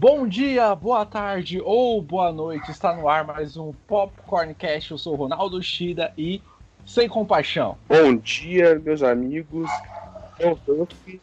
Bom 0.00 0.26
dia, 0.26 0.74
boa 0.74 1.04
tarde 1.04 1.60
ou 1.62 2.00
boa 2.00 2.32
noite. 2.32 2.70
Está 2.70 2.96
no 2.96 3.06
ar 3.06 3.22
mais 3.22 3.58
um 3.58 3.70
Popcorn 3.86 4.54
Cast. 4.54 4.92
Eu 4.92 4.96
sou 4.96 5.14
Ronaldo 5.14 5.62
Shida 5.62 6.10
e 6.16 6.40
sem 6.86 7.06
compaixão. 7.06 7.76
Bom 7.86 8.16
dia, 8.16 8.80
meus 8.82 9.02
amigos. 9.02 9.70
Eu 10.38 10.58
Huff 10.66 11.20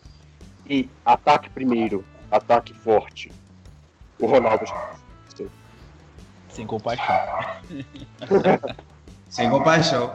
e 0.70 0.88
ataque 1.04 1.50
primeiro, 1.50 2.06
ataque 2.30 2.72
forte. 2.72 3.32
O 4.20 4.28
Ronaldo 4.28 4.66
Shida. 4.68 5.50
Sem 6.50 6.68
compaixão. 6.68 7.16
sem 9.28 9.50
compaixão. 9.50 10.14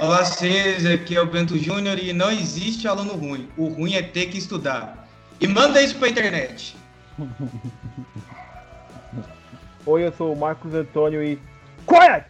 Olá, 0.00 0.24
vocês. 0.24 0.84
Aqui 0.84 1.14
é 1.14 1.22
o 1.22 1.26
Bento 1.26 1.56
Júnior 1.56 1.96
e 1.96 2.12
não 2.12 2.32
existe 2.32 2.88
aluno 2.88 3.14
ruim. 3.14 3.48
O 3.56 3.68
ruim 3.68 3.94
é 3.94 4.02
ter 4.02 4.26
que 4.26 4.36
estudar. 4.36 5.08
E 5.40 5.46
manda 5.46 5.80
isso 5.80 5.96
pra 5.96 6.08
internet. 6.08 6.76
Oi, 9.86 10.06
eu 10.06 10.12
sou 10.12 10.32
o 10.32 10.36
Marcos 10.36 10.72
Antônio 10.74 11.22
e. 11.22 11.38
Quiet! 11.86 12.26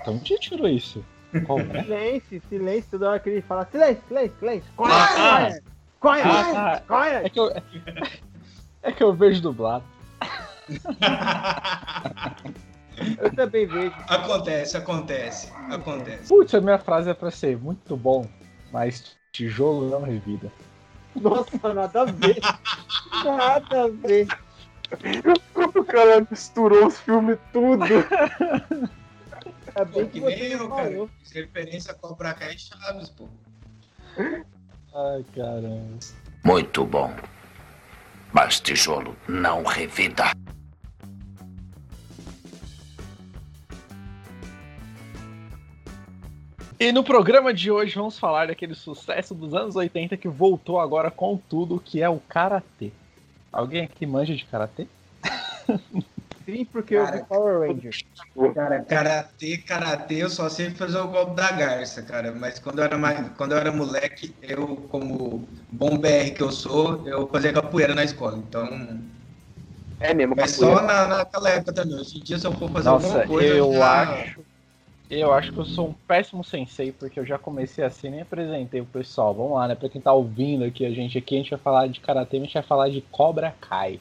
Então 0.00 0.14
onde 0.14 0.38
tirou 0.38 0.66
isso? 0.68 1.04
É? 1.32 1.38
Silêncio, 1.82 2.42
silêncio, 2.48 2.90
toda 2.90 3.10
hora 3.10 3.18
que 3.18 3.28
ele 3.30 3.40
fala 3.40 3.66
silêncio, 3.70 4.02
silêncio, 4.06 4.36
silêncio. 4.38 4.70
Quiet! 4.76 4.92
Ah, 4.92 5.48
quiet! 6.00 6.00
Quiet! 6.00 6.56
Ah, 6.56 6.82
quiet! 6.86 7.24
É 7.24 7.28
que, 7.30 7.40
eu, 7.40 7.50
é 8.82 8.92
que 8.92 9.02
eu 9.02 9.14
vejo 9.14 9.40
dublado. 9.40 9.84
eu 13.18 13.34
também 13.34 13.66
vejo. 13.66 13.94
Acontece, 14.06 14.76
acontece, 14.76 15.50
acontece. 15.70 16.28
Putz, 16.28 16.54
a 16.54 16.60
minha 16.60 16.78
frase 16.78 17.08
é 17.10 17.14
pra 17.14 17.30
ser 17.30 17.56
muito 17.56 17.96
bom, 17.96 18.28
mas 18.70 19.16
tijolo 19.32 19.88
não 19.88 20.02
revida. 20.02 20.52
Nossa, 21.16 21.74
nada 21.74 22.02
a 22.02 22.04
ver. 22.04 22.40
nada 23.24 23.84
a 23.84 23.88
ver. 23.88 24.26
O 25.54 25.84
cara 25.84 26.26
misturou 26.30 26.86
os 26.86 26.98
filmes 27.00 27.38
tudo. 27.52 27.84
É 29.74 29.84
bem 29.84 30.04
pô, 30.04 30.10
que, 30.10 30.20
que 30.20 30.20
nem 30.20 30.52
eu, 30.52 30.68
cara. 30.68 31.08
Referência 31.32 31.92
a 31.92 31.94
Cobra 31.94 32.34
Kai 32.34 32.54
e 32.54 32.58
Chaves, 32.58 33.08
pô. 33.10 33.26
Ai, 34.18 35.24
caramba. 35.34 35.98
Muito 36.44 36.84
bom. 36.84 37.14
Mas 38.32 38.60
tijolo 38.60 39.16
não 39.28 39.62
revida. 39.62 40.24
E 46.82 46.90
no 46.90 47.04
programa 47.04 47.54
de 47.54 47.70
hoje 47.70 47.94
vamos 47.94 48.18
falar 48.18 48.48
daquele 48.48 48.74
sucesso 48.74 49.36
dos 49.36 49.54
anos 49.54 49.76
80 49.76 50.16
que 50.16 50.26
voltou 50.26 50.80
agora 50.80 51.12
com 51.12 51.36
tudo, 51.36 51.78
que 51.78 52.02
é 52.02 52.08
o 52.08 52.18
Karatê. 52.18 52.90
Alguém 53.52 53.84
aqui 53.84 54.04
manja 54.04 54.34
de 54.34 54.44
Karatê? 54.44 54.88
Sim, 56.44 56.64
porque 56.64 56.96
cara, 56.96 57.18
eu 57.18 57.22
vi 57.22 57.28
Power 57.28 57.68
Rangers. 57.68 58.04
Cara, 58.52 58.82
Karatê, 58.82 59.58
Karatê, 59.58 60.24
eu 60.24 60.28
só 60.28 60.48
sei 60.48 60.70
fazer 60.70 60.98
o 60.98 61.06
golpe 61.06 61.36
da 61.36 61.52
garça, 61.52 62.02
cara. 62.02 62.32
Mas 62.32 62.58
quando 62.58 62.80
eu 62.80 62.84
era, 62.84 62.98
mais, 62.98 63.28
quando 63.36 63.52
eu 63.52 63.58
era 63.58 63.70
moleque, 63.70 64.34
eu, 64.42 64.74
como 64.90 65.46
bom 65.70 65.96
BR 65.96 66.32
que 66.34 66.42
eu 66.42 66.50
sou, 66.50 67.06
eu 67.06 67.28
fazia 67.28 67.52
capoeira 67.52 67.94
na 67.94 68.02
escola. 68.02 68.36
Então... 68.38 68.98
É 70.00 70.12
mesmo, 70.12 70.34
Mas 70.36 70.56
só 70.56 70.82
na, 70.82 71.06
naquela 71.06 71.48
época 71.48 71.72
também. 71.72 71.94
Hoje 71.94 72.18
em 72.18 72.22
dia, 72.24 72.40
se 72.40 72.44
eu 72.44 72.50
for 72.50 72.68
fazer 72.72 72.88
Nossa, 72.88 73.06
alguma 73.06 73.24
coisa... 73.24 73.54
eu 73.54 73.72
já... 73.72 74.02
acho 74.02 74.51
eu 75.20 75.32
acho 75.32 75.52
que 75.52 75.58
eu 75.58 75.64
sou 75.64 75.88
um 75.88 75.92
péssimo 75.92 76.42
sensei, 76.42 76.92
porque 76.92 77.20
eu 77.20 77.26
já 77.26 77.38
comecei 77.38 77.84
assim, 77.84 78.10
nem 78.10 78.22
apresentei 78.22 78.80
o 78.80 78.86
pessoal. 78.86 79.34
Vamos 79.34 79.54
lá, 79.54 79.68
né? 79.68 79.74
Pra 79.74 79.88
quem 79.88 80.00
tá 80.00 80.12
ouvindo 80.12 80.64
aqui, 80.64 80.86
a 80.86 80.90
gente 80.90 81.18
aqui, 81.18 81.34
a 81.34 81.38
gente 81.38 81.50
vai 81.50 81.58
falar 81.58 81.86
de 81.88 82.00
Karatê, 82.00 82.36
a 82.36 82.40
gente 82.40 82.54
vai 82.54 82.62
falar 82.62 82.88
de 82.88 83.00
Cobra 83.10 83.54
Kai. 83.60 84.00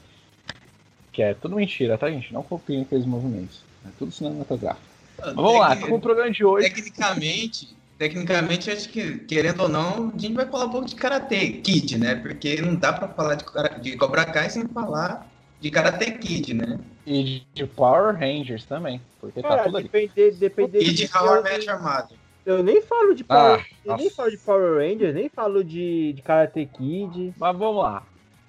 Que 1.12 1.22
é 1.22 1.34
tudo 1.34 1.56
mentira, 1.56 1.98
tá, 1.98 2.10
gente? 2.10 2.34
Não 2.34 2.42
copiem 2.42 2.84
aqueles 2.84 3.06
movimentos. 3.06 3.62
É 3.86 3.90
tudo 4.00 4.12
cinematográfico. 4.12 4.88
Mas 5.20 5.36
vamos 5.36 5.60
lá, 5.60 5.76
com 5.76 5.96
o 5.96 6.00
programa 6.00 6.32
de 6.32 6.46
hoje. 6.46 6.70
Tecnicamente, 6.70 7.76
tecnicamente, 7.98 8.72
acho 8.72 8.90
que, 8.90 9.20
querendo 9.20 9.64
ou 9.64 9.70
não, 9.70 10.14
a 10.16 10.18
gente 10.18 10.34
vai 10.34 10.46
falar 10.46 10.66
um 10.66 10.70
pouco 10.70 10.88
de 10.88 10.96
Karate 10.96 11.60
Kid, 11.64 11.98
né? 11.98 12.16
Porque 12.16 12.62
não 12.62 12.76
dá 12.76 12.94
pra 12.94 13.08
falar 13.10 13.36
de, 13.36 13.46
de 13.82 13.98
Cobra 13.98 14.26
Kai 14.26 14.50
sem 14.50 14.68
falar 14.68 15.31
de 15.62 15.70
Karate 15.70 16.12
Kid, 16.14 16.56
né? 16.56 16.80
E 17.06 17.44
de 17.54 17.66
Power 17.68 18.16
Rangers 18.16 18.66
também, 18.66 19.00
porque 19.20 19.42
Cara, 19.42 19.58
tá 19.58 19.64
tudo 19.66 19.78
ali. 19.78 19.88
Depender, 19.88 20.32
depender 20.32 20.80
e 20.80 20.92
de 20.92 21.10
How 21.16 21.40
I 21.40 21.44
Met 21.44 21.68
Your 21.68 21.82
Mother. 21.82 22.18
Eu 22.44 22.64
nem 22.64 22.82
falo 22.82 23.14
de 23.14 23.24
Power, 23.24 23.60
ah, 23.60 23.76
eu 23.86 23.98
nem 23.98 24.10
falo 24.10 24.32
de 24.32 24.38
Power 24.38 24.78
Rangers, 24.78 25.14
nem 25.14 25.30
falo 25.30 25.64
de, 25.64 26.14
de 26.14 26.22
Karate 26.24 26.66
Kid. 26.66 27.34
Mas 27.38 27.58
vamos 27.58 27.84
lá. 27.84 28.04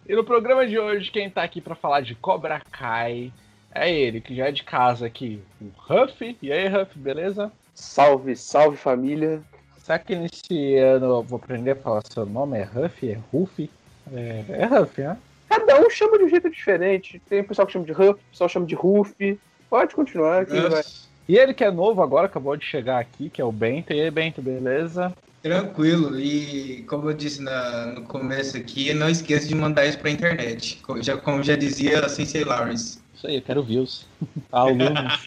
E 0.09 0.17
no 0.17 0.25
programa 0.25 0.67
de 0.67 0.79
hoje, 0.79 1.11
quem 1.11 1.29
tá 1.29 1.43
aqui 1.43 1.61
para 1.61 1.75
falar 1.75 2.01
de 2.01 2.15
Cobra 2.15 2.61
Kai 2.73 3.31
é 3.75 3.93
ele, 3.93 4.21
que 4.21 4.35
já 4.35 4.49
é 4.49 4.53
de 4.53 4.63
casa 4.63 5.07
aqui, 5.07 5.43
o 5.61 5.67
Huff. 5.67 6.37
E 6.41 6.51
aí, 6.51 6.67
Huff, 6.75 6.99
beleza? 6.99 7.53
Salve, 7.75 8.35
salve 8.35 8.79
família. 8.79 9.43
Será 9.79 9.99
que 9.99 10.15
nesse 10.15 10.77
ano 10.77 11.07
eu 11.07 11.23
vou 11.23 11.37
aprender 11.37 11.73
a 11.73 11.77
falar 11.77 12.03
seu 12.11 12.25
nome? 12.25 12.59
É 12.59 12.65
Huff? 12.65 13.09
É 13.09 13.19
Ruff? 13.31 13.71
É, 14.13 14.45
é 14.49 14.81
Huff, 14.81 15.01
né? 15.01 15.19
Cada 15.53 15.79
um 15.79 15.91
chama 15.91 16.17
de 16.17 16.25
um 16.25 16.29
jeito 16.31 16.49
diferente. 16.49 17.21
Tem 17.29 17.45
pessoal 17.45 17.67
que 17.67 17.75
chama 17.75 17.85
de 17.85 17.93
Huff, 17.93 18.11
o 18.13 18.31
pessoal 18.31 18.49
chama 18.49 18.65
de 18.65 18.75
Ruff. 18.75 19.39
Pode 19.69 19.95
continuar. 19.95 20.47
Que 20.47 20.59
vai. 20.59 20.83
E 21.29 21.37
ele 21.37 21.53
que 21.53 21.63
é 21.63 21.71
novo 21.71 22.03
agora, 22.03 22.25
acabou 22.25 22.57
de 22.57 22.65
chegar 22.65 22.99
aqui, 22.99 23.29
que 23.29 23.39
é 23.39 23.45
o 23.45 23.53
Bento. 23.53 23.93
E 23.93 24.01
aí, 24.01 24.11
Bento, 24.11 24.41
beleza? 24.41 25.13
Tranquilo. 25.43 26.19
E 26.19 26.85
como 26.85 27.11
eu 27.11 27.15
disse 27.15 27.43
na, 27.43 27.87
no 27.87 28.03
começo 28.05 28.57
aqui, 28.57 28.95
não 28.95 29.11
esqueça 29.11 29.47
de 29.47 29.55
mandar 29.55 29.85
isso 29.85 29.99
pra 29.99 30.11
internet. 30.11 30.81
Como 30.83 31.03
já, 31.03 31.19
como 31.19 31.43
já 31.43 31.55
dizia 31.55 32.01
a 32.01 32.09
Sensei 32.09 32.45
Lawrence. 32.45 32.99
Isso 33.15 33.27
aí, 33.27 33.37
eu 33.37 33.43
quero 33.43 33.63
views. 33.63 34.07
Alunos. 34.51 35.27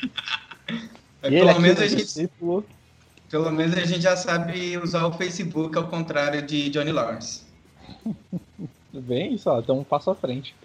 pelo 1.21 1.59
menos 1.59 1.79
a 1.79 1.87
gente. 1.87 2.03
Discípulo. 2.03 2.65
Pelo 3.29 3.51
menos 3.51 3.77
a 3.77 3.81
gente 3.81 4.01
já 4.01 4.17
sabe 4.17 4.75
usar 4.79 5.05
o 5.05 5.13
Facebook 5.13 5.77
ao 5.77 5.87
contrário 5.87 6.41
de 6.41 6.69
Johnny 6.69 6.91
Lawrence. 6.91 7.43
Bem 8.99 9.33
isso, 9.33 9.49
ó, 9.49 9.59
então 9.59 9.79
um 9.79 9.83
passo 9.83 10.09
à 10.09 10.15
frente. 10.15 10.55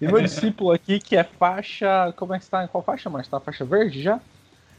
E 0.00 0.06
meu 0.06 0.20
discípulo 0.22 0.72
aqui, 0.72 0.98
que 0.98 1.16
é 1.16 1.24
faixa. 1.24 2.12
Como 2.16 2.34
é 2.34 2.38
que 2.38 2.44
está? 2.44 2.64
Em 2.64 2.68
qual 2.68 2.82
faixa, 2.82 3.10
Marcos? 3.10 3.30
Tá 3.30 3.38
na 3.38 3.44
faixa 3.44 3.64
verde 3.64 4.02
já? 4.02 4.20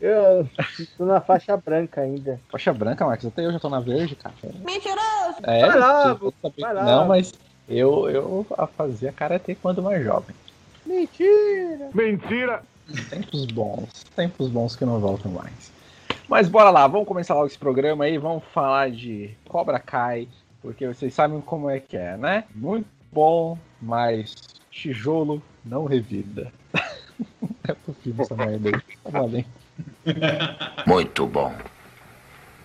Eu 0.02 0.50
tô 0.98 1.06
na 1.06 1.22
faixa 1.22 1.56
branca 1.56 2.02
ainda. 2.02 2.40
Faixa 2.50 2.74
branca, 2.74 3.06
Marcos? 3.06 3.28
Até 3.28 3.46
eu 3.46 3.52
já 3.52 3.60
tô 3.60 3.70
na 3.70 3.80
verde, 3.80 4.16
cara. 4.16 4.34
Mentiroso! 4.66 5.38
É, 5.44 5.68
vai 5.68 5.78
lá, 5.78 6.20
vai 6.60 6.74
lá. 6.74 6.84
Não, 6.84 7.08
mas 7.08 7.32
eu, 7.70 8.10
eu 8.10 8.46
fazia 8.76 9.12
karatê 9.12 9.54
quando 9.54 9.84
mais 9.84 10.04
jovem. 10.04 10.36
Mentira! 10.86 11.90
Mentira! 11.94 12.64
Tempos 13.10 13.46
bons. 13.46 14.04
Tempos 14.16 14.50
bons 14.50 14.76
que 14.76 14.84
não 14.84 15.00
voltam 15.00 15.32
mais. 15.32 15.72
Mas 16.28 16.50
bora 16.50 16.72
lá, 16.72 16.88
vamos 16.88 17.08
começar 17.08 17.36
logo 17.36 17.48
esse 17.48 17.60
programa 17.60 18.06
aí. 18.06 18.18
Vamos 18.18 18.44
falar 18.54 18.90
de 18.90 19.32
Cobra 19.48 19.80
Kai 19.80 20.28
porque 20.62 20.88
vocês 20.88 21.14
sabem 21.14 21.42
como 21.42 21.70
é 21.70 21.80
que 21.80 21.98
é, 21.98 22.16
né? 22.18 22.44
Muito 22.54 22.88
bom, 23.12 23.58
mas 23.82 24.36
tijolo 24.70 25.42
não 25.66 25.86
revida. 25.86 26.52
é 27.68 27.74
possível 27.74 28.24
essa 28.24 28.36
merda 28.36 28.70
aí. 28.70 28.82
Tá 29.04 29.20
valendo. 29.20 29.46
Muito 30.86 31.28
bom. 31.28 31.54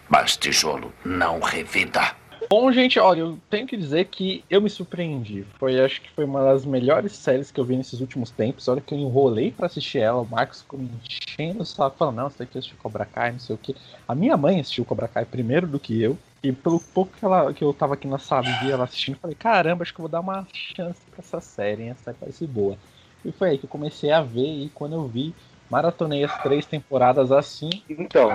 Mas 0.08 0.36
tijolo 0.36 0.92
não 1.04 1.40
revida. 1.40 2.14
Bom, 2.48 2.70
gente, 2.70 2.98
olha, 3.00 3.20
eu 3.20 3.38
tenho 3.50 3.66
que 3.66 3.76
dizer 3.76 4.04
que 4.04 4.44
eu 4.48 4.60
me 4.60 4.70
surpreendi. 4.70 5.44
Foi, 5.58 5.80
acho 5.80 6.00
que 6.00 6.10
foi 6.10 6.24
uma 6.24 6.44
das 6.44 6.64
melhores 6.64 7.12
séries 7.12 7.50
que 7.50 7.58
eu 7.58 7.64
vi 7.64 7.76
nesses 7.76 8.00
últimos 8.00 8.30
tempos. 8.30 8.68
Olha 8.68 8.80
que 8.80 8.94
eu 8.94 8.98
enrolei 8.98 9.50
para 9.50 9.66
assistir 9.66 9.98
ela. 9.98 10.20
O 10.20 10.28
Marcos 10.28 10.62
ficou 10.62 10.78
me 10.78 10.88
enchendo 11.04 11.62
o 11.62 11.66
saco, 11.66 11.96
falando, 11.98 12.16
não, 12.16 12.30
você 12.30 12.38
tem 12.38 12.46
que 12.46 12.58
assistir 12.58 12.76
Cobra 12.76 13.04
Kai, 13.04 13.32
não 13.32 13.38
sei 13.40 13.56
o 13.56 13.58
que. 13.58 13.74
A 14.06 14.14
minha 14.14 14.36
mãe 14.36 14.60
assistiu 14.60 14.84
Cobra 14.84 15.08
Kai 15.08 15.24
primeiro 15.24 15.66
do 15.66 15.80
que 15.80 16.00
eu. 16.00 16.16
E 16.42 16.52
pelo 16.52 16.78
pouco 16.78 17.12
que, 17.16 17.24
ela, 17.24 17.52
que 17.52 17.64
eu 17.64 17.72
tava 17.72 17.94
aqui 17.94 18.06
na 18.06 18.18
sala 18.18 18.46
e 18.64 18.70
ela 18.70 18.84
assistindo, 18.84 19.18
falei, 19.18 19.36
caramba, 19.36 19.82
acho 19.82 19.92
que 19.92 20.00
eu 20.00 20.04
vou 20.04 20.10
dar 20.10 20.20
uma 20.20 20.46
chance 20.52 21.00
pra 21.10 21.20
essa 21.20 21.40
série, 21.40 21.84
hein? 21.84 21.90
Essa 21.90 22.04
série 22.04 22.18
vai 22.20 22.32
ser 22.32 22.46
boa. 22.46 22.78
E 23.24 23.32
foi 23.32 23.50
aí 23.50 23.58
que 23.58 23.64
eu 23.64 23.70
comecei 23.70 24.12
a 24.12 24.22
ver, 24.22 24.46
e 24.46 24.70
quando 24.72 24.94
eu 24.94 25.08
vi, 25.08 25.34
maratonei 25.68 26.24
as 26.24 26.42
três 26.42 26.64
temporadas 26.64 27.32
assim. 27.32 27.70
Então, 27.88 28.30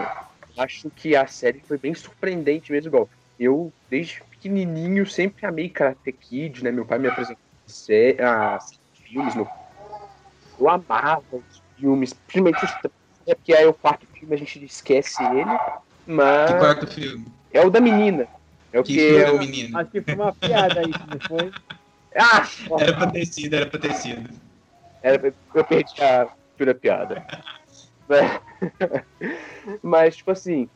acho 0.58 0.90
que 0.90 1.16
a 1.16 1.28
série 1.28 1.62
foi 1.62 1.78
bem 1.78 1.94
surpreendente 1.94 2.72
mesmo, 2.72 2.90
igual. 2.90 3.10
Eu, 3.40 3.72
desde 3.90 4.22
pequenininho, 4.30 5.06
sempre 5.06 5.46
amei 5.46 5.70
Karate 5.70 6.12
Kid, 6.12 6.64
né? 6.64 6.72
Meu 6.72 6.86
pai 6.86 7.00
me 7.00 7.08
apresentou 7.08 7.42
a 8.20 8.60
filmes, 8.94 9.36
meu... 9.36 9.48
eu 10.60 10.70
amava 10.70 11.24
os 11.32 11.64
filmes, 11.78 12.14
principalmente 12.14 12.66
os 12.66 12.72
é 13.28 13.36
porque 13.36 13.54
aí 13.54 13.66
o 13.66 13.74
quarto 13.74 14.06
filme 14.08 14.36
a 14.36 14.38
gente 14.38 14.64
esquece 14.66 15.24
ele, 15.24 15.58
mas... 16.06 16.52
Que 16.52 16.58
quarto 16.58 16.88
filme? 16.88 17.26
É 17.54 17.66
o 17.66 17.70
da 17.70 17.80
menina. 17.80 18.28
É 18.74 18.80
o 18.80 18.84
que, 18.84 18.94
que 18.94 19.16
é 19.18 19.32
o 19.32 19.40
menino. 19.40 19.78
Acho 19.78 19.92
que 19.92 20.02
foi 20.02 20.16
uma 20.16 20.34
piada 20.34 20.82
isso, 20.82 21.00
não 21.08 21.20
foi? 21.28 21.52
Ah! 22.14 22.46
Era 22.78 22.94
pra 22.94 23.08
ter 23.08 23.26
sido, 23.26 23.56
era 23.56 23.66
pra 23.66 23.80
ter 23.80 23.94
sido. 23.94 24.30
Era, 25.02 25.34
eu 25.56 25.64
perdi 25.64 26.04
a 26.04 26.28
pura 26.58 26.76
piada. 26.76 27.26
Mas, 29.82 30.18
tipo 30.18 30.30
assim, 30.30 30.70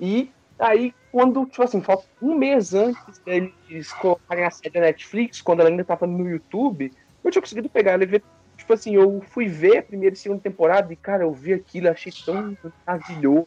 e 0.00 0.32
aí, 0.58 0.94
quando, 1.12 1.44
tipo 1.44 1.62
assim, 1.62 1.82
falta 1.82 2.06
um 2.22 2.34
mês 2.34 2.72
antes 2.72 3.18
deles 3.18 3.92
colocarem 4.00 4.46
a 4.46 4.50
série 4.50 4.72
da 4.72 4.80
Netflix, 4.80 5.42
quando 5.42 5.60
ela 5.60 5.68
ainda 5.68 5.84
tava 5.84 6.06
no 6.06 6.26
YouTube, 6.26 6.90
eu 7.22 7.30
tinha 7.30 7.42
conseguido 7.42 7.68
pegar 7.68 7.92
ela 7.92 8.04
e 8.04 8.06
ver, 8.06 8.20
tipo, 8.20 8.38
tipo 8.68 8.72
assim, 8.74 8.94
eu 8.94 9.22
fui 9.28 9.48
ver 9.48 9.78
a 9.78 9.82
primeira 9.82 10.14
e 10.14 10.18
segunda 10.18 10.42
temporada 10.42 10.92
e, 10.92 10.96
cara, 10.96 11.22
eu 11.22 11.32
vi 11.32 11.54
aquilo, 11.54 11.88
achei 11.88 12.12
tão 12.24 12.56
maravilhoso. 12.86 13.46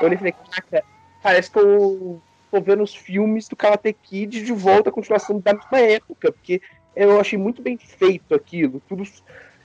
Eu 0.00 0.06
olhei 0.06 0.16
e 0.16 0.18
falei, 0.18 0.32
caraca, 0.32 0.84
parece 1.22 1.50
que 1.50 1.58
eu 1.58 2.20
tô 2.50 2.60
vendo 2.60 2.82
os 2.82 2.94
filmes 2.94 3.48
do 3.48 3.56
Karate 3.56 3.92
Kid 3.92 4.44
de 4.44 4.52
volta, 4.52 4.88
a 4.88 4.92
continuação 4.92 5.38
da 5.40 5.52
mesma 5.52 5.78
época, 5.78 6.32
porque 6.32 6.60
eu 6.96 7.20
achei 7.20 7.38
muito 7.38 7.62
bem 7.62 7.76
feito 7.76 8.34
aquilo. 8.34 8.82
Tudo... 8.88 9.04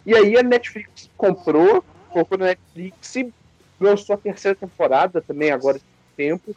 E 0.05 0.15
aí 0.15 0.37
a 0.37 0.43
Netflix 0.43 1.09
comprou, 1.17 1.83
colocou 2.09 2.37
na 2.37 2.47
Netflix 2.47 3.15
e 3.15 3.33
lançou 3.79 4.15
a 4.15 4.17
terceira 4.17 4.55
temporada 4.55 5.21
também, 5.21 5.51
agora 5.51 5.77
esse 5.77 5.85
tempo, 6.15 6.55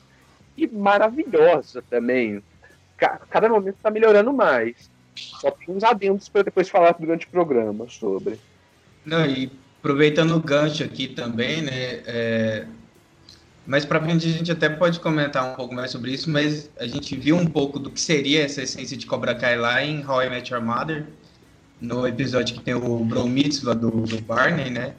e 0.56 0.66
maravilhosa 0.66 1.82
também. 1.88 2.42
Cada 2.96 3.48
momento 3.48 3.76
tá 3.82 3.90
melhorando 3.90 4.32
mais. 4.32 4.90
Só 5.14 5.50
tem 5.50 5.74
uns 5.74 5.84
adendos 5.84 6.28
para 6.28 6.42
depois 6.42 6.68
falar 6.68 6.92
durante 6.92 7.26
o 7.26 7.30
programa 7.30 7.88
sobre. 7.88 8.38
Não, 9.04 9.24
e 9.24 9.50
aproveitando 9.78 10.34
o 10.36 10.40
gancho 10.40 10.82
aqui 10.82 11.08
também, 11.08 11.62
né? 11.62 12.02
É... 12.06 12.66
Mais 13.66 13.84
para 13.84 14.00
frente 14.00 14.26
a 14.26 14.30
gente 14.30 14.52
até 14.52 14.68
pode 14.68 15.00
comentar 15.00 15.44
um 15.44 15.54
pouco 15.54 15.74
mais 15.74 15.90
sobre 15.90 16.12
isso, 16.12 16.30
mas 16.30 16.70
a 16.78 16.86
gente 16.86 17.16
viu 17.16 17.36
um 17.36 17.46
pouco 17.46 17.78
do 17.78 17.90
que 17.90 18.00
seria 18.00 18.44
essa 18.44 18.62
essência 18.62 18.96
de 18.96 19.06
Cobra 19.06 19.34
Kai 19.34 19.56
lá 19.56 19.82
em 19.82 20.06
How 20.06 20.22
I 20.22 20.30
Met 20.30 20.52
Your 20.52 20.62
Mother, 20.62 21.06
no 21.80 22.06
episódio 22.06 22.56
que 22.56 22.62
tem 22.62 22.74
o 22.74 23.04
Bro 23.04 23.26
Mitzvah 23.26 23.74
do, 23.74 23.90
do 23.90 24.20
Barney, 24.22 24.70
né? 24.70 24.94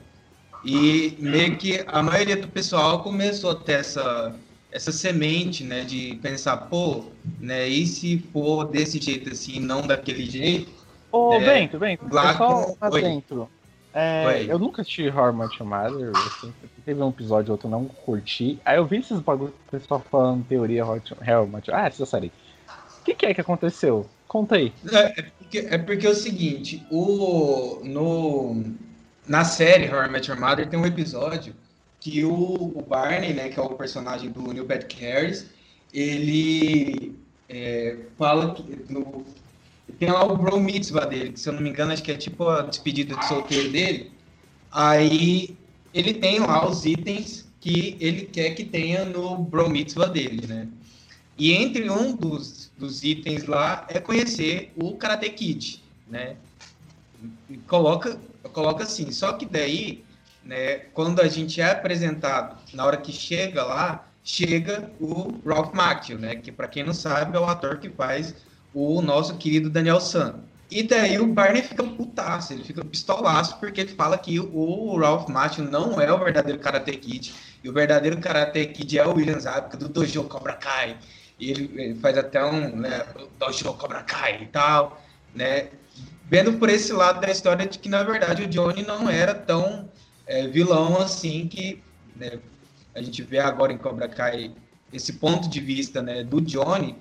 E 0.65 1.15
meio 1.19 1.55
que 1.55 1.83
a 1.87 2.03
maioria 2.03 2.35
do 2.35 2.47
pessoal 2.49 3.01
começou 3.01 3.51
a 3.51 3.55
ter 3.55 3.79
essa, 3.79 4.35
essa 4.71 4.91
semente, 4.91 5.63
né, 5.63 5.85
de 5.85 6.19
pensar, 6.21 6.57
pô, 6.57 7.05
né, 7.39 7.67
e 7.67 7.87
se 7.87 8.19
for 8.33 8.65
desse 8.65 8.99
jeito 8.99 9.29
assim, 9.29 9.59
não 9.59 9.81
daquele 9.81 10.29
jeito? 10.29 10.69
Ô, 11.11 11.39
né, 11.39 11.45
Bento, 11.45 11.79
Bento, 11.79 12.05
lá 12.11 12.35
só 12.35 12.75
com... 12.79 12.89
dentro. 12.89 13.49
É, 13.93 14.45
eu 14.47 14.59
nunca 14.59 14.81
assisti 14.81 15.07
Horror 15.07 15.33
Much 15.33 15.59
Mother, 15.59 16.13
assim, 16.25 16.53
teve 16.85 17.01
um 17.01 17.09
episódio 17.09 17.51
ou 17.51 17.53
outro 17.53 17.69
não 17.69 17.85
curti. 17.85 18.59
Aí 18.63 18.77
eu 18.77 18.85
vi 18.85 18.97
esses 18.97 19.19
bagulhos 19.19 19.53
do 19.53 19.71
pessoal 19.71 20.03
falando 20.11 20.45
teoria 20.45 20.85
Horror 20.85 21.47
Much 21.47 21.69
Ah, 21.69 21.87
essa 21.87 22.05
série. 22.05 22.31
O 23.01 23.03
que, 23.03 23.15
que, 23.15 23.25
é 23.25 23.33
que 23.33 23.41
aconteceu? 23.41 24.07
Conta 24.27 24.55
aí. 24.55 24.73
É, 24.91 25.19
é, 25.19 25.21
porque, 25.21 25.57
é 25.59 25.77
porque 25.77 26.05
é 26.05 26.09
o 26.09 26.15
seguinte, 26.15 26.85
o, 26.91 27.81
no, 27.83 28.63
na 29.27 29.43
série 29.43 29.87
Horror 29.87 30.11
Much 30.11 30.29
Mother 30.29 30.69
tem 30.69 30.79
um 30.79 30.85
episódio 30.85 31.55
que 31.99 32.23
o, 32.23 32.73
o, 32.75 32.85
Barney, 32.87 33.33
né, 33.33 33.49
que 33.49 33.59
é 33.59 33.63
o 33.63 33.69
personagem 33.69 34.29
do 34.29 34.53
Neil 34.53 34.65
Patrick 34.65 34.99
Harris, 35.01 35.49
ele 35.93 37.15
é, 37.49 37.97
fala 38.17 38.53
que 38.53 38.63
no, 38.89 39.25
tem 39.93 40.11
lá 40.11 40.23
o 40.23 40.37
bro 40.37 40.59
mitzvah 40.59 41.05
dele, 41.05 41.33
que 41.33 41.39
se 41.39 41.49
eu 41.49 41.53
não 41.53 41.61
me 41.61 41.69
engano 41.69 41.91
acho 41.91 42.03
que 42.03 42.11
é 42.11 42.17
tipo 42.17 42.47
a 42.47 42.61
despedida 42.61 43.15
de 43.15 43.27
solteiro 43.27 43.71
dele. 43.71 44.11
Aí 44.71 45.55
ele 45.93 46.13
tem 46.13 46.39
lá 46.39 46.67
os 46.67 46.85
itens 46.85 47.47
que 47.59 47.97
ele 47.99 48.25
quer 48.25 48.51
que 48.51 48.65
tenha 48.65 49.05
no 49.05 49.37
bro 49.37 49.69
mitzvah 49.69 50.07
dele, 50.07 50.45
né? 50.47 50.67
E 51.37 51.53
entre 51.53 51.89
um 51.89 52.15
dos, 52.15 52.71
dos 52.77 53.03
itens 53.03 53.45
lá 53.45 53.85
é 53.89 53.99
conhecer 53.99 54.71
o 54.75 54.95
Karate 54.95 55.29
Kid, 55.29 55.83
né? 56.07 56.35
E 57.49 57.57
coloca, 57.57 58.19
coloca 58.53 58.83
assim, 58.83 59.11
só 59.11 59.33
que 59.33 59.45
daí 59.45 60.03
né, 60.47 60.79
quando 60.93 61.21
a 61.21 61.27
gente 61.27 61.59
é 61.59 61.71
apresentado, 61.71 62.57
na 62.73 62.85
hora 62.85 62.97
que 62.97 63.11
chega 63.11 63.63
lá, 63.63 64.07
chega 64.23 64.89
o 64.99 65.33
Ralph 65.45 65.73
Macchio, 65.73 66.17
né, 66.17 66.35
que 66.35 66.51
para 66.51 66.67
quem 66.67 66.83
não 66.83 66.93
sabe 66.93 67.35
é 67.35 67.39
o 67.39 67.45
ator 67.45 67.77
que 67.77 67.89
faz 67.89 68.33
o 68.77 69.01
nosso 69.01 69.35
querido 69.37 69.69
Daniel 69.69 69.99
San. 69.99 70.35
E 70.69 70.83
daí 70.83 71.17
o 71.17 71.27
Barney 71.27 71.63
fica 71.63 71.83
putaço, 71.83 72.53
ele 72.53 72.63
fica 72.63 72.83
pistolaço 72.83 73.57
porque 73.57 73.81
ele 73.81 73.93
fala 73.93 74.17
que 74.17 74.39
o 74.39 74.97
Ralph 74.97 75.29
Macchio 75.29 75.63
não 75.63 75.99
é 75.99 76.11
o 76.11 76.19
verdadeiro 76.19 76.59
Karate 76.59 76.91
Kid, 76.97 77.33
e 77.63 77.69
o 77.69 77.73
verdadeiro 77.73 78.19
Karate 78.19 78.65
Kid 78.67 78.99
é 78.99 79.07
o 79.07 79.15
William 79.15 79.39
Zabka 79.39 79.77
do 79.77 79.87
Dojo 79.87 80.23
Cobra 80.25 80.53
Kai. 80.53 80.97
E 81.39 81.51
ele, 81.51 81.71
ele 81.75 81.95
faz 81.95 82.17
até 82.17 82.43
um 82.43 82.75
né, 82.75 83.05
Dojo 83.39 83.73
Cobra 83.73 84.03
Kai 84.03 84.43
e 84.43 84.45
tal, 84.47 85.01
né? 85.33 85.69
Vendo 86.29 86.53
por 86.53 86.69
esse 86.69 86.91
lado 86.91 87.21
da 87.21 87.31
história 87.31 87.65
de 87.65 87.79
que 87.79 87.87
na 87.87 88.03
verdade 88.03 88.43
o 88.43 88.47
Johnny 88.47 88.83
não 88.83 89.09
era 89.09 89.33
tão 89.33 89.89
é, 90.27 90.45
vilão 90.47 90.97
assim 90.97 91.47
que 91.47 91.81
né, 92.15 92.39
a 92.93 93.01
gente 93.01 93.23
vê 93.23 93.39
agora 93.39 93.71
em 93.71 93.77
Cobra 93.77 94.09
Kai 94.09 94.53
esse 94.91 95.13
ponto 95.13 95.49
de 95.49 95.59
vista 95.61 96.01
né, 96.01 96.23
do 96.23 96.41
Johnny, 96.41 96.95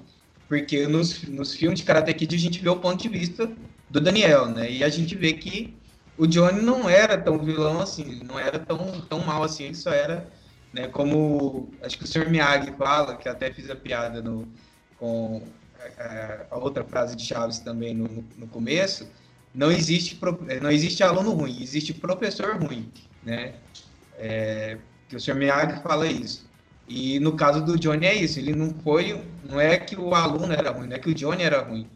porque 0.48 0.86
nos, 0.86 1.22
nos 1.24 1.54
filmes 1.54 1.80
de 1.80 1.86
Karate 1.86 2.12
Kid 2.14 2.34
a 2.34 2.38
gente 2.38 2.60
vê 2.60 2.68
o 2.68 2.76
ponto 2.76 3.02
de 3.02 3.08
vista 3.08 3.50
do 3.90 4.00
Daniel, 4.00 4.46
né? 4.46 4.70
E 4.70 4.84
a 4.84 4.88
gente 4.88 5.14
vê 5.14 5.32
que 5.32 5.76
o 6.16 6.26
Johnny 6.26 6.62
não 6.62 6.88
era 6.88 7.18
tão 7.18 7.38
vilão 7.38 7.80
assim, 7.80 8.22
não 8.24 8.38
era 8.38 8.58
tão, 8.58 9.00
tão 9.02 9.20
mal 9.20 9.42
assim, 9.42 9.64
ele 9.64 9.74
só 9.74 9.90
era, 9.90 10.28
né, 10.72 10.88
como 10.88 11.68
acho 11.82 11.98
que 11.98 12.04
o 12.04 12.06
Sr. 12.06 12.30
Miyagi 12.30 12.72
fala, 12.72 13.16
que 13.16 13.28
até 13.28 13.52
fiz 13.52 13.68
a 13.68 13.76
piada 13.76 14.22
no, 14.22 14.48
com 14.98 15.42
a, 15.78 16.02
é, 16.02 16.46
a 16.50 16.56
outra 16.56 16.84
frase 16.84 17.14
de 17.14 17.22
Chaves 17.24 17.58
também 17.58 17.94
no, 17.94 18.24
no 18.38 18.46
começo, 18.46 19.06
não 19.54 19.70
existe, 19.70 20.18
não 20.62 20.70
existe 20.70 21.02
aluno 21.02 21.32
ruim, 21.32 21.62
existe 21.62 21.92
professor 21.92 22.56
ruim 22.56 22.90
né? 23.26 23.54
É, 24.16 24.78
que 25.08 25.16
o 25.16 25.20
Sr. 25.20 25.34
Miyagi 25.34 25.82
fala 25.82 26.06
isso. 26.06 26.45
E 26.88 27.18
no 27.18 27.32
caso 27.32 27.64
do 27.64 27.78
Johnny 27.78 28.06
é 28.06 28.14
isso, 28.14 28.38
ele 28.38 28.54
não 28.54 28.72
foi, 28.84 29.20
não 29.48 29.60
é 29.60 29.76
que 29.76 29.96
o 29.96 30.14
aluno 30.14 30.52
era 30.52 30.70
ruim, 30.70 30.86
não 30.86 30.96
é 30.96 30.98
que 30.98 31.10
o 31.10 31.14
Johnny 31.14 31.42
era 31.42 31.62
ruim, 31.62 31.86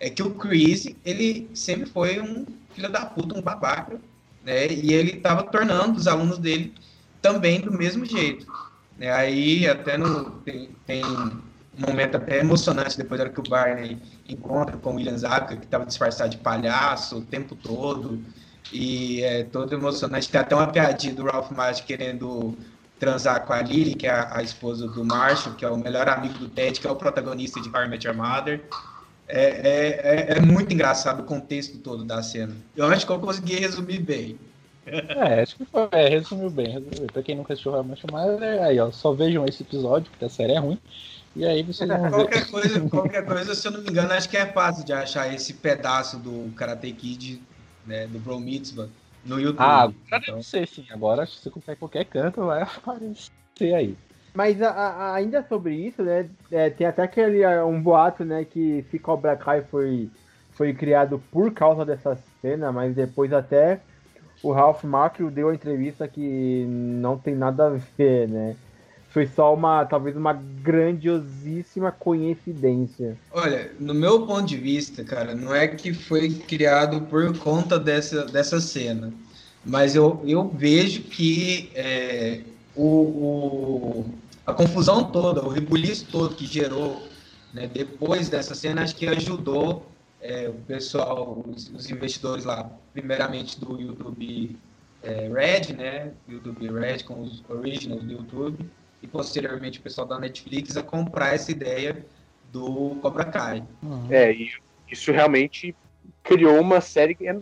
é 0.00 0.08
que 0.08 0.22
o 0.22 0.30
Chris, 0.30 0.94
ele 1.04 1.50
sempre 1.52 1.86
foi 1.86 2.20
um 2.20 2.46
filho 2.74 2.90
da 2.90 3.04
puta, 3.04 3.38
um 3.38 3.42
babaca, 3.42 4.00
né? 4.44 4.68
E 4.68 4.94
ele 4.94 5.12
estava 5.12 5.42
tornando 5.42 5.98
os 5.98 6.06
alunos 6.06 6.38
dele 6.38 6.72
também 7.20 7.60
do 7.60 7.72
mesmo 7.72 8.04
jeito. 8.04 8.46
Né? 8.96 9.10
Aí 9.12 9.68
até 9.68 9.98
no, 9.98 10.30
tem, 10.40 10.70
tem 10.86 11.04
um 11.04 11.40
momento 11.86 12.16
até 12.16 12.38
emocionante 12.40 12.96
depois 12.96 13.18
da 13.18 13.24
hora 13.24 13.32
que 13.32 13.40
o 13.40 13.48
Barney 13.48 13.98
encontra 14.28 14.76
com 14.76 14.92
o 14.92 14.94
William 14.96 15.18
Zabka, 15.18 15.56
que 15.56 15.64
estava 15.64 15.84
disfarçado 15.84 16.30
de 16.30 16.38
palhaço 16.38 17.18
o 17.18 17.22
tempo 17.22 17.54
todo, 17.54 18.22
e 18.72 19.22
é 19.22 19.44
todo 19.44 19.72
emocionante. 19.72 20.28
Tem 20.28 20.40
até 20.40 20.54
uma 20.54 20.66
piadinha 20.66 21.14
do 21.14 21.24
Ralph 21.24 21.50
Macchio 21.52 21.84
querendo 21.84 22.56
transar 22.98 23.46
com 23.46 23.52
a 23.52 23.62
Lily, 23.62 23.94
que 23.94 24.06
é 24.06 24.10
a, 24.10 24.38
a, 24.38 24.42
esposa 24.42 24.86
do 24.86 25.04
Marshall, 25.04 25.54
que 25.54 25.64
é 25.64 25.70
o 25.70 25.76
melhor 25.76 26.08
amigo 26.08 26.38
do 26.38 26.48
Ted, 26.48 26.80
que 26.80 26.86
é 26.86 26.90
o 26.90 26.96
protagonista 26.96 27.60
de 27.60 27.68
How 27.68 27.84
I 27.84 27.88
Met 27.88 28.06
Your 28.06 28.16
Mother. 28.16 28.62
É, 29.26 29.44
é, 29.44 30.34
é, 30.34 30.38
é, 30.38 30.40
muito 30.40 30.72
engraçado 30.72 31.20
o 31.20 31.24
contexto 31.24 31.78
todo 31.78 32.02
da 32.04 32.22
cena. 32.22 32.56
Eu 32.74 32.86
acho 32.86 33.06
que 33.06 33.12
eu 33.12 33.18
consegui 33.18 33.56
resumir 33.56 34.00
bem. 34.00 34.38
É, 34.90 35.42
acho 35.42 35.56
que 35.56 35.66
foi, 35.66 35.86
é, 35.92 36.08
resumiu 36.08 36.48
bem, 36.48 36.68
resumiu. 36.68 37.08
Pra 37.12 37.22
quem 37.22 37.36
nunca 37.36 37.52
assistiu 37.52 37.72
How 37.72 37.82
I 37.82 37.86
Met 37.88 38.06
Your 38.06 38.18
Mother, 38.18 38.62
aí 38.62 38.80
ó, 38.80 38.90
só 38.90 39.12
vejam 39.12 39.44
esse 39.44 39.62
episódio, 39.62 40.10
porque 40.10 40.24
a 40.24 40.30
série 40.30 40.54
é 40.54 40.58
ruim. 40.58 40.80
E 41.36 41.44
aí 41.44 41.62
vocês 41.62 41.86
vão 41.86 42.08
qualquer 42.08 42.44
ver. 42.44 42.50
Coisa, 42.50 42.80
qualquer 42.88 43.26
coisa, 43.26 43.54
se 43.54 43.68
eu 43.68 43.72
não 43.72 43.82
me 43.82 43.90
engano, 43.90 44.10
acho 44.14 44.30
que 44.30 44.38
é 44.38 44.46
fácil 44.46 44.86
de 44.86 44.94
achar 44.94 45.30
esse 45.32 45.52
pedaço 45.52 46.16
do 46.16 46.50
Karate 46.56 46.90
Kid 46.92 47.42
né, 47.86 48.06
do 48.06 48.18
Bro 48.18 48.40
Mitzvah 48.40 48.88
no 49.28 49.40
YouTube. 49.40 49.60
Ah, 49.60 49.82
agora 49.82 49.96
então... 50.10 50.34
não 50.36 50.42
sei 50.42 50.66
sim. 50.66 50.86
Agora 50.90 51.26
se 51.26 51.38
você 51.38 51.50
qualquer 51.50 51.76
qualquer 51.76 52.04
canto 52.04 52.46
vai 52.46 52.62
aparecer 52.76 53.74
aí. 53.74 53.96
Mas 54.34 54.60
a, 54.62 54.70
a, 54.70 55.14
ainda 55.14 55.44
sobre 55.48 55.74
isso, 55.74 56.02
né? 56.02 56.28
É, 56.50 56.70
tem 56.70 56.86
até 56.86 57.02
aquele 57.02 57.46
um 57.62 57.80
boato, 57.80 58.24
né, 58.24 58.44
que 58.44 58.84
se 58.90 58.98
Cobra 58.98 59.36
Kai 59.36 59.62
foi, 59.62 60.10
foi 60.50 60.72
criado 60.72 61.20
por 61.32 61.52
causa 61.52 61.84
dessa 61.84 62.16
cena, 62.40 62.70
mas 62.70 62.94
depois 62.94 63.32
até 63.32 63.80
o 64.42 64.52
Ralph 64.52 64.84
Macchio 64.84 65.30
deu 65.30 65.48
a 65.48 65.54
entrevista 65.54 66.06
que 66.06 66.64
não 66.68 67.18
tem 67.18 67.34
nada 67.34 67.66
a 67.66 67.70
ver, 67.96 68.28
né? 68.28 68.56
Foi 69.18 69.26
só 69.26 69.52
uma, 69.52 69.84
talvez 69.84 70.16
uma 70.16 70.32
grandiosíssima 70.32 71.90
coincidência. 71.90 73.18
Olha, 73.32 73.72
no 73.80 73.92
meu 73.92 74.24
ponto 74.24 74.44
de 74.44 74.56
vista, 74.56 75.02
cara, 75.02 75.34
não 75.34 75.52
é 75.52 75.66
que 75.66 75.92
foi 75.92 76.30
criado 76.30 77.00
por 77.06 77.36
conta 77.38 77.80
dessa, 77.80 78.26
dessa 78.26 78.60
cena, 78.60 79.12
mas 79.64 79.96
eu, 79.96 80.22
eu 80.24 80.48
vejo 80.48 81.02
que 81.02 81.68
é, 81.74 82.42
o, 82.76 82.86
o, 82.86 84.04
a 84.46 84.54
confusão 84.54 85.02
toda, 85.10 85.44
o 85.44 85.48
rebuliço 85.48 86.06
todo 86.12 86.36
que 86.36 86.46
gerou 86.46 87.02
né, 87.52 87.66
depois 87.66 88.28
dessa 88.28 88.54
cena, 88.54 88.84
acho 88.84 88.94
que 88.94 89.08
ajudou 89.08 89.84
é, 90.20 90.48
o 90.48 90.54
pessoal, 90.54 91.44
os, 91.44 91.68
os, 91.70 91.90
investidores 91.90 92.44
lá, 92.44 92.70
primeiramente 92.92 93.58
do 93.58 93.80
YouTube 93.80 94.56
é, 95.02 95.28
Red, 95.28 95.72
né, 95.72 96.12
YouTube 96.28 96.70
Red 96.70 97.02
com 97.02 97.22
os 97.22 97.42
originals 97.48 98.04
do 98.04 98.12
YouTube, 98.12 98.70
e 99.02 99.06
posteriormente 99.06 99.78
o 99.78 99.82
pessoal 99.82 100.06
da 100.06 100.18
Netflix 100.18 100.76
a 100.76 100.82
comprar 100.82 101.34
essa 101.34 101.50
ideia 101.50 102.04
do 102.52 102.96
Cobra 103.00 103.24
Kai. 103.24 103.64
Uhum. 103.82 104.08
É, 104.10 104.32
e 104.32 104.50
isso 104.90 105.12
realmente 105.12 105.74
criou 106.22 106.60
uma 106.60 106.80
série 106.80 107.14
que 107.14 107.28
é, 107.28 107.38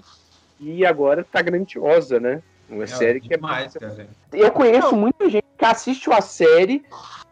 e 0.59 0.85
agora 0.85 1.25
tá 1.25 1.43
grandiosa, 1.43 2.19
né? 2.19 2.43
Uma 2.69 2.85
é, 2.85 2.87
série 2.87 3.21
que 3.21 3.29
demais, 3.29 3.77
é 3.77 3.79
cara. 3.79 4.09
Eu 4.33 4.51
conheço 4.51 4.97
muita 4.97 5.31
gente 5.31 5.45
que 5.57 5.65
assiste 5.65 6.11
a 6.11 6.21
série, 6.21 6.83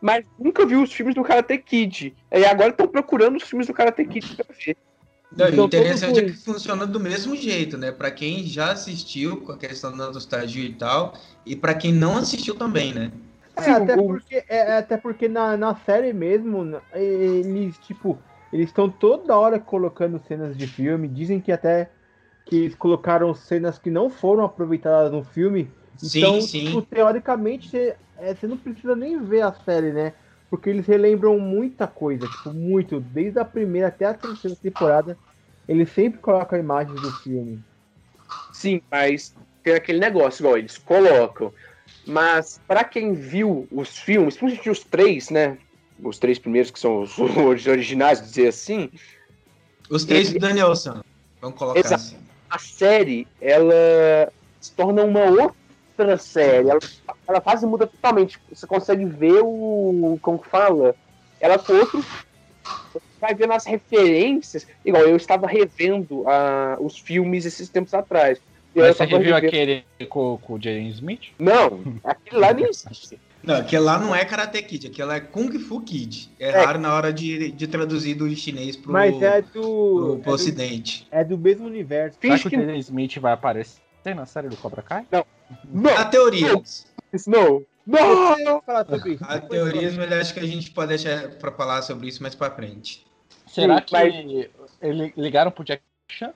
mas 0.00 0.24
nunca 0.38 0.64
viu 0.64 0.82
os 0.82 0.92
filmes 0.92 1.14
do 1.14 1.24
Karate 1.24 1.58
Kid. 1.58 2.14
E 2.30 2.44
agora 2.44 2.70
estão 2.70 2.86
procurando 2.86 3.36
os 3.36 3.42
filmes 3.42 3.66
do 3.66 3.74
Karate 3.74 4.04
Kid 4.04 4.36
pra 4.36 4.54
ver. 4.54 4.76
Não, 5.36 5.48
Então, 5.48 5.64
o 5.64 5.66
interessante 5.66 6.20
é 6.20 6.24
que 6.24 6.32
funciona 6.32 6.86
do 6.86 7.00
mesmo 7.00 7.34
jeito, 7.34 7.76
né? 7.76 7.90
Pra 7.90 8.10
quem 8.10 8.46
já 8.46 8.70
assistiu 8.70 9.38
com 9.38 9.52
a 9.52 9.58
questão 9.58 9.96
da 9.96 10.10
nostalgia 10.12 10.64
e 10.64 10.74
tal, 10.74 11.14
e 11.44 11.56
pra 11.56 11.74
quem 11.74 11.92
não 11.92 12.16
assistiu 12.16 12.54
também, 12.54 12.94
né? 12.94 13.10
É, 13.56 13.70
até 13.70 13.96
o- 13.96 13.96
porque, 13.96 14.36
é, 14.48 14.56
é, 14.56 14.76
até 14.78 14.96
porque 14.96 15.28
na, 15.28 15.56
na 15.56 15.74
série 15.76 16.12
mesmo, 16.12 16.62
eles, 16.92 17.78
tipo, 17.78 18.24
eles 18.50 18.66
estão 18.68 18.90
toda 18.90 19.36
hora 19.38 19.60
colocando 19.60 20.18
cenas 20.26 20.56
de 20.56 20.66
filme. 20.66 21.08
Dizem 21.08 21.40
que 21.40 21.52
até 21.52 21.92
que 22.44 22.56
eles 22.56 22.74
colocaram 22.74 23.32
cenas 23.34 23.78
que 23.78 23.90
não 23.90 24.10
foram 24.10 24.44
aproveitadas 24.44 25.12
no 25.12 25.24
filme. 25.24 25.76
Sim, 25.96 26.40
Então, 26.40 26.40
sim. 26.40 26.80
tipo, 26.80 26.82
teoricamente, 26.82 27.68
você, 27.70 27.98
é, 28.16 28.34
você 28.34 28.46
não 28.48 28.58
precisa 28.58 28.94
nem 28.96 29.24
ver 29.24 29.42
a 29.42 29.52
série, 29.52 29.92
né? 29.92 30.14
Porque 30.50 30.68
eles 30.70 30.86
relembram 30.86 31.38
muita 31.38 31.86
coisa, 31.88 32.28
tipo, 32.28 32.52
muito. 32.52 33.00
Desde 33.00 33.38
a 33.40 33.44
primeira 33.44 33.88
até 33.88 34.04
a 34.06 34.14
terceira 34.14 34.56
temporada, 34.56 35.18
eles 35.66 35.90
sempre 35.90 36.20
colocam 36.20 36.58
imagens 36.58 37.00
do 37.00 37.12
filme. 37.12 37.64
Sim, 38.52 38.80
mas 38.90 39.34
tem 39.62 39.74
aquele 39.74 39.98
negócio, 39.98 40.42
igual 40.42 40.58
eles 40.58 40.78
colocam. 40.78 41.52
Mas 42.06 42.60
pra 42.66 42.84
quem 42.84 43.14
viu 43.14 43.66
os 43.70 43.98
filmes, 43.98 44.36
principalmente 44.36 44.70
os 44.70 44.80
três, 44.80 45.30
né? 45.30 45.58
Os 46.02 46.18
três 46.18 46.38
primeiros 46.38 46.70
que 46.70 46.78
são 46.78 47.02
os, 47.02 47.18
originais, 47.66 48.20
dizer 48.20 48.48
assim, 48.48 48.90
Os 49.88 50.04
três 50.04 50.32
do 50.32 50.38
Daniel 50.38 50.74
San. 50.76 51.02
Vamos 51.40 51.58
colocar 51.58 51.80
Exato. 51.80 51.94
assim. 51.94 52.16
a 52.48 52.58
série 52.58 53.26
ela 53.40 54.32
se 54.60 54.72
torna 54.72 55.02
uma 55.02 55.24
outra 55.24 56.16
série. 56.16 56.70
Ela, 56.70 56.80
ela 57.28 57.40
quase 57.40 57.66
muda 57.66 57.86
totalmente. 57.86 58.40
Você 58.50 58.66
consegue 58.66 59.04
ver 59.04 59.40
o. 59.42 60.18
Como 60.22 60.38
que 60.38 60.48
fala? 60.48 60.94
Ela 61.40 61.58
com 61.58 61.74
outro. 61.74 62.04
Você 62.92 63.00
vai 63.20 63.34
vendo 63.34 63.52
as 63.52 63.66
referências. 63.66 64.66
Igual 64.84 65.04
eu 65.04 65.16
estava 65.16 65.46
revendo 65.46 66.24
ah, 66.26 66.76
os 66.80 66.98
filmes 66.98 67.44
esses 67.44 67.68
tempos 67.68 67.92
atrás. 67.92 68.40
Mas 68.74 68.96
você 68.96 69.04
reviu 69.04 69.36
aquele 69.36 69.84
com, 70.08 70.36
com 70.38 70.54
o 70.54 70.62
James 70.62 70.94
Smith? 70.94 71.32
Não, 71.38 71.82
aquele 72.04 72.40
lá 72.40 72.52
nem 72.52 72.66
existe. 72.66 73.18
Não, 73.44 73.56
aquele 73.56 73.82
lá 73.82 73.98
não 73.98 74.14
é 74.14 74.24
Karate 74.24 74.62
Kid, 74.62 74.86
aquele 74.86 75.06
lá 75.06 75.16
é 75.16 75.20
Kung 75.20 75.50
Fu 75.58 75.78
Kid. 75.82 76.30
É, 76.40 76.48
É. 76.48 76.64
raro 76.64 76.78
na 76.78 76.94
hora 76.94 77.12
de, 77.12 77.52
de 77.52 77.66
traduzir 77.66 78.14
do 78.14 78.34
chinês 78.34 78.74
pro, 78.74 78.90
Mas 78.90 79.20
é 79.20 79.42
pro, 79.42 79.60
do. 79.60 79.60
pro 79.60 80.20
É 80.22 80.24
do, 80.24 80.30
ocidente. 80.30 81.06
é 81.10 81.22
do 81.22 81.36
mesmo 81.36 81.66
universo. 81.66 82.16
Será 82.18 82.36
Finge 82.38 82.48
que 82.48 82.56
o 82.56 82.58
que 82.60 82.66
James 82.66 82.86
Smith 82.86 83.18
vai 83.18 83.34
aparecer 83.34 83.82
na 84.16 84.24
série 84.24 84.48
do 84.48 84.56
Cobra 84.56 84.80
Kai? 84.80 85.04
não. 85.12 85.26
Não. 87.26 87.62
Não! 87.86 88.62
Falar 88.62 88.86
sobre 88.86 89.12
isso. 89.12 89.24
Há 89.28 89.38
teorias, 89.40 89.94
mas 89.94 90.10
acho 90.12 90.32
que 90.32 90.40
a 90.40 90.46
gente 90.46 90.70
pode 90.70 90.88
deixar 90.88 91.28
pra 91.32 91.52
falar 91.52 91.82
sobre 91.82 92.08
isso 92.08 92.22
mais 92.22 92.34
pra 92.34 92.50
frente. 92.50 93.04
Será 93.46 93.76
Sim, 93.78 93.84
que 93.84 93.92
mas- 93.92 94.14
ele- 94.80 95.12
ligaram 95.18 95.50
pro 95.50 95.62
Jack 95.64 95.82
Chan? 96.10 96.32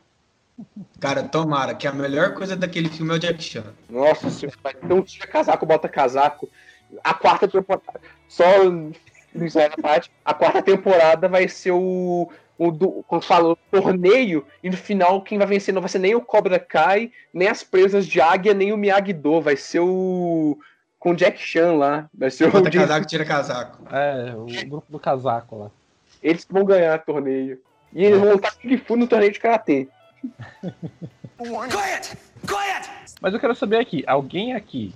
Cara, 1.00 1.22
tomara, 1.22 1.74
que 1.74 1.86
a 1.86 1.92
melhor 1.92 2.34
coisa 2.34 2.56
daquele 2.56 2.88
filme 2.88 3.12
é 3.12 3.16
o 3.16 3.18
Jack 3.18 3.42
Chan. 3.42 3.64
Nossa, 3.88 4.28
se 4.30 4.48
não 4.82 5.02
tira 5.02 5.26
casaco, 5.26 5.64
bota 5.64 5.88
casaco. 5.88 6.48
A 7.04 7.14
quarta 7.14 7.46
temporada. 7.46 8.00
Só 8.28 8.44
na 8.64 9.82
parte. 9.82 10.10
A 10.24 10.34
quarta 10.34 10.62
temporada 10.62 11.28
vai 11.28 11.48
ser 11.48 11.72
o. 11.72 12.30
O 12.60 12.72
do, 12.72 13.04
como 13.06 13.22
fala, 13.22 13.50
o 13.50 13.56
torneio, 13.70 14.44
e 14.64 14.68
no 14.68 14.76
final 14.76 15.22
quem 15.22 15.38
vai 15.38 15.46
vencer 15.46 15.72
não 15.72 15.80
vai 15.80 15.88
ser 15.88 16.00
nem 16.00 16.16
o 16.16 16.20
Cobra 16.20 16.58
Kai, 16.58 17.12
nem 17.32 17.46
as 17.46 17.62
presas 17.62 18.04
de 18.04 18.20
águia, 18.20 18.52
nem 18.52 18.72
o 18.72 18.76
Miyagi-Do, 18.76 19.40
vai 19.40 19.56
ser 19.56 19.78
o. 19.78 20.58
Com 20.98 21.12
o 21.12 21.14
Jack 21.14 21.38
Chan 21.40 21.74
lá. 21.74 22.10
Vai 22.12 22.32
ser 22.32 22.48
o. 22.48 22.50
Bota 22.50 22.68
casaco, 22.68 23.06
tira 23.06 23.24
casaco. 23.24 23.84
É, 23.94 24.34
o 24.34 24.46
grupo 24.68 24.90
do 24.90 24.98
casaco 24.98 25.56
lá. 25.56 25.70
Eles 26.20 26.44
que 26.44 26.52
vão 26.52 26.64
ganhar 26.64 26.98
o 26.98 27.02
torneio. 27.04 27.60
E 27.92 28.04
eles 28.04 28.18
vão 28.18 28.32
lutar 28.32 28.52
Kung 28.56 28.76
Fu 28.78 28.96
no 28.96 29.06
torneio 29.06 29.30
de 29.30 29.38
Karatê. 29.38 29.86
Quiet! 31.38 32.16
Quiet! 32.46 32.90
Mas 33.20 33.34
eu 33.34 33.40
quero 33.40 33.54
saber 33.54 33.78
aqui, 33.78 34.04
alguém 34.06 34.52
aqui 34.54 34.92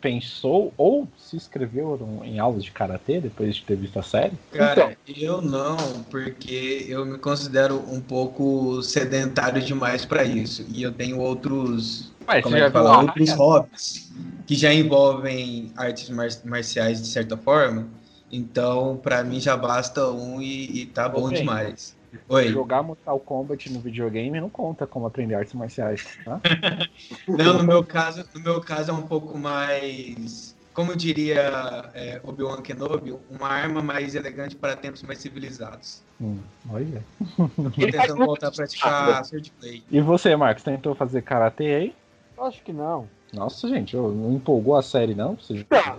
pensou 0.00 0.72
ou 0.76 1.08
se 1.16 1.34
inscreveu 1.34 1.98
em 2.24 2.38
aulas 2.38 2.62
de 2.62 2.70
karatê 2.70 3.20
depois 3.20 3.56
de 3.56 3.62
ter 3.62 3.76
visto 3.76 3.98
a 3.98 4.02
série? 4.02 4.36
Cara, 4.52 4.98
eu 5.06 5.40
não, 5.40 5.76
porque 6.10 6.84
eu 6.86 7.06
me 7.06 7.16
considero 7.16 7.76
um 7.90 8.00
pouco 8.00 8.82
sedentário 8.82 9.62
demais 9.62 10.04
pra 10.04 10.22
isso. 10.24 10.62
E 10.68 10.82
eu 10.82 10.92
tenho 10.92 11.18
outros, 11.18 12.12
Mas 12.26 12.42
como 12.42 12.56
é 12.56 12.66
que 12.66 12.70
fala, 12.70 13.00
outros 13.00 13.30
hobbies 13.32 14.12
que 14.46 14.54
já 14.54 14.74
envolvem 14.74 15.72
artes 15.74 16.10
mar- 16.10 16.28
marciais 16.44 17.00
de 17.00 17.08
certa 17.08 17.36
forma. 17.36 17.88
Então, 18.30 18.98
pra 19.02 19.24
mim 19.24 19.40
já 19.40 19.56
basta 19.56 20.10
um 20.10 20.42
e, 20.42 20.82
e 20.82 20.86
tá 20.86 21.08
bom 21.08 21.28
Ok. 21.28 21.38
demais. 21.38 21.94
Oi. 22.28 22.48
Jogar 22.48 22.82
Mortal 22.82 23.18
Kombat 23.20 23.72
no 23.72 23.80
videogame 23.80 24.40
não 24.40 24.50
conta 24.50 24.86
como 24.86 25.06
aprender 25.06 25.34
artes 25.34 25.54
marciais, 25.54 26.18
tá? 26.24 26.40
Não, 27.28 27.58
no 27.58 27.64
meu 27.64 27.84
caso, 27.84 28.24
no 28.34 28.40
meu 28.40 28.60
caso 28.60 28.90
é 28.90 28.94
um 28.94 29.02
pouco 29.02 29.38
mais, 29.38 30.56
como 30.72 30.96
diria 30.96 31.90
é, 31.94 32.20
Obi-Wan 32.22 32.62
Kenobi, 32.62 33.16
uma 33.30 33.48
arma 33.48 33.82
mais 33.82 34.14
elegante 34.14 34.56
para 34.56 34.76
tempos 34.76 35.02
mais 35.02 35.18
civilizados. 35.18 36.02
Hum, 36.20 36.38
olha. 36.70 37.02
Tô 37.36 37.70
tentando 37.70 38.24
voltar 38.24 38.48
a 38.48 38.52
praticar 38.52 39.24
swordplay. 39.24 39.82
E 39.90 40.00
você, 40.00 40.36
Marcos, 40.36 40.62
tentou 40.62 40.94
fazer 40.94 41.22
karatê 41.22 41.74
aí? 41.74 41.94
Acho 42.38 42.62
que 42.62 42.72
não. 42.72 43.08
Nossa, 43.32 43.68
gente, 43.68 43.96
não 43.96 44.34
empolgou 44.34 44.76
a 44.76 44.82
série, 44.82 45.14
não? 45.14 45.36
Você... 45.36 45.64
Tá. 45.64 45.98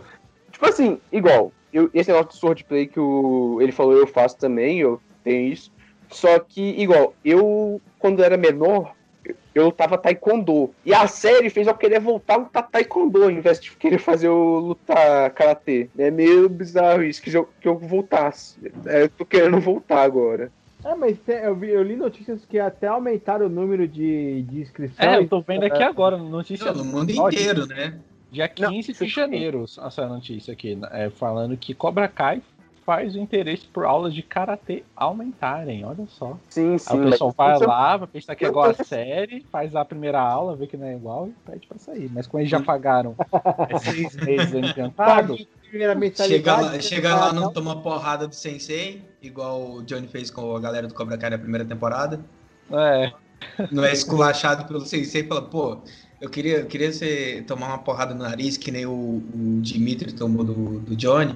Tipo 0.52 0.66
assim, 0.68 1.00
igual, 1.12 1.52
eu, 1.74 1.90
esse 1.94 2.10
negócio 2.10 2.32
do 2.32 2.36
swordplay 2.38 2.88
que 2.88 3.00
o, 3.00 3.60
ele 3.62 3.74
falou, 3.74 3.94
eu 3.94 4.08
faço 4.08 4.38
também, 4.38 4.80
eu 4.80 5.02
tenho 5.24 5.52
isso. 5.52 5.75
Só 6.16 6.40
que, 6.40 6.62
igual, 6.82 7.14
eu, 7.24 7.82
quando 8.00 8.24
era 8.24 8.38
menor, 8.38 8.94
eu- 9.54 9.66
lutava 9.66 9.98
taekwondo. 9.98 10.72
E 10.86 10.94
a 10.94 11.08
série 11.08 11.50
fez 11.50 11.68
eu 11.68 11.74
querer 11.76 12.00
voltar 12.00 12.36
a 12.36 12.38
lutar 12.38 12.70
taekwondo, 12.70 13.24
ao 13.24 13.30
invés 13.32 13.60
de 13.60 13.72
querer 13.72 13.98
fazer 14.00 14.28
eu 14.28 14.60
lutar 14.60 15.30
karatê. 15.32 15.90
É 15.98 16.10
meio 16.10 16.48
bizarro 16.48 17.04
isso, 17.04 17.22
que 17.22 17.36
eu, 17.36 17.50
que 17.60 17.68
eu 17.68 17.78
voltasse. 17.78 18.56
É, 18.86 19.04
eu 19.04 19.10
tô 19.10 19.26
querendo 19.26 19.60
voltar 19.60 20.04
agora. 20.04 20.52
É, 20.86 20.96
mas 20.96 21.18
eu, 21.28 21.56
vi- 21.56 21.72
eu 21.72 21.84
li 21.84 21.96
notícias 21.96 22.46
que 22.46 22.60
até 22.60 22.88
aumentaram 22.88 23.48
o 23.48 23.50
número 23.50 23.88
de, 23.88 24.44
de 24.44 24.62
inscrições. 24.62 25.00
É, 25.00 25.18
eu 25.18 25.28
tô 25.28 25.42
vendo 25.42 25.64
aqui 25.66 25.84
agora, 25.84 26.16
notícia. 26.18 26.72
Não, 26.72 26.84
no 26.84 26.86
mundo 26.86 27.12
inteiro, 27.12 27.66
né? 27.66 27.94
Dia 28.32 28.48
15 28.48 28.94
de 28.94 29.08
janeiro, 29.08 29.64
essa 29.64 30.08
notícia 30.08 30.54
aqui, 30.54 30.78
é, 30.92 31.10
falando 31.10 31.58
que 31.58 31.74
Cobra 31.74 32.08
Kai 32.08 32.42
faz 32.86 33.16
o 33.16 33.20
interesse 33.20 33.66
por 33.66 33.84
aulas 33.84 34.14
de 34.14 34.22
karatê 34.22 34.84
aumentarem, 34.96 35.84
olha 35.84 36.06
só. 36.08 36.38
Sim, 36.50 36.78
sim. 36.78 36.94
Aí 36.94 37.08
o 37.08 37.10
pessoal 37.10 37.34
mas- 37.36 37.60
vai 37.60 37.68
lá, 37.68 37.98
vai 37.98 38.08
pensar 38.08 38.36
que 38.36 38.46
é 38.46 38.48
igual 38.48 38.70
a 38.70 38.74
série, 38.76 39.44
faz 39.52 39.76
a 39.76 39.84
primeira 39.84 40.20
aula, 40.22 40.56
vê 40.56 40.68
que 40.68 40.78
não 40.78 40.86
é 40.86 40.94
igual 40.96 41.28
e 41.28 41.32
pede 41.50 41.66
pra 41.68 41.78
sair. 41.80 42.10
Mas 42.14 42.28
quando 42.28 42.42
eles 42.42 42.52
já 42.52 42.62
pagaram 42.62 43.16
seis 43.82 44.16
meses 44.18 44.54
adiantado, 44.56 45.36
Pague 45.36 45.50
primeira 45.68 46.12
Chega 46.16 46.56
lá, 46.62 46.80
chega 46.80 47.16
lá, 47.16 47.34
não 47.34 47.44
não- 47.44 47.54
toma 47.54 47.82
porrada 47.82 48.28
do 48.28 48.36
sensei, 48.36 49.04
igual 49.22 49.62
o 49.78 49.84
Johnny 49.84 50.08
fez 50.08 50.30
com 50.30 50.56
a 50.56 50.60
galera 50.60 50.88
do 50.88 50.94
Cobra 50.94 51.18
Kai 51.18 51.32
na 51.32 51.38
primeira 51.40 51.66
temporada. 51.66 52.20
é, 52.72 53.12
Não 53.72 53.84
é 53.84 53.92
esculachado 53.92 54.66
pelo 54.66 54.82
sensei 54.82 55.22
e 55.22 55.28
fala, 55.28 55.42
pô, 55.42 55.82
eu 56.26 56.30
queria, 56.30 56.58
eu 56.58 56.66
queria 56.66 56.92
você 56.92 57.44
tomar 57.48 57.68
uma 57.68 57.78
porrada 57.78 58.14
no 58.14 58.24
nariz, 58.24 58.58
que 58.58 58.72
nem 58.72 58.86
o, 58.86 58.92
o 58.92 59.60
Dimitri 59.62 60.12
tomou 60.12 60.44
do, 60.44 60.80
do 60.80 60.96
Johnny. 60.96 61.36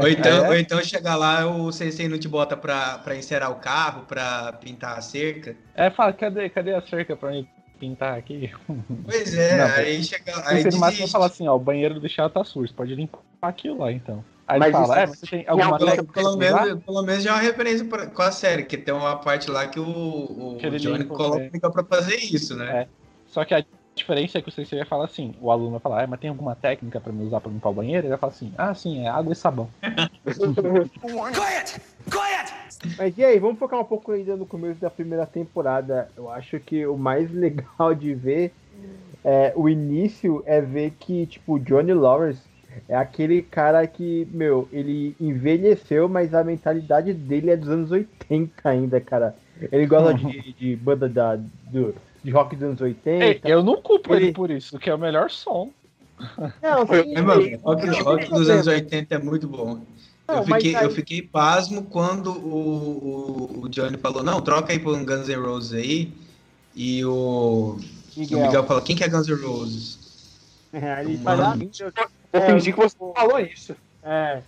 Ou 0.00 0.06
então, 0.08 0.44
É? 0.44 0.48
ou 0.48 0.56
então 0.56 0.82
chegar 0.82 1.16
lá, 1.16 1.46
o 1.46 1.70
sensei 1.72 2.08
não 2.08 2.18
te 2.18 2.28
bota 2.28 2.56
pra, 2.56 2.98
pra 2.98 3.16
encerar 3.16 3.50
o 3.50 3.56
carro, 3.56 4.04
pra 4.06 4.52
pintar 4.54 4.96
a 4.96 5.00
cerca. 5.00 5.56
é, 5.74 5.90
fala, 5.90 6.12
cadê, 6.12 6.48
cadê 6.48 6.74
a 6.74 6.80
cerca 6.80 7.16
pra 7.16 7.30
mim 7.30 7.46
pintar 7.78 8.16
aqui? 8.18 8.50
Pois 9.04 9.34
é, 9.34 9.56
Não, 9.56 9.74
aí 9.74 10.04
chega. 10.04 10.32
Aí 10.46 10.62
você 10.62 10.70
no 10.70 10.78
máximo 10.78 10.98
desiste. 10.98 11.10
fala 11.12 11.26
assim, 11.26 11.48
ó, 11.48 11.56
o 11.56 11.58
banheiro 11.58 11.98
do 11.98 12.08
chá 12.08 12.28
tá 12.28 12.44
sujo, 12.44 12.72
pode 12.74 12.94
limpar 12.94 13.20
aquilo 13.42 13.78
lá 13.78 13.90
então. 13.90 14.24
Aí 14.46 14.58
Mas 14.58 14.68
ele 14.74 14.76
fala, 14.86 15.04
isso- 15.04 15.12
é, 15.12 15.16
você 15.16 15.26
tem 15.26 15.44
alguma 15.48 15.78
Pelo- 15.78 15.90
Pelo, 15.90 16.06
pelo, 16.12 16.36
menos, 16.36 16.84
pelo 16.84 17.02
menos 17.02 17.22
já 17.24 17.30
é 17.30 17.32
uma 17.34 17.40
referência 17.42 17.84
pra- 17.86 18.06
com 18.06 18.22
a 18.22 18.30
série, 18.32 18.64
que 18.64 18.76
tem 18.76 18.92
uma 18.94 19.16
parte 19.16 19.50
lá 19.50 19.66
que 19.66 19.78
o, 19.80 19.84
o 19.84 20.56
Que 20.60 20.66
ele 20.66 20.78
Johnny 20.78 20.98
limpa 20.98 21.14
o 21.14 21.16
coloca 21.16 21.70
pra 21.70 21.84
fazer 21.84 22.16
isso, 22.16 22.54
né? 22.56 22.82
É. 22.82 22.88
Só 23.26 23.44
que 23.44 23.54
a 23.54 23.64
diferença 24.00 24.38
é 24.38 24.42
que 24.42 24.48
o 24.48 24.52
sensei 24.52 24.78
vai 24.78 24.86
falar 24.86 25.04
assim, 25.04 25.34
o 25.40 25.50
aluno 25.50 25.72
vai 25.72 25.80
falar, 25.80 26.04
ah, 26.04 26.06
mas 26.06 26.20
tem 26.20 26.30
alguma 26.30 26.54
técnica 26.54 27.00
pra 27.00 27.12
me 27.12 27.24
usar 27.24 27.40
pra 27.40 27.50
limpar 27.50 27.70
o 27.70 27.74
banheiro? 27.74 28.02
Ele 28.06 28.10
vai 28.10 28.18
falar 28.18 28.32
assim, 28.32 28.52
ah, 28.56 28.74
sim, 28.74 29.04
é 29.04 29.08
água 29.08 29.32
e 29.32 29.36
sabão. 29.36 29.68
Quiet! 31.02 31.80
Quiet! 32.10 32.60
Mas 32.96 33.16
e 33.18 33.24
aí, 33.24 33.38
vamos 33.38 33.58
focar 33.58 33.78
um 33.80 33.84
pouco 33.84 34.12
ainda 34.12 34.36
no 34.36 34.46
começo 34.46 34.80
da 34.80 34.90
primeira 34.90 35.26
temporada. 35.26 36.08
Eu 36.16 36.30
acho 36.30 36.58
que 36.60 36.86
o 36.86 36.96
mais 36.96 37.30
legal 37.32 37.94
de 37.94 38.14
ver 38.14 38.52
é 39.24 39.52
o 39.54 39.68
início 39.68 40.42
é 40.46 40.60
ver 40.60 40.92
que, 40.98 41.26
tipo, 41.26 41.54
o 41.54 41.58
Johnny 41.58 41.92
Lawrence 41.92 42.42
é 42.88 42.96
aquele 42.96 43.42
cara 43.42 43.86
que, 43.86 44.26
meu, 44.32 44.68
ele 44.72 45.14
envelheceu, 45.20 46.08
mas 46.08 46.32
a 46.32 46.42
mentalidade 46.42 47.12
dele 47.12 47.50
é 47.50 47.56
dos 47.56 47.68
anos 47.68 47.90
80 47.90 48.68
ainda, 48.68 49.00
cara. 49.00 49.34
Ele 49.70 49.86
gosta 49.86 50.14
de, 50.14 50.52
de 50.54 50.76
banda 50.76 51.08
da, 51.08 51.36
do, 51.36 51.94
de 52.22 52.30
rock 52.30 52.54
dos 52.56 52.64
anos 52.68 52.80
80. 52.80 53.24
Ei, 53.24 53.40
eu 53.44 53.62
não 53.62 53.80
culpo 53.80 54.14
ele 54.14 54.26
Ele- 54.26 54.32
por 54.32 54.50
isso, 54.50 54.78
que 54.78 54.90
é 54.90 54.94
o 54.94 54.98
melhor 54.98 55.30
som. 55.30 55.70
Não, 56.62 56.86
sim, 56.86 57.14
É, 57.14 57.22
mano, 57.22 57.40
ele- 57.40 57.56
rock, 57.56 57.86
não 57.86 58.02
rock 58.02 58.28
dos 58.30 58.48
anos 58.50 58.66
80 58.66 59.14
é 59.14 59.18
muito 59.18 59.48
bom. 59.48 59.80
Eu 60.28 60.44
mas 60.46 60.62
fiquei, 60.62 60.76
aí- 60.76 60.84
eu 60.84 60.90
fiquei 60.90 61.22
pasmo 61.22 61.84
quando 61.84 62.30
o, 62.32 63.58
o, 63.58 63.60
o 63.64 63.68
Johnny 63.68 63.96
falou, 63.96 64.22
não, 64.22 64.40
troca 64.40 64.72
aí 64.72 64.78
pro 64.78 64.96
Guns 65.04 65.28
N' 65.28 65.34
Roses 65.36 65.72
aí. 65.72 66.12
E 66.76 67.04
o, 67.04 67.76
e 68.16 68.20
o 68.20 68.20
Miguel. 68.20 68.40
Miguel 68.46 68.66
falou, 68.66 68.82
quem 68.82 68.94
que 68.94 69.02
é 69.02 69.08
Guns 69.08 69.26
N' 69.28 69.34
Roses? 69.42 69.98
É, 70.72 71.00
ele 71.02 71.18
fala, 71.18 71.56
Vou 71.56 72.42
É, 72.42 72.46
fingir 72.46 72.72
que 72.72 72.80
você 72.80 72.94
falou 73.16 73.40
isso. 73.40 73.74
é. 74.04 74.40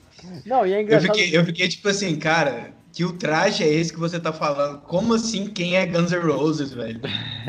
Não, 0.46 0.64
e 0.64 0.72
é 0.72 0.76
Eu 0.78 0.82
engraçado. 0.82 1.16
fiquei, 1.16 1.36
eu 1.36 1.44
fiquei 1.44 1.68
tipo 1.68 1.88
assim, 1.88 2.14
cara, 2.14 2.70
que 2.92 3.04
ultraje 3.04 3.64
é 3.64 3.68
esse 3.68 3.92
que 3.92 3.98
você 3.98 4.20
tá 4.20 4.32
falando? 4.32 4.80
Como 4.82 5.14
assim 5.14 5.46
quem 5.46 5.76
é 5.76 5.86
Guns 5.86 6.12
N' 6.12 6.18
Roses, 6.18 6.72
velho? 6.72 7.00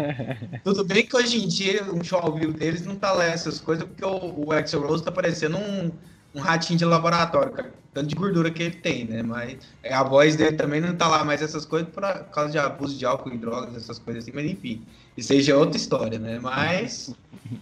Tudo 0.64 0.86
bem 0.86 1.06
que 1.06 1.16
hoje 1.16 1.44
em 1.44 1.48
dia 1.48 1.84
um 1.94 2.02
show 2.02 2.20
ao 2.20 2.34
vivo 2.34 2.54
deles 2.54 2.86
não 2.86 2.96
tá 2.96 3.12
lá 3.12 3.26
essas 3.26 3.60
coisas, 3.60 3.84
porque 3.84 4.06
o, 4.06 4.46
o 4.48 4.52
Axel 4.54 4.88
Rose 4.88 5.04
tá 5.04 5.12
parecendo 5.12 5.58
um, 5.58 5.92
um 6.34 6.40
ratinho 6.40 6.80
de 6.80 6.86
laboratório, 6.86 7.52
cara. 7.52 7.74
Tanto 7.94 8.08
de 8.08 8.16
gordura 8.16 8.50
que 8.50 8.64
ele 8.64 8.76
tem, 8.76 9.04
né? 9.06 9.22
Mas 9.22 9.58
a 9.88 10.04
voz 10.04 10.38
dele 10.38 10.56
também 10.56 10.80
não 10.80 10.96
tá 10.96 11.08
lá 11.08 11.26
mais 11.26 11.42
essas 11.42 11.66
coisas 11.66 11.90
por 11.90 12.02
causa 12.32 12.50
de 12.50 12.58
abuso 12.58 12.98
de 12.98 13.06
álcool 13.06 13.34
e 13.34 13.38
drogas, 13.38 13.76
essas 13.76 14.00
coisas 14.00 14.24
assim, 14.24 14.32
mas 14.34 14.50
enfim. 14.50 14.82
Isso 15.18 15.34
é 15.34 15.56
outra 15.56 15.78
história, 15.78 16.18
né? 16.18 16.40
Mas 16.42 17.14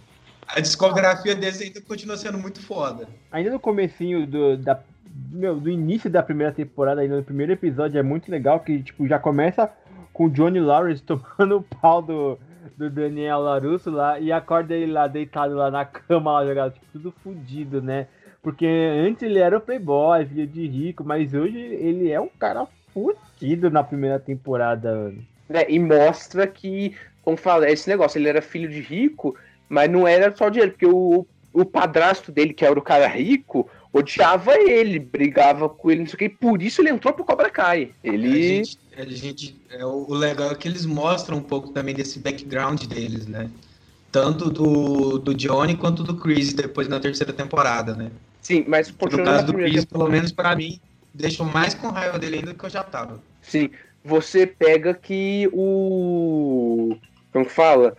a 0.46 0.60
discografia 0.60 1.34
deles 1.34 1.60
ainda 1.60 1.80
continua 1.80 2.16
sendo 2.16 2.38
muito 2.38 2.62
foda. 2.62 3.08
Ainda 3.32 3.50
no 3.50 3.60
comecinho 3.60 4.26
do, 4.26 4.56
da, 4.56 4.80
meu, 5.30 5.58
do 5.58 5.70
início 5.70 6.10
da 6.10 6.22
primeira 6.22 6.52
temporada, 6.52 7.00
ainda 7.00 7.16
no 7.16 7.22
primeiro 7.22 7.52
episódio, 7.52 7.98
é 7.98 8.02
muito 8.02 8.30
legal 8.30 8.60
que 8.60 8.82
tipo, 8.82 9.06
já 9.06 9.18
começa 9.18 9.70
com 10.12 10.26
o 10.26 10.30
Johnny 10.30 10.60
Lawrence 10.60 11.02
tomando 11.04 11.58
o 11.58 11.62
pau 11.62 12.02
do, 12.02 12.38
do 12.76 12.90
Daniel 12.90 13.40
Larusso 13.40 13.90
lá 13.90 14.18
e 14.18 14.32
acorda 14.32 14.74
ele 14.74 14.92
lá 14.92 15.06
deitado 15.06 15.54
lá 15.54 15.70
na 15.70 15.84
cama, 15.84 16.32
lá 16.32 16.46
jogado, 16.46 16.74
tipo, 16.74 16.86
tudo 16.92 17.14
fudido, 17.22 17.82
né? 17.82 18.06
Porque 18.42 18.66
antes 18.66 19.22
ele 19.22 19.38
era 19.38 19.56
o 19.56 19.60
playboy, 19.60 20.26
filho 20.26 20.46
de 20.46 20.66
rico, 20.66 21.04
mas 21.04 21.32
hoje 21.32 21.58
ele 21.58 22.10
é 22.10 22.20
um 22.20 22.28
cara 22.28 22.66
fudido 22.92 23.70
na 23.70 23.84
primeira 23.84 24.18
temporada. 24.18 25.12
né? 25.48 25.64
E 25.68 25.78
mostra 25.78 26.46
que, 26.46 26.96
como 27.22 27.36
fala, 27.36 27.70
esse 27.70 27.88
negócio, 27.88 28.18
ele 28.18 28.28
era 28.28 28.42
filho 28.42 28.68
de 28.68 28.80
rico, 28.80 29.36
mas 29.68 29.88
não 29.88 30.08
era 30.08 30.34
só 30.34 30.48
dinheiro, 30.48 30.72
porque 30.72 30.86
o, 30.86 31.24
o 31.52 31.64
padrasto 31.64 32.32
dele, 32.32 32.52
que 32.52 32.64
era 32.64 32.76
o 32.76 32.82
cara 32.82 33.06
rico, 33.06 33.70
odiava 33.92 34.54
ele, 34.56 34.98
brigava 34.98 35.68
com 35.68 35.90
ele, 35.90 36.00
não 36.00 36.06
sei 36.06 36.14
o 36.14 36.18
que, 36.18 36.24
e 36.24 36.28
por 36.28 36.62
isso 36.62 36.80
ele 36.80 36.90
entrou 36.90 37.12
pro 37.12 37.24
Cobra 37.24 37.50
Kai. 37.50 37.92
A 38.02 38.08
Ele. 38.08 38.42
gente, 38.42 38.78
a 38.96 39.04
gente, 39.04 39.60
é, 39.70 39.84
o 39.84 40.12
legal 40.14 40.50
é 40.50 40.54
que 40.54 40.66
eles 40.66 40.86
mostram 40.86 41.38
um 41.38 41.42
pouco 41.42 41.70
também 41.70 41.94
desse 41.94 42.18
background 42.18 42.84
deles, 42.84 43.26
né? 43.26 43.50
Tanto 44.10 44.50
do, 44.50 45.18
do 45.18 45.34
Johnny 45.34 45.76
quanto 45.76 46.02
do 46.02 46.16
Chris 46.16 46.52
depois 46.52 46.88
na 46.88 47.00
terceira 47.00 47.32
temporada, 47.32 47.94
né? 47.94 48.10
Sim, 48.40 48.64
mas 48.66 48.90
No 48.90 49.24
caso 49.24 49.46
do 49.46 49.54
Chris, 49.54 49.84
pelo 49.84 50.08
menos 50.08 50.32
pra 50.32 50.56
mim, 50.56 50.80
deixou 51.14 51.46
mais 51.46 51.74
com 51.74 51.88
raiva 51.88 52.18
dele 52.18 52.36
ainda 52.36 52.52
do 52.52 52.58
que 52.58 52.64
eu 52.64 52.70
já 52.70 52.82
tava. 52.82 53.22
Sim, 53.40 53.70
você 54.04 54.46
pega 54.46 54.92
que 54.94 55.48
o. 55.52 56.96
Como 57.32 57.46
que 57.46 57.52
fala? 57.52 57.96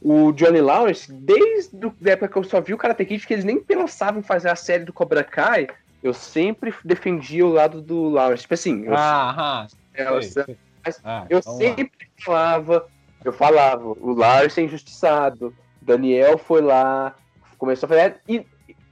O 0.00 0.30
Johnny 0.32 0.60
Lawrence, 0.60 1.10
desde 1.12 1.76
a 2.06 2.10
época 2.10 2.28
que 2.28 2.38
eu 2.38 2.44
só 2.44 2.60
vi 2.60 2.72
o 2.72 2.78
Karate 2.78 3.04
Kid, 3.04 3.26
que 3.26 3.32
eles 3.34 3.44
nem 3.44 3.60
pensavam 3.60 4.20
em 4.20 4.22
fazer 4.22 4.48
a 4.48 4.54
série 4.56 4.84
do 4.84 4.92
Cobra 4.92 5.24
Kai, 5.24 5.66
eu 6.02 6.14
sempre 6.14 6.72
defendia 6.84 7.44
o 7.44 7.52
lado 7.52 7.82
do 7.82 8.08
Lawrence. 8.08 8.42
Tipo 8.42 8.54
assim, 8.54 8.84
eu, 8.84 8.94
Ah, 8.96 9.66
eu- 9.94 10.22
sei, 10.22 10.44
sei. 10.44 10.56
Ah, 11.04 11.26
eu 11.28 11.40
lá. 11.44 11.52
sempre 11.52 11.90
falava, 12.24 12.86
eu 13.24 13.32
falava, 13.32 13.84
o 13.88 14.12
Lawrence 14.14 14.60
é 14.60 14.64
injustiçado, 14.64 15.52
Daniel 15.82 16.38
foi 16.38 16.62
lá, 16.62 17.14
começou 17.58 17.86
a 17.86 17.88
fazer. 17.88 18.20
E, 18.28 18.46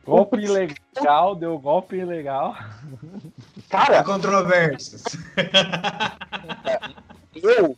Golpe 0.04 0.38
ilegal, 0.38 1.34
deu 1.34 1.58
golpe 1.58 1.96
ilegal. 1.96 2.54
Há 2.56 3.86
cara, 3.86 4.04
controvérsias. 4.04 5.02
eu, 7.34 7.76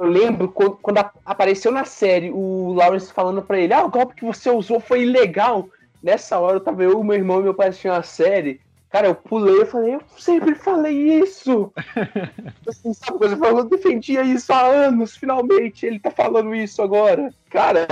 eu 0.00 0.06
lembro 0.06 0.48
quando, 0.48 0.76
quando 0.80 0.98
apareceu 1.24 1.70
na 1.70 1.84
série 1.84 2.30
o 2.30 2.72
Lawrence 2.72 3.12
falando 3.12 3.42
pra 3.42 3.58
ele: 3.58 3.72
Ah, 3.74 3.84
o 3.84 3.90
golpe 3.90 4.14
que 4.14 4.24
você 4.24 4.50
usou 4.50 4.80
foi 4.80 5.02
ilegal. 5.02 5.68
Nessa 6.02 6.38
hora 6.38 6.56
eu 6.56 6.60
tava 6.60 6.82
eu, 6.82 7.04
meu 7.04 7.14
irmão 7.14 7.40
e 7.40 7.44
meu 7.44 7.54
pai 7.54 7.68
assistindo 7.68 7.92
a 7.92 8.02
série. 8.02 8.60
Cara, 8.90 9.06
eu 9.06 9.14
pulei 9.14 9.62
e 9.62 9.66
falei: 9.66 9.94
Eu 9.94 10.02
sempre 10.18 10.54
falei 10.54 11.20
isso. 11.20 11.70
assim, 12.66 12.92
sabe, 12.94 13.18
coisa, 13.18 13.36
eu 13.36 13.64
defendia 13.64 14.22
isso 14.22 14.52
há 14.52 14.62
anos, 14.66 15.16
finalmente 15.16 15.84
ele 15.86 16.00
tá 16.00 16.10
falando 16.10 16.54
isso 16.54 16.80
agora. 16.82 17.32
Cara, 17.50 17.86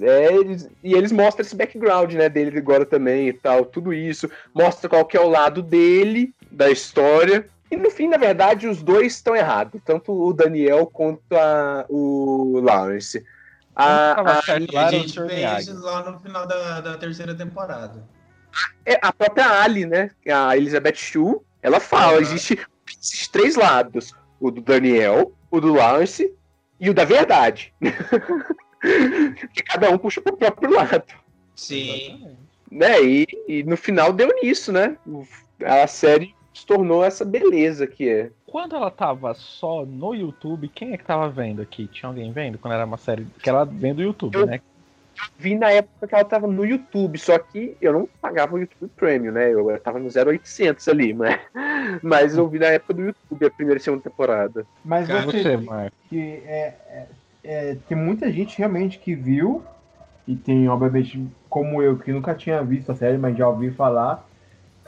é, 0.00 0.34
eles- 0.34 0.68
e 0.82 0.94
eles 0.94 1.12
mostram 1.12 1.42
esse 1.46 1.54
background, 1.56 2.12
né, 2.14 2.28
dele 2.28 2.58
agora 2.58 2.84
também 2.84 3.28
e 3.28 3.32
tal, 3.32 3.64
tudo 3.64 3.92
isso. 3.94 4.28
Mostra 4.54 4.88
qual 4.90 5.04
que 5.04 5.16
é 5.16 5.20
o 5.20 5.28
lado 5.28 5.62
dele, 5.62 6.34
da 6.50 6.70
história. 6.70 7.46
E 7.72 7.76
no 7.76 7.90
fim, 7.90 8.06
na 8.06 8.18
verdade, 8.18 8.68
os 8.68 8.82
dois 8.82 9.14
estão 9.14 9.34
errados. 9.34 9.80
Tanto 9.82 10.12
o 10.12 10.32
Daniel 10.34 10.84
quanto 10.86 11.22
a- 11.34 11.86
o 11.88 12.60
Lawrence. 12.62 13.24
A, 13.74 14.20
a- 14.20 14.42
certo 14.42 14.76
a 14.76 14.90
gente 14.90 15.18
vê 15.22 15.46
isso 15.58 15.80
lá 15.80 16.10
no 16.10 16.20
final 16.20 16.46
da, 16.46 16.82
da 16.82 16.98
terceira 16.98 17.34
temporada. 17.34 18.06
é, 18.84 18.98
a 19.00 19.10
própria 19.10 19.62
Ali, 19.62 19.86
né? 19.86 20.10
A 20.30 20.54
Elizabeth 20.54 20.96
Shue, 20.96 21.40
ela 21.62 21.80
fala: 21.80 22.16
Uhum. 22.16 22.20
existe 22.20 22.58
esses 23.00 23.26
três 23.28 23.56
lados: 23.56 24.12
o 24.38 24.50
do 24.50 24.60
Daniel, 24.60 25.32
o 25.50 25.58
do 25.58 25.72
Lawrence 25.72 26.30
e 26.78 26.90
o 26.90 26.94
da 26.94 27.06
verdade. 27.06 27.72
que 29.54 29.62
cada 29.62 29.88
um 29.90 29.96
puxa 29.96 30.20
pro 30.20 30.36
próprio 30.36 30.70
lado. 30.70 31.04
Sim. 31.56 32.36
Né? 32.70 33.02
E, 33.02 33.26
e 33.48 33.62
no 33.62 33.76
final 33.78 34.12
deu 34.12 34.28
nisso, 34.42 34.70
né? 34.72 34.98
A 35.64 35.86
série 35.86 36.34
se 36.54 36.66
tornou 36.66 37.04
essa 37.04 37.24
beleza 37.24 37.86
que 37.86 38.08
é. 38.08 38.30
Quando 38.46 38.76
ela 38.76 38.90
tava 38.90 39.34
só 39.34 39.84
no 39.86 40.14
YouTube, 40.14 40.68
quem 40.68 40.92
é 40.92 40.96
que 40.98 41.04
tava 41.04 41.28
vendo 41.28 41.62
aqui? 41.62 41.86
Tinha 41.86 42.08
alguém 42.08 42.30
vendo? 42.32 42.58
Quando 42.58 42.74
era 42.74 42.84
uma 42.84 42.98
série 42.98 43.26
que 43.42 43.48
ela 43.48 43.64
vem 43.64 43.94
do 43.94 44.02
YouTube, 44.02 44.36
Eu- 44.36 44.46
né? 44.46 44.60
Vi 45.38 45.54
na 45.54 45.70
época 45.70 46.08
que 46.08 46.14
ela 46.14 46.24
tava 46.24 46.46
no 46.46 46.64
YouTube, 46.64 47.18
só 47.18 47.38
que 47.38 47.76
eu 47.80 47.92
não 47.92 48.08
pagava 48.20 48.54
o 48.54 48.58
YouTube 48.58 48.90
Premium, 48.96 49.32
né? 49.32 49.52
Eu 49.52 49.78
tava 49.80 49.98
no 49.98 50.08
0800 50.10 50.88
ali, 50.88 51.12
mas, 51.14 51.38
mas 52.02 52.36
eu 52.36 52.48
vi 52.48 52.58
na 52.58 52.66
época 52.66 52.94
do 52.94 53.02
YouTube, 53.02 53.46
a 53.46 53.50
primeira 53.50 53.78
e 53.78 53.82
segunda 53.82 54.02
temporada. 54.02 54.66
Mas 54.84 55.06
Cara, 55.06 55.22
você, 55.22 55.42
Você, 55.42 55.56
Marco. 55.56 55.96
que 56.08 56.18
é, 56.18 56.74
é- 56.88 57.06
é, 57.44 57.74
tem 57.88 57.96
muita 57.96 58.32
gente 58.32 58.58
realmente 58.58 58.98
que 58.98 59.14
viu, 59.14 59.62
e 60.26 60.34
tem, 60.36 60.68
obviamente, 60.68 61.24
como 61.48 61.82
eu, 61.82 61.98
que 61.98 62.12
nunca 62.12 62.34
tinha 62.34 62.62
visto 62.62 62.90
a 62.90 62.94
série, 62.94 63.18
mas 63.18 63.36
já 63.36 63.48
ouvi 63.48 63.70
falar. 63.70 64.26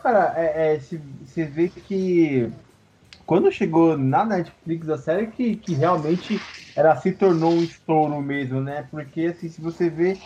Cara, 0.04 0.34
é, 0.38 0.74
é, 0.76 0.80
se- 0.80 0.98
você 0.98 1.46
vê 1.46 1.70
que 1.70 2.52
quando 3.26 3.52
chegou 3.52 3.98
na 3.98 4.24
Netflix 4.26 4.88
a 4.88 4.98
série, 4.98 5.30
que, 5.32 5.56
que 5.58 5.74
realmente 5.74 6.48
ela 6.74 6.96
se 6.96 7.12
tornou 7.12 7.58
um 7.58 7.64
estouro 7.64 8.20
mesmo, 8.22 8.60
né? 8.62 8.84
Porque, 8.84 9.22
assim, 9.26 9.48
se 9.48 9.60
você 9.62 9.90
vê, 9.90 10.22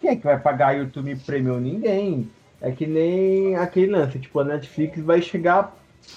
quem 0.00 0.10
é 0.10 0.16
que 0.16 0.24
vai 0.24 0.40
pagar 0.40 0.76
YouTube 0.76 1.16
Premium? 1.18 1.60
Ninguém. 1.60 2.34
É 2.60 2.72
que 2.72 2.86
nem 2.86 3.56
aquele 3.56 3.92
lance, 3.92 4.20
tipo, 4.20 4.40
a 4.40 4.44
Netflix 4.44 5.00
vai 5.02 5.22
chegar 5.22 5.76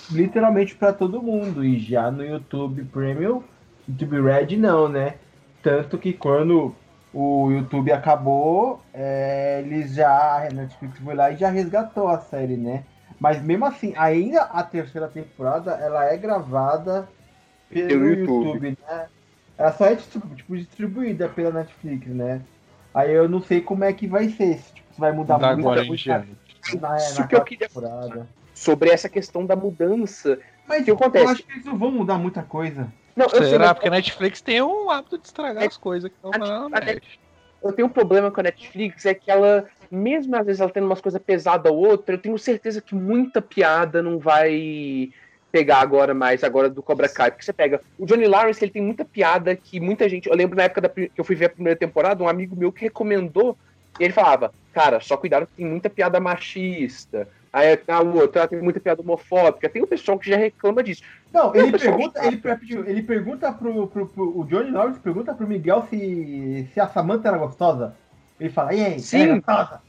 literalmente 0.10 0.76
para 0.76 0.94
todo 0.94 1.22
mundo, 1.24 1.64
e 1.66 1.80
já 1.80 2.12
no 2.12 2.24
YouTube 2.24 2.86
Premium 2.86 3.44
YouTube 3.88 4.22
Red 4.22 4.58
não, 4.58 4.90
né? 4.90 5.20
Tanto 5.62 5.98
que 6.00 6.14
quando 6.14 6.82
o 7.12 7.52
YouTube 7.52 7.92
acabou, 7.92 8.88
é, 8.94 9.62
eles 9.62 9.94
já. 9.96 10.48
A 10.48 10.52
Netflix 10.52 11.00
foi 11.00 11.16
lá 11.16 11.32
e 11.32 11.38
já 11.38 11.50
resgatou 11.50 12.08
a 12.08 12.20
série, 12.20 12.58
né? 12.58 12.88
Mas 13.20 13.42
mesmo 13.42 13.66
assim, 13.66 13.94
ainda 13.96 14.44
a 14.44 14.64
terceira 14.64 15.08
temporada 15.08 15.72
ela 15.72 16.06
é 16.06 16.18
gravada 16.18 17.08
pelo, 17.70 17.88
Pelo 17.88 18.06
YouTube. 18.08 18.46
YouTube. 18.48 18.78
né? 18.88 19.08
Ela 19.58 19.72
só 19.72 19.86
é 19.86 19.96
tipo, 19.96 20.36
tipo, 20.36 20.58
distribuída 20.58 21.30
pela 21.30 21.52
Netflix, 21.52 22.08
né? 22.08 22.42
Aí 22.94 23.12
eu 23.14 23.28
não 23.28 23.42
sei 23.42 23.62
como 23.62 23.84
é 23.84 23.94
que 23.94 24.08
vai 24.08 24.30
ser. 24.30 24.58
Se 24.60 24.74
tipo, 24.74 24.88
vai 24.98 25.12
mudar 25.12 25.38
Da 25.38 25.54
muita 25.54 25.62
agora 25.70 25.84
em 25.84 25.88
coisa 25.88 26.04
diante. 26.04 26.82
na, 26.82 26.98
Isso 26.98 27.20
na 27.20 27.28
que 27.28 27.36
eu 27.36 27.44
queria 27.44 27.68
temporada. 27.68 28.28
Sobre 28.54 28.90
essa 28.90 29.10
questão 29.10 29.46
da 29.46 29.56
mudança. 29.56 30.40
Mas 30.68 30.86
que 30.86 30.92
acontece? 30.92 31.26
eu 31.26 31.30
acho 31.30 31.44
que 31.44 31.52
eles 31.52 31.66
não 31.66 31.78
vão 31.78 31.92
mudar 31.92 32.18
muita 32.18 32.42
coisa. 32.42 32.88
Não, 33.16 33.26
eu 33.26 33.30
sei, 33.38 33.48
Será? 33.50 33.66
mas 33.68 33.74
Porque 33.74 33.88
a 33.88 33.92
Netflix 33.92 34.42
tem 34.42 34.62
o 34.62 34.90
hábito 34.90 35.18
de 35.18 35.28
estragar 35.28 35.64
É- 35.64 35.68
as 35.68 35.78
coisas 35.78 36.10
que 36.10 36.16
estão 36.16 36.32
a- 36.34 36.38
na 36.38 36.66
a- 36.78 36.96
eu 37.64 37.74
tenho 37.74 37.88
um 37.88 37.92
problema 37.92 38.30
com 38.30 38.40
a 38.40 38.44
Netflix, 38.44 39.06
é 39.06 39.14
que 39.14 39.32
ela, 39.32 39.66
mesmo 39.92 40.36
às 40.36 40.46
vezes 40.46 40.62
ela 40.62 40.70
tendo 40.70 40.86
umas 40.86 41.02
coisas 41.02 41.22
pesadas 41.22 41.72
ou 41.72 41.78
outra, 41.78 42.16
eu 42.16 42.20
tenho 42.20 42.38
certeza 42.38 42.82
que 42.82 42.96
muita 42.96 43.42
piada 43.42 44.02
não 44.02 44.20
vai 44.20 45.10
pegar 45.52 45.78
agora 45.80 46.14
mais, 46.14 46.44
agora 46.44 46.70
do 46.70 46.84
Cobra 46.84 47.08
Kai. 47.08 47.32
Porque 47.32 47.46
você 47.46 47.54
pega, 47.54 47.80
o 47.98 48.06
Johnny 48.06 48.28
Lawrence, 48.28 48.64
ele 48.64 48.72
tem 48.74 48.82
muita 48.82 49.06
piada 49.06 49.56
que 49.56 49.80
muita 49.80 50.10
gente. 50.10 50.30
Eu 50.30 50.36
lembro 50.36 50.58
na 50.58 50.64
época 50.64 50.82
da, 50.82 50.90
que 50.90 51.12
eu 51.16 51.24
fui 51.24 51.36
ver 51.36 51.46
a 51.46 51.50
primeira 51.50 51.80
temporada, 51.80 52.24
um 52.24 52.28
amigo 52.28 52.56
meu 52.56 52.72
que 52.72 52.82
recomendou, 52.82 53.58
e 54.00 54.04
ele 54.04 54.12
falava, 54.12 54.52
cara, 54.74 55.00
só 55.00 55.16
cuidado 55.16 55.48
que 55.48 55.54
tem 55.56 55.66
muita 55.66 55.90
piada 55.90 56.20
machista. 56.20 57.28
Aí 57.54 57.80
a 57.88 58.02
outra 58.02 58.46
tem 58.50 58.62
muita 58.62 58.82
piada 58.82 59.02
homofóbica. 59.02 59.70
Tem 59.70 59.82
um 59.82 59.88
pessoal 59.88 60.20
que 60.20 60.30
já 60.30 60.36
reclama 60.36 60.84
disso. 60.84 61.04
Não, 61.32 61.56
ele 61.56 61.72
pergunta, 61.78 62.20
ele, 62.26 62.42
ele 62.86 63.02
pergunta 63.02 63.50
pro, 63.54 63.88
pro, 63.88 64.08
pro- 64.08 64.38
o 64.38 64.44
Johnny 64.44 64.72
Lawrence 64.72 65.00
pergunta 65.00 65.34
pro 65.34 65.48
Miguel 65.48 65.88
se, 65.90 66.68
se 66.74 66.80
a 66.82 66.88
Samantha 66.90 67.30
era 67.30 67.38
gostosa. 67.38 67.96
Ele 68.40 68.50
fala, 68.50 68.74
e 68.74 68.84
aí, 68.86 69.00
Sim. 69.00 69.22
é 69.22 69.28
gostosa? 69.36 69.82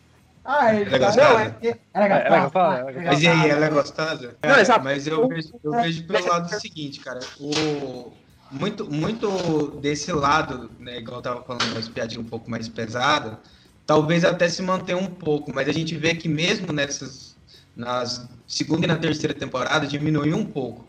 Ah, 0.44 0.74
ele 0.74 0.84
Ela 0.84 0.96
é 0.96 0.98
tá... 1.00 1.06
gostosa? 1.06 1.28
Não, 1.28 1.38
é 1.40 1.50
porque... 1.50 1.76
Ela 1.92 2.04
é 2.06 2.08
É, 2.08 2.26
ela 2.26 2.36
é 2.36 2.40
gostosa. 2.40 2.42
gostosa, 2.42 2.78
ela 2.78 2.90
é 2.90 3.04
Mas 3.06 3.22
e 3.22 3.28
aí, 3.28 3.50
ela 3.50 3.66
é 3.66 3.70
gostosa? 3.70 4.36
Não, 4.44 4.54
É, 4.54 4.60
exato. 4.60 4.84
Mas 4.84 5.06
eu 5.06 5.28
vejo, 5.28 5.48
eu 5.64 5.72
vejo 5.72 6.04
pelo 6.06 6.28
lado 6.28 6.60
seguinte, 6.60 7.00
cara. 7.00 7.20
O, 7.40 8.12
muito, 8.50 8.90
muito 8.90 9.70
desse 9.80 10.12
lado, 10.12 10.70
né, 10.78 10.98
igual 10.98 11.16
eu 11.18 11.22
tava 11.22 11.42
falando, 11.42 11.74
das 11.74 11.88
piadinhas 11.88 12.24
um 12.24 12.28
pouco 12.28 12.48
mais 12.48 12.68
pesadas, 12.68 13.36
talvez 13.84 14.24
até 14.24 14.48
se 14.48 14.62
mantenha 14.62 14.98
um 14.98 15.06
pouco, 15.08 15.52
mas 15.52 15.68
a 15.68 15.72
gente 15.72 15.96
vê 15.96 16.14
que 16.14 16.28
mesmo 16.28 16.72
nessas, 16.72 17.36
nas 17.74 18.28
segunda 18.46 18.84
e 18.84 18.88
na 18.88 18.96
terceira 18.96 19.34
temporada, 19.34 19.84
diminuiu 19.86 20.36
um 20.36 20.46
pouco. 20.46 20.86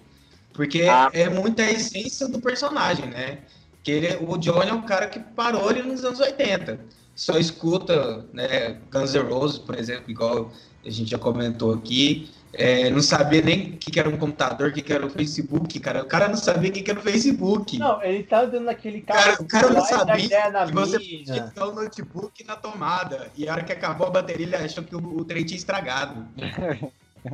Porque 0.54 0.84
Ah. 0.84 1.10
é 1.14 1.30
muita 1.30 1.64
essência 1.64 2.28
do 2.28 2.40
personagem, 2.40 3.08
né? 3.08 3.40
Que 3.84 3.92
ele, 3.92 4.18
o 4.22 4.38
Johnny 4.38 4.70
é 4.70 4.74
um 4.74 4.82
cara 4.84 5.08
que 5.08 5.20
parou 5.20 5.68
ali 5.70 5.82
nos 5.82 6.04
anos 6.04 6.20
80. 6.20 6.80
Só 7.18 7.40
escuta, 7.40 8.24
né, 8.32 8.78
Guns 8.92 9.16
N' 9.16 9.24
Roses, 9.24 9.58
por 9.58 9.76
exemplo, 9.76 10.12
igual 10.12 10.52
a 10.86 10.90
gente 10.90 11.10
já 11.10 11.18
comentou 11.18 11.74
aqui. 11.74 12.30
É, 12.54 12.92
não 12.92 13.02
sabia 13.02 13.42
nem 13.42 13.72
o 13.72 13.78
que, 13.78 13.90
que 13.90 14.00
era 14.00 14.08
um 14.08 14.18
computador, 14.18 14.70
o 14.70 14.72
que, 14.72 14.84
que 14.84 14.94
era 14.94 15.04
o 15.04 15.10
Facebook, 15.10 15.80
cara. 15.80 16.04
O 16.04 16.06
cara 16.06 16.28
não 16.28 16.38
sabia 16.38 16.70
o 16.70 16.74
que, 16.74 16.84
que 16.84 16.92
era 16.92 17.00
o 17.00 17.04
Facebook. 17.04 17.80
Não, 17.80 18.04
ele 18.04 18.22
tá 18.22 18.42
andando 18.42 18.66
naquele 18.66 19.02
Cara, 19.02 19.32
carro. 19.32 19.44
o 19.44 19.48
cara 19.48 19.70
não 19.72 19.84
sabia 19.84 20.26
ideia 20.26 20.50
na 20.52 20.68
que 20.68 20.74
você 20.74 21.00
podia 21.00 21.44
ter 21.54 21.62
o 21.64 21.74
notebook 21.74 22.44
na 22.44 22.56
tomada. 22.56 23.32
E 23.36 23.50
a 23.50 23.54
hora 23.54 23.64
que 23.64 23.74
acabou 23.74 24.08
a 24.08 24.12
bateria, 24.12 24.46
ele 24.46 24.56
achou 24.56 24.84
que 24.84 24.96
o, 24.96 25.00
o 25.00 25.26
trem 25.26 25.44
tinha 25.44 25.58
estragado. 25.58 26.24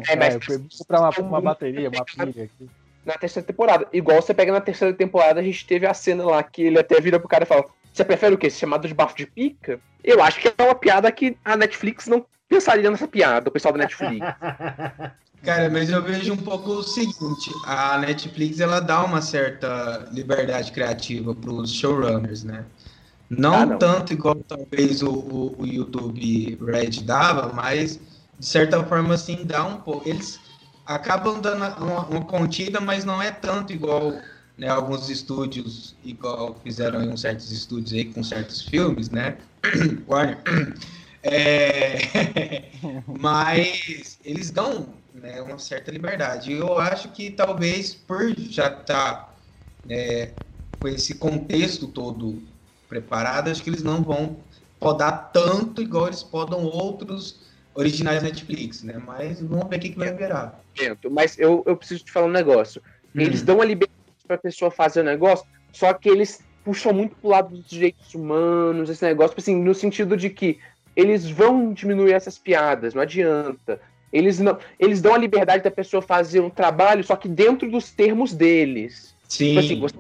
É, 0.10 0.16
mas 0.16 0.34
eu 0.34 0.42
fui 0.42 0.66
comprar 0.80 1.02
uma, 1.02 1.10
uma 1.20 1.42
bateria, 1.42 1.88
uma 1.88 2.04
pilha 2.04 2.46
aqui. 2.46 2.70
na 3.06 3.14
terceira 3.14 3.46
temporada. 3.46 3.88
Igual 3.94 4.20
você 4.20 4.34
pega 4.34 4.52
na 4.52 4.62
terceira 4.62 4.92
temporada, 4.92 5.40
a 5.40 5.44
gente 5.44 5.68
teve 5.68 5.86
a 5.86 5.94
cena 5.94 6.26
lá 6.26 6.42
que 6.42 6.64
ele 6.64 6.80
até 6.80 7.00
vira 7.00 7.20
pro 7.20 7.28
cara 7.28 7.44
e 7.44 7.48
fala: 7.48 7.66
Você 7.94 8.04
prefere 8.04 8.36
o 8.36 8.38
quê? 8.38 8.50
Ser 8.50 8.60
chamado 8.60 8.88
de 8.88 8.94
bafo 8.94 9.16
de 9.16 9.28
pica? 9.28 9.80
Eu 10.04 10.22
acho 10.22 10.40
que 10.40 10.48
é 10.58 10.64
uma 10.64 10.76
piada 10.76 11.12
que 11.12 11.38
a 11.46 11.56
Netflix 11.56 12.08
não 12.08 12.26
pensaria 12.50 12.90
nessa 12.90 13.08
piada, 13.08 13.50
o 13.50 13.52
pessoal 13.52 13.74
da 13.74 13.80
Netflix. 13.80 14.26
Cara, 15.44 15.70
mas 15.70 15.90
eu 15.90 16.02
vejo 16.02 16.34
um 16.34 16.38
pouco 16.38 16.72
o 16.72 16.84
seguinte: 16.84 17.52
a 17.66 17.98
Netflix 17.98 18.60
ela 18.60 18.80
dá 18.80 19.04
uma 19.04 19.22
certa 19.22 20.08
liberdade 20.12 20.72
criativa 20.72 21.36
para 21.36 21.52
os 21.52 21.72
showrunners, 21.72 22.44
né? 22.44 22.66
Não, 23.30 23.54
Ah, 23.54 23.66
não. 23.66 23.78
tanto 23.78 24.14
igual 24.14 24.36
talvez 24.36 25.02
o, 25.02 25.10
o, 25.12 25.56
o 25.62 25.66
YouTube 25.66 26.58
Red 26.62 27.02
dava, 27.04 27.52
mas 27.54 28.00
de 28.40 28.46
certa 28.46 28.84
forma 28.86 29.14
assim 29.16 29.44
dá 29.46 29.66
um 29.66 29.78
pouco. 29.78 30.08
Eles 30.08 30.40
acabam 30.86 31.40
dando 31.42 31.66
uma, 31.84 32.06
uma 32.08 32.26
contida, 32.26 32.80
mas 32.80 33.04
não 33.04 33.22
é 33.22 33.32
tanto 33.32 33.74
igual 33.74 34.14
né, 34.58 34.68
alguns 34.68 35.10
estúdios, 35.10 35.96
igual 36.04 36.60
fizeram 36.64 37.04
em 37.04 37.10
uns 37.10 37.22
certos 37.22 37.52
estúdios 37.52 37.94
aí 37.94 38.06
com 38.06 38.24
certos 38.24 38.62
filmes, 38.62 39.10
né? 39.10 39.38
Warner. 40.08 40.38
É, 41.26 42.70
mas 43.08 44.20
eles 44.26 44.52
dão 44.52 44.94
né, 45.14 45.42
uma 45.42 45.58
certa 45.58 45.90
liberdade. 45.90 46.52
Eu 46.52 46.78
acho 46.78 47.14
que 47.14 47.32
talvez 47.32 47.96
por 47.96 48.36
já 48.38 48.68
estar 48.68 49.34
com 50.82 50.88
esse 50.90 51.16
contexto 51.16 51.88
todo 51.88 52.44
preparado, 52.90 53.50
acho 53.50 53.64
que 53.64 53.70
eles 53.70 53.84
não 53.84 54.04
vão 54.04 54.44
podar 54.78 55.32
tanto 55.32 55.82
igual 55.82 56.08
eles 56.08 56.24
podam 56.24 56.66
outros 56.66 57.42
originais 57.74 58.22
Netflix, 58.22 58.84
né? 58.84 58.98
Mas 58.98 59.40
vamos 59.42 59.70
ver 59.70 59.78
o 59.78 59.80
que, 59.80 59.90
que 59.90 59.98
vai 59.98 60.14
virar. 60.14 60.60
Mas 61.10 61.40
eu, 61.40 61.64
eu 61.66 61.78
preciso 61.78 62.04
te 62.04 62.12
falar 62.12 62.28
um 62.28 62.32
negócio. 62.32 62.82
Eles 63.16 63.42
dão 63.42 63.62
a 63.62 63.66
liberdade 63.66 64.03
pra 64.28 64.38
pessoa 64.38 64.72
fazer 64.72 65.02
o 65.02 65.04
negócio, 65.04 65.46
só 65.72 65.94
que 65.94 66.10
eles 66.10 66.44
puxam 66.64 66.94
muito 66.94 67.16
pro 67.16 67.30
lado 67.30 67.56
dos 67.56 67.68
direitos 67.68 68.14
humanos, 68.16 68.90
esse 68.90 69.04
negócio, 69.04 69.36
assim, 69.38 69.62
no 69.62 69.76
sentido 69.76 70.16
de 70.16 70.30
que 70.30 70.60
eles 70.96 71.30
vão 71.30 71.74
diminuir 71.74 72.14
essas 72.14 72.38
piadas, 72.38 72.94
não 72.94 73.02
adianta. 73.02 73.82
Eles 74.12 74.40
não, 74.40 74.58
eles 74.80 75.02
dão 75.02 75.16
a 75.16 75.18
liberdade 75.18 75.64
da 75.64 75.72
pessoa 75.72 76.02
fazer 76.02 76.40
um 76.40 76.50
trabalho, 76.50 77.04
só 77.04 77.16
que 77.16 77.28
dentro 77.28 77.70
dos 77.70 77.92
termos 77.92 78.34
deles. 78.34 79.16
Sim. 79.28 79.48
Tipo 79.48 79.60
assim, 79.60 79.80
você 79.80 79.96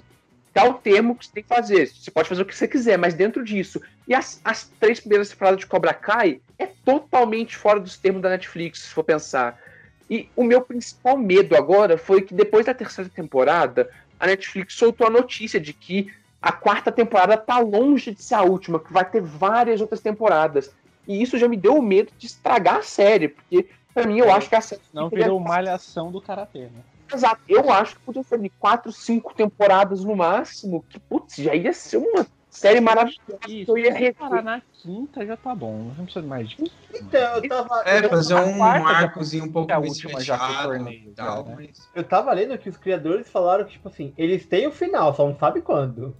dá 0.54 0.66
o 0.66 0.76
termo 0.76 1.16
que 1.16 1.26
você 1.26 1.32
tem 1.34 1.44
que 1.44 1.50
fazer. 1.50 1.88
Você 1.88 2.12
pode 2.12 2.30
fazer 2.30 2.44
o 2.44 2.46
que 2.46 2.56
você 2.56 2.68
quiser, 2.68 2.98
mas 2.98 3.16
dentro 3.16 3.44
disso. 3.44 3.82
E 4.08 4.14
as, 4.14 4.40
as 4.46 4.72
três 4.80 5.00
primeiras 5.00 5.30
temporadas 5.30 5.60
de 5.60 5.66
Cobra 5.66 5.94
Kai 5.94 6.40
é 6.60 6.68
totalmente 6.86 7.58
fora 7.58 7.80
dos 7.80 7.98
termos 7.98 8.22
da 8.22 8.30
Netflix, 8.30 8.84
se 8.84 8.90
for 8.90 9.04
pensar. 9.04 9.60
E 10.08 10.30
o 10.36 10.44
meu 10.44 10.62
principal 10.62 11.18
medo 11.18 11.56
agora 11.56 11.98
foi 11.98 12.22
que 12.22 12.36
depois 12.36 12.68
da 12.68 12.74
terceira 12.74 13.10
temporada, 13.10 13.90
a 14.24 14.28
Netflix 14.28 14.76
soltou 14.76 15.06
a 15.06 15.10
notícia 15.10 15.60
de 15.60 15.74
que 15.74 16.10
a 16.42 16.50
quarta 16.50 16.92
temporada 16.94 17.36
tá 17.36 17.60
longe 17.60 18.14
de 18.14 18.24
ser 18.24 18.36
a 18.36 18.42
última, 18.42 18.80
que 18.80 18.92
vai 18.92 19.04
ter 19.04 19.22
várias 19.22 19.82
outras 19.82 20.00
temporadas. 20.00 20.74
E 21.06 21.22
isso 21.22 21.38
já 21.38 21.46
me 21.46 21.58
deu 21.58 21.76
o 21.76 21.82
medo 21.82 22.10
de 22.18 22.28
estragar 22.28 22.78
a 22.78 22.82
série, 22.82 23.28
porque 23.28 23.68
pra 23.94 24.06
mim 24.08 24.20
eu 24.20 24.32
acho 24.32 24.48
que 24.48 24.56
a 24.56 24.62
série. 24.62 24.82
Não 24.94 25.04
poderia- 25.10 25.26
virou 25.26 25.40
malhação 25.42 26.10
do 26.10 26.22
karatê, 26.22 26.62
né? 26.62 26.82
Exato. 27.14 27.42
Eu 27.50 27.70
acho 27.70 27.96
que 27.96 28.02
podia 28.02 28.24
ser 28.24 28.40
de 28.40 28.50
quatro, 28.50 28.94
cinco 28.94 29.34
temporadas 29.36 30.06
no 30.06 30.16
máximo, 30.16 30.86
que 30.90 30.98
putz, 31.00 31.36
já 31.36 31.54
ia 31.54 31.74
ser 31.74 31.98
uma 31.98 32.26
série 32.54 32.80
maravilhosa. 32.80 33.40
Isso, 33.48 33.72
Eu 33.72 33.78
ia 33.78 33.94
rever. 33.94 34.16
parar 34.16 34.42
na 34.42 34.62
quinta 34.74 35.26
já 35.26 35.36
tá 35.36 35.54
bom. 35.54 35.92
Não 35.98 36.06
precisa 36.06 36.26
mais 36.26 36.50
de 36.50 36.72
Então, 36.94 37.36
eu 37.38 37.50
tava, 37.50 37.84
É, 37.86 38.08
fazer 38.08 38.36
um 38.36 38.64
arcozinho 38.64 39.46
um 39.46 39.52
pouco 39.52 39.72
é 39.72 39.78
mais 39.78 39.90
última 39.90 40.22
já 40.22 40.38
fechado 40.38 40.64
torneio, 40.64 41.10
e 41.10 41.14
tal, 41.14 41.38
já, 41.38 41.44
né? 41.44 41.56
mas... 41.58 41.90
eu 41.96 42.04
tava 42.04 42.34
lendo 42.34 42.58
que 42.58 42.70
os 42.70 42.78
criadores 42.78 43.30
falaram 43.30 43.66
que, 43.66 43.72
tipo 43.74 43.88
assim, 43.88 44.14
eles 44.18 44.46
têm 44.46 44.68
o 44.68 44.72
final, 44.72 45.14
só 45.14 45.28
não 45.28 45.38
sabe 45.38 45.62
quando. 45.62 46.16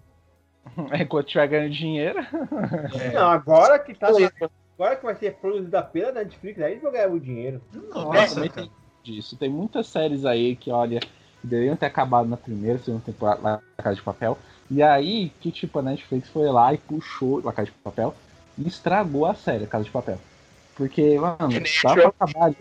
É, 0.92 1.04
quando 1.06 1.26
tiver 1.26 1.48
ganhando 1.48 1.74
dinheiro. 1.74 2.20
é. 2.20 3.12
Não, 3.14 3.28
agora 3.28 3.78
que 3.78 3.94
tá. 3.94 4.08
Agora 4.08 4.96
que 4.96 5.06
vai 5.06 5.14
ser 5.16 5.36
produzida 5.36 5.84
pela 5.84 6.12
Netflix, 6.14 6.60
aí 6.60 6.72
eles 6.72 6.82
vão 6.82 6.92
ganhar 6.92 7.12
o 7.12 7.20
dinheiro. 7.20 7.62
Nossa, 7.94 8.36
cara. 8.36 8.50
tem 8.50 8.72
disso. 9.04 9.38
Tem 9.38 9.50
muitas 9.50 9.88
séries 9.88 10.26
aí 10.26 10.56
que, 10.56 10.72
olha, 10.72 11.00
deveriam 11.44 11.76
ter 11.76 11.86
acabado 11.86 12.28
na 12.28 12.38
primeira, 12.38 12.80
segunda 12.80 13.04
temporada 13.06 13.42
lá 13.42 13.62
na 13.78 13.84
Casa 13.84 13.98
de 13.98 14.02
Papel. 14.02 14.38
E 14.74 14.82
aí, 14.82 15.32
que 15.40 15.52
tipo, 15.52 15.78
a 15.78 15.84
Netflix 15.84 16.30
foi 16.30 16.50
lá 16.50 16.74
e 16.74 16.80
puxou 16.80 17.44
La 17.46 17.54
Casa 17.54 17.68
de 17.68 17.74
Papel 17.84 18.16
e 18.58 18.68
estragou 18.68 19.28
a 19.28 19.36
série, 19.36 19.66
a 19.66 19.68
Casa 19.68 19.84
de 19.84 19.92
Papel. 19.92 20.18
Porque, 20.76 21.20
mano, 21.20 21.38
dá 21.84 21.94
pra 21.94 22.08
acabar 22.08 22.46
ali. 22.46 22.58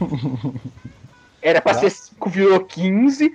Era 1.42 1.60
pra 1.60 1.74
ser 1.74 1.90
5, 1.90 2.30
virou 2.30 2.64
15. 2.64 3.30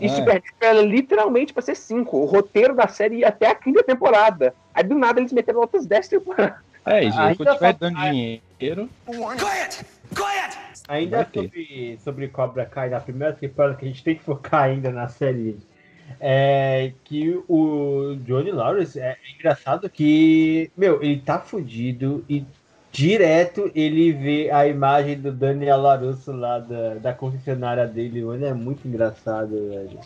E 0.00 0.06
É. 0.06 0.08
Supernatural 0.08 0.50
era 0.60 0.82
literalmente 0.82 1.52
pra 1.54 1.62
ser 1.62 1.76
5. 1.76 2.16
O 2.18 2.24
roteiro 2.26 2.74
da 2.74 2.88
série 2.88 3.18
ia 3.18 3.28
até 3.28 3.48
a 3.48 3.54
quinta 3.54 3.82
temporada. 3.82 4.52
Aí 4.74 4.82
do 4.82 4.94
nada 4.94 5.20
eles 5.20 5.32
meteram 5.32 5.60
outras 5.60 5.86
10 5.86 6.08
temporadas. 6.08 6.58
É, 6.84 7.02
gente, 7.02 7.18
Ainda 7.18 7.36
quando 7.36 7.54
tiver 7.54 7.72
dando 7.74 7.96
dinheiro, 7.96 8.90
Quiet! 9.06 9.86
Quiet! 10.14 10.58
Ainda 10.88 11.28
sobre, 11.32 11.98
sobre 12.04 12.28
Cobra 12.28 12.66
Kai, 12.66 12.90
na 12.90 13.00
primeira 13.00 13.32
temporada 13.32 13.74
que 13.74 13.84
a 13.84 13.88
gente 13.88 14.04
tem 14.04 14.16
que 14.16 14.22
focar 14.22 14.64
ainda 14.64 14.90
na 14.90 15.08
série, 15.08 15.56
é 16.20 16.92
que 17.04 17.40
o 17.48 18.16
Johnny 18.24 18.50
Lawrence 18.50 18.98
é 18.98 19.16
engraçado 19.34 19.88
que, 19.88 20.70
meu, 20.76 21.02
ele 21.02 21.20
tá 21.20 21.38
fudido 21.40 22.24
e 22.28 22.44
direto 22.90 23.70
ele 23.74 24.12
vê 24.12 24.50
a 24.50 24.66
imagem 24.66 25.20
do 25.20 25.30
Daniel 25.30 25.82
Larusso 25.82 26.32
lá 26.32 26.58
da, 26.58 26.94
da 26.94 27.12
concessionária 27.12 27.86
dele, 27.86 28.24
mano, 28.24 28.46
é 28.46 28.54
muito 28.54 28.88
engraçado, 28.88 29.50
velho. 29.50 30.00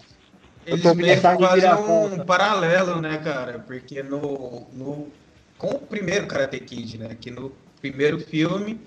Eles 0.66 0.94
meio 0.94 1.20
virar 1.54 1.80
um 1.80 2.18
paralelo, 2.24 3.00
né, 3.00 3.18
cara? 3.18 3.58
Porque 3.58 4.02
no, 4.02 4.66
no. 4.72 5.08
Com 5.56 5.68
o 5.68 5.78
primeiro 5.78 6.26
Karate 6.26 6.60
Kid, 6.60 6.98
né? 6.98 7.16
Que 7.18 7.30
no 7.30 7.52
primeiro 7.80 8.18
filme, 8.20 8.80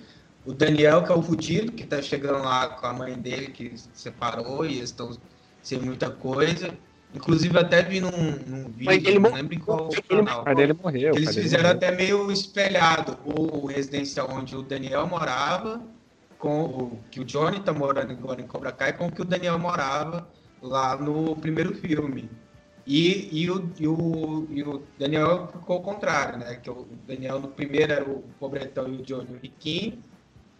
o 0.45 0.53
Daniel, 0.53 1.03
que 1.03 1.11
é 1.11 1.15
o 1.15 1.21
fudido, 1.21 1.71
que 1.71 1.85
tá 1.85 2.01
chegando 2.01 2.43
lá 2.43 2.69
com 2.69 2.85
a 2.85 2.93
mãe 2.93 3.13
dele, 3.15 3.47
que 3.47 3.77
se 3.77 3.89
separou 3.93 4.65
e 4.65 4.77
eles 4.77 4.89
estão 4.89 5.17
sem 5.61 5.79
muita 5.79 6.09
coisa. 6.09 6.73
Inclusive, 7.13 7.57
até 7.57 7.83
vi 7.83 7.99
num, 7.99 8.09
num 8.11 8.73
Mas 8.83 8.97
vídeo, 8.97 9.09
ele 9.09 9.19
não 9.19 9.33
lembro 9.33 9.53
em 9.53 9.59
qual 9.59 9.89
ele- 9.91 10.01
canal. 10.25 10.55
dele 10.55 10.73
morreu. 10.73 11.15
Eles 11.15 11.35
fizeram 11.35 11.63
morreu. 11.63 11.77
até 11.77 11.91
meio 11.91 12.31
espelhado 12.31 13.17
o 13.23 13.67
residencial 13.67 14.29
onde 14.31 14.55
o 14.55 14.63
Daniel 14.63 15.05
morava, 15.07 15.81
com 16.39 16.63
o 16.65 16.99
que 17.11 17.19
o 17.19 17.23
Johnny 17.23 17.59
tá 17.59 17.71
morando 17.71 18.11
agora 18.11 18.41
em 18.41 18.47
Cobra 18.47 18.71
Kai, 18.71 18.93
com 18.93 19.07
o 19.07 19.11
que 19.11 19.21
o 19.21 19.25
Daniel 19.25 19.57
morava 19.59 20.27
lá 20.61 20.97
no 20.97 21.35
primeiro 21.35 21.75
filme. 21.75 22.29
E, 22.85 23.29
e, 23.31 23.49
o, 23.49 23.69
e, 23.79 23.87
o, 23.87 24.47
e 24.49 24.61
o 24.63 24.83
Daniel 24.99 25.47
ficou 25.47 25.77
ao 25.77 25.81
contrário, 25.81 26.37
né? 26.39 26.55
Que 26.55 26.69
o 26.69 26.85
Daniel 27.07 27.39
no 27.39 27.47
primeiro 27.47 27.93
era 27.93 28.03
o 28.03 28.23
pobretão 28.39 28.89
e 28.89 28.97
o 28.97 29.01
Johnny 29.03 29.35
o 29.35 29.39
riquinho, 29.41 29.99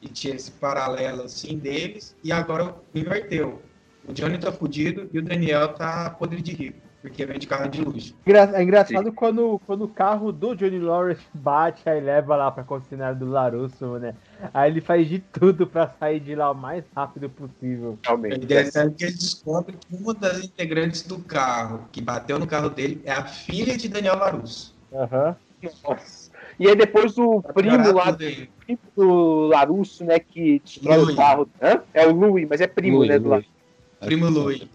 e 0.02 0.08
tinha 0.08 0.36
esse 0.36 0.52
paralelo 0.52 1.24
assim 1.24 1.58
deles, 1.58 2.16
e 2.24 2.32
agora 2.32 2.76
inverteu. 2.96 3.62
O 4.08 4.14
Johnny 4.14 4.38
tá 4.38 4.52
fudido 4.52 5.10
e 5.14 5.20
o 5.20 5.22
Daniel 5.24 5.70
tá 5.74 6.10
podre 6.10 6.42
de 6.42 6.52
rico, 6.54 6.78
porque 7.02 7.26
vem 7.26 7.40
de 7.40 7.48
carro 7.48 7.70
de 7.70 7.82
luxo. 7.82 8.14
Engra- 8.28 8.52
É 8.54 8.62
engraçado 8.62 9.14
quando, 9.14 9.60
quando 9.66 9.86
o 9.86 9.88
carro 9.88 10.32
do 10.32 10.54
Johnny 10.56 10.78
Lawrence 10.80 11.24
bate, 11.34 11.88
aí 11.88 12.02
leva 12.02 12.36
lá 12.36 12.52
pra 12.52 12.66
concessionária 12.66 13.16
do 13.16 13.26
Larusso, 13.30 13.98
né? 14.00 14.14
Aí 14.54 14.70
ele 14.72 14.82
faz 14.82 15.08
de 15.08 15.20
tudo 15.20 15.66
pra 15.66 15.90
sair 16.00 16.20
de 16.20 16.36
lá 16.36 16.52
o 16.52 16.56
mais 16.56 16.84
rápido 16.94 17.30
possível. 17.30 17.98
Realmente. 18.06 18.44
Interessante 18.44 18.96
que 18.96 19.04
eles 19.06 19.18
descobrem 19.20 19.78
que 19.78 19.96
uma 19.96 20.14
das 20.14 20.44
integrantes 20.44 21.04
do 21.04 21.20
carro 21.20 21.88
que 21.92 22.02
bateu 22.02 22.38
no 22.38 22.46
carro 22.48 22.70
dele 22.70 23.02
é 23.06 23.12
a 23.14 23.24
filha 23.26 23.78
de 23.78 23.88
Daniel 23.88 24.18
Larusso. 24.18 24.76
Aham. 24.94 25.36
Nossa. 25.82 26.30
E 26.60 26.68
aí 26.68 26.76
depois 26.76 27.18
o 27.18 27.42
primo 27.42 27.78
Piorar 27.78 27.96
lá 27.96 28.12
tudo 28.12 28.26
aí. 28.26 28.50
primo 28.66 28.80
do 28.98 29.48
Larusso, 29.48 30.04
né, 30.04 30.20
que 30.20 30.60
destrói 30.60 30.98
Louis. 30.98 31.14
o 31.14 31.16
carro. 31.18 31.50
Hã? 31.62 31.82
É 31.94 32.06
o 32.06 32.12
Louis, 32.14 32.46
mas 32.50 32.60
é 32.60 32.68
primo, 32.68 32.98
Louis, 32.98 33.10
né, 33.10 33.18
do 33.18 33.30
Louis. 33.30 33.46
Primo 34.06 34.30
Louis. 34.30 34.68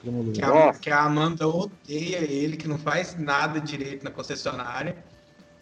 Primo. 0.00 0.32
Que 0.32 0.44
a, 0.44 0.72
que 0.72 0.90
a 0.90 1.02
Amanda 1.02 1.48
odeia 1.48 2.18
ele, 2.18 2.56
que 2.56 2.68
não 2.68 2.78
faz 2.78 3.16
nada 3.18 3.60
direito 3.60 4.04
na 4.04 4.10
concessionária, 4.10 4.96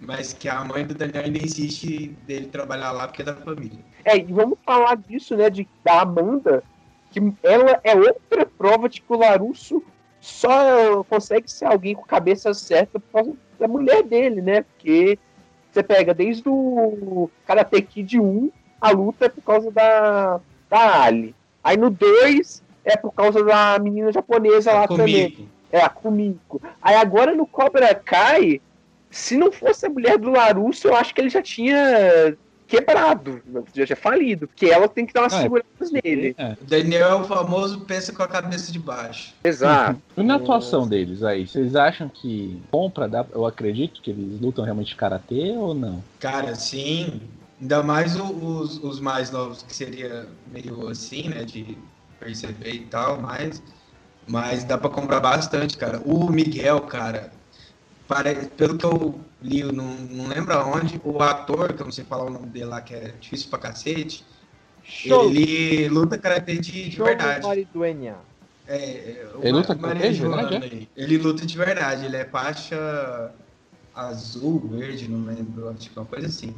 mas 0.01 0.33
que 0.33 0.49
a 0.49 0.65
mãe 0.65 0.85
do 0.85 0.95
Daniel 0.95 1.25
ainda 1.25 1.39
insiste 1.39 2.09
dele 2.27 2.47
trabalhar 2.47 2.91
lá 2.91 3.07
porque 3.07 3.23
é 3.23 3.25
da 3.25 3.37
família. 3.37 3.79
É, 4.05 4.17
e 4.17 4.25
vamos 4.25 4.59
falar 4.67 4.97
disso, 4.97 5.37
né, 5.37 5.49
de, 5.49 5.67
da 5.85 6.03
Amanda, 6.03 6.63
que 7.11 7.21
ela 7.43 7.81
é 7.85 7.95
outra 7.95 8.45
prova 8.45 8.89
de 8.89 9.01
que 9.01 9.13
o 9.13 9.19
Larusso 9.19 9.83
só 10.21 11.05
consegue 11.05 11.51
ser 11.51 11.67
alguém 11.67 11.95
com 11.95 12.03
cabeça 12.03 12.53
certa 12.55 12.99
por 12.99 13.13
causa 13.13 13.37
da 13.59 13.69
mulher 13.69 14.03
dele, 14.03 14.41
né? 14.41 14.63
Porque 14.63 15.19
você 15.71 15.83
pega 15.83 16.15
desde 16.15 16.49
o 16.49 17.31
Karate 17.47 17.83
Kid 17.83 18.21
1, 18.21 18.51
a 18.81 18.91
luta 18.91 19.27
é 19.27 19.29
por 19.29 19.43
causa 19.43 19.71
da, 19.71 20.41
da 20.69 21.03
Ali. 21.03 21.35
Aí 21.63 21.77
no 21.77 21.91
2 21.91 22.62
é 22.85 22.97
por 22.97 23.13
causa 23.13 23.43
da 23.45 23.79
menina 23.79 24.13
japonesa 24.13 24.73
lá 24.73 24.89
também. 24.89 25.31
Comigo. 25.31 25.49
É, 25.71 25.81
a 25.81 25.89
Kumiko. 25.89 26.61
Aí 26.83 26.97
agora 26.97 27.35
no 27.35 27.47
Cobra 27.47 27.95
Kai, 27.95 28.61
se 29.11 29.37
não 29.37 29.51
fosse 29.51 29.87
a 29.87 29.91
mulher 29.91 30.19
do 30.19 30.31
Larusso, 30.31 30.89
eu 30.89 30.95
acho 30.95 31.15
que 31.15 31.21
ele 31.21 31.31
já 31.31 31.41
tinha 31.41 32.37
quebrado, 32.67 33.43
já 33.75 33.85
tinha 33.85 33.97
falido, 33.97 34.49
porque 34.49 34.67
ela 34.67 34.89
tem 34.89 35.05
que 35.05 35.13
dar 35.13 35.23
umas 35.23 35.35
Ah, 35.35 35.39
é. 35.39 35.43
seguranças 35.43 35.91
nele. 35.91 36.35
É. 36.39 36.57
O 36.61 36.65
Daniel 36.65 37.09
é 37.09 37.15
o 37.17 37.25
famoso 37.25 37.81
pensa 37.81 38.13
com 38.15 38.23
a 38.23 38.29
cabeça 38.29 38.73
de 38.73 38.79
baixo. 38.79 39.35
Exato. 39.45 40.01
E 40.17 40.23
na 40.23 40.37
atuação 40.37 40.87
deles 40.87 41.23
aí, 41.23 41.47
vocês 41.47 41.75
acham 41.77 42.09
que 42.09 42.61
compra, 42.71 43.09
dá, 43.09 43.25
eu 43.35 43.47
acredito 43.47 44.01
que 44.01 44.11
eles 44.11 44.41
lutam 44.41 44.65
realmente 44.65 44.89
de 44.89 44.97
karatê 44.97 45.53
ou 45.57 45.75
não? 45.75 46.03
Cara, 46.19 46.55
sim. 46.55 47.21
Ainda 47.61 47.83
mais 47.83 48.19
os, 48.19 48.83
os 48.83 49.01
mais 49.01 49.31
novos, 49.31 49.63
que 49.63 49.75
seria 49.75 50.27
meio 50.51 50.89
assim, 50.89 51.29
né? 51.29 51.45
De 51.45 51.77
perceber 52.23 52.73
e 52.73 52.87
tal, 52.87 53.21
mas, 53.21 53.63
mas 54.29 54.65
dá 54.65 54.79
pra 54.79 54.91
comprar 54.91 55.21
bastante, 55.21 55.77
cara. 55.77 56.01
O 56.05 56.31
Miguel, 56.31 56.81
cara, 56.83 57.33
pare- 58.09 58.47
pelo 58.57 58.79
que 58.79 58.85
eu 58.87 59.21
li, 59.43 59.61
eu 59.61 59.73
não, 59.73 59.87
não 59.95 60.29
lembro 60.29 60.53
aonde, 60.55 61.01
o 61.05 61.21
ator, 61.23 61.73
que 61.73 61.83
eu 61.83 61.87
não 61.87 61.93
sei 61.93 62.05
falar 62.05 62.25
o 62.27 62.31
nome 62.31 62.47
dele 62.49 62.67
lá, 62.67 62.81
que 62.81 62.95
é 62.95 63.09
difícil 63.09 63.51
pra 63.51 63.59
cacete, 63.59 64.25
Show, 64.85 65.31
ele 65.31 65.89
luta 65.89 66.19
karatê 66.19 66.57
de, 66.59 66.89
de 66.89 66.97
show 66.97 67.07
verdade. 67.07 67.47
Mariduena. 67.47 68.19
É, 68.67 68.77
é, 68.77 69.27
o 69.37 69.43
Ele 69.43 69.53
luta 69.53 69.75
Maria 69.75 70.13
de 70.13 70.21
verdade, 70.21 70.49
Joana 70.49 70.65
aí. 70.65 70.89
Ele 70.97 71.19
luta 71.19 71.47
de 71.47 71.57
verdade, 71.57 72.05
ele 72.07 72.17
é 72.17 72.25
faixa 72.25 73.35
azul, 73.95 74.61
verde, 74.69 75.09
não 75.09 75.25
lembro, 75.25 75.75
tipo 75.75 76.01
uma 76.01 76.07
coisa 76.07 76.27
assim. 76.27 76.55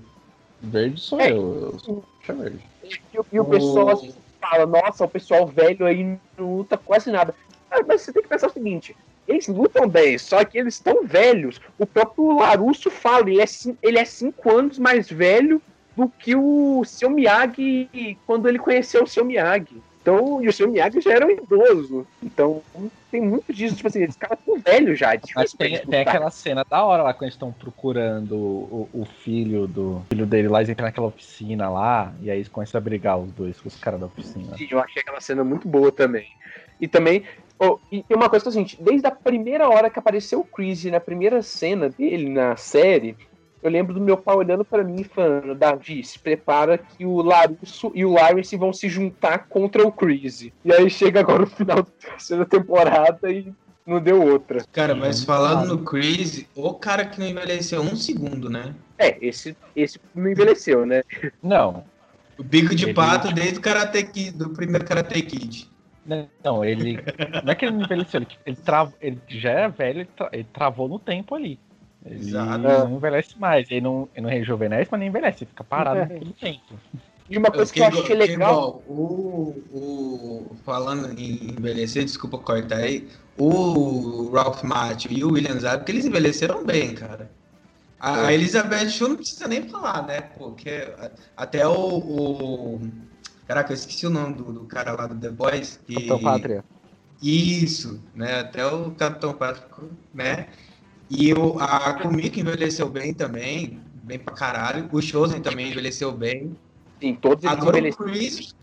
Verde 0.60 1.00
sou 1.00 1.20
É. 1.20 1.32
eu, 1.32 1.70
eu 1.72 1.78
sou 1.78 2.04
verde. 2.28 2.64
E, 3.12 3.18
o- 3.18 3.26
e 3.32 3.40
o 3.40 3.44
pessoal 3.44 3.96
vezes 3.96 4.23
fala, 4.48 4.66
nossa, 4.66 5.04
o 5.04 5.08
pessoal 5.08 5.46
velho 5.46 5.86
aí 5.86 6.04
não 6.38 6.56
luta 6.56 6.76
quase 6.76 7.10
nada. 7.10 7.34
Ah, 7.70 7.80
mas 7.86 8.02
você 8.02 8.12
tem 8.12 8.22
que 8.22 8.28
pensar 8.28 8.48
o 8.48 8.52
seguinte, 8.52 8.96
eles 9.26 9.48
lutam 9.48 9.88
bem, 9.88 10.18
só 10.18 10.44
que 10.44 10.58
eles 10.58 10.74
estão 10.74 11.04
velhos. 11.04 11.60
O 11.78 11.86
próprio 11.86 12.36
Larusso 12.36 12.90
fala, 12.90 13.30
ele 13.30 13.40
é, 13.40 13.46
ele 13.82 13.98
é 13.98 14.04
cinco 14.04 14.50
anos 14.50 14.78
mais 14.78 15.10
velho 15.10 15.60
do 15.96 16.08
que 16.08 16.34
o 16.36 16.84
seu 16.84 17.08
Miyagi 17.08 18.18
quando 18.26 18.48
ele 18.48 18.58
conheceu 18.58 19.04
o 19.04 19.06
seu 19.06 19.24
Miyagi. 19.24 19.80
Então, 20.04 20.44
e 20.44 20.48
o 20.48 20.52
seu 20.52 20.70
Miyagi 20.70 21.00
já 21.00 21.14
era 21.14 21.26
um 21.26 21.30
idoso. 21.30 22.06
Então, 22.22 22.60
tem 23.10 23.22
muito 23.22 23.50
disso, 23.54 23.74
tipo 23.74 23.88
assim, 23.88 24.02
esses 24.02 24.16
caras 24.16 24.38
estão 24.38 24.58
velhos 24.58 24.98
já. 24.98 25.14
é 25.14 25.20
Mas 25.34 25.54
tem, 25.54 25.76
eles 25.76 25.88
tem 25.88 26.02
aquela 26.02 26.30
cena 26.30 26.62
da 26.62 26.84
hora 26.84 27.02
lá 27.02 27.14
quando 27.14 27.22
eles 27.22 27.34
estão 27.34 27.50
procurando 27.50 28.36
o, 28.36 28.88
o 28.92 29.06
filho 29.06 29.66
do 29.66 30.02
filho 30.10 30.26
dele 30.26 30.48
lá, 30.48 30.58
eles 30.58 30.68
entram 30.68 30.84
naquela 30.84 31.06
oficina 31.06 31.70
lá, 31.70 32.12
e 32.20 32.30
aí 32.30 32.36
eles 32.36 32.48
começam 32.48 32.78
a 32.78 32.82
brigar 32.82 33.18
os 33.18 33.32
dois 33.32 33.58
com 33.58 33.66
os 33.66 33.76
caras 33.76 33.98
da 33.98 34.04
oficina. 34.04 34.54
Sim, 34.58 34.68
eu 34.70 34.78
achei 34.78 35.00
aquela 35.00 35.22
cena 35.22 35.42
muito 35.42 35.66
boa 35.66 35.90
também. 35.90 36.28
E 36.78 36.86
também, 36.86 37.24
oh, 37.58 37.78
e 37.90 38.04
uma 38.10 38.28
coisa 38.28 38.42
que 38.44 38.48
é 38.48 38.50
o 38.50 38.52
seguinte, 38.52 38.76
desde 38.78 39.06
a 39.06 39.10
primeira 39.10 39.70
hora 39.70 39.88
que 39.88 39.98
apareceu 39.98 40.40
o 40.40 40.44
Chris 40.44 40.84
na 40.84 41.00
primeira 41.00 41.40
cena 41.40 41.88
dele 41.88 42.28
na 42.28 42.58
série, 42.58 43.16
eu 43.64 43.70
lembro 43.70 43.94
do 43.94 44.00
meu 44.00 44.16
pai 44.16 44.36
olhando 44.36 44.64
pra 44.64 44.84
mim 44.84 45.00
e 45.00 45.04
falando, 45.04 45.54
Davi, 45.54 46.04
se 46.04 46.18
prepara 46.18 46.76
que 46.76 47.06
o 47.06 47.22
Larusso 47.22 47.90
e 47.94 48.04
o 48.04 48.12
Lawrence 48.12 48.54
vão 48.58 48.72
se 48.74 48.88
juntar 48.90 49.48
contra 49.48 49.86
o 49.86 49.90
Chris. 49.90 50.42
E 50.42 50.72
aí 50.72 50.90
chega 50.90 51.20
agora 51.20 51.44
o 51.44 51.46
final 51.46 51.78
da 51.82 51.90
terceira 51.98 52.44
temporada 52.44 53.32
e 53.32 53.52
não 53.86 54.00
deu 54.02 54.22
outra. 54.22 54.62
Cara, 54.70 54.94
mas 54.94 55.24
falando 55.24 55.66
no 55.66 55.82
Chris, 55.82 56.46
o 56.54 56.74
cara 56.74 57.06
que 57.06 57.18
não 57.18 57.26
envelheceu 57.26 57.80
um 57.80 57.96
segundo, 57.96 58.50
né? 58.50 58.74
É, 58.98 59.16
esse, 59.26 59.56
esse 59.74 59.98
não 60.14 60.30
envelheceu, 60.30 60.84
né? 60.84 61.02
Não, 61.42 61.84
O 62.38 62.42
bico 62.44 62.74
de 62.74 62.84
Ele- 62.84 62.94
pato 62.94 63.32
desde 63.32 63.58
o 63.58 63.62
Karate 63.62 64.02
Kid, 64.04 64.32
do 64.36 64.50
primeiro 64.50 64.84
Karate 64.84 65.22
Kid. 65.22 65.70
não, 66.44 66.62
ele. 66.62 66.98
Não 67.42 67.50
é 67.50 67.54
que 67.54 67.64
ele 67.64 67.76
não 67.76 67.82
envelheceu, 67.84 68.20
ele, 68.20 68.28
ele, 68.44 68.56
tra- 68.56 68.92
ele 69.00 69.18
já 69.28 69.50
era 69.50 69.68
velho, 69.68 70.00
ele, 70.00 70.08
tra- 70.14 70.28
ele 70.32 70.46
travou 70.52 70.86
no 70.88 70.98
tempo 70.98 71.34
ali. 71.34 71.58
Ele 72.04 72.20
Exato. 72.28 72.58
não 72.58 72.96
envelhece 72.96 73.38
mais, 73.38 73.70
ele 73.70 73.80
não, 73.80 74.08
ele 74.14 74.22
não 74.26 74.30
rejuvenesce, 74.30 74.88
mas 74.90 75.00
nem 75.00 75.08
envelhece, 75.08 75.44
ele 75.44 75.48
fica 75.50 75.64
parado 75.64 76.00
naquele 76.00 76.32
tempo. 76.34 76.74
E 77.30 77.38
uma 77.38 77.50
coisa 77.50 77.72
que 77.72 77.80
eu 77.80 77.90
Que 77.90 77.98
achei 77.98 78.04
igual- 78.04 78.06
que 78.06 78.14
legal. 78.14 78.52
igual, 78.52 78.82
o, 78.86 79.64
o, 79.72 80.56
falando 80.64 81.18
em 81.18 81.50
envelhecer, 81.58 82.04
desculpa 82.04 82.36
cortar 82.36 82.76
aí, 82.78 83.08
o 83.38 84.30
Ralph 84.34 84.62
Macchio 84.62 85.10
e 85.10 85.24
o 85.24 85.32
William 85.32 85.58
Zabka, 85.58 85.90
eles 85.90 86.04
envelheceram 86.04 86.62
bem, 86.64 86.94
cara. 86.94 87.30
A, 87.98 88.26
a 88.26 88.32
Elizabeth 88.34 88.90
Shue 88.90 89.08
não 89.08 89.16
precisa 89.16 89.48
nem 89.48 89.62
falar, 89.66 90.06
né? 90.06 90.20
Porque 90.36 90.86
até 91.34 91.66
o, 91.66 91.72
o- 91.98 92.90
Caraca, 93.48 93.72
eu 93.72 93.74
esqueci 93.74 94.06
o 94.06 94.10
nome 94.10 94.34
do, 94.34 94.52
do 94.52 94.64
cara 94.64 94.92
lá 94.92 95.06
do 95.06 95.14
The 95.18 95.30
Boys. 95.30 95.80
que- 95.86 95.94
Então, 96.04 96.18
Pátria. 96.20 96.62
Isso, 97.22 98.02
né? 98.14 98.40
Até 98.40 98.66
o 98.66 98.90
Capitão 98.90 99.32
Pátrio, 99.32 99.90
né? 100.12 100.48
E 101.16 101.32
o, 101.32 101.58
a 101.60 101.94
Kumiko 101.94 102.40
envelheceu 102.40 102.88
bem 102.88 103.14
também, 103.14 103.80
bem 104.02 104.18
pra 104.18 104.34
caralho. 104.34 104.88
O 104.92 105.00
Chosen 105.00 105.40
também 105.40 105.70
envelheceu 105.70 106.10
bem. 106.12 106.56
Sim, 107.00 107.14
todos 107.14 107.44
eles 107.44 107.56
Agora 107.56 107.76
o 107.76 107.78
envelheceram. 107.78 108.10
Chris 108.12 108.54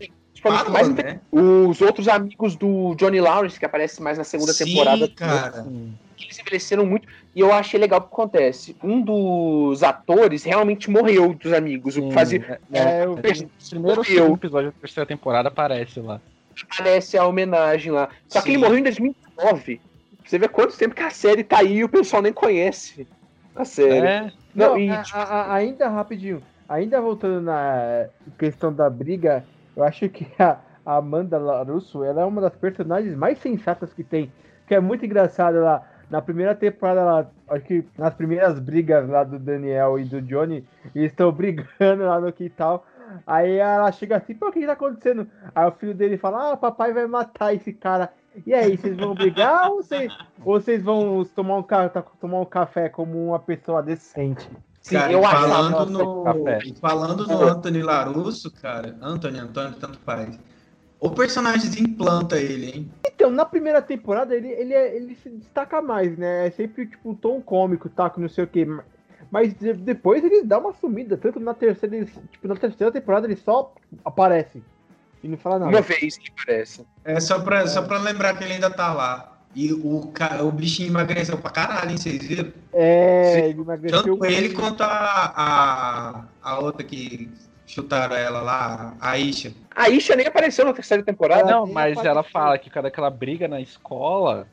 parou, 0.42 0.72
mais 0.72 0.88
né? 0.88 1.20
Os 1.30 1.80
outros 1.80 2.08
amigos 2.08 2.56
do 2.56 2.94
Johnny 2.96 3.20
Lawrence, 3.20 3.58
que 3.58 3.64
aparece 3.64 4.02
mais 4.02 4.18
na 4.18 4.24
segunda 4.24 4.52
Sim, 4.52 4.64
temporada, 4.64 5.08
cara. 5.08 5.64
eles 6.20 6.38
envelheceram 6.38 6.84
muito. 6.84 7.06
E 7.34 7.40
eu 7.40 7.52
achei 7.52 7.78
legal 7.78 8.00
o 8.00 8.02
que 8.02 8.08
acontece. 8.08 8.76
Um 8.82 9.00
dos 9.00 9.82
atores 9.82 10.42
realmente 10.42 10.90
morreu 10.90 11.32
dos 11.34 11.52
amigos. 11.52 11.96
O 11.96 12.08
que 12.08 12.14
fazia. 12.14 12.60
É, 12.72 13.04
eu 13.04 13.16
No 13.16 13.22
primeiro 13.22 14.00
ou 14.00 14.04
Eu. 14.04 14.04
segundo 14.04 14.34
episódio 14.36 14.70
da 14.72 14.76
terceira 14.80 15.06
temporada 15.06 15.48
aparece 15.48 16.00
lá. 16.00 16.20
Parece 16.76 17.16
a 17.16 17.26
homenagem 17.26 17.92
lá. 17.92 18.08
Só 18.28 18.40
que 18.40 18.46
Sim. 18.48 18.54
ele 18.56 18.58
morreu 18.58 18.78
em 18.78 18.82
2009. 18.82 19.80
Você 20.24 20.38
vê 20.38 20.48
quanto 20.48 20.76
tempo 20.76 20.94
que 20.94 21.02
a 21.02 21.10
série 21.10 21.44
tá 21.44 21.58
aí 21.58 21.78
e 21.78 21.84
o 21.84 21.88
pessoal 21.88 22.22
nem 22.22 22.32
conhece 22.32 23.06
a 23.54 23.64
série. 23.64 24.06
É, 24.06 24.20
Não, 24.54 24.68
Não, 24.68 24.78
e, 24.78 24.90
a- 24.90 25.02
tipo, 25.02 25.16
a- 25.18 25.22
a- 25.22 25.54
ainda 25.54 25.88
rapidinho, 25.88 26.42
ainda 26.68 27.00
voltando 27.00 27.40
na 27.42 28.06
questão 28.38 28.72
da 28.72 28.88
briga, 28.90 29.44
eu 29.76 29.82
acho 29.84 30.08
que 30.08 30.26
a 30.42 30.58
a 30.84 30.96
Amanda 30.96 31.38
Larusso, 31.38 32.02
ela 32.02 32.22
é 32.22 32.24
uma 32.24 32.40
das 32.40 32.56
personagens 32.56 33.14
mais 33.14 33.38
sensatas 33.38 33.92
que 33.94 34.02
tem, 34.02 34.32
que 34.66 34.74
é 34.74 34.80
muito 34.80 35.04
engraçada 35.06 35.60
lá. 35.60 35.86
Na 36.10 36.20
primeira 36.20 36.56
temporada, 36.56 37.04
lá, 37.04 37.26
acho 37.50 37.64
que 37.64 37.84
nas 37.96 38.12
primeiras 38.14 38.58
brigas 38.58 39.08
lá 39.08 39.22
do 39.22 39.38
Daniel 39.38 39.96
e 39.96 40.04
do 40.04 40.20
Johnny, 40.20 40.66
eles 40.92 41.12
estão 41.12 41.30
brigando 41.32 42.02
lá 42.04 42.20
no 42.20 42.32
quintal. 42.32 42.84
Aí 43.24 43.58
ela 43.58 43.92
chega 43.92 44.16
assim, 44.16 44.34
pô, 44.34 44.48
o 44.48 44.52
que, 44.52 44.58
que 44.58 44.66
tá 44.66 44.72
acontecendo? 44.72 45.28
Aí 45.54 45.64
o 45.68 45.70
filho 45.72 45.94
dele 45.94 46.16
fala, 46.18 46.50
ah, 46.52 46.56
papai 46.56 46.92
vai 46.92 47.06
matar 47.06 47.54
esse 47.54 47.72
cara. 47.72 48.12
E 48.46 48.54
aí, 48.54 48.76
vocês 48.76 48.96
vão 48.96 49.14
brigar 49.14 49.70
ou 49.70 49.82
vocês, 49.82 50.12
ou 50.44 50.60
vocês 50.60 50.82
vão 50.82 51.24
tomar 51.24 51.58
um, 51.58 51.62
ca- 51.62 51.88
tomar 52.20 52.40
um 52.40 52.44
café 52.44 52.88
como 52.88 53.28
uma 53.28 53.38
pessoa 53.38 53.82
decente? 53.82 54.48
sim, 54.80 54.96
Cara, 54.96 55.12
eu 55.12 55.22
falando 55.22 55.90
no, 55.90 56.22
Café. 56.24 56.58
falando 56.80 57.26
no 57.26 57.42
Anthony 57.42 57.82
Larusso, 57.82 58.50
cara, 58.50 58.96
Anthony, 59.00 59.38
Antônio, 59.38 59.74
tanto 59.78 59.98
faz. 60.00 60.38
O 60.98 61.10
personagem 61.10 61.82
implanta 61.82 62.38
ele, 62.40 62.66
hein? 62.66 62.90
Então, 63.04 63.28
na 63.30 63.44
primeira 63.44 63.82
temporada, 63.82 64.34
ele, 64.34 64.48
ele, 64.48 64.72
é- 64.72 64.96
ele 64.96 65.14
se 65.16 65.28
destaca 65.28 65.82
mais, 65.82 66.16
né? 66.16 66.46
É 66.46 66.50
sempre 66.50 66.86
tipo 66.86 67.10
um 67.10 67.14
tom 67.14 67.40
cômico, 67.40 67.88
tá? 67.88 68.08
Que 68.08 68.20
não 68.20 68.28
sei 68.28 68.44
o 68.44 68.46
quê. 68.46 68.66
Mas 69.30 69.52
de- 69.54 69.72
depois 69.74 70.22
ele 70.24 70.42
dá 70.44 70.58
uma 70.58 70.72
sumida. 70.72 71.16
Tanto 71.16 71.38
na 71.40 71.54
terceira, 71.54 71.96
ele- 71.96 72.06
tipo, 72.30 72.46
na 72.48 72.56
terceira 72.56 72.92
temporada 72.92 73.26
ele 73.26 73.36
só 73.36 73.72
aparece. 74.04 74.62
E 75.22 75.28
não 75.28 75.36
fala 75.36 75.58
nada. 75.60 75.70
Uma 75.70 75.80
vez 75.80 76.16
que 76.18 76.30
parece. 76.44 76.84
É 77.04 77.20
só 77.20 77.38
pra, 77.40 77.66
só 77.66 77.82
pra 77.82 77.98
lembrar 77.98 78.36
que 78.36 78.44
ele 78.44 78.54
ainda 78.54 78.70
tá 78.70 78.92
lá. 78.92 79.28
E 79.54 79.72
o, 79.72 80.10
o 80.40 80.50
bichinho 80.50 80.88
emagreceu 80.88 81.36
pra 81.38 81.50
caralho, 81.50 81.90
hein? 81.90 81.96
Vocês 81.98 82.24
viram? 82.26 82.50
É, 82.72 83.48
ele 83.50 83.60
emagreceu. 83.60 84.02
Tanto 84.02 84.24
ele 84.24 84.50
quanto 84.54 84.82
a, 84.82 84.88
a, 85.36 86.24
a 86.42 86.58
outra 86.58 86.82
que 86.82 87.30
chutaram 87.66 88.16
ela 88.16 88.40
lá, 88.40 88.94
a 89.00 89.18
Isha. 89.18 89.52
A 89.76 89.88
Isha 89.90 90.16
nem 90.16 90.26
apareceu 90.26 90.64
na 90.64 90.72
terceira 90.72 91.02
temporada. 91.02 91.44
não, 91.50 91.64
tem 91.66 91.74
mas 91.74 91.92
a 91.92 91.94
parte 91.96 92.08
ela 92.08 92.22
fala 92.22 92.58
que 92.58 92.70
cada 92.70 92.88
aquela 92.88 93.10
briga 93.10 93.46
na 93.46 93.60
escola, 93.60 94.46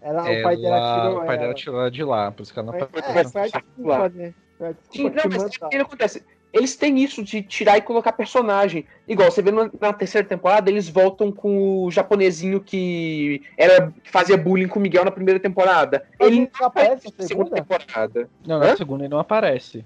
Ela, 0.00 0.22
o 0.22 0.42
pai 0.42 0.56
dela 0.56 0.76
ela- 0.76 1.00
tirou 1.00 1.16
o 1.16 1.26
pai 1.26 1.36
dela 1.36 1.44
ela. 1.44 1.54
tirou 1.54 1.80
ela 1.80 1.90
de 1.90 2.04
lá, 2.04 2.30
por 2.30 2.42
isso 2.42 2.52
que 2.52 2.58
ela 2.58 2.72
não 2.72 2.78
É, 2.78 2.82
aparece. 2.82 3.38
é, 3.38 3.42
desculpa, 3.44 4.08
né? 4.10 4.34
É, 4.60 4.68
Sim, 4.90 5.10
desculpa 5.10 5.16
não, 5.16 5.30
mas 5.30 5.56
o 5.56 5.68
que 5.68 5.76
acontece? 5.76 6.24
Eles 6.52 6.76
têm 6.76 6.98
isso 7.02 7.22
de 7.22 7.42
tirar 7.42 7.78
e 7.78 7.82
colocar 7.82 8.12
personagem. 8.12 8.84
Igual, 9.08 9.30
você 9.30 9.40
vê 9.40 9.50
na, 9.50 9.70
na 9.80 9.92
terceira 9.92 10.26
temporada, 10.26 10.70
eles 10.70 10.88
voltam 10.88 11.32
com 11.32 11.84
o 11.84 11.90
japonesinho 11.90 12.60
que 12.60 13.42
era 13.56 13.90
que 14.02 14.10
fazia 14.10 14.36
bullying 14.36 14.68
com 14.68 14.78
o 14.78 14.82
Miguel 14.82 15.04
na 15.04 15.10
primeira 15.10 15.40
temporada. 15.40 16.04
Mas 16.18 16.28
Ele 16.28 16.50
não 16.60 16.66
aparece 16.66 17.06
na 17.06 17.12
na 17.18 17.26
segunda 17.26 17.50
segunda? 17.50 17.56
temporada. 17.56 18.28
Não, 18.46 18.58
na 18.58 18.66
Hã? 18.66 18.76
segunda 18.76 19.04
ele 19.04 19.10
não 19.10 19.18
aparece. 19.18 19.84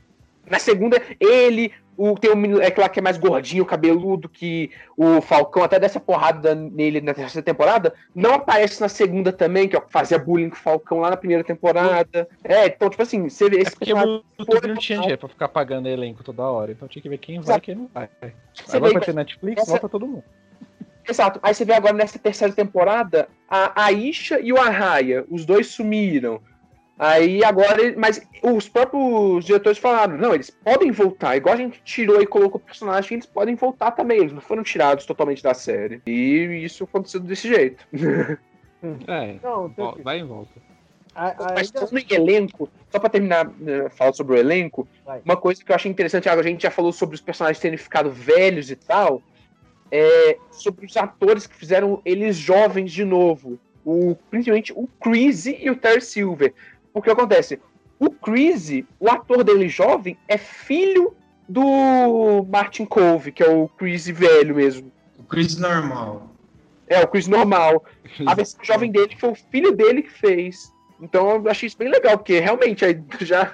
Na 0.48 0.58
segunda, 0.58 1.02
ele, 1.18 1.72
o, 1.96 2.14
tem 2.14 2.30
um 2.32 2.60
é 2.60 2.72
lá 2.76 2.88
que 2.88 3.00
é 3.00 3.02
mais 3.02 3.18
gordinho, 3.18 3.64
cabeludo, 3.64 4.28
que 4.28 4.70
o 4.96 5.20
Falcão 5.20 5.62
até 5.64 5.78
dessa 5.80 5.98
porrada 5.98 6.54
nele 6.54 7.00
na 7.00 7.12
terceira 7.12 7.44
temporada, 7.44 7.92
não 8.14 8.34
aparece 8.34 8.80
na 8.80 8.88
segunda 8.88 9.32
também, 9.32 9.68
que 9.68 9.74
é 9.74 9.78
o 9.78 9.82
que 9.82 9.90
fazia 9.92 10.18
bullying 10.18 10.48
com 10.50 10.56
o 10.56 10.58
Falcão 10.58 10.98
lá 11.00 11.10
na 11.10 11.16
primeira 11.16 11.42
temporada. 11.42 12.28
É, 12.44 12.66
então, 12.66 12.88
tipo 12.88 13.02
assim, 13.02 13.28
você 13.28 13.50
vê 13.50 13.56
É 13.58 13.62
esse 13.62 13.70
porque 13.72 13.86
personagem- 13.86 14.22
o 14.38 14.40
YouTube 14.42 14.68
não 14.68 14.76
tinha 14.76 14.98
dinheiro 14.98 15.18
pra 15.18 15.28
ficar 15.28 15.48
pagando 15.48 15.88
elenco 15.88 16.22
toda 16.22 16.42
hora. 16.44 16.70
Então 16.70 16.86
tinha 16.86 17.02
que 17.02 17.08
ver 17.08 17.18
quem 17.18 17.40
vai 17.40 17.56
e 17.56 17.60
quem 17.60 17.74
não 17.74 17.90
vai. 17.92 18.08
você 18.54 18.76
Agora 18.76 18.92
vai 18.92 19.02
ter 19.02 19.14
Netflix, 19.14 19.62
essa- 19.62 19.72
volta 19.72 19.88
todo 19.88 20.06
mundo. 20.06 20.24
Exato. 21.08 21.38
Aí 21.42 21.54
você 21.54 21.64
vê 21.64 21.72
agora 21.72 21.94
nessa 21.94 22.18
terceira 22.18 22.52
temporada, 22.52 23.28
a 23.48 23.84
Aisha 23.84 24.40
e 24.40 24.52
o 24.52 24.58
Arraia, 24.58 25.24
os 25.30 25.44
dois 25.44 25.68
sumiram. 25.68 26.40
Aí 26.98 27.44
agora, 27.44 27.94
mas 27.96 28.26
os 28.42 28.68
próprios 28.68 29.44
diretores 29.44 29.76
falaram, 29.78 30.16
não, 30.16 30.34
eles 30.34 30.48
podem 30.48 30.90
voltar, 30.90 31.36
igual 31.36 31.54
a 31.54 31.58
gente 31.58 31.82
tirou 31.84 32.22
e 32.22 32.26
colocou 32.26 32.58
o 32.58 32.64
personagem, 32.64 33.16
eles 33.16 33.26
podem 33.26 33.54
voltar 33.54 33.90
também, 33.90 34.18
eles 34.20 34.32
não 34.32 34.40
foram 34.40 34.62
tirados 34.62 35.04
totalmente 35.04 35.42
da 35.42 35.52
série. 35.52 36.00
E 36.06 36.62
isso 36.64 36.84
aconteceu 36.84 37.20
desse 37.20 37.48
jeito. 37.48 37.86
É, 39.08 39.36
Não, 39.42 39.68
tem- 39.70 40.02
vai 40.04 40.18
em 40.20 40.24
volta. 40.26 40.52
a- 41.14 41.34
Mas 41.54 41.68
ainda- 41.74 41.86
falando 41.88 41.98
em 42.10 42.14
elenco, 42.14 42.68
só 42.90 42.98
pra 43.00 43.08
terminar, 43.08 43.50
né, 43.58 43.88
falar 43.88 44.12
sobre 44.12 44.34
o 44.34 44.38
elenco, 44.38 44.86
Vai. 45.04 45.20
uma 45.24 45.36
coisa 45.36 45.64
que 45.64 45.72
eu 45.72 45.74
achei 45.74 45.90
interessante, 45.90 46.28
a 46.28 46.42
gente 46.42 46.62
já 46.62 46.70
falou 46.70 46.92
sobre 46.92 47.14
os 47.16 47.20
personagens 47.20 47.58
terem 47.58 47.78
ficado 47.78 48.10
velhos 48.10 48.70
e 48.70 48.76
tal, 48.76 49.22
é 49.90 50.36
sobre 50.52 50.86
os 50.86 50.96
atores 50.96 51.46
que 51.46 51.56
fizeram 51.56 52.00
eles 52.04 52.36
jovens 52.36 52.92
de 52.92 53.04
novo. 53.04 53.58
O, 53.84 54.14
principalmente 54.30 54.72
o 54.76 54.86
Creasy 55.00 55.56
e 55.60 55.70
o 55.70 55.76
Terry 55.76 56.02
Silver. 56.02 56.52
Porque 56.96 57.10
acontece, 57.10 57.60
o 57.98 58.08
Creasy, 58.08 58.86
o 58.98 59.10
ator 59.10 59.44
dele 59.44 59.68
jovem, 59.68 60.16
é 60.26 60.38
filho 60.38 61.14
do 61.46 62.42
Martin 62.48 62.86
Cove, 62.86 63.32
que 63.32 63.42
é 63.42 63.50
o 63.50 63.68
Creasy 63.68 64.12
velho 64.12 64.56
mesmo. 64.56 64.90
O 65.18 65.22
Chris 65.24 65.58
normal. 65.58 66.34
É, 66.88 67.02
o 67.02 67.06
Chris 67.06 67.28
normal. 67.28 67.84
A 68.24 68.34
versão 68.34 68.64
jovem 68.64 68.90
dele 68.90 69.14
foi 69.20 69.30
o 69.30 69.34
filho 69.34 69.72
dele 69.72 70.04
que 70.04 70.10
fez. 70.10 70.72
Então 70.98 71.36
eu 71.36 71.50
achei 71.50 71.66
isso 71.66 71.76
bem 71.76 71.90
legal, 71.90 72.16
porque 72.16 72.40
realmente 72.40 72.82
aí 72.82 72.98
já 73.20 73.52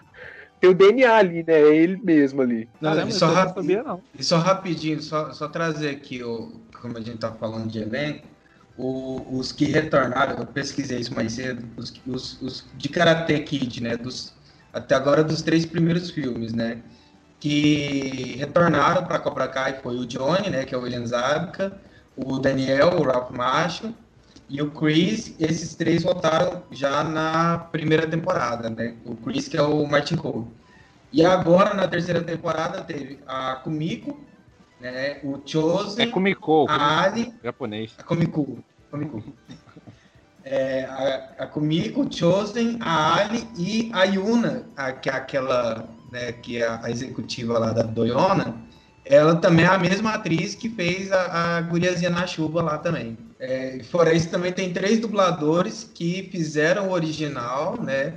tem 0.60 0.70
o 0.70 0.74
DNA 0.74 1.12
ali, 1.12 1.42
né? 1.42 1.54
É 1.54 1.74
ele 1.74 2.00
mesmo 2.00 2.42
ali. 2.42 2.68
Não, 2.80 2.90
Caramba, 2.90 3.08
e 3.08 3.10
isso 3.10 3.18
só 3.18 3.26
não 3.26 3.54
sabia, 3.54 3.82
não. 3.82 4.02
E 4.16 4.22
só 4.22 4.36
rapidinho, 4.38 5.02
só, 5.02 5.32
só 5.32 5.48
trazer 5.48 5.90
aqui, 5.90 6.22
o, 6.22 6.60
como 6.80 6.96
a 6.96 7.00
gente 7.00 7.18
tá 7.18 7.32
falando 7.32 7.68
de 7.68 7.80
elenco, 7.80 8.28
o- 8.76 9.38
os 9.38 9.52
que 9.52 9.66
retornaram, 9.66 10.38
eu 10.38 10.46
pesquisei 10.46 11.00
isso 11.00 11.14
mais 11.14 11.32
cedo, 11.32 11.64
os, 11.76 11.92
os, 12.06 12.42
os 12.42 12.64
de 12.76 12.88
Karate 12.88 13.38
Kid, 13.40 13.82
né? 13.82 13.96
Dos, 13.96 14.32
até 14.72 14.94
agora 14.94 15.22
dos 15.24 15.42
três 15.42 15.66
primeiros 15.66 16.10
filmes, 16.10 16.52
né? 16.52 16.82
Que 17.40 18.36
retornaram 18.38 19.04
para 19.04 19.18
Cobra 19.18 19.48
Kai 19.48 19.80
foi 19.82 19.96
o 19.96 20.06
Johnny, 20.06 20.48
né? 20.50 20.64
Que 20.64 20.74
é 20.74 20.78
o 20.78 20.82
William 20.82 21.04
Zabka, 21.06 21.80
o 22.16 22.38
Daniel, 22.38 23.00
o 23.00 23.02
Ralph 23.02 23.30
Macho 23.30 23.92
e 24.48 24.62
o 24.62 24.70
Chris. 24.70 25.34
Esses 25.40 25.74
três 25.74 26.02
voltaram 26.04 26.62
já 26.70 27.02
na 27.02 27.58
primeira 27.58 28.06
temporada, 28.06 28.70
né? 28.70 28.96
O 29.04 29.16
Chris 29.16 29.48
que 29.48 29.56
é 29.56 29.62
o 29.62 29.86
Martin 29.86 30.16
Cole. 30.16 30.46
E 31.12 31.24
agora 31.24 31.74
na 31.74 31.86
terceira 31.88 32.22
temporada 32.22 32.82
teve 32.82 33.18
a 33.26 33.56
Kumiko, 33.56 34.20
né? 34.82 35.20
O 35.22 35.36
É 35.36 35.40
Chosen, 35.46 36.10
Kumiko, 36.10 36.66
a 36.68 37.02
Ali, 37.02 37.32
japonês. 37.42 37.92
a 37.98 38.02
Komiku. 38.02 38.58
Komiku. 38.90 39.22
É, 40.44 40.84
a, 40.84 41.44
a 41.44 41.46
Kumiko, 41.46 42.02
o 42.02 42.12
Chosen, 42.12 42.76
a 42.80 43.14
Ali 43.14 43.46
e 43.56 43.90
a 43.94 44.02
Yuna, 44.04 44.66
a, 44.76 44.90
que 44.92 45.08
é 45.08 45.12
aquela, 45.12 45.88
né, 46.10 46.32
que 46.32 46.60
é 46.60 46.68
a 46.68 46.90
executiva 46.90 47.58
lá 47.58 47.72
da 47.72 47.82
Doyona, 47.84 48.56
ela 49.04 49.36
também 49.36 49.64
é 49.64 49.68
a 49.68 49.78
mesma 49.78 50.14
atriz 50.14 50.54
que 50.56 50.68
fez 50.68 51.12
a, 51.12 51.58
a 51.58 51.60
guriazinha 51.62 52.10
na 52.10 52.26
chuva 52.26 52.60
lá 52.60 52.76
também. 52.78 53.16
É, 53.38 53.80
fora 53.84 54.12
isso, 54.12 54.30
também 54.30 54.52
tem 54.52 54.72
três 54.72 54.98
dubladores 55.00 55.88
que 55.94 56.28
fizeram 56.32 56.88
o 56.88 56.92
original, 56.92 57.80
né, 57.80 58.14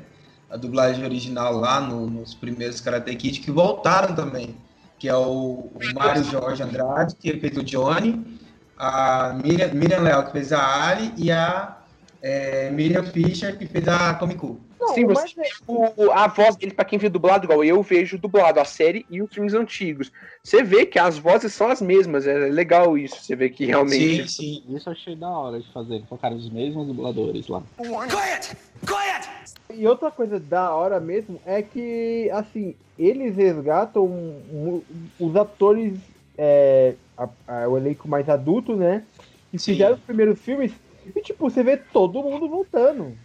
a 0.49 0.57
dublagem 0.57 1.03
original 1.05 1.53
lá 1.53 1.79
no- 1.79 2.07
nos 2.07 2.33
primeiros 2.33 2.81
Karate 2.81 3.15
Kid, 3.15 3.39
que 3.39 3.51
voltaram 3.51 4.15
também, 4.15 4.55
que 4.97 5.07
é 5.07 5.15
o, 5.15 5.69
Mário 5.93 6.23
Jorge 6.23 6.63
Andrade, 6.63 7.15
que 7.15 7.39
fez 7.39 7.57
o 7.57 7.63
Johnny, 7.63 8.39
a 8.77 9.33
Miriam, 9.43 9.73
Miriam 9.73 9.99
Leal, 9.99 10.25
que 10.25 10.31
fez 10.31 10.51
a 10.51 10.87
Ali, 10.87 11.13
e 11.17 11.31
a 11.31 11.77
é, 12.21 12.69
Miriam 12.71 13.03
Fischer, 13.03 13.57
que 13.57 13.67
fez 13.67 13.87
a 13.87 14.13
Comic-Con. 14.15 14.57
Não, 14.87 14.93
Sim, 14.93 15.05
mas 15.05 15.33
você- 15.33 15.49
O, 15.67 16.11
a 16.11 16.27
voz 16.27 16.55
dele, 16.55 16.73
pra 16.73 16.85
quem 16.85 16.99
viu 16.99 17.09
dublado, 17.09 17.45
igual 17.45 17.63
eu 17.63 17.81
vejo 17.81 18.17
dublado 18.19 18.59
a 18.59 18.65
série 18.65 19.05
e 19.09 19.21
os 19.21 19.33
filmes 19.33 19.53
antigos. 19.53 20.11
Você 20.43 20.61
vê 20.61 20.85
que 20.85 20.99
as 20.99 21.17
vozes 21.17 21.53
são 21.53 21.67
as 21.69 21.81
mesmas, 21.81 22.27
é 22.27 22.33
legal 22.49 22.95
isso. 22.97 23.15
Você 23.23 23.35
vê 23.35 23.49
que 23.49 23.65
realmente. 23.65 24.27
Sim, 24.27 24.61
sim. 24.63 24.75
Isso 24.75 24.87
eu 24.89 24.93
achei 24.93 25.15
da 25.15 25.29
hora 25.29 25.59
de 25.59 25.71
fazer. 25.71 26.03
Colocaram 26.07 26.35
os 26.37 26.49
mesmos 26.51 26.85
dubladores 26.85 27.47
lá. 27.47 27.63
Quiet! 27.77 28.55
Quiet! 28.85 29.27
E 29.73 29.87
outra 29.87 30.11
coisa 30.11 30.39
da 30.39 30.73
hora 30.73 30.99
mesmo 30.99 31.41
é 31.45 31.61
que, 31.63 32.29
assim, 32.31 32.75
eles 32.97 33.35
resgatam 33.35 34.05
um- 34.05 34.81
um- 35.19 35.27
os 35.27 35.35
atores, 35.35 35.97
é, 36.37 36.93
a- 37.17 37.29
a- 37.47 37.67
o 37.67 37.75
elenco 37.77 38.07
mais 38.07 38.29
adulto, 38.29 38.75
né? 38.75 39.03
Que 39.51 39.57
Sim. 39.57 39.71
fizeram 39.73 39.95
os 39.95 40.01
primeiros 40.01 40.39
filmes 40.39 40.71
e, 41.15 41.21
tipo, 41.21 41.49
você 41.49 41.63
vê 41.63 41.75
todo 41.77 42.21
mundo 42.21 42.47
voltando. 42.47 43.17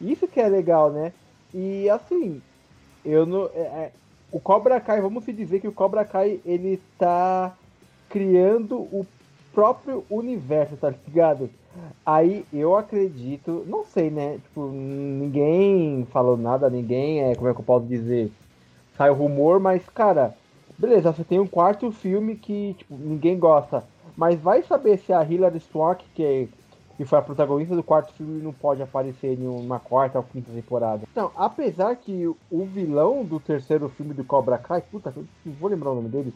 Isso 0.00 0.28
que 0.28 0.40
é 0.40 0.48
legal, 0.48 0.90
né? 0.92 1.12
E, 1.52 1.88
assim, 1.90 2.42
eu 3.04 3.26
não... 3.26 3.46
é- 3.54 3.58
é, 3.60 3.92
o 4.30 4.40
Cobra 4.40 4.80
Kai, 4.80 5.00
vamos 5.00 5.24
se 5.24 5.32
dizer 5.32 5.60
que 5.60 5.68
o 5.68 5.72
Cobra 5.72 6.04
Kai, 6.04 6.40
ele 6.44 6.82
tá 6.98 7.56
criando 8.08 8.76
o 8.78 9.06
próprio 9.52 10.04
universo, 10.10 10.76
tá 10.76 10.90
ligado? 10.90 11.50
Aí 12.04 12.44
eu 12.52 12.76
acredito, 12.76 13.64
não 13.66 13.84
sei, 13.84 14.10
né? 14.10 14.38
Tipo, 14.38 14.68
ninguém 14.70 16.06
falou 16.12 16.36
nada, 16.36 16.68
ninguém 16.70 17.22
é, 17.22 17.34
como 17.34 17.48
é 17.48 17.54
que 17.54 17.60
eu 17.60 17.64
posso 17.64 17.86
dizer? 17.86 18.32
Sai 18.96 19.10
o 19.10 19.14
rumor, 19.14 19.60
mas, 19.60 19.88
cara, 19.88 20.34
beleza, 20.78 21.12
você 21.12 21.24
tem 21.24 21.38
um 21.38 21.46
quarto 21.46 21.90
filme 21.92 22.36
que, 22.36 22.74
tipo, 22.74 22.96
ninguém 22.96 23.38
gosta. 23.38 23.84
Mas 24.16 24.40
vai 24.40 24.62
saber 24.62 24.98
se 24.98 25.12
a 25.12 25.22
Hilary 25.22 25.60
Swank, 25.60 26.04
que, 26.14 26.24
é- 26.24 26.48
que 26.98 27.04
foi 27.04 27.18
a 27.18 27.22
protagonista 27.22 27.76
do 27.76 27.82
quarto 27.82 28.12
filme, 28.12 28.42
não 28.42 28.52
pode 28.52 28.82
aparecer 28.82 29.38
em 29.38 29.46
uma 29.46 29.78
quarta 29.78 30.18
ou 30.18 30.24
quinta 30.24 30.50
temporada. 30.52 31.02
Então, 31.10 31.30
apesar 31.36 31.94
que 31.94 32.26
o 32.26 32.64
vilão 32.66 33.24
do 33.24 33.38
terceiro 33.38 33.88
filme 33.88 34.12
do 34.12 34.24
Cobra 34.24 34.58
Kai, 34.58 34.82
puta, 34.82 35.12
eu 35.16 35.24
não 35.46 35.52
vou 35.54 35.70
lembrar 35.70 35.92
o 35.92 35.94
nome 35.94 36.08
dele. 36.08 36.34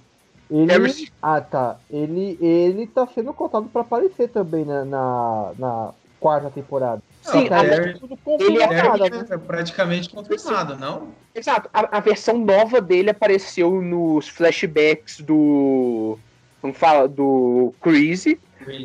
Ele, 0.48 1.10
ah, 1.20 1.40
tá. 1.40 1.78
Ele, 1.90 2.38
ele 2.40 2.86
tá 2.86 3.06
sendo 3.08 3.32
contado 3.34 3.66
pra 3.70 3.80
aparecer 3.82 4.28
também 4.28 4.64
na, 4.64 4.84
na, 4.84 5.52
na 5.58 5.90
quarta 6.20 6.48
temporada. 6.48 7.02
Sim, 7.22 7.30
Só 7.32 7.42
que 7.48 7.54
a- 7.54 7.60
aí 7.60 7.66
é 7.66 7.70
Harry- 7.74 7.98
tudo 7.98 8.18
ele 8.38 8.62
é 8.62 8.66
confirmado, 8.68 9.10
né? 9.10 9.24
É 9.30 9.38
praticamente 9.38 10.10
confirmado, 10.10 10.76
não? 10.76 11.08
Exato. 11.34 11.68
A, 11.74 11.96
a 11.96 12.00
versão 12.00 12.38
nova 12.38 12.80
dele 12.80 13.10
apareceu 13.10 13.82
nos 13.82 14.28
flashbacks 14.28 15.20
do. 15.20 16.16
Como 16.60 16.72
fala? 16.74 17.08
Do 17.08 17.74
Crazy. 17.80 18.38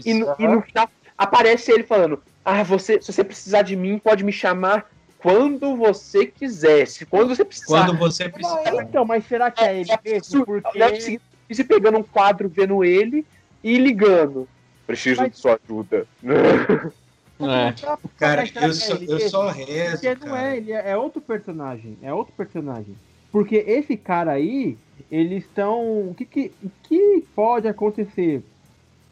E 0.05 0.13
no, 0.13 0.33
e 0.39 0.47
no 0.47 0.61
final 0.61 0.89
aparece 1.17 1.71
ele 1.71 1.84
falando: 1.84 2.21
Ah, 2.45 2.63
você, 2.63 3.01
se 3.01 3.12
você 3.12 3.23
precisar 3.23 3.63
de 3.63 3.75
mim, 3.75 3.97
pode 3.97 4.23
me 4.23 4.32
chamar 4.32 4.89
quando 5.17 5.75
você 5.75 6.25
quiser. 6.27 6.88
Se 6.88 7.06
quando 7.06 7.30
você 7.36 7.43
precisar. 7.43 7.86
Quando 7.86 7.97
você 7.97 8.30
precisar. 8.30 8.84
então, 8.84 9.03
mas 9.03 9.25
será 9.25 9.49
que 9.49 9.63
é 9.63 9.80
ele 9.80 9.91
É, 9.91 9.99
mesmo? 10.03 10.45
Porque. 10.45 10.77
Deve 10.77 11.01
seguir 11.01 11.21
Crazy 11.47 11.63
pegando 11.63 11.97
um 11.97 12.03
quadro, 12.03 12.49
vendo 12.49 12.84
ele 12.84 13.25
e 13.63 13.77
ligando. 13.77 14.47
Preciso 14.86 15.21
Mas- 15.21 15.32
de 15.32 15.38
sua 15.39 15.60
ajuda. 15.63 16.06
É. 17.39 17.71
Cara, 18.17 18.44
eu 18.44 18.48
que 18.52 18.58
é 18.58 18.73
só, 18.73 18.96
eu 18.96 19.19
só 19.29 19.50
rezo, 19.52 19.91
Porque 20.02 20.15
não 20.15 20.33
cara. 20.33 20.48
é 20.48 20.58
ele, 20.58 20.71
é 20.71 20.89
é 20.89 20.98
outro 20.98 21.21
personagem. 21.21 21.96
É 22.02 22.12
outro 22.12 22.33
personagem. 22.35 22.96
Porque 23.31 23.58
esse 23.58 23.96
cara 23.96 24.31
aí, 24.31 24.75
eles 25.12 25.44
estão. 25.44 26.10
O 26.10 26.15
que, 26.17 26.25
que, 26.25 26.52
o 26.63 26.71
que 26.81 27.23
pode 27.35 27.67
acontecer? 27.67 28.41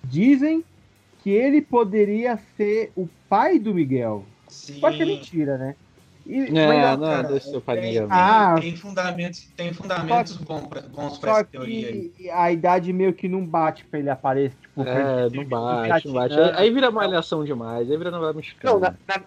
Dizem 0.03 0.63
que 1.25 1.31
ele 1.31 1.59
poderia 1.59 2.37
ser 2.55 2.91
o 2.95 3.09
pai 3.27 3.57
do 3.57 3.73
Miguel. 3.73 4.23
Sim. 4.47 4.79
Pode 4.79 4.99
ser 4.99 5.05
mentira, 5.05 5.57
né? 5.57 5.75
E, 6.23 6.37
É, 6.55 6.67
mas, 6.67 6.99
não, 6.99 7.07
cara, 7.07 7.23
deixa 7.29 7.49
eu. 7.49 7.61
Tem, 7.61 8.07
Ah. 8.11 8.55
tem 8.61 8.75
fundamentos, 8.75 9.47
tem 9.57 9.73
fundamentos 9.73 10.37
bons 10.37 10.67
pra, 10.67 10.81
bons 10.81 11.17
pra 11.17 11.31
só 11.33 11.39
essa 11.39 11.49
teoria 11.49 11.87
aí. 11.89 12.11
a 12.31 12.51
idade 12.51 12.93
meio 12.93 13.11
que 13.11 13.27
não 13.27 13.43
bate 13.43 13.83
pra 13.85 13.97
ele 13.97 14.09
aparecer. 14.11 14.55
Tipo, 14.61 14.83
É, 14.83 15.27
não 15.31 15.45
bate, 15.45 16.07
não 16.07 16.13
bate. 16.13 16.35
Aí 16.57 16.69
vira 16.69 16.91
malhação 16.91 17.43
demais, 17.43 17.89
aí 17.89 17.97
vira 17.97 18.11
novela 18.11 18.33
mexicana. 18.33 18.73
Não, 18.73 18.79
na, 18.79 18.93
na, 19.07 19.23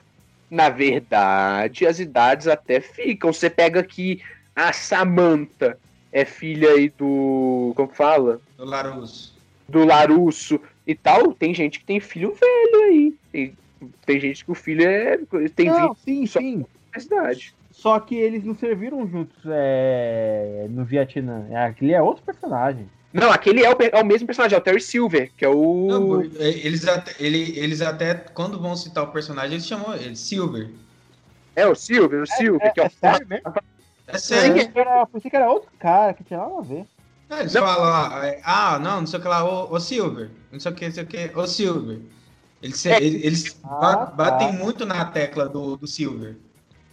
na 0.48 0.68
verdade, 0.68 1.84
as 1.84 1.98
idades 1.98 2.46
até 2.46 2.80
ficam. 2.80 3.32
Você 3.32 3.50
pega 3.50 3.80
aqui 3.80 4.22
a 4.54 4.72
Samantha 4.72 5.76
é 6.12 6.24
filha 6.24 6.70
aí 6.70 6.90
do. 6.96 7.72
Como 7.74 7.88
fala? 7.92 8.40
Do 8.56 8.64
Larusso. 8.64 9.36
Do 9.68 9.84
Larusso 9.84 10.60
e 10.88 10.94
tal. 10.94 11.32
Tem 11.34 11.52
gente 11.54 11.78
que 11.78 11.84
tem 11.84 12.00
filho 12.00 12.32
velho 12.34 12.82
aí. 12.84 13.14
Tem, 13.30 13.54
tem 14.06 14.18
gente 14.18 14.44
que 14.44 14.50
o 14.50 14.54
filho 14.54 14.82
é. 14.88 15.18
Tem 15.54 15.66
Não, 15.66 15.88
20 15.94 15.98
sim, 15.98 16.26
só- 16.26 16.40
sim. 16.40 16.64
cidade. 16.98 17.54
Só 17.70 18.00
que 18.00 18.16
eles 18.16 18.42
não 18.42 18.56
serviram 18.56 19.06
juntos 19.06 19.36
é, 19.46 20.66
no 20.70 20.84
Vietnã. 20.84 21.46
Aquele 21.64 21.92
é 21.92 22.02
outro 22.02 22.24
personagem. 22.24 22.88
Não, 23.12 23.30
aquele 23.30 23.62
é 23.64 23.70
o, 23.70 23.76
é 23.80 24.02
o 24.02 24.04
mesmo 24.04 24.26
personagem, 24.26 24.56
é 24.56 24.58
o 24.58 24.62
Terry 24.62 24.80
Silver, 24.80 25.30
que 25.36 25.44
é 25.44 25.48
o. 25.48 25.86
Não, 25.86 26.22
eles, 26.22 26.86
até, 26.88 27.14
ele- 27.20 27.56
eles 27.58 27.80
até, 27.80 28.14
quando 28.14 28.58
vão 28.60 28.74
citar 28.76 29.04
o 29.04 29.12
personagem, 29.12 29.52
eles 29.52 29.66
chamam 29.66 29.94
ele 29.94 30.16
Silver. 30.16 30.70
É 31.54 31.66
o 31.66 31.74
Silver, 31.74 32.22
o 32.22 32.26
Silver, 32.26 32.72
que 32.72 32.80
é 32.80 32.86
o. 32.86 32.90
sério 32.90 33.26
mesmo? 33.28 33.52
É 34.08 34.18
sério. 34.18 34.56
eu 34.74 35.06
pensei 35.06 35.30
que 35.30 35.36
era 35.36 35.50
outro 35.50 35.70
cara, 35.78 36.14
que 36.14 36.24
tinha 36.24 36.38
nada 36.40 36.58
a 36.58 36.62
ver. 36.62 36.84
É, 37.30 37.40
eles 37.40 37.52
Não. 37.54 37.62
falam 37.62 38.22
é, 38.22 38.40
ah, 38.44 38.78
não, 38.78 39.00
não 39.00 39.06
sei 39.06 39.18
o 39.18 39.22
que 39.22 39.28
lá, 39.28 39.44
ô, 39.44 39.72
ô 39.74 39.78
Silver, 39.80 40.30
não 40.50 40.58
sei 40.58 40.72
o 40.72 40.74
que, 40.74 40.86
não 40.86 40.94
sei 40.94 41.02
o 41.04 41.06
que, 41.06 41.30
ô 41.34 41.46
Silver. 41.46 42.00
Eles, 42.62 42.76
se- 42.78 42.90
É. 42.90 42.96
eles, 43.02 43.22
eles 43.24 43.60
Ah, 43.64 43.96
tá. 43.96 44.06
batem 44.06 44.52
muito 44.52 44.84
na 44.86 45.04
tecla 45.04 45.48
do, 45.48 45.76
do 45.76 45.86
Silver, 45.86 46.36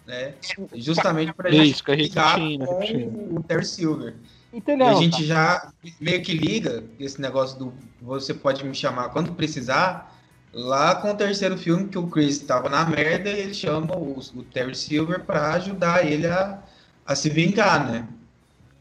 né? 0.05 0.33
Justamente 0.75 1.33
pra 1.33 1.49
Isso, 1.49 1.63
gente 1.65 1.83
que 1.83 1.91
a 1.91 1.95
gente 1.95 2.09
ligar 2.09 2.35
tinha, 2.35 2.67
com 2.67 3.35
o 3.37 3.43
Terry 3.43 3.65
Silver. 3.65 4.15
Então 4.53 4.77
E 4.77 4.81
é 4.81 4.89
a 4.89 4.93
gente 4.93 5.11
cara. 5.13 5.25
já 5.25 5.71
meio 5.99 6.21
que 6.21 6.33
liga 6.33 6.83
esse 6.99 7.19
negócio 7.19 7.57
do 7.57 7.73
você 8.01 8.33
pode 8.33 8.63
me 8.65 8.73
chamar 8.75 9.09
quando 9.09 9.33
precisar. 9.33 10.13
Lá 10.53 10.95
com 10.95 11.11
o 11.11 11.15
terceiro 11.15 11.57
filme, 11.57 11.89
que 11.89 11.97
o 11.97 12.07
Chris 12.07 12.37
estava 12.39 12.69
na 12.69 12.85
merda, 12.85 13.29
e 13.29 13.39
ele 13.41 13.53
chama 13.53 13.93
o, 13.97 14.17
o 14.19 14.43
Terry 14.43 14.73
Silver 14.73 15.25
para 15.25 15.53
ajudar 15.55 16.05
ele 16.09 16.27
a, 16.27 16.59
a 17.05 17.13
se 17.13 17.29
vingar, 17.29 17.91
né? 17.91 18.07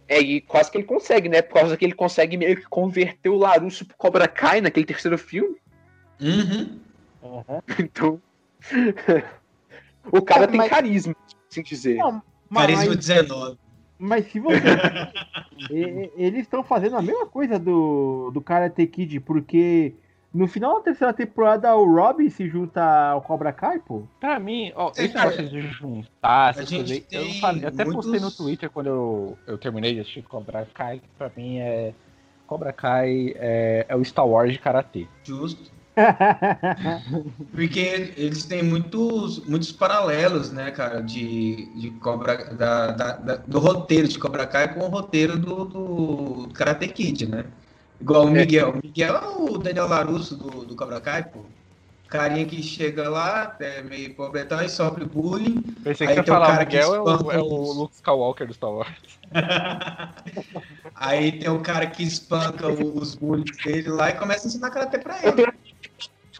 É, 0.07 0.21
e 0.21 0.41
quase 0.41 0.71
que 0.71 0.77
ele 0.79 0.85
consegue, 0.85 1.29
né? 1.29 1.41
Por 1.43 1.55
causa 1.55 1.77
que 1.77 1.85
ele 1.85 1.95
consegue 1.95 2.37
meio 2.37 2.57
que 2.57 2.69
converter 2.69 3.29
o 3.31 3.37
Larusso 3.39 3.87
pro 3.87 3.97
Cobra 3.97 4.29
Kai 4.29 4.61
naquele 4.61 4.85
terceiro 4.87 5.17
filme. 5.17 5.57
Uhum. 6.21 6.79
Aham. 7.23 7.63
Então. 7.79 8.21
o 10.13 10.23
cara 10.23 10.45
É, 10.45 10.47
tem 10.47 10.57
mas- 10.59 10.71
carisma, 10.71 11.15
assim 11.51 11.63
dizer. 11.63 11.97
Não, 11.97 12.23
mas, 12.49 12.67
Carisma 12.75 12.97
19. 12.97 13.59
mas 13.99 14.27
se 14.31 14.39
você. 14.41 14.57
Eles 16.17 16.41
estão 16.43 16.63
fazendo 16.63 16.97
a 16.97 17.03
mesma 17.03 17.27
coisa 17.27 17.59
do, 17.59 18.31
do 18.33 18.41
Karate 18.41 18.87
Kid, 18.87 19.21
porque 19.21 19.95
no 20.35 20.49
final 20.49 20.75
da 20.75 20.81
terceira 20.81 21.13
temporada 21.15 21.75
o 21.77 21.85
Robin 21.95 22.29
se 22.29 22.49
junta 22.49 22.83
ao 23.11 23.23
Cobra 23.23 23.53
Kai, 23.53 23.79
pô. 23.79 24.03
Pra 24.19 24.39
mim, 24.41 24.73
ó, 24.75 24.91
É, 24.97 25.05
esse 25.05 25.15
negócio 25.15 25.49
de 25.49 25.61
juntar 25.69 26.51
essas 26.51 26.69
coisas 26.69 27.03
eu 27.13 27.69
até 27.69 27.85
postei 27.85 28.15
no 28.15 28.21
muitos- 28.23 28.37
Twitter 28.37 28.69
quando 28.71 28.87
eu, 28.89 29.39
eu 29.47 29.57
terminei 29.57 29.95
de 29.95 30.01
assistir 30.01 30.23
Cobra 30.23 30.67
Kai, 30.75 30.99
que 30.99 31.09
pra 31.17 31.31
mim 31.37 31.59
é. 31.59 31.95
Cobra 32.47 32.73
Kai 32.75 33.33
é, 33.37 33.87
é 33.89 33.97
o 33.97 34.05
Star 34.05 34.27
Wars 34.29 34.53
de 34.53 34.59
Karatê. 34.59 35.07
Justo. 35.23 35.73
Porque 37.53 38.13
eles 38.17 38.45
têm 38.45 38.63
muitos, 38.63 39.45
muitos 39.47 39.71
paralelos, 39.73 40.51
né, 40.53 40.71
cara, 40.71 41.01
de, 41.01 41.67
de 41.81 41.91
Cobra, 41.93 42.53
da, 42.55 42.91
da- 42.91 43.17
da- 43.17 43.37
do 43.37 43.59
roteiro 43.59 44.09
de 44.09 44.19
Cobra 44.19 44.47
Kai 44.47 44.75
com 44.75 44.81
o 44.81 44.89
roteiro 44.89 45.39
do, 45.39 45.65
do 45.65 46.49
Karate 46.53 46.89
Kid, 46.89 47.27
né? 47.27 47.45
Igual 48.05 48.27
o 48.27 48.31
Miguel. 48.31 48.71
O 48.71 48.77
Miguel 48.77 49.17
é 49.17 49.29
o 49.29 49.57
Daniel 49.57 49.89
Larusso 49.89 50.37
do, 50.37 50.67
do 50.67 50.77
Cobra 50.77 51.01
Kai, 51.01 51.25
pô. 51.25 51.41
Carinha 52.07 52.45
que 52.45 52.63
chega 52.63 53.09
lá, 53.09 53.57
é 53.59 53.83
meio 53.83 54.15
pobretão 54.15 54.63
e 54.63 54.69
sofre 54.69 55.07
bullying. 55.07 55.63
Pensei 55.83 56.07
Aí 56.07 56.15
que 56.15 56.21
você 56.21 56.21
ia 56.21 56.23
tem 56.23 56.35
o 56.35 56.37
falar, 56.37 56.47
o 56.47 56.51
cara 56.51 56.67
que 56.67 56.77
Miguel 56.77 56.95
é 56.95 57.01
o, 57.01 57.33
é 57.33 57.39
o 57.39 57.73
Luke 57.73 57.95
Skywalker 57.95 58.47
do 58.47 58.53
Star 58.53 58.71
Wars. 58.71 59.19
Aí 60.95 61.33
tem 61.33 61.49
o 61.49 61.61
cara 61.61 61.87
que 61.87 62.03
espanca 62.03 62.69
os 62.69 63.15
bullies 63.15 63.57
dele 63.65 63.89
lá 63.89 64.11
e 64.11 64.13
começa 64.13 64.47
a 64.47 64.49
ensinar 64.49 64.71
karatê 64.71 64.99
pra 64.99 65.19
ele. 65.27 65.51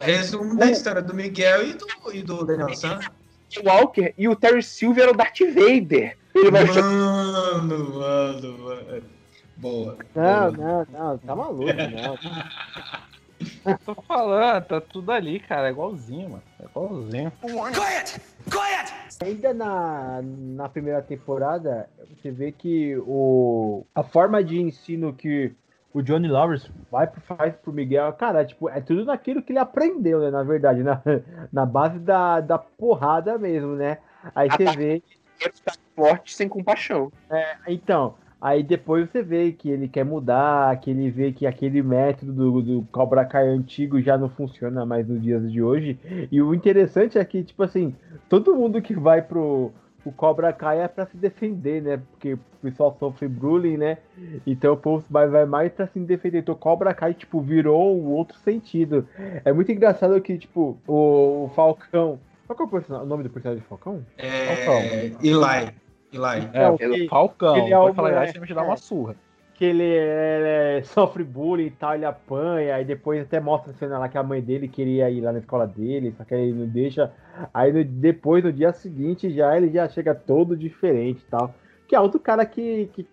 Resumo 0.03 0.55
da 0.59 0.71
história 0.71 1.01
do 1.01 1.15
Miguel 1.15 1.67
e 1.67 1.73
do, 1.73 1.87
e 2.13 2.23
do 2.23 2.45
Daniel 2.45 2.77
San. 2.77 3.01
O 3.57 3.69
Walker 3.69 4.13
e 4.19 4.29
o 4.29 4.37
Terry 4.37 4.63
Silver 4.63 5.09
é 5.09 5.11
o 5.11 5.15
Darth 5.15 5.41
Vader. 5.41 6.19
Ele 6.35 6.51
vai 6.51 6.67
Mano, 6.67 7.95
mano, 7.95 8.59
mano. 8.59 9.14
Boa. 9.65 9.97
Não, 10.15 10.53
boa. 10.53 10.87
não, 10.93 11.09
não, 11.09 11.19
tá 11.19 11.35
maluco, 11.35 11.73
não. 11.73 12.19
Tô 13.79 13.95
falando, 14.03 14.63
tá 14.63 14.79
tudo 14.79 15.11
ali, 15.11 15.41
cara. 15.41 15.69
É 15.69 15.71
igualzinho, 15.71 16.29
mano. 16.29 16.43
É 16.61 16.65
igualzinho. 16.67 17.33
Quiet! 17.41 18.21
Quiet! 18.51 18.93
Ainda 19.23 19.55
na, 19.55 20.21
na 20.23 20.69
primeira 20.69 21.01
temporada, 21.01 21.89
você 22.11 22.31
vê 22.31 22.53
que 22.53 22.95
o, 23.07 23.87
a 23.95 24.03
forma 24.03 24.45
de 24.45 24.61
ensino 24.61 25.15
que 25.15 25.55
o 25.95 26.03
Johnny 26.03 26.29
Lawrence 26.29 26.71
vai 26.91 27.07
pro, 27.07 27.23
faz 27.23 27.55
pro 27.57 27.73
Miguel, 27.73 28.13
cara, 28.13 28.45
tipo, 28.45 28.69
é 28.69 28.83
tudo 28.83 29.07
naquilo 29.07 29.43
que 29.43 29.53
ele 29.53 29.59
aprendeu, 29.59 30.21
né? 30.21 30.31
Na 30.31 30.43
verdade, 30.43 30.83
na, 30.83 31.01
na 31.51 31.65
base 31.65 31.99
da, 31.99 32.41
da 32.41 32.59
porrada 32.59 33.39
mesmo, 33.39 33.75
né? 33.77 33.97
Aí 34.35 34.51
você 34.51 34.65
vê 34.77 35.03
forte 35.97 36.35
sem 36.35 36.49
compaixão. 36.49 37.11
Então, 37.67 38.15
aí 38.45 38.63
depois 38.63 39.09
você 39.09 39.23
vê 39.23 39.53
que 39.53 39.71
ele 39.71 39.89
quer 39.89 40.05
mudar, 40.05 40.79
que 40.79 40.91
ele 40.91 41.11
vê 41.11 41.33
que 41.33 41.47
aquele 41.47 41.83
método 41.83 42.33
do, 42.35 42.63
do 42.63 42.87
Cobra 42.93 43.25
Kai 43.25 43.49
antigo 43.49 44.03
já 44.03 44.19
não 44.19 44.29
funciona 44.29 44.85
mais 44.85 45.09
nos 45.09 45.23
dias 45.23 45.51
de 45.51 45.63
hoje. 45.63 45.99
E 46.31 46.43
o 46.43 46.53
interessante 46.53 47.17
é 47.17 47.25
que, 47.25 47.43
tipo 47.43 47.63
assim, 47.63 47.95
todo 48.29 48.55
mundo 48.55 48.83
que 48.83 48.95
vai 48.95 49.23
pro 49.23 49.73
o 50.05 50.13
Cobra 50.13 50.53
Kai 50.53 50.83
é 50.83 50.89
pra 50.89 51.07
se 51.07 51.17
defender, 51.17 51.81
né? 51.81 52.03
Porque 52.11 52.35
o 52.35 52.39
pessoal 52.61 52.95
sofre 53.01 53.27
bullying, 53.27 53.79
né? 53.79 53.97
Então 54.47 54.75
o 54.75 54.77
povo 54.77 55.03
vai, 55.09 55.27
vai 55.27 55.47
mais 55.47 55.73
pra 55.73 55.87
se 55.87 55.99
defender. 56.01 56.41
Então 56.41 56.55
o 56.55 56.59
Cobra 56.59 56.93
Kai, 56.93 57.15
tipo, 57.15 57.41
virou 57.41 57.99
um 57.99 58.11
outro 58.11 58.37
sentido. 58.41 59.09
É 59.43 59.51
muito 59.51 59.73
engraçado 59.73 60.21
que, 60.21 60.37
tipo, 60.37 60.77
o, 60.87 61.45
o 61.45 61.53
Falcão. 61.57 62.21
Qual 62.47 62.59
é 62.59 62.93
o, 62.93 63.03
o 63.03 63.07
nome 63.07 63.23
do 63.23 63.31
personagem 63.31 63.63
do 63.63 63.67
Falcão? 63.67 64.05
É, 64.19 64.53
Eli. 65.23 65.84
Eli. 66.15 66.49
É, 66.53 66.69
o 66.71 66.77
que- 66.79 67.09
Falcão. 67.09 67.57
ele 67.57 67.73
é 67.73 67.77
Pode 67.77 67.91
o 67.91 67.95
falar, 67.95 68.09
moleque, 68.11 68.27
aí 68.29 68.33
você 68.33 68.41
me 68.41 68.55
dá 68.55 68.63
é. 68.63 68.65
uma 68.65 68.77
surra. 68.77 69.17
que 69.57 69.65
ele, 69.65 69.85
ele 69.85 70.83
sofre 70.85 71.23
bullying 71.23 71.67
e 71.67 71.71
tal, 71.71 71.95
ele 71.95 72.05
apanha, 72.05 72.75
aí 72.75 72.85
depois 72.85 73.23
até 73.23 73.39
mostra 73.39 73.71
a 73.71 73.75
cena 73.75 73.99
lá 73.99 74.09
que 74.09 74.19
a 74.19 74.23
mãe 74.23 74.41
dele 74.43 74.67
queria 74.67 75.09
ir 75.11 75.21
lá 75.21 75.33
na 75.33 75.39
escola 75.39 75.65
dele, 75.67 76.13
só 76.17 76.25
que 76.25 76.35
ele 76.35 76.53
não 76.53 76.67
deixa. 76.67 77.13
Aí 77.55 77.73
no- 77.73 77.85
depois, 77.85 78.43
no 78.43 78.53
dia 78.53 78.73
seguinte, 78.73 79.31
já 79.31 79.57
ele 79.57 79.71
já 79.71 79.89
chega 79.89 80.13
todo 80.15 80.57
diferente 80.57 81.21
e 81.23 81.31
tal. 81.31 81.55
Que 81.87 81.95
é 81.95 82.01
outro 82.01 82.19
cara 82.19 82.45
que, 82.45 82.91
que 82.95 83.07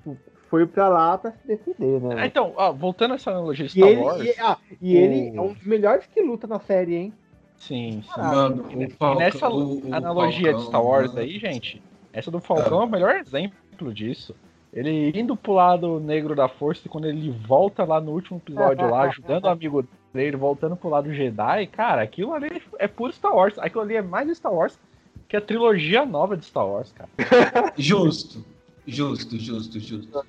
foi 0.50 0.66
pra 0.66 0.90
lá 0.90 1.16
pra 1.18 1.32
se 1.32 1.46
defender, 1.48 2.02
né? 2.02 2.16
Ah, 2.18 2.26
então, 2.26 2.54
ó, 2.56 2.72
voltando 2.74 3.12
a 3.12 3.16
essa 3.16 3.30
analogia 3.30 3.68
de 3.68 3.72
Star 3.74 3.88
ele, 3.90 4.02
Wars. 4.02 4.24
e, 4.26 4.36
ah, 4.42 4.58
e 4.82 4.96
o- 4.96 4.98
ele 4.98 5.38
é 5.38 5.42
um 5.42 5.54
dos 5.54 5.64
melhores 5.64 6.08
que 6.08 6.22
luta 6.24 6.48
na 6.48 6.60
série, 6.60 6.96
hein? 6.96 7.14
Sim, 7.56 8.02
sim. 8.02 8.20
Mano, 8.20 8.66
E 8.72 8.86
o 8.86 8.90
Falcão, 8.96 9.20
nessa 9.20 9.48
o- 9.48 9.88
o 9.90 9.94
analogia 9.94 10.40
de 10.48 10.54
Falcão, 10.54 10.68
Star 10.70 10.84
Wars 10.84 11.08
mano. 11.10 11.20
aí, 11.22 11.38
gente, 11.38 11.84
essa 12.14 12.30
do 12.32 12.40
Falcão 12.40 12.82
é 12.82 12.86
o 12.86 12.90
melhor 12.90 13.16
exemplo 13.16 13.94
disso. 13.94 14.36
Ele 14.74 15.12
indo 15.20 15.36
pro 15.36 15.52
lado 15.54 16.00
negro 16.00 16.34
da 16.34 16.48
força 16.48 16.84
e 16.86 16.90
quando 16.90 17.06
ele 17.06 17.30
volta 17.30 17.84
lá 17.84 18.00
no 18.00 18.12
último 18.12 18.38
episódio 18.38 18.90
lá, 18.90 19.04
ajudando 19.10 19.44
o 19.46 19.50
amigo 19.50 19.86
dele, 20.14 20.38
voltando 20.38 20.76
pro 20.76 20.90
lado 20.90 21.14
Jedi, 21.14 21.68
cara, 21.68 22.02
aquilo 22.02 22.34
ali 22.34 22.62
é 22.80 22.88
puro 22.88 23.12
Star 23.12 23.36
Wars. 23.36 23.58
Aquilo 23.60 23.82
ali 23.82 23.96
é 23.96 24.02
mais 24.02 24.30
Star 24.38 24.54
Wars 24.54 24.80
que 25.28 25.36
a 25.36 25.42
trilogia 25.42 26.06
nova 26.06 26.36
de 26.38 26.46
Star 26.46 26.68
Wars, 26.68 26.92
cara. 26.94 27.10
Justo. 27.78 28.44
Justo, 28.86 29.38
justo, 29.38 29.80
justo. 29.80 30.26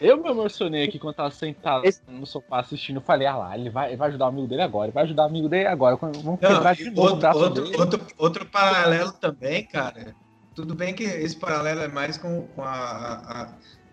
Eu 0.00 0.16
me 0.22 0.28
emocionei 0.30 0.84
aqui 0.84 0.98
quando 0.98 1.14
tava 1.14 1.30
sentado 1.30 1.84
Esse- 1.86 2.02
no 2.08 2.26
sofá 2.26 2.60
assistindo, 2.60 3.00
falei, 3.00 3.26
ah 3.26 3.36
lá, 3.36 3.56
ele 3.58 3.70
vai, 3.70 3.88
ele 3.90 3.96
vai 3.96 4.08
ajudar 4.08 4.24
o 4.26 4.28
amigo 4.28 4.46
dele 4.48 4.62
agora, 4.62 4.86
ele 4.86 4.92
vai 4.94 5.04
ajudar 5.04 5.22
o 5.24 5.26
amigo 5.26 5.48
dele 5.48 5.68
agora, 5.68 5.96
vamos 5.96 6.40
quebrar 6.40 6.74
de 6.74 6.90
novo 6.90 7.00
o 7.00 7.04
outro, 7.04 7.20
braço 7.20 7.38
outro, 7.38 7.64
dele. 7.64 7.76
outro, 7.78 8.06
outro 8.18 8.46
paralelo 8.46 9.12
também, 9.12 9.64
cara. 9.64 10.14
Tudo 10.60 10.74
bem 10.74 10.94
que 10.94 11.04
esse 11.04 11.36
paralelo 11.36 11.80
é 11.80 11.88
mais 11.88 12.18
com, 12.18 12.42
com 12.54 12.62
a, 12.62 13.48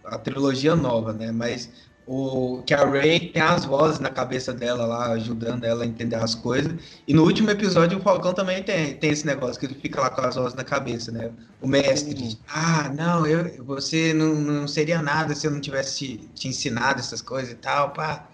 a, 0.05 0.15
a 0.15 0.18
trilogia 0.18 0.76
nova, 0.76 1.13
né? 1.13 1.32
Mas 1.32 1.70
o 2.05 2.61
que 2.63 2.74
a 2.74 2.86
Ray 2.86 3.32
tem 3.32 3.41
as 3.41 3.63
vozes 3.63 3.99
na 3.99 4.09
cabeça 4.09 4.53
dela 4.53 4.86
lá, 4.86 5.11
ajudando 5.11 5.63
ela 5.63 5.84
a 5.84 5.88
entender 5.88 6.15
as 6.15 6.36
coisas. 6.36 6.74
E 7.07 7.13
no 7.13 7.24
último 7.24 7.49
episódio 7.49 7.97
o 7.97 8.01
Falcão 8.01 8.34
também 8.34 8.63
tem, 8.63 8.95
tem 8.95 9.11
esse 9.11 9.26
negócio, 9.26 9.59
que 9.59 9.65
ele 9.65 9.76
fica 9.76 10.01
lá 10.01 10.09
com 10.09 10.22
as 10.22 10.36
vozes 10.36 10.55
na 10.55 10.63
cabeça, 10.65 11.09
né? 11.09 11.32
O 11.61 11.68
mestre. 11.68 12.38
Ah, 12.47 12.91
não, 12.93 13.26
eu, 13.26 13.63
você 13.63 14.13
não, 14.13 14.36
não 14.36 14.68
seria 14.68 15.01
nada 15.01 15.36
se 15.36 15.47
eu 15.47 15.51
não 15.51 15.61
tivesse 15.61 15.97
te, 15.97 16.18
te 16.34 16.47
ensinado 16.49 16.99
essas 16.99 17.22
coisas 17.22 17.51
e 17.51 17.55
tal, 17.55 17.91
pá. 17.91 18.30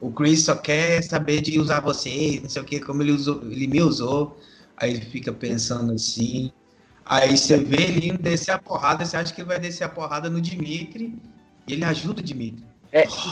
O 0.00 0.12
Chris 0.12 0.44
só 0.44 0.54
quer 0.54 1.02
saber 1.02 1.40
de 1.40 1.58
usar 1.58 1.80
você, 1.80 2.38
não 2.42 2.48
sei 2.50 2.62
o 2.62 2.64
que, 2.64 2.80
como 2.80 3.02
ele, 3.02 3.12
usou, 3.12 3.42
ele 3.44 3.66
me 3.66 3.82
usou. 3.82 4.38
Aí 4.76 4.92
ele 4.92 5.04
fica 5.04 5.32
pensando 5.32 5.92
assim. 5.92 6.52
Aí 7.08 7.36
você 7.36 7.56
vê 7.56 7.84
ele 7.84 8.08
indo 8.08 8.22
descer 8.22 8.52
a 8.52 8.58
porrada, 8.58 9.04
você 9.04 9.16
acha 9.16 9.34
que 9.34 9.40
ele 9.40 9.48
vai 9.48 9.58
descer 9.58 9.84
a 9.84 9.88
porrada 9.88 10.28
no 10.28 10.40
Dimitri, 10.40 11.16
e 11.66 11.72
ele 11.72 11.84
ajuda 11.84 12.20
o 12.20 12.22
Dimitri. 12.22 12.62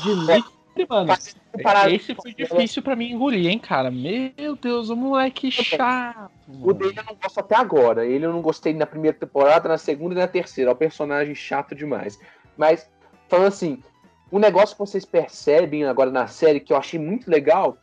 Dimitri, 0.02 0.86
mano, 0.88 1.08
Fazendo 1.08 1.36
um 1.54 1.62
paralelo- 1.62 1.96
esse 1.96 2.14
foi 2.14 2.34
difícil 2.34 2.82
pra 2.82 2.96
mim 2.96 3.12
engolir, 3.12 3.50
hein, 3.50 3.58
cara. 3.58 3.90
Meu 3.90 4.56
Deus, 4.56 4.88
o 4.88 4.96
moleque 4.96 5.50
chato. 5.50 6.30
O 6.48 6.72
dele 6.72 6.98
eu 6.98 7.04
não 7.04 7.16
gosto 7.22 7.38
até 7.38 7.56
agora. 7.56 8.06
Ele 8.06 8.24
eu 8.24 8.32
não 8.32 8.42
gostei 8.42 8.72
na 8.74 8.86
primeira 8.86 9.16
temporada, 9.16 9.68
na 9.68 9.78
segunda 9.78 10.14
e 10.14 10.18
na 10.18 10.28
terceira. 10.28 10.70
É 10.70 10.74
um 10.74 10.76
personagem 10.76 11.34
chato 11.34 11.74
demais. 11.74 12.18
Mas, 12.56 12.88
falando 13.28 13.48
assim, 13.48 13.82
um 14.30 14.38
negócio 14.38 14.74
que 14.74 14.80
vocês 14.80 15.04
percebem 15.04 15.84
agora 15.84 16.10
na 16.10 16.26
série 16.26 16.60
que 16.60 16.72
eu 16.72 16.76
achei 16.76 16.98
muito 16.98 17.30
legal 17.30 17.78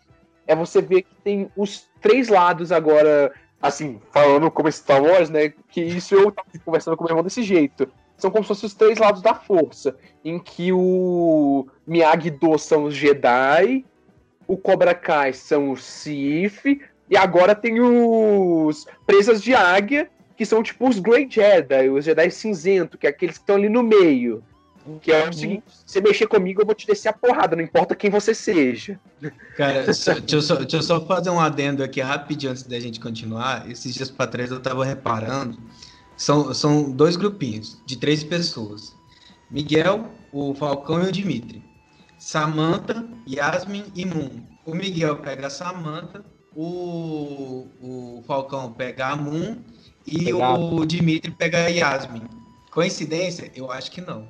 é 0.45 0.55
você 0.55 0.81
ver 0.81 1.03
que 1.03 1.15
tem 1.23 1.49
os 1.55 1.87
três 2.01 2.27
lados 2.27 2.71
agora, 2.71 3.31
assim, 3.63 4.01
falando 4.11 4.51
como 4.51 4.69
Star 4.69 5.01
Wars, 5.01 5.29
né? 5.29 5.53
Que 5.69 5.81
isso 5.81 6.13
eu 6.13 6.33
conversando 6.65 6.97
com 6.97 7.05
meu 7.05 7.11
irmão 7.11 7.23
desse 7.23 7.41
jeito. 7.41 7.87
São 8.17 8.29
como 8.29 8.43
se 8.43 8.49
fossem 8.49 8.67
os 8.67 8.73
três 8.73 8.99
lados 8.99 9.21
da 9.21 9.33
força, 9.33 9.95
em 10.23 10.37
que 10.37 10.71
o 10.73 11.65
Miyagi-Do 11.87 12.57
são 12.59 12.83
os 12.83 12.93
Jedi, 12.93 13.85
o 14.45 14.57
Cobra 14.57 14.93
Kai 14.93 15.31
são 15.31 15.71
os 15.71 15.83
Sith, 15.83 16.65
e 17.09 17.17
agora 17.17 17.55
tem 17.55 17.79
os 17.79 18.85
Presas 19.05 19.41
de 19.41 19.55
Águia, 19.55 20.09
que 20.35 20.45
são 20.45 20.61
tipo 20.61 20.87
os 20.87 20.99
Grey 20.99 21.27
Jedi, 21.29 21.89
os 21.89 22.03
Jedi 22.03 22.29
cinzento, 22.31 22.97
que 22.97 23.07
é 23.07 23.09
aqueles 23.09 23.37
que 23.37 23.43
estão 23.43 23.55
ali 23.55 23.69
no 23.69 23.81
meio. 23.81 24.43
Que 25.01 25.11
é 25.11 25.23
o 25.23 25.25
Uhum. 25.27 25.33
seguinte, 25.33 25.63
se 25.67 25.93
você 25.93 26.01
mexer 26.01 26.27
comigo, 26.27 26.61
eu 26.61 26.65
vou 26.65 26.75
te 26.75 26.85
descer 26.85 27.07
a 27.09 27.13
porrada, 27.13 27.55
não 27.55 27.63
importa 27.63 27.95
quem 27.95 28.09
você 28.09 28.33
seja. 28.35 28.99
Cara, 29.55 29.93
só- 29.93 30.13
deixa, 30.13 30.35
eu 30.35 30.41
só, 30.41 30.55
deixa 30.55 30.75
eu 30.77 30.81
só 30.83 31.05
fazer 31.05 31.29
um 31.29 31.39
adendo 31.39 31.83
aqui 31.83 32.01
rapidinho 32.01 32.51
antes 32.51 32.63
da 32.63 32.79
gente 32.79 32.99
continuar. 32.99 33.69
Esses 33.71 33.93
dias 33.93 34.09
pra 34.09 34.27
trás 34.27 34.51
eu 34.51 34.59
tava 34.59 34.83
reparando. 34.83 35.57
São, 36.17 36.53
são 36.53 36.91
dois 36.91 37.15
grupinhos 37.15 37.77
de 37.85 37.95
três 37.97 38.23
pessoas: 38.23 38.93
Miguel, 39.49 40.09
o 40.31 40.53
Falcão 40.53 41.03
e 41.03 41.07
o 41.07 41.11
Dimitri. 41.11 41.63
Samantha, 42.17 43.05
Yasmin 43.27 43.85
e 43.95 44.05
Moon. 44.05 44.29
O 44.65 44.73
Miguel 44.73 45.17
pega 45.17 45.47
a 45.47 45.49
Samantha, 45.49 46.23
o, 46.55 47.67
o 47.81 48.23
Falcão 48.25 48.71
pega 48.71 49.07
a 49.07 49.15
Moon 49.15 49.57
e 50.05 50.25
Pegado. 50.25 50.75
o 50.75 50.85
Dimitri 50.85 51.31
pega 51.31 51.65
a 51.65 51.67
Yasmin. 51.67 52.21
Coincidência? 52.71 53.51
Eu 53.55 53.71
acho 53.71 53.91
que 53.91 54.01
não. 54.01 54.27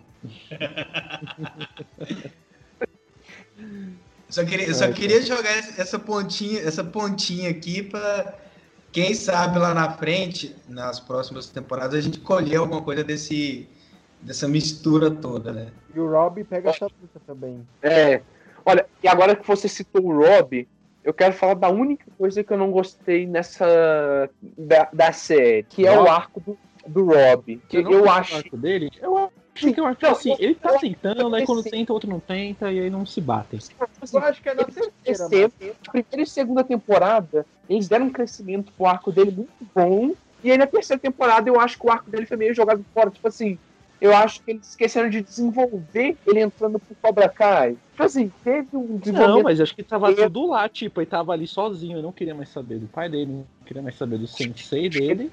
Só 4.30 4.44
queria, 4.44 4.68
eu 4.68 4.74
só 4.74 4.92
queria 4.92 5.22
jogar 5.22 5.56
essa 5.78 6.00
pontinha, 6.00 6.60
essa 6.62 6.84
pontinha 6.84 7.52
aqui 7.52 7.84
para 7.84 8.34
quem 8.92 9.14
sabe 9.14 9.60
lá 9.60 9.74
na 9.74 9.92
frente, 9.92 10.56
nas 10.68 11.00
próximas 11.00 11.48
temporadas, 11.48 11.94
a 11.96 12.02
gente 12.02 12.20
colher 12.20 12.58
alguma 12.58 12.82
coisa 12.82 13.04
desse 13.04 13.68
dessa 14.20 14.48
mistura 14.48 15.12
toda, 15.12 15.52
né? 15.52 15.68
E 15.94 16.00
o 16.00 16.10
Rob 16.10 16.44
pega 16.46 16.70
essa 16.70 16.86
luta 16.86 17.20
também. 17.28 17.68
É. 17.82 18.22
Olha, 18.66 18.86
e 19.04 19.08
agora 19.08 19.36
que 19.36 19.46
você 19.46 19.68
citou 19.68 20.04
o 20.06 20.18
Rob, 20.18 20.68
eu 21.04 21.14
quero 21.14 21.34
falar 21.34 21.56
da 21.56 21.70
única 21.70 22.06
coisa 22.18 22.44
que 22.44 22.52
eu 22.54 22.58
não 22.58 22.72
gostei 22.72 23.28
nessa. 23.28 24.30
da, 24.42 24.90
da 24.94 25.12
série, 25.12 25.64
que 25.64 25.86
é 25.86 26.00
o 26.00 26.08
arco 26.10 26.40
do, 26.40 26.58
do 26.88 27.06
Rob. 27.06 27.62
Que 27.68 27.78
eu 27.78 27.84
do 27.84 28.10
acho. 28.10 28.38
arco 28.38 28.58
dele, 28.58 28.90
eu 29.02 29.32
acho 29.56 29.74
que 29.74 29.80
eu 29.80 29.86
acho 29.86 30.00
Não, 30.02 30.10
assim, 30.12 30.32
eu- 30.32 30.38
ele 30.40 30.56
tá 30.56 30.74
eu- 30.74 30.80
tentando, 30.80 31.36
aí 31.36 31.46
quando 31.46 31.64
tenta, 31.64 31.94
outro 31.94 32.10
não 32.10 32.20
tenta, 32.20 32.72
e 32.72 32.80
aí 32.80 32.90
não 32.90 33.06
se 33.06 33.22
batem. 33.22 33.60
assim, 33.60 34.18
Eu 34.18 34.24
acho 34.24 34.42
que 34.42 34.50
é 34.50 34.54
na 34.54 34.64
eles 34.64 34.76
terceira. 35.04 35.52
A 35.88 35.92
primeira 35.92 36.22
e 36.22 36.26
segunda 36.26 36.64
temporada, 36.64 37.46
eles 37.70 37.88
deram 37.88 38.08
um 38.08 38.12
crescimento 38.12 38.72
pro 38.74 38.86
arco 38.88 39.12
dele 39.12 39.32
muito 39.32 39.54
bom. 39.76 40.12
E 40.44 40.52
aí 40.52 40.58
na 40.58 40.68
terceira 40.68 41.00
temporada 41.02 41.50
eu 41.50 41.60
acho 41.60 41.78
que 41.78 41.88
o 41.88 41.92
arco 41.92 42.10
dele 42.10 42.26
foi 42.26 42.38
meio 42.38 42.54
jogado 42.54 42.84
fora. 42.94 43.10
Tipo 43.10 43.28
assim, 43.28 43.58
eu 44.02 44.14
acho 44.14 44.44
que 44.44 44.52
eles 44.52 44.68
esqueceram 44.70 45.10
de 45.10 45.22
desenvolver 45.22 46.18
ele 46.26 46.42
entrando 46.42 46.78
pro 46.80 46.96
Cobra 47.02 47.30
Kai. 47.30 47.78
Tipo 47.92 48.04
assim, 48.04 48.30
teve 48.44 48.68
um 48.76 48.88
Não, 48.88 49.00
desenvolvimento. 49.00 49.44
mas 49.44 49.62
acho 49.62 49.74
que 49.76 49.84
tava 49.84 50.12
Eu- 50.12 50.30
tudo 50.30 50.48
lá, 50.48 50.68
tipo, 50.68 51.00
ele 51.00 51.10
tava 51.10 51.32
ali 51.32 51.48
sozinho, 51.48 52.00
eu 52.00 52.04
não 52.04 52.12
queria 52.12 52.36
mais 52.36 52.50
saber 52.50 52.80
do 52.80 52.88
pai 52.88 53.08
dele, 53.08 53.32
não 53.32 53.46
queria 53.66 53.82
mais 53.82 53.96
saber 53.96 54.18
do 54.18 54.28
sensei 54.28 54.90
dele. 54.90 55.30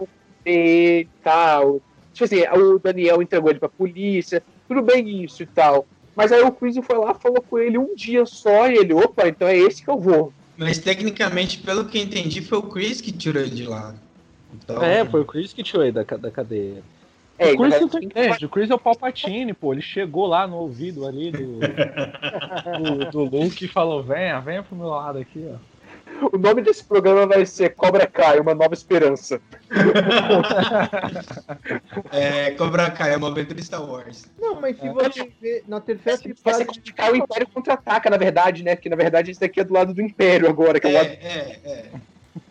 e 0.47 1.09
tal. 1.23 1.83
Tipo 2.13 2.25
assim, 2.25 2.43
o 2.43 2.79
Daniel 2.79 3.23
entregou 3.23 3.51
ele 3.51 3.59
pra 3.59 3.69
polícia, 3.69 4.43
tudo 4.67 4.83
bem 4.83 5.25
isso 5.25 5.43
e 5.43 5.47
tal. 5.47 5.87
Mas 6.15 6.33
aí 6.33 6.43
o 6.43 6.53
Chris 6.53 6.77
foi 6.83 6.99
lá, 6.99 7.15
falou 7.15 7.41
com 7.41 7.59
ele 7.59 7.79
um 7.79 7.95
dia 7.95 8.27
só, 8.27 8.69
e 8.69 8.77
ele, 8.77 8.93
opa, 8.93 9.29
então 9.29 9.47
é 9.47 9.57
esse 9.57 9.83
que 9.83 9.89
eu 9.89 9.99
vou. 9.99 10.33
Mas 10.57 10.79
tecnicamente, 10.79 11.59
pelo 11.59 11.87
que 11.87 11.99
eu 11.99 12.03
entendi, 12.03 12.43
foi 12.43 12.59
o 12.59 12.63
Chris 12.63 13.01
que 13.01 13.13
tirou 13.13 13.43
ele 13.43 13.55
de 13.55 13.65
lá. 13.65 13.95
Então, 14.53 14.83
É, 14.83 15.05
foi 15.05 15.21
o 15.21 15.25
Chris 15.25 15.53
que 15.53 15.63
tirou 15.63 15.85
ele 15.85 15.93
da, 15.93 16.03
da 16.03 16.31
cadeia. 16.31 16.83
É, 17.39 17.53
o 17.53 17.57
Chris 17.57 17.81
não 17.81 17.89
tem 17.89 18.09
crédito, 18.09 18.45
o 18.45 18.49
Chris 18.51 18.69
é 18.69 18.75
o 18.75 18.79
Palpatine, 18.79 19.55
pô. 19.55 19.73
Ele 19.73 19.81
chegou 19.81 20.27
lá 20.27 20.47
no 20.47 20.57
ouvido 20.57 21.07
ali 21.07 21.31
do, 21.31 21.59
do, 23.09 23.11
do 23.11 23.25
Luke 23.25 23.65
e 23.65 23.69
falou: 23.69 24.03
venha, 24.03 24.39
venha 24.41 24.63
pro 24.63 24.77
meu 24.77 24.89
lado 24.89 25.19
aqui, 25.19 25.49
ó. 25.51 25.57
O 26.33 26.39
nome 26.39 26.63
desse 26.63 26.85
programa 26.85 27.27
vai 27.27 27.45
ser 27.47 27.75
Cobra 27.75 28.07
Kai, 28.07 28.39
uma 28.41 28.55
nova 28.55 28.75
esperança. 28.75 29.41
é, 32.13 32.51
Cobra 32.53 32.91
Kai 32.91 33.15
é 33.15 33.17
uma 33.17 33.29
aventura 33.29 33.61
Star 33.63 33.83
Wars. 33.89 34.27
Não, 34.39 34.61
mas 34.61 34.79
se 34.79 34.89
você 34.89 35.31
ver 35.41 35.65
na 35.67 35.81
terceira 35.81 36.19
Vai 36.19 36.29
ser 36.55 36.65
temporada. 36.65 36.65
Cobra 36.67 36.93
Kai, 36.95 37.13
o 37.13 37.17
Império 37.17 37.49
contra-ataca, 37.49 38.11
na 38.11 38.17
verdade, 38.17 38.63
né? 38.63 38.75
Porque 38.77 38.89
na 38.89 38.97
verdade 38.97 39.31
esse 39.31 39.41
daqui 39.41 39.61
é 39.61 39.65
do 39.65 39.73
lado 39.75 39.95
do 39.95 40.03
Império 40.03 40.49
agora, 40.49 40.81
que 40.81 40.87
é, 40.87 40.91
É, 40.91 40.95
lado. 40.95 41.09
é, 41.09 41.59
é. 41.65 41.85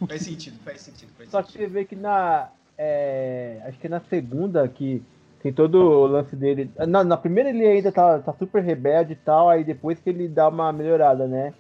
Faz 0.08 0.22
sentido, 0.22 0.58
faz 0.64 0.82
sentido. 0.82 1.10
Faz 1.18 1.30
Só 1.30 1.42
que 1.42 1.54
você 1.54 1.68
vê 1.68 1.86
que 1.86 1.96
na. 1.96 2.50
é, 2.78 3.58
acho 3.66 3.78
que 3.80 3.88
é 3.88 3.90
na 3.90 4.02
segunda 4.10 4.68
que 4.68 5.02
tem 5.42 5.54
todo 5.54 5.76
o 5.76 6.08
lance 6.08 6.36
dele. 6.36 6.70
Na, 6.88 7.04
na 7.04 7.18
primeira 7.18 7.50
ele 7.50 7.66
ainda 7.66 7.92
tá, 7.92 8.20
tá 8.20 8.34
super 8.34 8.62
rebelde 8.62 9.14
e 9.14 9.16
tal, 9.16 9.50
aí 9.50 9.64
depois 9.64 10.00
que 10.00 10.10
ele 10.10 10.28
dá 10.28 10.48
uma 10.50 10.72
melhorada, 10.74 11.28
né? 11.28 11.54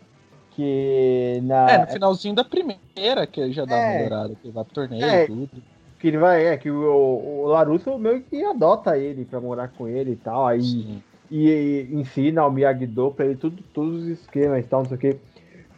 Que 0.60 1.39
na. 1.43 1.72
É, 1.72 1.78
no 1.78 1.88
finalzinho 1.88 2.36
da 2.36 2.43
primeira, 2.43 3.26
que 3.26 3.39
ele 3.39 3.53
já 3.53 3.64
dá 3.64 3.76
uma 3.78 3.84
É. 3.93 3.97
melhorada, 3.97 4.36
que 4.36 4.45
ele 4.47 4.53
vai 4.53 4.66
pro 4.66 4.74
torneio 4.74 5.05
É. 5.05 5.24
e 5.24 5.28
tudo. 5.28 5.49
Que 5.97 6.07
ele 6.10 6.18
vai, 6.18 6.47
é, 6.47 6.57
que 6.57 6.70
o, 6.70 6.84
o 6.86 7.45
Larusso 7.47 7.97
meio 7.97 8.22
que 8.24 8.43
adota 8.43 8.97
ele 8.97 9.24
pra 9.24 9.39
morar 9.39 9.70
com 9.70 9.88
ele 9.88 10.12
e 10.12 10.16
tal, 10.18 10.45
aí 10.45 10.62
Sim. 10.62 11.01
e, 11.32 11.88
e 11.89 11.95
ensina 11.95 12.45
o 12.45 12.51
Miyagi-Do 12.51 13.12
pra 13.12 13.26
ele 13.26 13.36
tudo, 13.38 13.64
todos 13.74 14.03
os 14.03 14.07
esquemas 14.07 14.66
e 14.66 14.68
tal, 14.68 14.82
não 14.82 14.89
sei 14.89 14.97
o 14.97 14.99
que. 14.99 15.18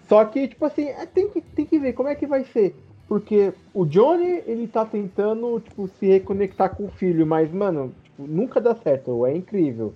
Só 0.09 0.25
que, 0.25 0.47
tipo 0.47 0.65
assim, 0.65 0.87
é, 0.87 1.05
tem, 1.05 1.29
que, 1.29 1.41
tem 1.41 1.63
que 1.65 1.77
ver 1.77 1.93
como 1.93 2.09
é 2.09 2.15
que 2.15 2.25
vai 2.25 2.43
ser. 2.45 2.75
Porque 3.07 3.53
o 3.71 3.85
Johnny, 3.85 4.41
ele 4.47 4.67
tá 4.67 4.83
tentando, 4.83 5.59
tipo, 5.59 5.87
se 5.99 6.07
reconectar 6.07 6.75
com 6.75 6.85
o 6.85 6.89
filho, 6.91 7.27
mas, 7.27 7.51
mano, 7.51 7.93
tipo, 8.03 8.25
nunca 8.25 8.59
dá 8.59 8.73
certo, 8.73 9.27
é 9.27 9.35
incrível. 9.35 9.93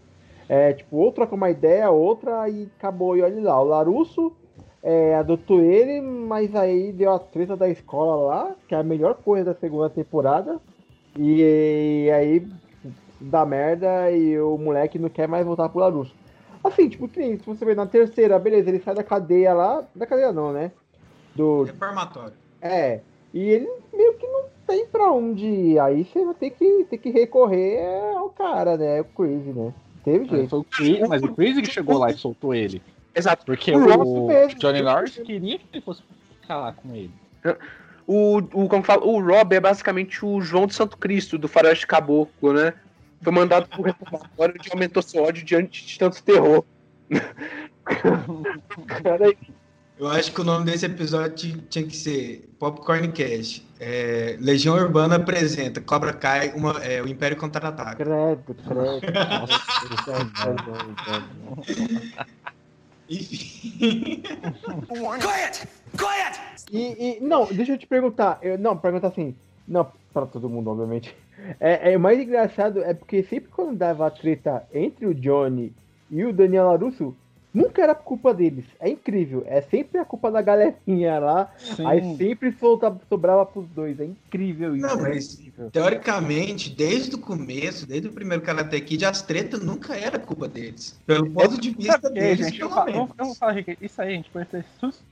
É, 0.47 0.73
tipo, 0.73 0.97
ou 0.97 1.11
troca 1.11 1.33
uma 1.33 1.49
ideia, 1.49 1.89
outra 1.89 2.47
e 2.47 2.67
acabou, 2.77 3.17
e 3.17 3.21
olha 3.23 3.41
lá. 3.41 3.59
O 3.59 3.63
Larusso 3.65 4.31
é, 4.88 5.15
adotou 5.15 5.59
ele, 5.61 5.99
mas 5.99 6.55
aí 6.55 6.91
deu 6.91 7.11
a 7.11 7.17
treta 7.17 7.57
da 7.57 7.67
escola 7.67 8.23
lá, 8.23 8.55
que 8.67 8.75
é 8.75 8.77
a 8.77 8.83
melhor 8.83 9.15
coisa 9.15 9.45
da 9.45 9.59
segunda 9.59 9.89
temporada. 9.89 10.59
E, 11.17 12.07
aí 12.11 12.47
dá 13.19 13.43
merda 13.43 14.11
e 14.11 14.39
o 14.39 14.59
moleque 14.59 14.99
não 14.99 15.09
quer 15.09 15.27
mais 15.27 15.43
voltar 15.43 15.69
pro 15.69 15.79
Larusso. 15.79 16.13
Assim, 16.63 16.88
tipo, 16.88 17.07
que 17.07 17.38
se 17.38 17.45
você 17.45 17.65
ver 17.65 17.75
na 17.75 17.88
terceira, 17.88 18.38
beleza, 18.38 18.69
ele 18.69 18.79
sai 18.79 18.93
da 18.93 19.03
cadeia 19.03 19.55
lá. 19.55 19.83
Da 19.95 20.05
cadeia 20.05 20.31
não, 20.31 20.53
né? 20.53 20.71
Do. 21.33 21.63
Reformatório. 21.63 22.33
É. 22.61 22.99
E 23.33 23.39
ele 23.39 23.67
meio 23.91 24.13
que 24.13 24.27
não 24.27 24.45
tem 24.67 24.86
pra 24.86 25.11
onde 25.11 25.47
ir. 25.47 25.79
Aí 25.79 26.05
você 26.05 26.23
vai 26.23 26.36
ter 26.36 26.51
que, 26.51 26.86
ter 26.88 26.99
que 26.99 27.09
recorrer 27.09 27.79
ao 28.15 28.29
cara, 28.29 28.77
né? 28.77 29.01
O 29.01 29.05
Crazy, 29.05 29.49
né? 29.49 29.73
Teve 30.03 30.19
Mas 30.19 30.29
jeito. 30.29 30.49
foi 30.49 30.59
o 30.59 30.63
Chris, 30.63 31.07
mas 31.09 31.23
o 31.23 31.33
Chris 31.33 31.59
que 31.59 31.71
chegou 31.71 31.97
lá 31.97 32.11
e 32.11 32.13
soltou 32.13 32.53
ele. 32.53 32.79
Exato. 33.16 33.45
Porque 33.45 33.72
O 33.72 33.78
o, 33.78 34.28
mesmo. 34.28 34.59
Johnny 34.59 34.82
Norris 34.82 35.16
queria 35.18 35.57
que 35.59 35.66
ele 35.74 35.82
fosse 35.82 36.03
ficar 36.41 36.57
lá 36.57 36.74
com 36.74 36.93
ele. 36.93 37.11
O, 38.07 38.38
o, 38.53 38.68
como 38.68 38.84
fala, 38.84 39.03
o 39.03 39.20
Rob 39.20 39.55
é 39.55 39.59
basicamente 39.59 40.24
o 40.26 40.39
João 40.41 40.68
de 40.68 40.76
Santo 40.76 40.97
Cristo, 40.97 41.38
do 41.38 41.47
Faroeste 41.47 41.88
Caboclo, 41.88 42.53
né? 42.53 42.74
Foi 43.22 43.34
mandado 43.34 43.68
pro 43.68 43.82
reformatório 43.82 44.55
e 44.63 44.72
aumentou 44.72 45.01
seu 45.01 45.24
ódio 45.24 45.43
diante 45.43 45.86
de 45.86 45.97
tanto 45.97 46.22
terror. 46.22 46.63
Cara, 49.03 49.34
Eu 49.97 50.07
acho 50.09 50.32
que 50.34 50.41
o 50.41 50.43
nome 50.43 50.66
desse 50.66 50.86
episódio 50.86 51.36
ti- 51.36 51.63
tinha 51.70 51.86
que 51.86 51.95
ser 51.95 52.49
Popcorn 52.59 53.07
Cast. 53.11 53.66
É, 53.80 54.38
Legião 54.39 54.76
Urbana 54.76 55.16
apresenta 55.16 55.82
Cobra 55.82 56.13
Kai, 56.13 56.51
uma, 56.55 56.72
é, 56.84 57.01
o 57.01 57.07
Império 57.07 57.38
Contra-Ataca. 57.38 57.95
Credo, 57.95 58.55
credo. 58.55 59.01
Enfim. 63.09 64.21
Quiet! 65.19 65.67
Quiet! 65.97 66.39
E, 66.71 67.17
e- 67.17 67.19
não, 67.21 67.45
deixa 67.45 67.73
eu 67.73 67.77
te 67.77 67.87
perguntar. 67.87 68.39
Eu, 68.41 68.57
não, 68.57 68.77
perguntar 68.77 69.09
assim. 69.09 69.35
Não, 69.67 69.87
pra 70.13 70.25
todo 70.25 70.49
mundo, 70.49 70.69
obviamente. 70.69 71.15
É, 71.59 71.91
é, 71.93 71.97
o 71.97 71.99
mais 71.99 72.19
engraçado 72.19 72.83
é 72.83 72.93
porque 72.93 73.23
sempre 73.23 73.49
quando 73.51 73.75
dava 73.77 74.07
a 74.07 74.11
treta 74.11 74.67
entre 74.73 75.05
o 75.05 75.13
Johnny 75.13 75.73
e 76.09 76.23
o 76.23 76.33
Daniel 76.33 76.65
Larusso, 76.67 77.15
nunca 77.55 77.81
era 77.81 77.95
culpa 77.95 78.33
deles. 78.33 78.65
É 78.79 78.89
incrível. 78.89 79.43
É 79.47 79.61
sempre 79.61 79.97
a 79.99 80.05
culpa 80.05 80.29
da 80.29 80.41
galerinha 80.41 81.19
lá. 81.19 81.53
Sim. 81.57 81.85
Aí 81.85 82.17
sempre 82.17 82.51
solta, 82.51 82.95
sobrava 83.07 83.45
pros 83.45 83.67
dois. 83.69 83.99
É 83.99 84.05
incrível 84.05 84.75
isso. 84.75 84.85
Não, 84.85 85.05
é 85.05 85.09
mas 85.09 85.33
incrível. 85.33 85.71
teoricamente, 85.71 86.69
desde 86.69 87.15
o 87.15 87.19
começo, 87.19 87.87
desde 87.87 88.09
o 88.09 88.11
primeiro 88.11 88.43
Karate 88.43 88.79
Kid, 88.81 89.05
as 89.05 89.21
tretas 89.21 89.63
nunca 89.63 89.95
era 89.95 90.19
culpa 90.19 90.47
deles. 90.47 90.99
Pelo 91.05 91.31
ponto 91.31 91.59
de 91.59 91.71
vista 91.71 92.09
deles, 92.09 92.47
gente? 92.47 92.59
Eu, 92.59 92.69
pelo 92.69 92.81
eu, 92.81 92.85
menos. 92.85 93.09
eu 93.17 93.25
vou 93.25 93.35
falar, 93.35 93.53
Rick, 93.53 93.77
isso 93.81 94.01
aí 94.01 94.09
a 94.09 94.15
gente 94.15 94.29
pode 94.29 94.47
ter 94.47 94.65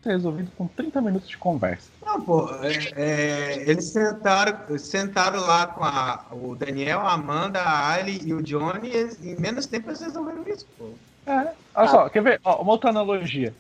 resolvido 0.04 0.52
com 0.58 0.68
30 0.68 1.02
minutos 1.02 1.30
de 1.30 1.38
conversa. 1.38 1.90
Não, 2.06 2.22
pô, 2.22 2.50
é, 2.62 2.92
é, 2.96 3.70
eles 3.70 3.86
sentaram, 3.86 4.78
sentaram 4.78 5.40
lá 5.40 5.68
com 5.68 5.84
a, 5.84 6.26
o 6.32 6.56
Daniel, 6.56 7.00
a 7.00 7.14
Amanda, 7.14 7.62
a 7.62 7.94
Ali 7.94 8.20
e 8.26 8.34
o 8.34 8.42
Johnny, 8.42 8.90
e 9.22 9.30
em 9.30 9.40
menos 9.40 9.66
tempo 9.66 9.90
eles 9.90 10.02
resolveram 10.02 10.44
isso, 10.48 10.68
pô. 10.78 10.90
É, 11.26 11.52
olha 11.76 11.88
só, 11.88 12.10
quer 12.10 12.22
ver? 12.22 12.42
Ó, 12.44 12.62
uma 12.62 12.72
outra 12.72 12.90
analogia. 12.90 13.54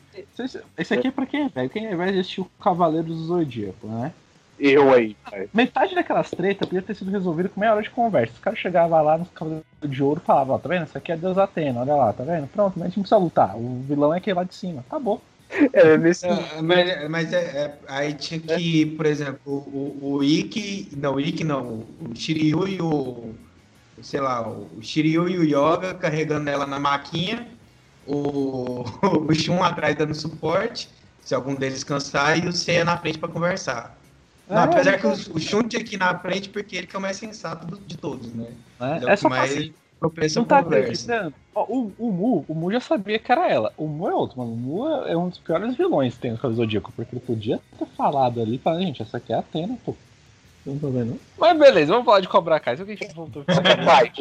Esse, 0.78 0.93
aqui 0.93 1.07
é 1.07 1.11
pra 1.11 1.26
quem 1.26 1.45
é 1.45 1.49
velho, 1.49 1.70
quem 1.70 1.86
é 1.88 1.95
velho 1.95 2.20
assistiu 2.20 2.49
Cavaleiros 2.61 3.07
do 3.07 3.24
Zodíaco, 3.26 3.88
né? 3.88 4.11
Eu 4.59 4.93
aí, 4.93 5.16
cara. 5.30 5.47
Metade 5.53 5.95
daquelas 5.95 6.30
tretas 6.30 6.68
podia 6.68 6.82
ter 6.82 6.93
sido 6.95 7.09
resolvida 7.11 7.49
com 7.49 7.59
meia 7.59 7.74
hora 7.74 7.82
de 7.82 7.89
conversa. 7.89 8.34
Os 8.34 8.39
caras 8.39 8.59
chegavam 8.59 9.03
lá 9.03 9.18
nos 9.18 9.30
Cavaleiros 9.30 9.66
de 9.84 10.03
Ouro 10.03 10.22
e 10.24 10.26
falavam, 10.26 10.55
ó, 10.55 10.59
tá 10.59 10.70
vendo? 10.70 10.86
Isso 10.86 10.97
aqui 10.97 11.11
é 11.11 11.18
Deus 11.18 11.38
Atena, 11.38 11.82
olha 11.82 11.95
lá, 11.95 12.14
tá 12.14 12.24
vendo? 12.24 12.47
Pronto, 12.47 12.74
mas 12.76 12.84
a 12.84 12.88
gente 12.88 12.97
não 12.97 13.03
precisa 13.03 13.18
lutar. 13.18 13.57
O 13.57 13.82
vilão 13.88 14.14
é 14.14 14.18
aquele 14.18 14.36
lá 14.36 14.43
de 14.43 14.53
cima. 14.53 14.84
Acabou. 14.88 15.22
É, 15.72 15.97
nesse. 15.97 16.26
É, 16.26 16.61
mas 16.61 17.09
mas 17.09 17.34
é, 17.34 17.38
é- 17.38 17.78
aí 17.88 18.14
tinha 18.14 18.39
que, 18.39 18.86
por 18.86 19.05
exemplo, 19.05 19.39
o, 19.45 19.99
o, 20.01 20.14
o 20.16 20.24
Ikki, 20.24 20.89
não, 20.95 21.16
o 21.16 21.20
Ikki 21.20 21.43
não, 21.43 21.61
o 21.64 22.16
Shiryu 22.16 22.68
e 22.68 22.82
o, 22.82 23.34
sei 24.02 24.20
lá, 24.22 24.48
o 24.48 24.82
Shiryu 24.82 25.28
e 25.30 25.38
o 25.38 25.44
Yoga 25.44 25.94
carregando 25.96 26.50
ela 26.50 26.66
na 26.66 26.80
maquinha, 26.80 27.48
o, 28.06 28.84
o 29.30 29.34
Shun 29.34 29.64
atrás 29.64 29.96
dando 29.96 30.16
suporte, 30.16 30.89
se 31.22 31.34
algum 31.36 31.56
deles 31.56 31.84
cansar, 31.84 32.38
e 32.44 32.48
o 32.48 32.52
Seiya 32.54 32.84
na 32.84 32.98
frente 32.98 33.18
para 33.20 33.30
conversar. 33.32 34.00
Não, 34.52 34.62
É, 34.62 34.64
apesar 34.64 34.98
que 35.00 35.06
o, 35.08 35.12
o 35.12 35.39
Shun 35.39 35.68
tinha 35.68 35.84
que 35.84 35.96
ir 35.96 35.98
na 35.98 36.18
frente 36.20 36.50
porque 36.50 36.76
ele 36.76 36.88
que 36.88 36.96
é 36.96 37.00
o 37.00 37.02
mais 37.02 37.18
sensato 37.18 37.66
do- 37.68 37.80
de 37.86 37.98
todos, 37.98 38.34
né? 38.34 38.56
é, 38.80 39.02
É 39.02 39.08
o 39.08 39.14
que 39.14 39.18
só 39.18 39.28
mais 39.28 39.56
assim. 39.56 39.74
propenso 40.00 40.39
Não 40.39 40.46
tá 40.46 40.60
conversa. 40.60 41.14
acreditando? 41.14 41.36
Ó, 41.54 41.66
o, 41.70 41.96
o 41.98 42.12
Mu, 42.12 42.46
o 42.48 42.56
Mu 42.56 42.72
já 42.72 42.80
sabia 42.80 43.20
que 43.20 43.32
era 43.32 43.50
ela. 43.52 43.74
O 43.78 43.88
Mu 43.88 44.10
é 44.10 44.16
outro, 44.16 44.39
mano. 44.39 44.54
O 44.54 44.58
Mu 44.58 44.89
é 45.06 45.14
é 45.14 45.18
um 45.18 45.30
dos 45.30 45.39
piores 45.39 45.76
vilões 45.78 46.16
que 46.16 46.22
tem 46.22 46.32
no 46.34 46.54
Zodíaco, 46.54 46.91
porque 46.94 47.16
ele 47.16 47.26
podia 47.26 47.60
ter 47.78 47.86
falado 47.88 48.41
ali, 48.41 48.58
falando, 48.60 48.82
gente, 48.84 49.02
essa 49.02 49.18
aqui 49.18 49.32
é 49.34 49.36
a 49.36 49.39
Atena, 49.39 49.78
pô. 49.86 49.96
Não 50.66 50.80
tô 50.80 50.89
vendo. 50.89 51.20
Mas 51.38 51.57
beleza, 51.59 51.91
vamos 51.91 52.05
falar 52.05 52.22
de 52.22 52.28
Cobra 52.30 52.59
Kai. 52.59 52.76
Isso 52.76 52.86
que 52.86 52.91
a 52.91 52.95
gente 52.95 53.14
voltou 53.14 53.43
pra 53.43 53.55
Vai, 53.84 54.11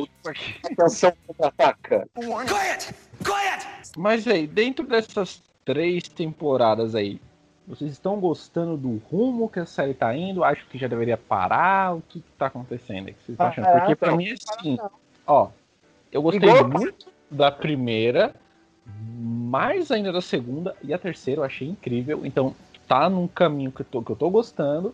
atenção 0.64 1.12
contra-ataca. 1.26 2.08
Quiet! 2.14 2.94
Quiet! 3.24 3.92
Mas 3.96 4.26
aí, 4.26 4.46
dentro 4.46 4.84
dessas 4.86 5.40
três 5.64 6.02
temporadas 6.08 6.94
aí, 6.96 7.20
vocês 7.68 7.92
estão 7.92 8.18
gostando 8.18 8.76
do 8.76 8.96
rumo 9.08 9.48
que 9.48 9.60
a 9.60 9.66
série 9.66 9.94
tá 9.94 10.14
indo? 10.16 10.42
Acho 10.42 10.66
que 10.66 10.76
já 10.78 10.88
deveria 10.88 11.16
parar? 11.16 11.94
O 11.94 12.02
que, 12.08 12.20
que 12.20 12.32
tá 12.36 12.46
acontecendo? 12.46 13.06
aí? 13.06 13.12
O 13.12 13.14
que 13.14 13.22
vocês 13.24 13.34
estão 13.34 13.46
achando? 13.46 13.64
Parar, 13.66 13.80
Porque 13.80 13.94
pra 13.96 14.10
não. 14.10 14.16
mim 14.16 14.28
é 14.30 14.32
assim, 14.32 14.78
ó, 15.24 15.48
eu 16.10 16.20
gostei 16.22 16.48
Igual- 16.48 16.68
muito 16.68 17.06
da 17.30 17.52
primeira, 17.52 18.34
mais 18.84 19.92
ainda 19.92 20.10
da 20.12 20.20
segunda 20.20 20.74
e 20.82 20.92
a 20.92 20.98
terceira 20.98 21.40
eu 21.40 21.44
achei 21.44 21.68
incrível. 21.68 22.26
Então 22.26 22.52
tá 22.88 23.08
num 23.08 23.28
caminho 23.28 23.70
que 23.70 23.82
eu 23.82 23.86
tô, 23.86 24.02
que 24.02 24.10
eu 24.10 24.16
tô 24.16 24.28
gostando, 24.28 24.92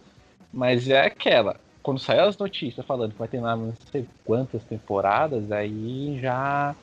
mas 0.52 0.88
é 0.88 1.06
aquela. 1.06 1.56
Quando 1.82 2.00
saiu 2.00 2.24
as 2.24 2.36
notícias 2.36 2.84
falando 2.84 3.12
que 3.12 3.18
vai 3.18 3.28
ter 3.28 3.40
não 3.40 3.72
sei 3.90 4.06
quantas 4.24 4.62
temporadas, 4.64 5.50
aí 5.50 6.18
já 6.20 6.74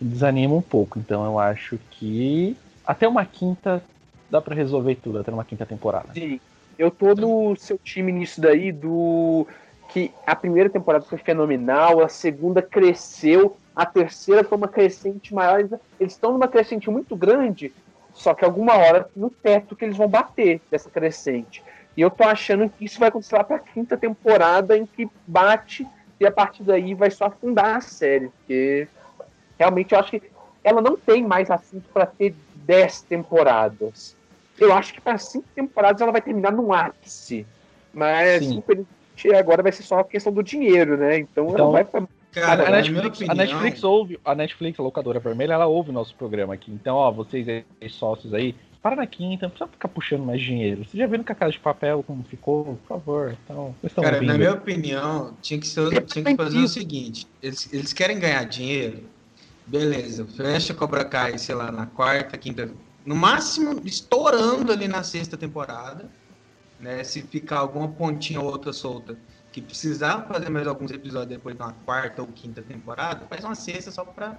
desanima 0.00 0.54
um 0.54 0.62
pouco. 0.62 0.98
Então 0.98 1.24
eu 1.24 1.38
acho 1.38 1.78
que 1.90 2.56
até 2.86 3.08
uma 3.08 3.24
quinta 3.24 3.82
dá 4.30 4.40
pra 4.40 4.54
resolver 4.54 4.96
tudo, 4.96 5.18
até 5.18 5.30
uma 5.32 5.44
quinta 5.44 5.66
temporada. 5.66 6.08
Sim, 6.14 6.40
eu 6.78 6.90
tô 6.90 7.14
no 7.14 7.56
seu 7.56 7.78
time 7.78 8.12
nisso 8.12 8.40
daí 8.40 8.70
do 8.70 9.46
que 9.88 10.12
a 10.26 10.36
primeira 10.36 10.68
temporada 10.68 11.04
foi 11.04 11.18
fenomenal, 11.18 12.02
a 12.02 12.08
segunda 12.08 12.60
cresceu, 12.60 13.56
a 13.74 13.86
terceira 13.86 14.44
foi 14.44 14.58
uma 14.58 14.68
crescente 14.68 15.34
maior. 15.34 15.60
Eles 15.98 16.12
estão 16.12 16.32
numa 16.32 16.46
crescente 16.46 16.90
muito 16.90 17.16
grande, 17.16 17.72
só 18.12 18.34
que 18.34 18.44
alguma 18.44 18.74
hora 18.74 19.08
no 19.16 19.30
teto 19.30 19.74
que 19.74 19.84
eles 19.84 19.96
vão 19.96 20.08
bater 20.08 20.60
dessa 20.70 20.90
crescente. 20.90 21.62
E 21.98 22.00
eu 22.00 22.10
tô 22.10 22.22
achando 22.22 22.70
que 22.70 22.84
isso 22.84 23.00
vai 23.00 23.08
acontecer 23.08 23.34
lá 23.34 23.42
pra 23.42 23.58
quinta 23.58 23.96
temporada 23.96 24.78
em 24.78 24.86
que 24.86 25.08
bate 25.26 25.84
e 26.20 26.24
a 26.24 26.30
partir 26.30 26.62
daí 26.62 26.94
vai 26.94 27.10
só 27.10 27.24
afundar 27.24 27.74
a 27.74 27.80
série, 27.80 28.28
porque 28.28 28.86
realmente 29.58 29.92
eu 29.92 29.98
acho 29.98 30.12
que 30.12 30.22
ela 30.62 30.80
não 30.80 30.96
tem 30.96 31.26
mais 31.26 31.50
assunto 31.50 31.88
pra 31.92 32.06
ter 32.06 32.36
10 32.54 33.02
temporadas. 33.02 34.14
Eu 34.56 34.72
acho 34.72 34.94
que 34.94 35.00
para 35.00 35.18
cinco 35.18 35.48
temporadas 35.56 36.00
ela 36.00 36.12
vai 36.12 36.20
terminar 36.22 36.52
no 36.52 36.72
ápice. 36.72 37.44
Mas, 37.92 38.44
Sim. 38.44 38.58
infelizmente, 38.58 39.34
agora 39.36 39.60
vai 39.60 39.72
ser 39.72 39.82
só 39.82 39.98
a 39.98 40.04
questão 40.04 40.32
do 40.32 40.40
dinheiro, 40.40 40.96
né? 40.96 41.18
Então, 41.18 41.48
Então, 41.48 41.58
ela 41.58 41.72
vai 41.72 41.84
pra... 41.84 42.06
Cara, 42.30 42.68
a, 42.68 42.70
Netflix, 42.70 43.04
a 43.04 43.24
opinião, 43.24 43.34
Netflix 43.34 43.82
ouve, 43.82 44.20
a 44.24 44.34
Netflix, 44.36 44.78
a 44.78 44.82
locadora 44.84 45.18
vermelha, 45.18 45.54
ela 45.54 45.66
ouve 45.66 45.90
o 45.90 45.92
nosso 45.92 46.14
programa 46.14 46.54
aqui. 46.54 46.70
Então, 46.70 46.94
ó, 46.94 47.10
vocês 47.10 47.48
aí, 47.48 47.64
sócios 47.88 48.32
aí, 48.32 48.54
para 48.82 48.96
na 48.96 49.06
quinta, 49.06 49.46
não 49.46 49.50
precisa 49.50 49.70
ficar 49.70 49.88
puxando 49.88 50.24
mais 50.24 50.40
dinheiro. 50.40 50.84
Vocês 50.84 50.94
já 50.94 51.06
viram 51.06 51.24
com 51.24 51.32
a 51.32 51.34
casa 51.34 51.52
de 51.52 51.58
papel 51.58 52.02
como 52.02 52.22
ficou? 52.24 52.64
Por 52.64 52.88
favor, 52.88 53.36
então, 53.44 53.74
Cara, 53.96 54.16
ouvindo. 54.16 54.28
na 54.28 54.38
minha 54.38 54.52
opinião, 54.52 55.36
tinha 55.42 55.58
que, 55.58 55.66
ser, 55.66 56.04
tinha 56.04 56.24
que 56.24 56.36
fazer 56.36 56.58
o 56.58 56.68
seguinte: 56.68 57.26
eles, 57.42 57.72
eles 57.72 57.92
querem 57.92 58.18
ganhar 58.18 58.44
dinheiro, 58.44 59.04
beleza, 59.66 60.24
fecha 60.26 60.72
Cobra 60.74 61.04
Kai, 61.04 61.38
sei 61.38 61.54
lá, 61.54 61.72
na 61.72 61.86
quarta, 61.86 62.38
quinta, 62.38 62.70
no 63.04 63.16
máximo 63.16 63.80
estourando 63.84 64.72
ali 64.72 64.86
na 64.86 65.02
sexta 65.02 65.36
temporada, 65.36 66.08
né? 66.78 67.02
Se 67.02 67.22
ficar 67.22 67.58
alguma 67.58 67.88
pontinha 67.88 68.40
ou 68.40 68.46
outra 68.46 68.72
solta, 68.72 69.18
que 69.50 69.60
precisar 69.60 70.22
fazer 70.28 70.50
mais 70.50 70.66
alguns 70.66 70.92
episódios 70.92 71.30
depois 71.30 71.56
na 71.58 71.72
quarta 71.72 72.22
ou 72.22 72.28
quinta 72.28 72.62
temporada, 72.62 73.26
faz 73.28 73.44
uma 73.44 73.54
sexta 73.56 73.90
só 73.90 74.04
pra 74.04 74.38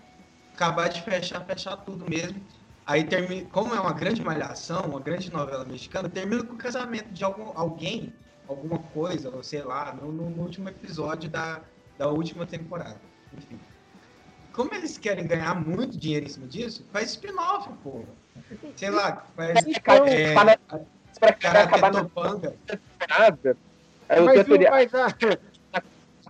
acabar 0.54 0.88
de 0.88 1.02
fechar, 1.02 1.44
fechar 1.46 1.76
tudo 1.78 2.10
mesmo. 2.10 2.42
Aí 2.90 3.04
termina, 3.04 3.48
como 3.52 3.76
é 3.76 3.80
uma 3.80 3.94
grande 3.94 4.20
malhação, 4.24 4.82
uma 4.82 5.00
grande 5.00 5.32
novela 5.32 5.64
mexicana, 5.64 6.10
termina 6.10 6.44
com 6.44 6.56
o 6.56 6.58
casamento 6.58 7.10
de 7.14 7.24
algum, 7.24 7.52
alguém 7.56 8.12
alguma 8.48 8.80
coisa, 8.80 9.30
ou 9.30 9.44
sei 9.44 9.62
lá, 9.62 9.94
no, 9.94 10.12
no- 10.12 10.42
último 10.42 10.70
episódio 10.70 11.30
da, 11.30 11.62
da 12.00 12.08
última 12.08 12.48
temporada. 12.48 13.00
Enfim. 13.38 13.60
Como 14.52 14.74
eles 14.74 14.98
querem 14.98 15.28
ganhar 15.28 15.54
muito 15.54 16.00
dinheiro 16.00 16.26
em 16.26 16.30
cima 16.30 16.48
disso, 16.48 16.84
faz 16.92 17.12
spin-off, 17.12 17.70
pô. 17.84 18.02
Sei 18.76 18.90
lá, 18.90 19.24
faz. 19.36 19.64
Então, 19.68 20.06
é, 20.08 20.34
para- 20.34 20.58
pra 21.20 21.34
Karate 21.34 21.68
acabar 21.68 21.94
na 21.94 22.04
Topanga. 22.06 22.56
temporada. 22.66 23.58
Aí 24.10 24.18
eu 24.18 24.26
Mas 24.26 24.44
teoria, 24.46 24.72
mas, 24.72 24.92
ah, 24.96 25.14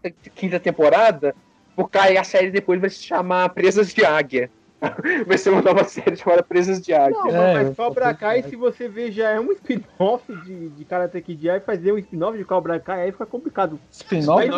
a 0.03 0.09
quinta 0.35 0.59
temporada, 0.59 1.33
porque 1.73 1.97
aí 1.97 2.17
a 2.17 2.23
série 2.25 2.51
depois 2.51 2.81
vai 2.81 2.89
se 2.89 3.01
chamar 3.01 3.47
Presas 3.51 3.93
de 3.93 4.03
Águia. 4.03 4.51
Vai 5.27 5.37
ser 5.37 5.49
uma 5.49 5.61
nova 5.61 5.83
série 5.83 6.15
chamada 6.15 6.43
Presas 6.43 6.81
de 6.81 6.93
Águia. 6.93 7.17
Não, 7.17 7.29
É, 7.29 7.63
mas 7.63 7.75
Cobra 7.75 8.13
Kai, 8.13 8.43
se 8.43 8.55
você 8.55 8.87
ver, 8.87 9.11
já 9.11 9.29
é 9.29 9.39
um 9.39 9.51
spin-off 9.51 10.33
de, 10.43 10.69
de 10.69 10.85
Karate 10.85 11.21
Kid. 11.21 11.49
Aí 11.49 11.59
fazer 11.59 11.91
um 11.91 11.97
spin-off 11.97 12.37
de 12.37 12.45
Cobra 12.45 12.79
Kai, 12.79 13.03
aí 13.03 13.11
fica 13.11 13.25
complicado. 13.25 13.79
Spin-off 13.91 14.47
Mas 14.47 14.49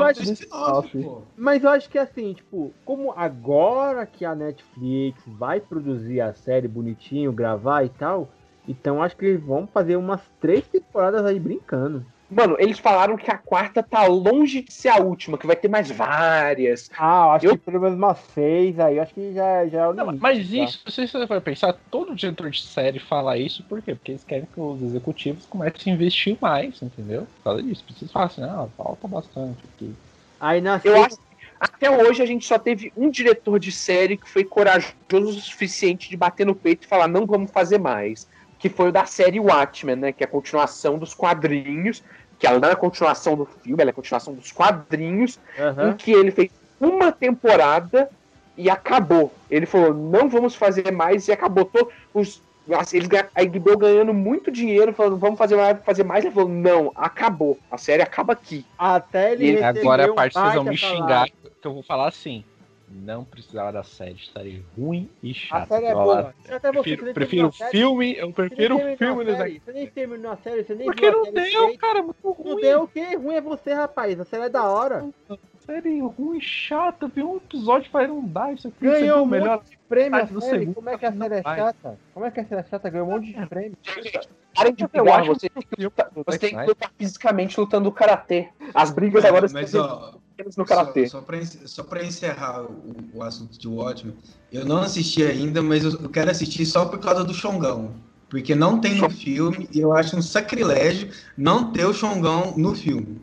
pô. 1.04 1.22
Mas 1.36 1.64
eu 1.64 1.70
acho 1.70 1.90
que 1.90 1.98
assim, 1.98 2.34
tipo, 2.34 2.72
como 2.86 3.12
agora 3.16 4.06
que 4.06 4.24
a 4.24 4.36
Netflix 4.36 5.22
vai 5.26 5.60
produzir 5.60 6.22
a 6.22 6.34
série 6.34 6.68
bonitinho, 6.68 7.32
gravar 7.32 7.84
e 7.84 7.90
tal, 7.90 8.30
então 8.68 9.02
acho 9.02 9.18
que 9.18 9.26
eles 9.26 9.44
vão 9.44 9.68
fazer 9.68 9.96
umas 9.96 10.22
três 10.40 10.68
temporadas 10.68 11.26
aí 11.26 11.40
brincando. 11.40 12.06
Mano, 12.34 12.56
eles 12.58 12.80
falaram 12.80 13.18
que 13.18 13.30
a 13.30 13.38
quarta 13.38 13.84
tá 13.84 14.06
longe 14.06 14.62
de 14.62 14.72
ser 14.72 14.88
a 14.88 14.96
última, 15.02 15.38
que 15.38 15.46
vai 15.46 15.56
ter 15.56 15.68
mais 15.68 15.92
várias. 15.92 16.90
Ah, 16.98 17.26
eu 17.26 17.32
acho 17.32 17.46
Eu- 17.48 17.52
que 17.58 17.66
pelo 17.66 17.82
menos 17.82 17.98
umas 17.98 18.18
seis 18.34 18.80
aí, 18.80 19.00
acho 19.00 19.14
que 19.14 19.34
já, 19.34 19.68
já 19.68 19.82
é 19.82 19.88
o 19.88 19.94
Não, 19.94 20.06
limite. 20.06 20.22
mas 20.22 20.38
tá? 20.50 20.56
isso, 20.56 20.80
se 20.90 21.08
você 21.08 21.28
for 21.28 21.42
pensar, 21.42 21.74
todo 21.92 22.16
diretor 22.16 22.50
de 22.50 22.62
série 22.62 23.00
fala 23.00 23.38
isso, 23.38 23.64
por 23.66 23.82
quê? 23.82 23.94
Porque 23.96 24.14
eles 24.14 24.24
querem 24.24 24.46
que 24.46 24.60
os 24.62 24.82
executivos 24.82 25.46
comecem 25.46 25.92
a 25.92 25.96
investir 25.96 26.38
mais, 26.40 26.82
entendeu? 26.82 27.28
Por 27.38 27.44
causa 27.44 27.64
disso. 27.64 27.84
Precisa 27.84 28.10
falar 28.12 28.26
assim, 28.28 28.44
ah, 28.44 28.66
falta 28.78 29.08
bastante 29.10 29.60
aqui. 29.76 29.94
Aí 30.40 30.62
na 30.62 30.80
Eu 30.86 31.04
acho 31.04 31.18
que 31.18 31.22
até 31.60 31.92
hoje 31.92 32.24
a 32.24 32.26
gente 32.26 32.46
só 32.46 32.58
teve 32.58 32.94
um 32.96 33.10
diretor 33.10 33.60
de 33.60 33.74
série 33.74 34.16
que 34.16 34.30
foi 34.30 34.46
corajoso 34.46 34.94
o 35.12 35.34
suficiente 35.34 36.10
de 36.10 36.16
bater 36.16 36.46
no 36.46 36.56
peito 36.56 36.86
e 36.86 36.88
falar 36.88 37.10
não 37.10 37.26
vamos 37.26 37.52
fazer 37.52 37.78
mais. 37.78 38.26
Que 38.58 38.70
foi 38.70 38.90
o 38.90 38.92
da 38.92 39.06
série 39.06 39.40
Watchmen, 39.40 39.96
né? 39.96 40.12
Que 40.12 40.24
é 40.24 40.28
a 40.28 40.30
continuação 40.30 40.98
dos 40.98 41.14
quadrinhos. 41.16 42.04
Que 42.42 42.48
ela 42.48 42.60
não 42.60 42.68
é 42.68 42.72
a 42.72 42.76
continuação 42.76 43.38
do 43.38 43.46
filme, 43.46 43.80
ela 43.80 43.92
é 43.92 43.94
a 43.94 43.94
continuação 43.94 44.34
dos 44.34 44.52
quadrinhos. 44.52 45.40
Aham. 45.60 45.92
Em 45.92 45.94
que 45.94 46.12
ele 46.12 46.32
fez 46.32 46.50
uma 46.80 47.12
temporada 47.12 48.10
e 48.58 48.68
acabou. 48.68 49.32
Ele 49.50 49.68
falou, 49.68 49.94
não 49.94 50.28
vamos 50.28 50.56
fazer 50.56 50.92
mais 50.92 51.28
e 51.28 51.32
acabou. 51.32 51.66
Todo, 51.66 51.90
os, 52.12 52.42
eles, 52.92 53.08
a 53.36 53.44
HBO 53.44 53.78
ganhando 53.78 54.12
muito 54.12 54.52
dinheiro, 54.52 54.92
falando, 54.92 55.18
vamos 55.18 55.38
fazer 55.38 55.56
mais, 55.56 55.78
fazer 55.84 56.04
mais. 56.04 56.26
Ele 56.26 56.34
falou, 56.34 56.50
não, 56.50 56.92
acabou. 56.96 57.60
A 57.70 57.78
série 57.78 58.02
acaba 58.02 58.34
aqui. 58.34 58.66
Até 58.76 59.34
ele 59.34 59.46
E 59.46 59.52
recebeu 59.52 59.82
Agora 59.84 60.04
é 60.04 60.10
a 60.10 60.14
parte 60.14 60.34
que 60.34 60.40
vocês 60.40 60.56
vão 60.56 60.64
me 60.64 60.78
salário. 60.78 60.98
xingar, 61.00 61.28
que 61.62 61.68
eu 61.68 61.74
vou 61.76 61.84
falar 61.84 62.08
assim. 62.08 62.44
Não 62.92 63.24
precisava 63.24 63.72
da 63.72 63.84
série, 63.84 64.14
estaria 64.16 64.62
ruim 64.78 65.10
e 65.24 65.32
A 65.32 65.34
chato. 65.34 65.68
série 65.70 65.86
é 65.86 65.96
Olha 65.96 66.06
lá, 66.06 66.22
boa. 66.22 66.34
Até 66.50 66.72
você, 66.72 66.98
Prefiro, 66.98 67.14
prefiro 67.14 67.48
a 67.48 67.52
série, 67.52 67.72
filme, 67.72 68.16
eu 68.18 68.32
prefiro 68.34 68.76
o 68.76 68.98
filme 68.98 69.32
a 69.32 69.38
série, 69.38 69.62
Você 69.64 69.72
nem 69.74 69.88
terminou 69.88 70.32
a 70.32 70.38
série, 70.38 70.64
você 70.64 70.76
nem 70.76 70.86
Porque 70.86 71.10
viu 71.10 71.10
a 71.10 71.16
não 71.18 71.26
série 71.26 71.36
deu, 71.52 71.62
direito. 71.62 71.80
cara, 71.80 72.02
muito 72.04 72.18
Não 72.24 72.32
ruim. 72.34 72.62
deu 72.62 72.84
o 72.84 72.88
quê? 72.88 73.16
Ruim 73.16 73.36
é 73.36 73.42
você, 73.42 73.74
rapaz. 73.74 74.20
A 74.20 74.26
série 74.26 74.44
é 74.46 74.50
da 74.50 74.64
hora. 74.70 75.06
Série 75.66 76.02
ruim, 76.02 76.42
chata. 76.42 77.08
Vi 77.08 77.24
um 77.24 77.38
episódio 77.38 77.90
não 78.08 78.26
dá 78.26 78.52
isso 78.52 78.68
aqui. 78.68 78.78
Ganhou 78.82 79.20
é 79.20 79.22
um 79.22 79.24
o 79.24 79.28
melhor. 79.28 79.58
monte 79.58 79.70
de 79.70 79.78
prêmio 79.88 80.20
a 80.20 80.26
série. 80.28 80.42
segundo, 80.42 80.74
Como 80.76 80.90
é 80.90 80.98
que 80.98 81.06
a 81.06 81.12
série 81.14 81.34
é 81.36 81.44
chata? 81.44 82.00
Como 82.14 82.26
é 82.26 82.32
que 82.32 82.40
a 82.40 82.46
série 82.46 82.62
é 82.62 82.64
chata? 82.66 82.90
Ganhou 82.90 83.08
um 83.08 83.12
monte 83.12 83.32
de 83.34 83.46
prêmio. 83.48 83.78
Parem 84.56 84.74
de 84.74 84.88
brigar, 84.88 85.20
acho 85.22 85.34
você 85.34 85.50
tem 85.50 85.62
que 85.62 85.76
que 85.76 85.84
lutar, 85.84 86.12
você 86.14 86.38
tem 86.40 86.50
que 86.58 86.66
lutar 86.66 86.92
fisicamente 86.98 87.60
lutando 87.60 87.92
karatê. 87.92 88.50
As 88.74 88.92
brigas 88.92 89.24
agora 89.24 89.48
mas, 89.54 89.74
ó, 89.76 90.16
apenas 90.42 90.58
no 90.58 90.66
karatê. 90.66 91.08
Só, 91.08 91.24
só, 91.66 91.84
pra 91.84 92.04
encerrar 92.04 92.64
o, 92.64 92.96
o 93.14 93.24
assunto 93.24 93.58
de 93.58 93.68
Watchmen, 93.68 94.16
eu 94.52 94.66
não 94.66 94.82
assisti 94.82 95.24
ainda, 95.24 95.62
mas 95.62 95.84
eu 95.84 96.10
quero 96.10 96.30
assistir 96.32 96.66
só 96.66 96.86
por 96.86 97.00
causa 97.00 97.24
do 97.24 97.34
Xongão. 97.34 97.94
Porque 98.30 98.56
não 98.56 98.80
tem 98.80 98.96
no 98.96 99.10
filme 99.10 99.68
e 99.74 99.80
eu 99.82 99.92
acho 99.94 100.16
um 100.16 100.22
sacrilégio 100.22 101.10
não 101.38 101.72
ter 101.74 101.86
o 101.86 101.94
Xongão 101.94 102.54
no 102.58 102.74
filme. 102.74 103.22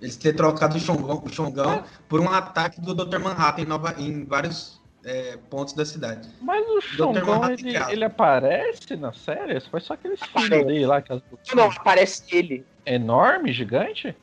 Eles 0.00 0.16
ter 0.16 0.34
trocado 0.34 0.76
o 0.76 0.80
Xongão, 0.80 1.22
o 1.24 1.28
Xongão 1.28 1.82
por 2.08 2.20
um 2.20 2.28
ataque 2.30 2.80
do 2.80 2.94
Dr. 2.94 3.18
Manhattan 3.18 3.62
em, 3.62 3.64
Nova- 3.64 3.94
em 3.98 4.24
vários 4.24 4.80
é, 5.04 5.36
pontos 5.50 5.74
da 5.74 5.84
cidade. 5.84 6.28
Mas 6.40 6.64
o 6.64 6.80
Xongão, 6.80 7.44
ele, 7.48 7.56
criado. 7.56 7.90
ele 7.90 8.04
aparece 8.04 8.94
na 8.96 9.12
série? 9.12 9.58
Foi 9.62 9.80
só 9.80 9.96
filhos 9.96 10.20
Aparece. 10.22 10.64
dele 10.64 10.86
lá, 10.86 10.98
aquelas 10.98 11.22
Não, 11.54 11.70
aparece 11.70 12.22
ele. 12.30 12.64
enorme, 12.84 13.52
gigante? 13.52 14.14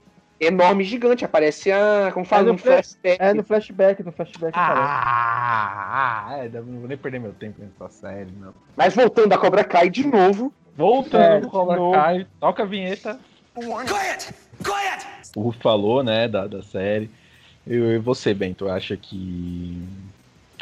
Enorme, 0.45 0.83
gigante. 0.83 1.25
Aparece 1.25 1.71
a. 1.71 2.11
Como 2.13 2.25
fala? 2.25 2.43
É 2.43 2.45
no 2.45 2.53
um 2.53 2.57
flashback. 2.57 3.17
É 3.21 3.33
no 3.33 3.43
flashback, 3.43 4.03
no 4.03 4.11
flashback. 4.11 4.53
Ah, 4.55 6.25
ah, 6.27 6.37
é, 6.37 6.49
não 6.49 6.79
vou 6.79 6.87
nem 6.87 6.97
perder 6.97 7.19
meu 7.19 7.33
tempo 7.33 7.61
nessa 7.61 7.91
série, 7.93 8.31
não. 8.39 8.53
Mas 8.75 8.95
voltando 8.95 9.33
a 9.33 9.37
Cobra 9.37 9.63
Kai 9.63 9.89
de 9.89 10.05
novo. 10.07 10.53
Voltando 10.75 11.45
É, 11.45 11.49
Cobra 11.49 11.75
novo. 11.75 11.93
Kai, 11.93 12.27
toca 12.39 12.63
a 12.63 12.65
vinheta. 12.65 13.19
Quiet! 13.55 14.33
Quiet! 14.63 15.07
O 15.35 15.41
Ru 15.41 15.51
falou, 15.51 16.03
né, 16.03 16.27
da, 16.27 16.47
da 16.47 16.61
série. 16.63 17.09
Eu, 17.65 17.91
e 17.91 17.97
você, 17.97 18.33
Bento, 18.33 18.67
acha 18.69 18.97
que 18.97 19.81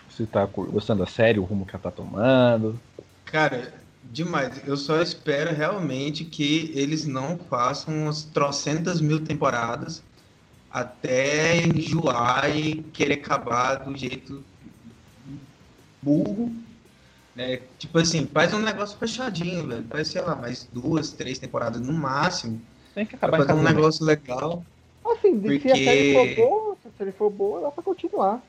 você 0.10 0.26
tá 0.26 0.46
gostando 0.46 1.04
da 1.04 1.10
série, 1.10 1.40
o 1.40 1.44
rumo 1.44 1.66
que 1.66 1.76
ela 1.76 1.82
tá 1.82 1.92
tomando? 1.92 2.80
Cara, 3.26 3.74
demais. 4.04 4.62
Eu 4.68 4.76
só 4.78 5.02
espero 5.02 5.54
realmente 5.56 6.24
que 6.26 6.72
eles 6.76 7.06
não 7.06 7.38
façam 7.38 7.94
umas 8.04 8.24
trocentas 8.24 9.00
mil 9.02 9.24
temporadas 9.24 10.04
até 10.72 11.58
enjoar 11.66 12.50
e 12.56 12.76
querer 12.94 13.16
acabar 13.16 13.76
do 13.76 13.96
jeito 13.98 14.44
burro. 16.02 16.52
Né? 17.36 17.62
Tipo 17.78 18.00
assim, 18.00 18.26
faz 18.28 18.54
um 18.54 18.60
negócio 18.60 18.98
fechadinho, 18.98 19.68
velho. 19.68 19.86
Faz, 19.90 20.10
sei 20.10 20.22
lá, 20.22 20.36
mais 20.36 20.68
duas, 20.72 21.12
três 21.12 21.40
temporadas 21.40 21.82
no 21.82 21.94
máximo. 21.94 22.62
Tem 22.94 23.06
que 23.06 23.16
Pra 23.16 23.30
acabar 23.30 23.38
fazer 23.46 23.54
um 23.54 23.64
casamento. 23.64 23.76
negócio 23.78 24.06
legal. 24.06 24.66
Assim, 25.06 25.40
se 25.42 25.48
a 25.48 25.52
Porque- 25.52 25.70
série 25.86 26.14
for 26.14 26.36
boa, 26.36 26.78
se 26.82 26.88
a 26.88 26.92
série 26.98 27.12
for 27.14 27.30
boa, 27.30 27.62
dá 27.62 27.72
pra 27.72 27.84
continuar. 27.84 28.42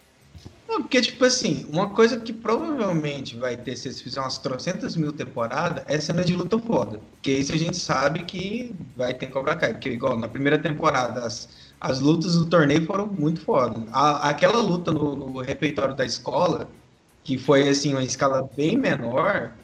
Não, 0.74 0.80
porque, 0.82 1.02
tipo 1.02 1.22
assim, 1.24 1.66
uma 1.66 1.92
coisa 1.94 2.18
que 2.18 2.32
provavelmente 2.32 3.36
vai 3.36 3.56
ter 3.58 3.76
se 3.76 3.88
eles 3.88 4.00
fizerem 4.00 4.24
umas 4.24 4.38
trocentas 4.38 4.96
mil 4.96 5.12
temporadas 5.12 5.84
é 5.86 6.00
cena 6.00 6.24
de 6.24 6.34
luta 6.34 6.58
foda. 6.58 6.98
Porque 7.00 7.30
isso 7.32 7.52
a 7.52 7.58
gente 7.58 7.76
sabe 7.76 8.24
que 8.24 8.74
vai 8.96 9.12
ter 9.12 9.26
Cobra 9.26 9.54
Kai. 9.54 9.72
Porque, 9.74 9.90
igual, 9.90 10.16
na 10.18 10.28
primeira 10.28 10.58
temporada, 10.60 11.26
as, 11.26 11.74
as 11.78 12.00
lutas 12.00 12.34
do 12.36 12.48
torneio 12.48 12.86
foram 12.86 13.06
muito 13.06 13.42
foda. 13.42 13.86
A- 13.92 14.30
aquela 14.30 14.60
luta 14.62 14.90
no, 14.92 15.14
no 15.14 15.40
refeitório 15.42 15.94
da 15.94 16.06
escola, 16.06 16.74
que 17.22 17.36
foi, 17.38 17.68
assim, 17.68 17.92
uma 17.92 18.02
escala 18.02 18.42
bem 18.56 18.78
menor, 18.78 19.58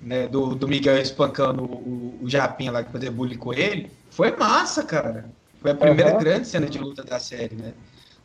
né, 0.00 0.28
do, 0.28 0.54
do 0.56 0.68
Miguel 0.68 0.98
espancando 0.98 1.64
o, 1.64 2.22
o 2.24 2.28
Japinha 2.30 2.72
lá 2.72 2.84
que 2.84 2.92
fazia 2.92 3.10
bullying 3.12 3.38
com 3.38 3.52
ele, 3.54 3.96
foi 4.10 4.36
massa, 4.36 4.84
cara. 4.84 5.32
Foi 5.60 5.70
a 5.72 5.74
primeira 5.76 6.12
Aham. 6.12 6.18
grande 6.18 6.48
cena 6.48 6.68
de 6.68 6.78
luta 6.78 7.04
da 7.04 7.18
série, 7.20 7.56
né? 7.56 7.74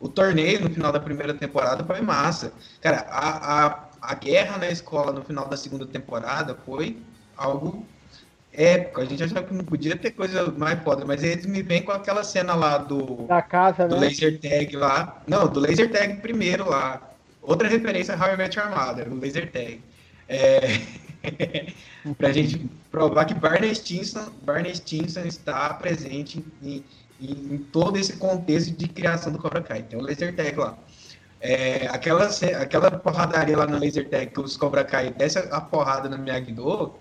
O 0.00 0.08
torneio 0.08 0.60
no 0.60 0.70
final 0.70 0.92
da 0.92 1.00
primeira 1.00 1.32
temporada 1.34 1.84
foi 1.84 2.00
massa. 2.00 2.52
Cara, 2.80 3.06
a, 3.08 3.66
a, 3.66 3.84
a 4.02 4.14
guerra 4.14 4.58
na 4.58 4.68
escola 4.68 5.12
no 5.12 5.22
final 5.22 5.48
da 5.48 5.56
segunda 5.56 5.86
temporada 5.86 6.56
foi 6.66 6.98
algo 7.36 7.86
épico. 8.52 9.00
A 9.00 9.04
gente 9.04 9.22
achava 9.22 9.42
que 9.42 9.54
não 9.54 9.64
podia 9.64 9.96
ter 9.96 10.12
coisa 10.12 10.50
mais 10.52 10.82
foda, 10.82 11.04
mas 11.04 11.22
eles 11.22 11.46
me 11.46 11.62
vêm 11.62 11.82
com 11.82 11.92
aquela 11.92 12.22
cena 12.22 12.54
lá 12.54 12.78
do, 12.78 13.26
Da 13.26 13.42
casa, 13.42 13.88
do 13.88 13.96
né? 13.96 14.08
laser 14.08 14.40
tag 14.40 14.76
lá. 14.76 15.22
Não, 15.26 15.46
do 15.46 15.60
laser 15.60 15.90
tag 15.90 16.16
primeiro 16.20 16.68
lá. 16.68 17.00
Outra 17.42 17.68
referência 17.68 18.14
a 18.14 18.18
How 18.18 18.34
I 18.34 18.36
Met 18.36 18.58
Your 18.58 18.70
Mother, 18.70 19.12
o 19.12 19.16
laser 19.18 19.50
tag. 19.50 19.80
É... 20.28 20.80
pra 22.18 22.32
gente 22.32 22.70
provar 22.90 23.24
que 23.24 23.34
Barney 23.34 23.74
Stinson, 23.74 24.30
Barney 24.42 24.74
Stinson 24.74 25.22
está 25.22 25.72
presente 25.74 26.44
em, 26.62 26.84
em, 27.20 27.54
em 27.54 27.58
todo 27.58 27.98
esse 27.98 28.14
contexto 28.14 28.76
de 28.76 28.88
criação 28.88 29.32
do 29.32 29.38
Cobra 29.38 29.62
Kai. 29.62 29.82
Tem 29.82 29.98
o 29.98 30.02
laser 30.02 30.34
tag 30.34 30.56
lá. 30.56 30.76
É, 31.40 31.88
aquela, 31.88 32.26
aquela 32.60 32.90
porradaria 32.90 33.56
lá 33.56 33.66
no 33.66 33.78
laser 33.78 34.08
tag 34.08 34.30
que 34.30 34.40
os 34.40 34.56
Cobra 34.56 34.84
Kai 34.84 35.12
desce 35.12 35.38
a 35.38 35.60
porrada 35.60 36.08
no 36.08 36.18
Miyagi-Do 36.18 36.94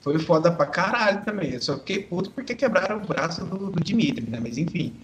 foi 0.00 0.18
foda 0.18 0.50
pra 0.50 0.66
caralho 0.66 1.24
também. 1.24 1.52
Eu 1.52 1.60
só 1.60 1.76
fiquei 1.78 2.02
puto 2.02 2.30
porque 2.30 2.54
quebraram 2.54 2.98
o 2.98 3.06
braço 3.06 3.44
do, 3.44 3.70
do 3.70 3.80
Dimitri, 3.82 4.28
né? 4.28 4.38
Mas 4.40 4.58
enfim. 4.58 4.94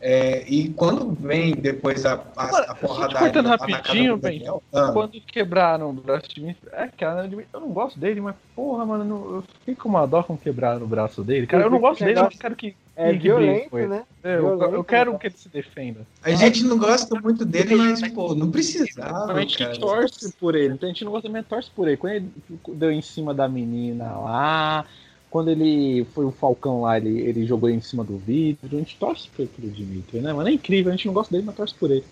É, 0.00 0.44
e 0.46 0.68
quando 0.70 1.10
vem 1.12 1.54
depois 1.54 2.04
a, 2.04 2.22
a, 2.36 2.44
Agora, 2.44 2.72
a 2.72 2.76
só 2.76 3.08
te 3.08 3.14
cortando 3.16 3.46
rapidinho, 3.46 4.16
do 4.16 4.20
bem, 4.22 4.38
Daniel, 4.38 4.62
ah, 4.72 4.90
Quando 4.92 5.20
quebraram 5.22 5.90
o 5.90 5.92
braço 5.94 6.28
de 6.34 6.40
mim, 6.42 6.54
é, 6.72 6.88
cara, 6.88 7.26
eu 7.52 7.60
não 7.60 7.70
gosto 7.70 7.98
dele, 7.98 8.20
mas 8.20 8.34
porra, 8.54 8.84
mano, 8.84 9.04
eu 9.04 9.08
não- 9.08 9.34
eu 9.36 9.42
fiquei 9.60 9.74
com 9.74 9.88
uma 9.88 10.06
dó 10.06 10.22
com 10.22 10.36
quebrar 10.36 10.82
o 10.82 10.86
braço 10.86 11.24
dele. 11.24 11.46
Cara, 11.46 11.64
eu 11.64 11.70
não 11.70 11.80
gosto 11.80 12.04
dele, 12.04 12.18
eu 12.18 12.24
não 12.24 12.28
quero 12.30 12.54
que. 12.54 12.76
É 12.98 13.12
que 13.12 13.18
brigue 13.18 13.28
com 13.30 13.38
violento, 13.38 13.78
ele. 13.78 13.88
né? 13.88 14.02
Eu, 14.24 14.30
eu 14.32 14.56
Violento, 14.58 14.84
quero 14.84 15.12
né? 15.12 15.18
que 15.18 15.26
ele 15.26 15.36
se 15.36 15.48
defenda. 15.50 16.06
a 16.22 16.30
gente 16.30 16.64
não 16.64 16.78
gosta 16.78 17.20
muito 17.20 17.44
dele, 17.44 17.76
mas, 17.76 18.08
pô, 18.08 18.34
não 18.34 18.50
precisava, 18.50 19.32
a 19.32 19.40
gente 19.40 19.58
cara. 19.58 19.78
torce 19.78 20.32
por 20.38 20.54
ele, 20.54 20.74
então 20.74 20.88
a 20.88 20.92
gente 20.92 21.04
não 21.04 21.12
gosta 21.12 21.28
também, 21.28 21.42
torce 21.42 21.70
por 21.70 21.88
ele. 21.88 21.96
Quando 21.98 22.12
ele 22.14 22.30
deu 22.74 22.90
em 22.90 23.02
cima 23.02 23.34
da 23.34 23.46
menina 23.48 24.12
lá, 24.16 24.86
quando 25.36 25.50
ele 25.50 26.02
foi 26.14 26.24
o 26.24 26.30
Falcão 26.30 26.80
lá, 26.80 26.96
ele, 26.96 27.20
ele 27.20 27.44
jogou 27.44 27.68
em 27.68 27.78
cima 27.78 28.02
do 28.02 28.16
vidro, 28.16 28.74
a 28.74 28.78
gente 28.78 28.96
torce 28.96 29.28
por 29.28 29.46
pelo 29.46 29.68
Dimitri, 29.70 30.18
né? 30.18 30.32
Mano, 30.32 30.48
é 30.48 30.52
incrível, 30.52 30.90
a 30.90 30.96
gente 30.96 31.06
não 31.08 31.12
gosta 31.12 31.30
dele, 31.30 31.44
mas 31.44 31.54
torce 31.54 31.74
por 31.74 31.90
ele. 31.90 32.04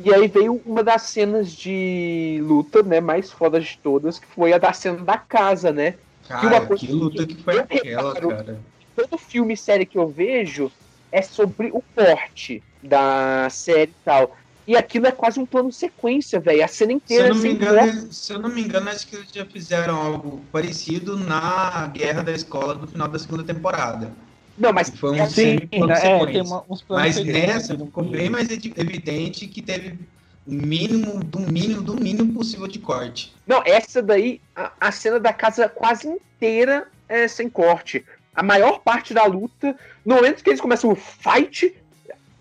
E 0.00 0.12
aí 0.12 0.26
veio 0.26 0.60
uma 0.66 0.82
das 0.82 1.02
cenas 1.02 1.52
de 1.52 2.40
luta, 2.42 2.82
né, 2.82 3.00
mais 3.00 3.30
fodas 3.30 3.64
de 3.64 3.78
todas, 3.78 4.18
que 4.18 4.26
foi 4.26 4.52
a 4.52 4.58
da 4.58 4.72
cena 4.72 4.98
da 5.04 5.16
casa, 5.16 5.70
né? 5.72 5.94
Cara, 6.26 6.48
uma 6.48 6.66
coisa 6.66 6.84
que 6.84 6.92
luta 6.92 7.24
que 7.24 7.36
foi 7.36 7.58
eu 7.58 7.60
aquela, 7.60 8.12
reparo- 8.12 8.28
cara. 8.30 8.58
Todo 8.96 9.18
filme 9.18 9.54
e 9.54 9.56
série 9.56 9.86
que 9.86 9.96
eu 9.96 10.08
vejo 10.08 10.68
é 11.12 11.22
sobre 11.22 11.70
o 11.72 11.80
porte 11.94 12.60
da 12.82 13.46
série 13.50 13.92
e 13.92 14.04
tal. 14.04 14.36
E 14.66 14.76
aquilo 14.76 15.06
é 15.06 15.12
quase 15.12 15.38
um 15.38 15.44
plano 15.46 15.70
sequência, 15.70 16.40
velho. 16.40 16.64
A 16.64 16.68
cena 16.68 16.92
Se 16.92 16.96
inteira 16.96 17.24
eu, 17.28 17.34
não 17.34 17.36
me 17.36 17.42
sem 17.42 17.52
engano, 17.52 17.92
corte. 18.00 18.14
se 18.14 18.32
eu 18.32 18.38
não 18.38 18.48
me 18.48 18.62
engano, 18.62 18.88
acho 18.90 19.06
que 19.06 19.16
eles 19.16 19.28
já 19.32 19.44
fizeram 19.44 19.96
algo 19.96 20.40
parecido 20.50 21.18
na 21.18 21.86
Guerra 21.88 22.22
da 22.22 22.32
Escola 22.32 22.74
do 22.74 22.86
final 22.86 23.06
da 23.08 23.18
segunda 23.18 23.42
temporada. 23.44 24.10
Não, 24.56 24.72
mas 24.72 24.88
foi 24.88 25.10
um 25.10 25.16
é, 25.16 25.26
semi 25.28 25.66
plano 25.66 25.92
é, 25.92 25.96
sequência. 25.96 26.26
tem 26.32 26.42
uma- 26.42 26.64
uns 26.70 26.80
planos 26.80 27.16
Mas 27.16 27.24
nessa 27.26 27.76
ficou 27.76 28.04
bem 28.04 28.30
mais 28.30 28.48
evidente 28.50 29.46
que 29.48 29.60
teve 29.60 29.98
o 30.46 30.52
mínimo, 30.52 31.22
do 31.24 31.40
mínimo, 31.40 31.82
do 31.82 31.94
mínimo 31.94 32.32
possível 32.32 32.66
de 32.68 32.78
corte. 32.78 33.34
Não, 33.46 33.62
essa 33.66 34.02
daí, 34.02 34.40
a, 34.54 34.72
a 34.80 34.92
cena 34.92 35.18
da 35.18 35.32
casa 35.32 35.68
quase 35.68 36.06
inteira 36.08 36.86
é 37.08 37.26
sem 37.28 37.48
corte. 37.50 38.04
A 38.34 38.42
maior 38.42 38.80
parte 38.80 39.12
da 39.14 39.24
luta, 39.26 39.76
no 40.04 40.16
momento 40.16 40.42
que 40.42 40.50
eles 40.50 40.60
começam 40.60 40.90
o 40.90 40.96
fight, 40.96 41.74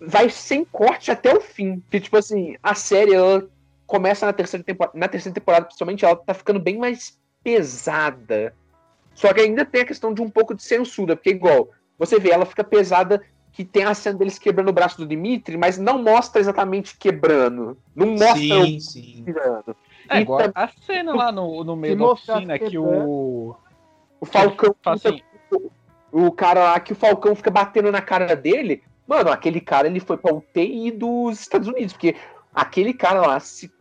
vai 0.05 0.29
sem 0.29 0.65
corte 0.65 1.11
até 1.11 1.33
o 1.33 1.41
fim. 1.41 1.81
Que, 1.89 1.99
tipo 1.99 2.17
assim, 2.17 2.55
a 2.61 2.75
série, 2.75 3.13
ela 3.13 3.47
começa 3.85 4.25
na 4.25 4.33
terceira 4.33 4.63
temporada, 4.63 4.97
na 4.97 5.07
terceira 5.07 5.33
temporada, 5.33 5.65
principalmente, 5.65 6.05
ela 6.05 6.15
tá 6.15 6.33
ficando 6.33 6.59
bem 6.59 6.77
mais 6.77 7.19
pesada. 7.43 8.53
Só 9.13 9.33
que 9.33 9.41
ainda 9.41 9.65
tem 9.65 9.81
a 9.81 9.85
questão 9.85 10.13
de 10.13 10.21
um 10.21 10.29
pouco 10.29 10.55
de 10.55 10.63
censura, 10.63 11.15
porque 11.15 11.29
igual, 11.29 11.69
você 11.97 12.19
vê, 12.19 12.31
ela 12.31 12.45
fica 12.45 12.63
pesada 12.63 13.21
que 13.51 13.63
tem 13.63 13.83
a 13.83 13.93
cena 13.93 14.17
deles 14.17 14.39
quebrando 14.39 14.69
o 14.69 14.73
braço 14.73 14.97
do 14.97 15.05
Dimitri, 15.05 15.57
mas 15.57 15.77
não 15.77 16.01
mostra 16.01 16.41
exatamente 16.41 16.97
quebrando. 16.97 17.77
Não 17.95 18.07
mostra 18.07 18.35
sim, 18.35 18.79
sim. 18.79 19.21
o 19.21 19.25
quebrando. 19.25 19.75
É, 20.09 20.21
igual 20.21 20.39
tam- 20.39 20.51
a 20.55 20.67
cena 20.67 21.15
lá 21.15 21.31
no, 21.31 21.63
no 21.63 21.75
meio 21.75 21.95
da 21.97 22.05
oficina 22.07 22.59
que 22.59 22.77
o. 22.77 23.55
O 24.19 24.25
Falcão 24.25 24.73
assim, 24.85 25.21
o 26.11 26.31
cara 26.31 26.63
lá 26.63 26.79
que 26.79 26.93
o 26.93 26.95
Falcão 26.95 27.35
fica 27.35 27.51
batendo 27.51 27.91
na 27.91 28.01
cara 28.01 28.35
dele, 28.35 28.81
mano, 29.07 29.29
aquele 29.31 29.59
cara 29.61 29.87
ele 29.87 29.99
foi 29.99 30.17
pra 30.17 30.33
UTI 30.33 30.91
dos 30.91 31.39
Estados 31.39 31.67
Unidos, 31.67 31.93
porque 31.93 32.15
aquele 32.53 32.93
cara 32.93 33.21
lá 33.21 33.39
se- 33.39 33.71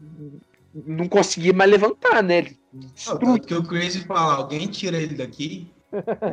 não 0.74 1.08
conseguia 1.08 1.52
mais 1.52 1.70
levantar, 1.70 2.22
né? 2.22 2.38
Ele 2.38 2.58
destruiu. 2.72 3.38
que 3.40 3.54
o 3.54 3.62
Crazy 3.62 4.04
fala, 4.04 4.34
alguém 4.34 4.66
tira 4.66 4.96
ele 4.96 5.14
daqui. 5.14 5.70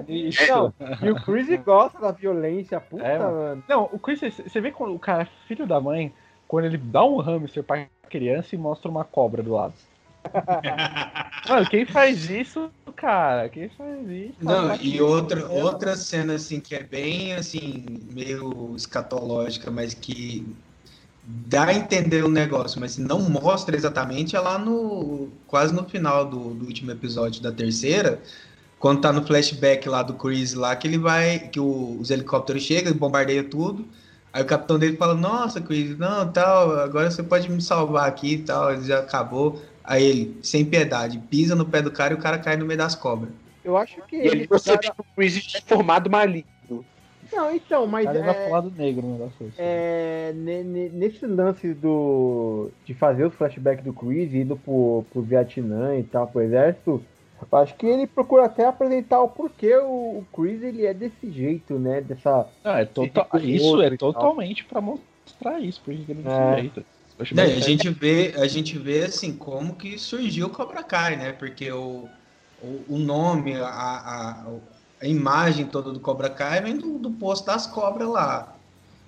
Isso. 0.07 0.39
Não, 0.49 0.73
e 1.01 1.11
o 1.11 1.15
Chris 1.21 1.47
gosta 1.63 1.99
da 1.99 2.11
violência, 2.11 2.79
puta, 2.79 3.03
É, 3.03 3.19
mano. 3.19 3.37
mano. 3.37 3.63
Não, 3.67 3.89
o 3.91 3.99
Chris, 3.99 4.21
você 4.21 4.61
vê 4.61 4.71
quando 4.71 4.95
o 4.95 4.99
cara 4.99 5.23
é 5.23 5.27
filho 5.47 5.67
da 5.67 5.81
mãe, 5.81 6.13
quando 6.47 6.63
ele 6.65 6.77
dá 6.77 7.03
um 7.03 7.17
hamster 7.17 7.61
pra 7.61 7.85
criança 8.09 8.55
e 8.55 8.57
mostra 8.57 8.89
uma 8.89 9.03
cobra 9.03 9.43
do 9.43 9.51
lado. 9.53 9.73
Mano, 11.47 11.69
quem 11.69 11.85
faz 11.85 12.29
isso, 12.29 12.71
cara? 12.95 13.49
Quem 13.49 13.69
faz 13.69 14.07
isso? 14.09 14.37
Não, 14.41 14.75
e 14.75 15.01
outra, 15.01 15.47
outra 15.49 15.95
cena, 15.95 16.35
assim, 16.35 16.59
que 16.59 16.75
é 16.75 16.83
bem, 16.83 17.33
assim, 17.33 17.85
meio 18.13 18.75
escatológica, 18.75 19.69
mas 19.71 19.93
que 19.93 20.55
dá 21.23 21.65
a 21.65 21.73
entender 21.73 22.23
o 22.23 22.29
negócio, 22.29 22.79
mas 22.79 22.97
não 22.97 23.21
mostra 23.29 23.75
exatamente, 23.75 24.35
é 24.35 24.39
lá 24.39 24.57
no, 24.57 25.29
quase 25.47 25.73
no 25.73 25.87
final 25.89 26.25
do, 26.29 26.53
do 26.53 26.65
último 26.65 26.91
episódio 26.91 27.41
da 27.41 27.51
terceira, 27.51 28.21
quando 28.77 29.01
tá 29.01 29.11
no 29.11 29.25
flashback 29.25 29.87
lá 29.89 30.01
do 30.03 30.13
Chris 30.15 30.53
lá, 30.53 30.75
que 30.75 30.87
ele 30.87 30.97
vai, 30.97 31.39
que 31.49 31.59
o- 31.59 31.99
os 31.99 32.09
helicópteros 32.09 32.63
chegam 32.63 32.91
e 32.91 32.95
bombardeiam 32.95 33.43
tudo, 33.49 33.89
aí 34.31 34.41
o 34.41 34.45
capitão 34.45 34.79
dele 34.79 34.97
fala, 34.97 35.13
nossa, 35.15 35.59
Chris, 35.61 35.97
não, 35.97 36.31
tal, 36.31 36.77
agora 36.79 37.09
você 37.11 37.23
pode 37.23 37.49
me 37.49 37.61
salvar 37.61 38.07
aqui 38.07 38.35
e 38.35 38.43
tal, 38.43 38.71
ele 38.73 38.85
já 38.85 38.99
acabou, 38.99 39.61
aí 39.89 40.03
ele, 40.05 40.37
sem 40.43 40.63
piedade, 40.63 41.19
pisa 41.29 41.55
no 41.55 41.65
pé 41.65 41.81
do 41.81 41.91
cara 41.91 42.13
e 42.13 42.17
o 42.17 42.19
cara 42.21 42.37
cai 42.37 42.55
no 42.55 42.65
meio 42.65 42.77
das 42.77 42.95
cobras. 42.95 43.31
Eu 43.63 43.75
acho 43.75 44.01
que 44.07 44.15
E 44.15 44.27
ele. 44.27 44.47
você 44.47 44.71
vê 44.73 44.77
que 44.89 45.01
o 45.01 45.05
Chris 45.15 45.53
é 45.55 45.61
formado 45.61 46.09
maligno. 46.09 46.45
Não, 47.31 47.53
então, 47.53 47.85
mas. 47.85 48.05
Cara, 48.05 48.17
ele 48.17 48.25
vai 48.25 48.35
é- 48.35 48.43
pro 48.43 48.51
lado 48.53 48.73
negro 48.75 49.01
no 49.05 49.11
negócio 49.13 49.45
desse. 49.45 49.55
É, 49.59 50.31
ne- 50.35 50.63
ne- 50.63 50.89
nesse 50.89 51.25
lance 51.27 51.73
do 51.75 52.71
de 52.85 52.93
fazer 52.95 53.25
os 53.25 53.33
flashbacks 53.35 53.83
do 53.83 53.93
Chris 53.93 54.33
indo 54.33 54.55
pro, 54.57 55.03
pro 55.11 55.21
Vietnã 55.21 55.95
e 55.97 56.03
tal, 56.03 56.25
pro 56.25 56.41
exército, 56.41 57.03
eu 57.51 57.57
acho 57.59 57.75
que 57.75 57.85
ele 57.85 58.07
procura 58.07 58.45
até 58.45 58.65
apresentar 58.65 59.21
o 59.21 59.27
porquê 59.29 59.75
o, 59.77 59.83
o 60.23 60.25
Chris 60.33 60.63
ele 60.63 60.85
é 60.87 60.93
desse 60.93 61.29
jeito, 61.29 61.75
né? 61.77 62.01
Dessa. 62.01 62.47
Não, 62.63 62.75
é 62.75 62.85
total, 62.85 63.27
isso 63.43 63.79
é 63.81 63.89
tal. 63.95 64.11
totalmente 64.13 64.65
pra 64.65 64.81
mostrar 64.81 65.59
isso, 65.59 65.79
porque 65.85 66.11
ele 66.11 66.23
não 66.23 66.31
É. 66.31 66.55
se 66.55 66.61
jeito. 66.61 66.85
Não, 67.33 67.43
a 67.43 67.59
gente 67.59 67.89
vê, 67.89 68.33
a 68.37 68.47
gente 68.47 68.77
vê 68.77 69.03
assim 69.03 69.35
como 69.35 69.75
que 69.75 69.97
surgiu 69.97 70.47
o 70.47 70.49
Cobra 70.49 70.81
Kai, 70.81 71.17
né? 71.17 71.33
Porque 71.33 71.69
o, 71.71 72.07
o, 72.61 72.85
o 72.87 72.97
nome, 72.97 73.55
a, 73.55 73.67
a, 73.67 74.45
a 75.01 75.07
imagem 75.07 75.65
toda 75.65 75.91
do 75.91 75.99
Cobra 75.99 76.29
Kai 76.29 76.61
vem 76.61 76.77
do, 76.77 76.97
do 76.97 77.11
posto 77.11 77.45
das 77.45 77.67
cobras 77.67 78.07
lá. 78.07 78.55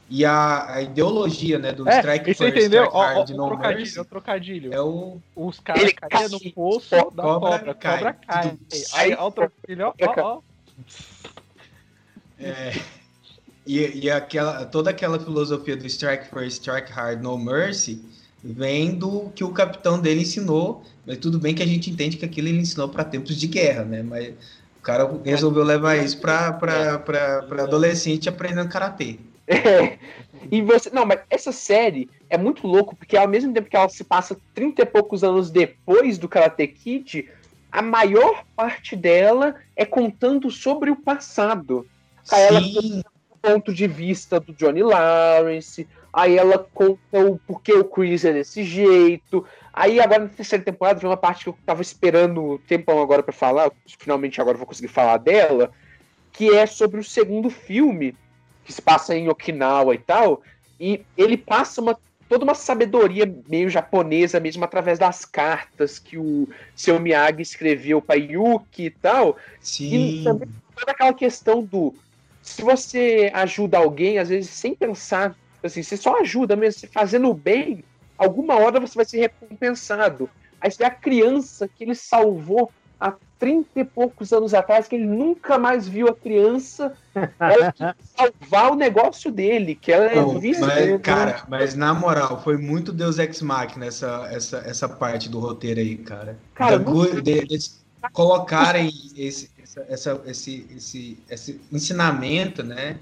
E 0.09 0.25
a, 0.25 0.73
a 0.73 0.81
ideologia, 0.81 1.57
né, 1.57 1.71
do 1.71 1.87
É, 1.87 1.99
Strike 1.99 2.33
você 2.33 2.51
First, 2.51 2.57
entendeu? 2.57 2.83
Strike 2.83 2.97
Ó, 2.97 2.99
ó, 2.99 3.05
Hard, 3.05 3.29
o 3.29 3.33
trocadilho, 3.33 3.79
Mercy, 3.79 3.99
o 3.99 4.05
trocadilho. 4.05 4.73
é 4.73 4.81
o... 4.81 5.21
Os 5.33 5.59
caras 5.61 5.93
caem 5.93 6.29
no 6.29 6.51
poço 6.51 6.89
cobra 6.89 7.11
da 7.15 7.23
cobra, 7.23 7.73
cai. 7.73 7.97
cobra 7.97 8.13
cai. 8.13 8.57
Aí, 8.93 9.13
ó, 9.17 9.27
o 9.27 9.31
trocadilho, 9.31 9.87
ó, 9.87 9.93
ó, 10.01 10.13
ó. 10.21 10.41
É, 12.37 12.73
e, 13.79 14.05
e 14.05 14.11
aquela, 14.11 14.65
toda 14.65 14.89
aquela 14.89 15.17
filosofia 15.17 15.77
do 15.77 15.87
Strike 15.87 16.27
First, 16.29 16.61
Strike 16.61 16.91
Hard, 16.91 17.21
No 17.21 17.37
Mercy 17.37 18.01
vem 18.43 18.95
do 18.95 19.31
que 19.35 19.43
o 19.43 19.51
capitão 19.51 19.99
dele 19.99 20.21
ensinou. 20.21 20.83
Mas 21.05 21.17
tudo 21.17 21.39
bem 21.39 21.55
que 21.55 21.63
a 21.63 21.67
gente 21.67 21.89
entende 21.89 22.17
que 22.17 22.25
aquilo 22.25 22.49
ele 22.49 22.59
ensinou 22.59 22.89
para 22.89 23.03
tempos 23.03 23.35
de 23.37 23.47
guerra, 23.47 23.85
né? 23.85 24.03
Mas 24.03 24.33
o 24.77 24.81
cara 24.81 25.09
resolveu 25.23 25.63
levar 25.63 25.95
isso 25.95 26.19
para 26.19 27.03
adolescente 27.63 28.27
aprendendo 28.27 28.69
karatê. 28.69 29.17
É. 29.47 29.97
E 30.49 30.61
você. 30.61 30.89
Não, 30.91 31.05
mas 31.05 31.19
essa 31.29 31.51
série 31.51 32.09
é 32.29 32.37
muito 32.37 32.65
louco, 32.65 32.95
porque 32.95 33.17
ao 33.17 33.27
mesmo 33.27 33.53
tempo 33.53 33.69
que 33.69 33.75
ela 33.75 33.89
se 33.89 34.03
passa 34.03 34.39
30 34.55 34.81
e 34.81 34.85
poucos 34.85 35.25
anos 35.25 35.51
depois 35.51 36.17
do 36.17 36.29
Karate 36.29 36.65
Kid, 36.67 37.29
a 37.71 37.81
maior 37.81 38.45
parte 38.55 38.95
dela 38.95 39.55
é 39.75 39.83
contando 39.83 40.49
sobre 40.49 40.89
o 40.89 40.95
passado. 40.95 41.85
Aí 42.31 42.41
ela 42.43 42.61
Sim, 42.61 43.03
ponto 43.41 43.73
de 43.73 43.87
vista 43.87 44.39
do 44.39 44.53
Johnny 44.53 44.83
Lawrence, 44.83 45.87
aí 46.13 46.37
ela 46.37 46.59
conta 46.73 47.19
o 47.19 47.37
porquê 47.39 47.73
o 47.73 47.83
Chris 47.83 48.23
é 48.25 48.33
desse 48.33 48.63
jeito. 48.63 49.45
Aí 49.73 49.99
agora 49.99 50.23
na 50.23 50.29
terceira 50.29 50.63
temporada 50.63 50.99
vem 50.99 51.09
uma 51.09 51.17
parte 51.17 51.43
que 51.43 51.49
eu 51.49 51.57
tava 51.65 51.81
esperando 51.81 52.53
um 52.53 52.57
tempão 52.57 53.01
agora 53.01 53.23
pra 53.23 53.33
falar, 53.33 53.71
finalmente 53.97 54.39
agora 54.39 54.55
eu 54.55 54.59
vou 54.59 54.67
conseguir 54.67 54.89
falar 54.89 55.17
dela, 55.17 55.71
que 56.31 56.49
é 56.49 56.65
sobre 56.65 56.99
o 56.99 57.03
segundo 57.03 57.49
filme, 57.49 58.15
que 58.63 58.73
se 58.73 58.81
passa 58.81 59.15
em 59.15 59.29
Okinawa 59.29 59.95
e 59.95 59.99
tal, 59.99 60.41
e 60.79 61.01
ele 61.17 61.37
passa 61.37 61.81
uma 61.81 61.97
toda 62.27 62.45
uma 62.45 62.55
sabedoria 62.55 63.29
meio 63.49 63.69
japonesa 63.69 64.39
mesmo 64.39 64.63
através 64.63 64.97
das 64.97 65.25
cartas 65.25 65.99
que 65.99 66.17
o 66.17 66.47
seu 66.73 66.97
Miyagi 66.97 67.41
escreveu 67.41 68.01
para 68.01 68.15
Yuki 68.15 68.85
e 68.85 68.89
tal, 68.89 69.35
sim. 69.59 70.21
e 70.21 70.23
também 70.23 70.47
toda 70.73 70.93
aquela 70.93 71.13
questão 71.13 71.61
do 71.61 71.93
se 72.41 72.61
você 72.63 73.31
ajuda 73.33 73.77
alguém, 73.77 74.17
às 74.19 74.29
vezes 74.29 74.49
sem 74.51 74.75
pensar, 74.75 75.35
assim, 75.63 75.83
você 75.83 75.95
só 75.97 76.19
ajuda 76.19 76.55
mesmo, 76.55 76.79
você 76.79 76.87
fazendo 76.87 77.29
o 77.29 77.33
bem, 77.33 77.83
alguma 78.17 78.55
hora 78.55 78.79
você 78.79 78.95
vai 78.95 79.05
ser 79.05 79.19
recompensado. 79.19 80.29
Aí 80.59 80.69
você 80.69 80.77
vê 80.77 80.85
a 80.85 80.91
criança 80.91 81.67
que 81.67 81.83
ele 81.83 81.95
salvou 81.95 82.71
há 82.99 83.13
30 83.39 83.79
e 83.79 83.83
poucos 83.83 84.31
anos 84.31 84.53
atrás, 84.53 84.87
que 84.87 84.95
ele 84.95 85.05
nunca 85.07 85.57
mais 85.57 85.87
viu 85.87 86.07
a 86.07 86.15
criança, 86.15 86.95
ela 87.39 87.71
que 87.71 87.83
salvar 88.15 88.71
o 88.71 88.75
negócio 88.75 89.31
dele, 89.31 89.73
que 89.73 89.91
ela 89.91 90.05
é 90.05 90.23
vista. 90.39 90.67
mas, 90.67 91.01
cara, 91.01 91.43
mas 91.49 91.73
na 91.75 91.93
moral, 91.93 92.39
foi 92.43 92.57
muito 92.57 92.93
Deus 92.93 93.17
Ex 93.17 93.41
Machina 93.41 93.87
essa, 93.87 94.27
essa, 94.31 94.57
essa 94.59 94.87
parte 94.87 95.27
do 95.27 95.39
roteiro 95.39 95.79
aí, 95.79 95.97
cara. 95.97 96.37
Cara, 96.53 96.77
Da 96.77 96.83
gu- 96.91 97.19
de- 97.21 97.31
eles 97.31 97.80
colocarem 98.09 98.91
esse, 99.15 99.49
essa, 99.61 99.85
essa- 99.89 100.21
esse, 100.25 100.67
esse, 100.75 101.19
esse 101.29 101.61
ensinamento, 101.71 102.63
né? 102.63 102.97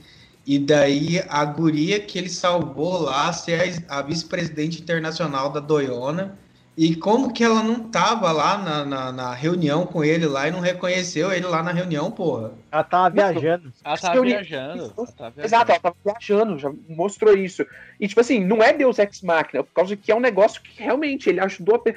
E 0.45 0.57
daí 0.57 1.21
a 1.29 1.45
guria 1.45 1.99
que 1.99 2.17
ele 2.17 2.29
salvou 2.29 2.99
lá 3.01 3.31
ser 3.33 3.85
a, 3.89 3.99
a 3.99 4.01
vice-presidente 4.01 4.81
internacional 4.81 5.49
da 5.51 5.59
Doiona. 5.59 6.37
E 6.77 6.95
como 6.95 7.33
que 7.33 7.43
ela 7.43 7.61
não 7.61 7.89
tava 7.89 8.31
lá 8.31 8.57
na, 8.57 8.85
na, 8.85 9.11
na 9.11 9.33
reunião 9.33 9.85
com 9.85 10.01
ele 10.01 10.25
lá 10.25 10.47
e 10.47 10.51
não 10.51 10.61
reconheceu 10.61 11.29
ele 11.29 11.45
lá 11.45 11.61
na 11.61 11.73
reunião, 11.73 12.09
porra? 12.09 12.53
Ela 12.71 12.83
tava 12.85 13.09
viajando. 13.09 13.73
Ela 13.83 13.97
tava 13.97 14.13
viajando. 14.21 14.93
ela 14.97 15.07
tava 15.07 15.31
viajando. 15.31 15.45
Exato, 15.45 15.71
ela 15.71 15.79
tava 15.81 15.95
viajando, 16.05 16.57
já 16.57 16.71
mostrou 16.87 17.35
isso. 17.35 17.65
E, 17.99 18.07
tipo 18.07 18.21
assim, 18.21 18.39
não 18.45 18.63
é 18.63 18.71
Deus 18.71 18.97
Ex 18.97 19.21
Machina, 19.21 19.61
por 19.61 19.73
causa 19.73 19.97
que 19.97 20.09
é 20.09 20.15
um 20.15 20.21
negócio 20.21 20.61
que 20.61 20.81
realmente 20.81 21.29
ele 21.29 21.41
ajudou 21.41 21.75
a. 21.85 21.93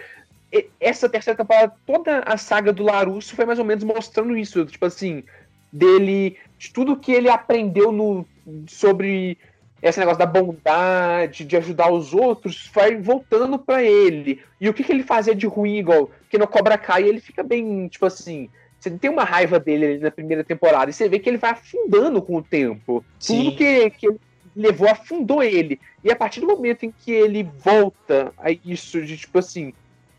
Essa 0.79 1.09
terceira 1.09 1.37
temporada, 1.37 1.73
toda 1.87 2.21
a 2.21 2.37
saga 2.37 2.73
do 2.73 2.83
Larusso 2.83 3.35
foi 3.35 3.47
mais 3.47 3.59
ou 3.59 3.65
menos 3.65 3.85
mostrando 3.85 4.37
isso. 4.37 4.65
Tipo 4.67 4.87
assim, 4.87 5.25
dele. 5.73 6.37
De 6.59 6.73
tudo 6.73 6.97
que 6.97 7.11
ele 7.11 7.29
aprendeu 7.29 7.91
no, 7.91 8.27
sobre 8.69 9.39
esse 9.83 9.99
negócio 9.99 10.19
da 10.19 10.27
bondade, 10.27 11.45
de 11.45 11.57
ajudar 11.57 11.91
os 11.91 12.15
outros, 12.15 12.71
vai 12.73 12.95
voltando 12.97 13.59
pra 13.59 13.83
ele. 13.83 14.41
E 14.61 14.69
o 14.69 14.75
que, 14.75 14.85
que 14.85 14.93
ele 14.93 15.03
fazia 15.03 15.35
de 15.35 15.47
ruim, 15.47 15.79
igual, 15.79 16.09
que 16.31 16.39
no 16.39 16.47
Cobra 16.47 16.79
Kai 16.79 17.03
ele 17.03 17.21
fica 17.21 17.43
bem, 17.43 17.89
tipo 17.89 18.07
assim. 18.07 18.49
Você 18.79 18.91
tem 18.91 19.11
uma 19.11 19.25
raiva 19.25 19.61
dele 19.61 19.87
ali 19.87 19.99
na 19.99 20.11
primeira 20.11 20.43
temporada 20.43 20.91
e 20.91 20.93
você 20.93 21.09
vê 21.09 21.19
que 21.19 21.29
ele 21.29 21.37
vai 21.37 21.51
afundando 21.51 22.21
com 22.21 22.37
o 22.37 22.43
tempo. 22.43 23.05
Sim. 23.19 23.45
Tudo 23.45 23.57
que, 23.57 23.91
que 23.91 24.07
ele 24.09 24.21
levou 24.55 24.89
afundou 24.89 25.43
ele. 25.43 25.81
E 26.03 26.11
a 26.11 26.17
partir 26.17 26.41
do 26.41 26.49
momento 26.49 26.85
em 26.85 26.93
que 26.93 27.11
ele 27.11 27.49
volta 27.59 28.33
a 28.37 28.51
isso 28.51 29.01
de 29.05 29.17
tipo 29.17 29.39
assim, 29.39 29.73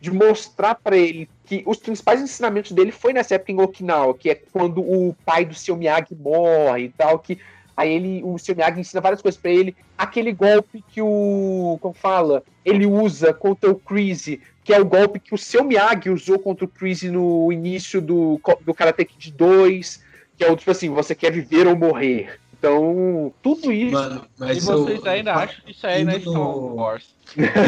de 0.03 0.11
mostrar 0.11 0.75
pra 0.75 0.97
ele 0.97 1.29
que 1.45 1.63
os 1.65 1.77
principais 1.77 2.21
ensinamentos 2.21 2.73
dele 2.73 2.91
foi 2.91 3.13
nessa 3.13 3.35
época 3.35 3.53
em 3.53 3.61
Okinawa, 3.61 4.13
que 4.13 4.29
é 4.29 4.35
quando 4.35 4.81
o 4.81 5.15
pai 5.25 5.45
do 5.45 5.55
seu 5.55 5.77
Miyagi 5.77 6.13
morre 6.13 6.83
e 6.83 6.89
tal, 6.89 7.19
que 7.19 7.39
aí 7.77 7.93
ele, 7.93 8.21
o 8.21 8.37
seu 8.37 8.53
Miyagi 8.53 8.81
ensina 8.81 8.99
várias 8.99 9.21
coisas 9.21 9.39
pra 9.39 9.49
ele, 9.49 9.73
aquele 9.97 10.33
golpe 10.33 10.83
que 10.89 11.01
o, 11.01 11.77
como 11.79 11.93
fala, 11.93 12.43
ele 12.65 12.85
usa 12.85 13.33
contra 13.33 13.71
o 13.71 13.79
Chris, 13.79 14.37
que 14.61 14.73
é 14.73 14.81
o 14.81 14.83
golpe 14.83 15.21
que 15.21 15.33
o 15.33 15.37
seu 15.37 15.63
Miyagi 15.63 16.09
usou 16.09 16.37
contra 16.37 16.65
o 16.65 16.67
Chris 16.67 17.03
no 17.03 17.49
início 17.49 18.01
do, 18.01 18.41
do 18.59 18.73
Karate 18.73 19.05
Kid 19.05 19.31
2, 19.31 20.03
que 20.35 20.43
é 20.43 20.51
o 20.51 20.57
tipo 20.57 20.71
assim, 20.71 20.89
você 20.89 21.15
quer 21.15 21.31
viver 21.31 21.65
ou 21.65 21.77
morrer. 21.77 22.41
Então, 22.63 23.33
tudo 23.41 23.73
isso 23.73 23.91
Mano, 23.91 24.25
E 24.39 24.61
vocês 24.61 25.03
eu- 25.03 25.11
ainda 25.11 25.33
acham 25.35 25.61
que 25.65 25.71
isso 25.71 25.85
aí 25.85 26.05
não 26.05 26.13
é 26.13 26.15
indo 26.15 26.29
Star 26.31 26.33
no- 26.41 26.75
Wars? 26.75 27.15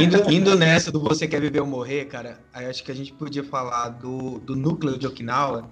Indo, 0.02 0.32
indo 0.32 0.56
nessa 0.56 0.90
do 0.90 1.02
Você 1.02 1.28
Quer 1.28 1.42
Viver 1.42 1.60
ou 1.60 1.68
Morrer, 1.68 2.06
cara, 2.06 2.40
aí 2.54 2.66
acho 2.66 2.82
que 2.82 2.92
a 2.94 2.96
gente 2.96 3.12
podia 3.12 3.44
falar 3.44 3.90
do, 3.90 4.40
do 4.40 4.56
núcleo 4.56 4.98
de 4.98 5.06
Okinawa, 5.06 5.70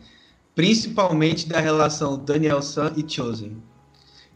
principalmente 0.54 1.48
da 1.48 1.62
relação 1.62 2.18
Daniel 2.18 2.62
San 2.62 2.92
e 2.98 3.10
Chosen. 3.10 3.64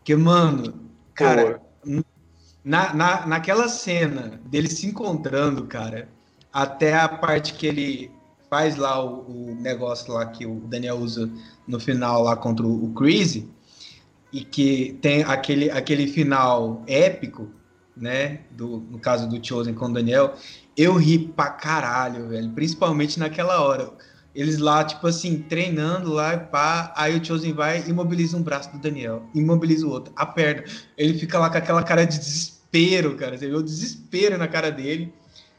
Que, 0.06 0.16
mano, 0.16 0.74
cara, 1.14 1.62
na, 2.64 2.94
na, 2.94 3.28
naquela 3.28 3.68
cena 3.68 4.40
deles 4.46 4.72
se 4.74 4.88
encontrando, 4.88 5.66
cara, 5.66 6.08
até 6.54 6.94
a 6.98 7.10
parte 7.10 7.56
que 7.56 7.68
ele 7.68 8.10
faz 8.50 8.78
lá 8.78 9.04
o, 9.04 9.52
o 9.52 9.56
negócio 9.60 10.14
lá 10.14 10.26
que 10.28 10.46
o 10.46 10.62
Daniel 10.62 10.96
usa 10.96 11.30
no 11.68 11.78
final 11.78 12.24
lá 12.24 12.38
contra 12.38 12.66
o, 12.66 12.86
o 12.86 12.94
Chris, 12.94 13.44
e 14.38 14.44
que 14.44 15.00
tem 15.02 15.24
aquele, 15.24 15.72
aquele 15.72 16.06
final 16.06 16.84
épico, 16.86 17.50
né? 17.96 18.42
Do, 18.52 18.86
no 18.92 19.00
caso 19.00 19.28
do 19.28 19.44
Chosen 19.44 19.74
com 19.74 19.86
o 19.86 19.94
Daniel, 19.94 20.36
eu 20.78 20.94
ri 20.94 21.18
pra 21.18 21.50
caralho, 21.50 22.28
velho. 22.28 22.52
Principalmente 22.52 23.18
naquela 23.18 23.60
hora. 23.60 23.90
Eles 24.36 24.60
lá, 24.60 24.84
tipo 24.84 25.08
assim, 25.08 25.40
treinando 25.40 26.14
lá 26.14 26.36
e 26.36 26.38
pá. 26.38 26.94
Aí 26.96 27.18
o 27.18 27.26
Chosen 27.26 27.52
vai 27.52 27.80
e 27.80 27.90
imobiliza 27.90 28.38
um 28.38 28.44
braço 28.44 28.72
do 28.72 28.78
Daniel. 28.78 29.24
Imobiliza 29.34 29.88
o 29.88 29.90
outro. 29.90 30.14
A 30.16 30.24
perna. 30.24 30.66
Ele 30.96 31.18
fica 31.18 31.40
lá 31.40 31.50
com 31.50 31.58
aquela 31.58 31.82
cara 31.82 32.06
de 32.06 32.20
desespero 32.20 33.16
cara. 33.16 33.36
Você 33.36 33.48
vê 33.48 33.56
o 33.56 33.64
desespero 33.64 34.38
na 34.38 34.48
cara 34.48 34.72
dele. 34.72 35.12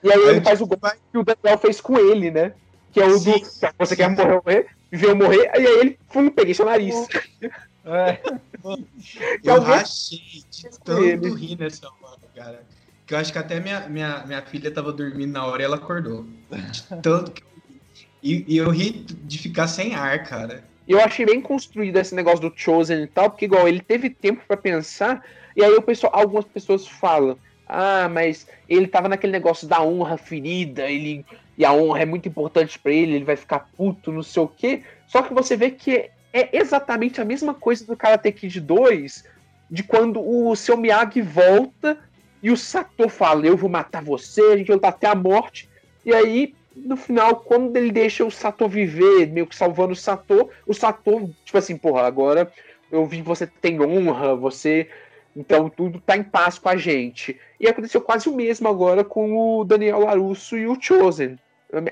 E 0.04 0.12
aí 0.12 0.20
ele 0.20 0.38
Aí, 0.38 0.40
faz 0.40 0.60
o 0.60 0.66
gol 0.68 0.78
que 1.10 1.18
o 1.18 1.24
Daniel 1.24 1.58
fez 1.58 1.80
com 1.80 1.98
ele, 1.98 2.30
né? 2.30 2.52
Que 2.92 3.00
é 3.00 3.06
o 3.06 3.18
Sim, 3.18 3.40
do. 3.40 3.40
Você 3.80 3.96
quer 3.96 4.08
morrer? 4.08 4.66
Viu 4.92 5.16
morrer? 5.16 5.50
E 5.56 5.66
aí 5.66 5.80
ele, 5.80 5.98
fum, 6.08 6.30
peguei 6.30 6.54
seu 6.54 6.64
nariz. 6.64 6.94
É, 7.88 8.20
Eu 9.44 9.54
alguém- 9.54 9.74
rachei 9.74 10.42
de 10.50 10.68
tanto 10.84 11.02
ele. 11.04 11.30
rir 11.34 11.58
nessa 11.58 11.88
hora, 12.02 12.20
cara. 12.34 12.66
Que 13.06 13.14
eu 13.14 13.18
acho 13.18 13.32
que 13.32 13.38
até 13.38 13.58
minha, 13.58 13.88
minha, 13.88 14.24
minha 14.26 14.42
filha 14.42 14.70
tava 14.70 14.92
dormindo 14.92 15.32
na 15.32 15.46
hora 15.46 15.62
e 15.62 15.64
ela 15.64 15.76
acordou. 15.76 16.24
De 16.50 16.82
tanto 17.02 17.30
que 17.32 17.42
eu 17.42 17.48
ri. 17.68 17.80
E, 18.22 18.44
e 18.54 18.56
eu 18.58 18.70
ri 18.70 18.90
de 18.92 19.38
ficar 19.38 19.66
sem 19.68 19.94
ar, 19.94 20.24
cara. 20.24 20.64
E 20.86 20.92
eu 20.92 21.00
achei 21.00 21.24
bem 21.24 21.40
construído 21.40 21.96
esse 21.96 22.14
negócio 22.14 22.40
do 22.40 22.52
Chosen 22.56 23.02
e 23.02 23.06
tal, 23.06 23.30
porque 23.30 23.44
igual 23.44 23.68
ele 23.68 23.80
teve 23.80 24.10
tempo 24.10 24.42
pra 24.46 24.56
pensar, 24.56 25.22
e 25.54 25.62
aí 25.62 25.72
o 25.74 25.82
pessoal, 25.82 26.12
algumas 26.14 26.46
pessoas 26.46 26.86
falam, 26.86 27.38
ah, 27.66 28.08
mas 28.08 28.46
ele 28.68 28.86
tava 28.88 29.08
naquele 29.08 29.32
negócio 29.32 29.68
da 29.68 29.82
honra 29.82 30.16
ferida, 30.16 30.90
ele 30.90 31.24
e 31.58 31.64
a 31.64 31.72
honra 31.72 32.00
é 32.02 32.06
muito 32.06 32.26
importante 32.28 32.78
pra 32.78 32.92
ele, 32.92 33.14
ele 33.16 33.24
vai 33.24 33.36
ficar 33.36 33.68
puto, 33.76 34.10
não 34.12 34.22
sei 34.22 34.42
o 34.42 34.48
quê. 34.48 34.82
Só 35.06 35.22
que 35.22 35.34
você 35.34 35.56
vê 35.56 35.70
que 35.72 36.08
é 36.38 36.50
exatamente 36.52 37.20
a 37.20 37.24
mesma 37.24 37.54
coisa 37.54 37.84
do 37.84 37.96
Karate 37.96 38.30
Kid 38.32 38.60
2, 38.60 39.24
de 39.70 39.82
quando 39.82 40.20
o 40.20 40.54
seu 40.54 40.76
Miyagi 40.76 41.20
volta 41.20 41.98
e 42.42 42.50
o 42.50 42.56
Sato 42.56 43.08
fala, 43.08 43.46
eu 43.46 43.56
vou 43.56 43.68
matar 43.68 44.02
você, 44.02 44.40
a 44.42 44.56
gente 44.56 44.68
vai 44.68 44.76
lutar 44.76 44.90
até 44.90 45.06
a 45.06 45.14
morte. 45.14 45.68
E 46.04 46.14
aí, 46.14 46.54
no 46.76 46.96
final, 46.96 47.36
quando 47.36 47.76
ele 47.76 47.90
deixa 47.90 48.24
o 48.24 48.30
Sato 48.30 48.68
viver, 48.68 49.26
meio 49.26 49.46
que 49.46 49.56
salvando 49.56 49.92
o 49.92 49.96
Sato, 49.96 50.48
o 50.66 50.72
Sato, 50.72 51.34
tipo 51.44 51.58
assim, 51.58 51.76
porra, 51.76 52.06
agora 52.06 52.50
eu 52.90 53.04
vi 53.06 53.18
que 53.18 53.22
você 53.22 53.46
tem 53.46 53.80
honra, 53.80 54.34
você. 54.34 54.88
Então 55.36 55.68
tudo 55.68 56.00
tá 56.00 56.16
em 56.16 56.22
paz 56.22 56.58
com 56.58 56.68
a 56.68 56.76
gente. 56.76 57.38
E 57.60 57.68
aconteceu 57.68 58.00
quase 58.00 58.28
o 58.28 58.34
mesmo 58.34 58.68
agora 58.68 59.04
com 59.04 59.60
o 59.60 59.64
Daniel 59.64 60.00
Larusso 60.00 60.56
e 60.56 60.66
o 60.66 60.80
Chosen. 60.80 61.38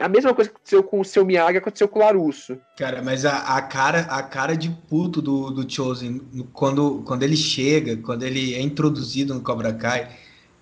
A 0.01 0.09
mesma 0.09 0.33
coisa 0.33 0.49
que 0.51 0.57
aconteceu 0.57 0.83
com 0.83 1.01
o 1.01 1.05
seu 1.05 1.25
Miyagi 1.25 1.59
aconteceu 1.59 1.87
com 1.87 1.99
o 1.99 2.03
Larusso. 2.03 2.57
Cara, 2.79 3.03
mas 3.03 3.27
a, 3.27 3.57
a 3.57 3.61
cara, 3.61 4.01
a 4.09 4.23
cara 4.23 4.57
de 4.57 4.71
puto 4.71 5.21
do, 5.21 5.51
do 5.51 5.71
Chosen, 5.71 6.21
quando, 6.53 7.03
quando 7.05 7.23
ele 7.23 7.37
chega, 7.37 7.97
quando 7.99 8.23
ele 8.23 8.55
é 8.55 8.61
introduzido 8.61 9.35
no 9.35 9.43
Cobra 9.43 9.75
Kai, 9.75 10.09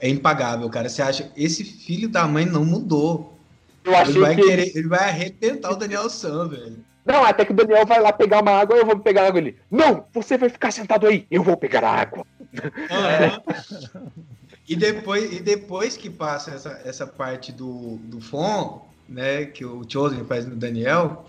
é 0.00 0.08
impagável, 0.08 0.68
cara. 0.68 0.88
Você 0.88 1.00
acha, 1.00 1.30
esse 1.36 1.62
filho 1.62 2.08
da 2.08 2.26
mãe 2.26 2.44
não 2.44 2.64
mudou. 2.64 3.38
Eu 3.84 3.94
achei 3.94 4.14
Ele 4.14 4.20
vai 4.20 4.34
que. 4.34 4.42
querer, 4.42 4.76
ele 4.76 4.88
vai 4.88 5.08
arrebentar 5.08 5.70
o 5.70 5.76
Daniel 5.76 6.10
San, 6.10 6.48
velho. 6.48 6.84
Não, 7.04 7.22
até 7.22 7.44
que 7.44 7.52
o 7.52 7.54
Daniel 7.54 7.86
vai 7.86 8.00
lá 8.00 8.12
pegar 8.12 8.42
uma 8.42 8.52
água, 8.52 8.76
eu 8.76 8.86
vou 8.86 8.98
pegar 8.98 9.26
água 9.26 9.38
ele. 9.38 9.58
Não, 9.70 10.06
você 10.12 10.36
vai 10.36 10.48
ficar 10.48 10.72
sentado 10.72 11.06
aí, 11.06 11.26
eu 11.30 11.42
vou 11.42 11.56
pegar 11.56 11.84
a 11.84 12.00
água. 12.00 12.26
E 14.66 14.74
depois, 14.74 15.30
e 15.30 15.40
depois 15.40 15.96
que 15.96 16.08
passa 16.08 16.52
essa, 16.52 16.80
essa 16.84 17.06
parte 17.06 17.52
do, 17.52 17.98
do 18.04 18.18
Fon, 18.20 18.86
né, 19.08 19.44
que 19.46 19.64
o 19.64 19.82
Chosen 19.88 20.24
faz 20.24 20.46
no 20.46 20.56
Daniel, 20.56 21.26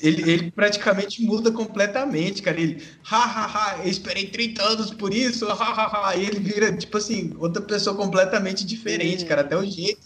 ele, 0.00 0.30
ele 0.30 0.50
praticamente 0.50 1.22
muda 1.22 1.50
completamente, 1.50 2.42
cara. 2.42 2.60
Ele, 2.60 2.82
ha, 3.10 3.16
ha, 3.16 3.46
ha, 3.46 3.78
eu 3.78 3.90
esperei 3.90 4.26
30 4.26 4.62
anos 4.62 4.90
por 4.90 5.12
isso, 5.12 5.48
ha, 5.48 5.54
ha, 5.54 6.08
ha. 6.08 6.16
E 6.16 6.26
ele 6.26 6.38
vira, 6.38 6.70
tipo 6.76 6.96
assim, 6.98 7.34
outra 7.38 7.62
pessoa 7.62 7.96
completamente 7.96 8.64
diferente, 8.64 9.24
cara. 9.24 9.40
Até 9.40 9.56
o 9.56 9.64
jeito 9.64 10.00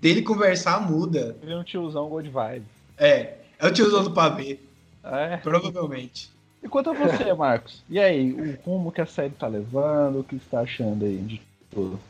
dele 0.00 0.22
conversar 0.22 0.80
muda. 0.80 1.36
ele 1.42 1.52
é 1.52 1.56
um 1.56 1.64
tiozão 1.64 2.08
good 2.08 2.28
vibe. 2.30 2.64
É, 2.96 3.34
é 3.58 3.66
o 3.66 3.72
tiozão 3.72 4.02
do 4.02 4.10
pavê, 4.12 4.58
É. 5.04 5.36
provavelmente. 5.36 6.30
E 6.62 6.68
quanto 6.68 6.90
a 6.90 6.92
você, 6.92 7.32
Marcos? 7.34 7.84
E 7.88 8.00
aí, 8.00 8.32
o 8.32 8.58
rumo 8.64 8.90
que 8.90 9.00
a 9.00 9.06
série 9.06 9.30
tá 9.30 9.46
levando, 9.46 10.20
o 10.20 10.24
que 10.24 10.36
você 10.36 10.44
tá 10.50 10.60
achando 10.60 11.04
aí 11.04 11.18
de 11.18 11.40
tudo? 11.70 12.00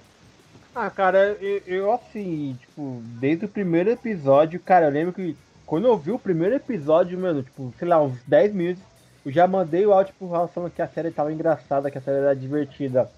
Ah, 0.81 0.91
cara, 0.91 1.37
eu, 1.41 1.61
eu, 1.67 1.93
assim, 1.93 2.57
tipo, 2.61 3.03
desde 3.19 3.47
o 3.47 3.49
primeiro 3.49 3.91
episódio, 3.91 4.61
cara, 4.61 4.87
eu 4.87 4.93
lembro 4.93 5.13
que 5.13 5.37
quando 5.67 5.89
eu 5.89 5.99
vi 5.99 6.13
o 6.13 6.19
primeiro 6.21 6.55
episódio, 6.55 7.19
mano, 7.19 7.43
tipo, 7.43 7.75
sei 7.77 7.89
lá, 7.89 8.01
uns 8.01 8.17
10 8.23 8.55
minutos, 8.55 8.83
eu 9.27 9.33
já 9.33 9.49
mandei 9.49 9.85
o 9.85 9.93
áudio 9.93 10.15
pro 10.17 10.29
Raul 10.29 10.47
falando 10.47 10.71
que 10.71 10.81
a 10.81 10.87
série 10.87 11.11
tava 11.11 11.33
engraçada, 11.33 11.91
que 11.91 11.99
a 11.99 12.01
série 12.01 12.19
era 12.19 12.37
divertida. 12.37 13.11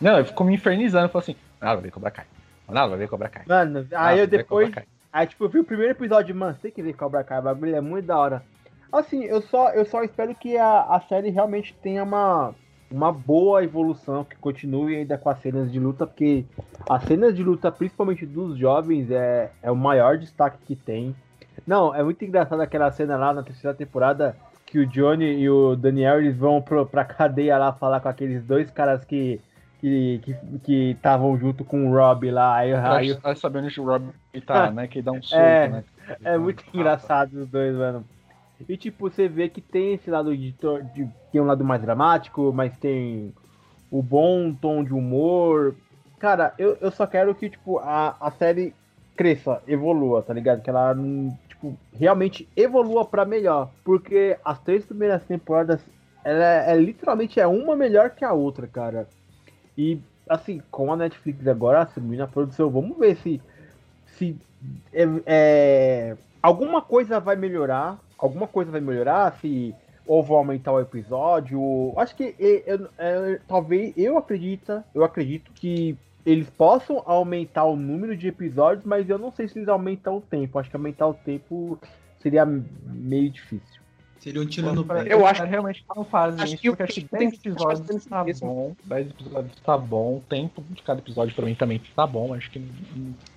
Não, 0.00 0.16
ele 0.16 0.28
ficou 0.28 0.46
me 0.46 0.54
infernizando, 0.54 1.10
falou 1.10 1.22
assim, 1.22 1.36
nada 1.60 1.74
vai 1.74 1.82
ver 1.82 1.90
Cobra 1.90 2.10
Kai. 2.10 2.24
Nada 2.66 2.88
vai 2.88 2.98
ver 2.98 3.08
Cobra 3.08 3.28
Kai. 3.28 3.42
Mano, 3.46 3.86
Nada 3.90 4.06
aí 4.06 4.20
eu 4.20 4.26
depois, 4.26 4.72
aí 5.12 5.26
tipo, 5.26 5.44
eu 5.44 5.48
vi 5.50 5.58
o 5.58 5.64
primeiro 5.64 5.92
episódio, 5.92 6.34
mano, 6.34 6.54
você 6.54 6.62
tem 6.62 6.70
que 6.70 6.82
ver 6.82 6.94
Cobra 6.94 7.22
Kai, 7.22 7.38
o 7.40 7.42
bagulho 7.42 7.76
é 7.76 7.82
muito 7.82 8.06
da 8.06 8.16
hora. 8.16 8.42
Assim, 8.90 9.24
eu 9.24 9.42
só, 9.42 9.72
eu 9.72 9.84
só 9.84 10.02
espero 10.02 10.34
que 10.34 10.56
a, 10.56 10.80
a 10.84 11.00
série 11.06 11.28
realmente 11.28 11.74
tenha 11.82 12.02
uma, 12.02 12.54
uma 12.90 13.12
boa 13.12 13.62
evolução, 13.62 14.24
que 14.24 14.36
continue 14.36 14.96
ainda 14.96 15.18
com 15.18 15.28
as 15.28 15.38
cenas 15.40 15.70
de 15.70 15.78
luta, 15.78 16.06
porque 16.06 16.44
as 16.88 17.02
cenas 17.04 17.34
de 17.34 17.42
luta, 17.42 17.70
principalmente 17.70 18.24
dos 18.24 18.56
jovens, 18.56 19.10
é, 19.10 19.50
é 19.62 19.70
o 19.70 19.76
maior 19.76 20.16
destaque 20.16 20.58
que 20.66 20.74
tem. 20.76 21.14
Não, 21.66 21.94
é 21.94 22.02
muito 22.02 22.24
engraçado 22.24 22.60
aquela 22.60 22.90
cena 22.90 23.16
lá 23.16 23.32
na 23.32 23.42
terceira 23.42 23.76
temporada 23.76 24.34
que 24.64 24.78
o 24.78 24.86
Johnny 24.86 25.24
e 25.40 25.48
o 25.48 25.74
Daniel 25.76 26.20
eles 26.20 26.36
vão 26.36 26.60
pro, 26.60 26.86
pra 26.86 27.04
cadeia 27.04 27.56
lá 27.58 27.72
falar 27.72 28.00
com 28.00 28.08
aqueles 28.08 28.44
dois 28.44 28.70
caras 28.70 29.04
que 29.04 29.40
que 29.80 30.20
que 30.64 30.90
estavam 30.90 31.38
junto 31.38 31.64
com 31.64 31.88
o 31.88 31.92
Rob 31.94 32.30
lá. 32.30 32.56
Aí, 32.56 32.74
aí, 32.74 33.14
Tá 33.14 33.34
sabendo 33.34 33.68
que 33.68 33.80
o 33.80 33.84
Rob 33.84 34.08
tá, 34.44 34.70
né? 34.72 34.88
Que 34.88 35.00
dá 35.00 35.12
um 35.12 35.22
soco, 35.22 35.40
É. 35.40 35.68
né? 35.68 35.84
é 36.24 36.36
muito 36.38 36.64
engraçado 36.74 37.34
os 37.34 37.48
dois, 37.48 37.74
mano. 37.76 38.04
E 38.66 38.76
tipo, 38.76 39.10
você 39.10 39.28
vê 39.28 39.48
que 39.48 39.60
tem 39.60 39.94
esse 39.94 40.10
lado 40.10 40.36
de, 40.36 40.52
de 40.52 41.08
tem 41.30 41.40
um 41.40 41.46
lado 41.46 41.64
mais 41.64 41.82
dramático, 41.82 42.52
mas 42.52 42.76
tem 42.78 43.32
o 43.90 44.02
bom 44.02 44.52
tom 44.52 44.82
de 44.82 44.92
humor. 44.92 45.74
Cara, 46.18 46.54
eu, 46.58 46.76
eu 46.80 46.90
só 46.90 47.06
quero 47.06 47.34
que 47.34 47.50
tipo 47.50 47.78
a, 47.78 48.16
a 48.20 48.30
série 48.32 48.74
cresça, 49.16 49.62
evolua, 49.66 50.22
tá 50.22 50.32
ligado? 50.32 50.62
Que 50.62 50.70
ela 50.70 50.94
tipo 51.48 51.76
realmente 51.92 52.48
evolua 52.56 53.04
pra 53.04 53.24
melhor, 53.24 53.70
porque 53.84 54.36
as 54.44 54.58
três 54.60 54.84
primeiras 54.84 55.22
temporadas 55.24 55.80
ela 56.24 56.44
é, 56.44 56.72
é 56.72 56.76
literalmente 56.76 57.40
é 57.40 57.46
uma 57.46 57.76
melhor 57.76 58.10
que 58.10 58.24
a 58.24 58.32
outra, 58.32 58.66
cara. 58.66 59.08
E 59.76 60.00
assim, 60.28 60.60
com 60.70 60.92
a 60.92 60.96
Netflix 60.96 61.46
agora 61.46 61.82
assumindo 61.82 62.22
a 62.22 62.28
produção, 62.28 62.70
vamos 62.70 62.98
ver 62.98 63.16
se 63.16 63.40
se 64.16 64.36
é, 64.92 65.04
é, 65.26 66.16
alguma 66.42 66.82
coisa 66.82 67.20
vai 67.20 67.36
melhorar, 67.36 67.98
alguma 68.18 68.46
coisa 68.46 68.70
vai 68.70 68.80
melhorar, 68.80 69.32
se 69.40 69.74
ou 70.06 70.22
vão 70.22 70.38
aumentar 70.38 70.72
o 70.72 70.80
episódio. 70.80 71.92
Acho 71.96 72.16
que 72.16 72.34
é, 72.38 73.40
talvez 73.46 73.92
eu 73.96 74.16
acredito, 74.16 74.82
eu 74.94 75.04
acredito 75.04 75.52
que 75.52 75.96
eles 76.24 76.48
possam 76.50 77.02
aumentar 77.06 77.64
o 77.64 77.76
número 77.76 78.16
de 78.16 78.28
episódios, 78.28 78.84
mas 78.84 79.08
eu 79.08 79.18
não 79.18 79.30
sei 79.30 79.46
se 79.48 79.58
eles 79.58 79.68
aumentam 79.68 80.16
o 80.16 80.20
tempo. 80.20 80.58
Acho 80.58 80.70
que 80.70 80.76
aumentar 80.76 81.06
o 81.06 81.14
tempo 81.14 81.78
seria 82.20 82.44
meio 82.44 83.30
difícil. 83.30 83.77
Seria 84.20 84.40
um 84.42 84.46
tiro 84.46 84.72
no 84.72 84.84
pé. 84.84 85.04
Eu 85.08 85.24
acho- 85.26 85.44
realmente 85.44 85.84
não 85.94 86.04
fazem 86.04 86.42
acho 86.42 86.54
isso, 86.54 86.62
que 86.62 86.68
porque 86.70 86.82
que 86.84 86.90
acho 86.90 87.00
que 87.02 87.08
tem 87.08 87.28
10 87.30 87.40
que 87.40 87.48
episódios 87.48 88.04
tá 88.06 88.24
isso. 88.28 88.44
bom, 88.44 88.76
10 88.84 89.06
episódios 89.10 89.52
tá 89.64 89.78
bom, 89.78 90.16
o 90.16 90.24
tempo 90.28 90.62
de 90.70 90.82
cada 90.82 91.00
episódio 91.00 91.34
pra 91.34 91.44
mim 91.46 91.54
também 91.54 91.80
tá 91.94 92.06
bom, 92.06 92.34
acho 92.34 92.50
que 92.50 92.58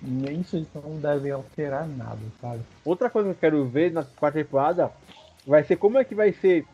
nem 0.02 0.40
isso 0.40 0.56
eles 0.56 0.68
não 0.74 0.98
devem 0.98 1.30
alterar 1.30 1.86
nada, 1.88 2.18
sabe? 2.40 2.60
Outra 2.84 3.08
coisa 3.08 3.28
que 3.28 3.34
eu 3.36 3.40
quero 3.40 3.64
ver 3.66 3.92
na 3.92 4.02
quarta 4.02 4.38
temporada 4.42 4.90
vai 5.46 5.62
ser 5.64 5.76
como 5.76 5.98
é 5.98 6.04
que 6.04 6.14
vai 6.14 6.32
ser 6.32 6.64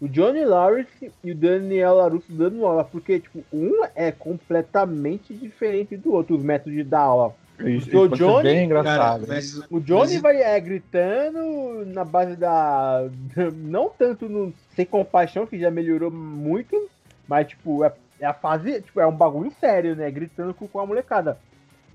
o 0.00 0.08
Johnny 0.08 0.44
Lawrence 0.44 1.10
e 1.24 1.32
o 1.32 1.34
Daniel 1.34 1.96
LaRusso 1.96 2.30
dando 2.32 2.64
aula, 2.64 2.84
porque 2.84 3.20
tipo, 3.20 3.44
um 3.52 3.84
é 3.94 4.12
completamente 4.12 5.34
diferente 5.34 5.96
do 5.96 6.12
outro, 6.12 6.36
os 6.36 6.42
métodos 6.42 6.72
de 6.74 6.84
dar 6.84 7.00
aula. 7.00 7.34
Isso, 7.60 7.98
O 7.98 8.08
Johnny- 8.08 8.42
bem 8.44 8.54
Cara, 8.54 8.80
engraçado. 8.80 9.24
mas, 9.26 9.56
O 9.70 9.80
Johnny 9.80 10.12
mas- 10.14 10.22
vai 10.22 10.36
é, 10.42 10.60
gritando 10.60 11.84
na 11.86 12.04
base 12.04 12.36
da. 12.36 13.08
Não 13.56 13.88
tanto 13.88 14.28
no 14.28 14.52
sem 14.76 14.86
compaixão, 14.86 15.46
que 15.46 15.58
já 15.58 15.70
melhorou 15.70 16.10
muito, 16.10 16.88
mas 17.26 17.48
tipo, 17.48 17.84
é, 17.84 17.92
é 18.20 18.26
a 18.26 18.32
fase. 18.34 18.80
Tipo, 18.82 19.00
é 19.00 19.06
um 19.06 19.12
bagulho 19.16 19.52
sério, 19.60 19.96
né? 19.96 20.10
Gritando 20.10 20.54
com, 20.54 20.68
com 20.68 20.78
a 20.80 20.86
molecada. 20.86 21.36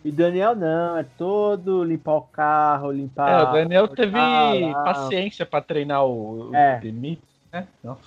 E 0.03 0.11
Daniel 0.11 0.53
não, 0.53 0.97
é 0.97 1.05
todo 1.18 1.82
limpar 1.82 2.16
o 2.18 2.22
carro, 2.24 2.91
limpar. 2.91 3.30
É, 3.30 3.43
o 3.49 3.53
Daniel 3.53 3.88
teve 3.88 4.18
lá. 4.18 4.84
paciência 4.84 5.45
pra 5.45 5.61
treinar 5.61 6.03
o, 6.05 6.49
o 6.49 6.55
É. 6.55 6.78
Demi, 6.82 7.18
né? 7.53 7.66
Nossa, 7.82 8.01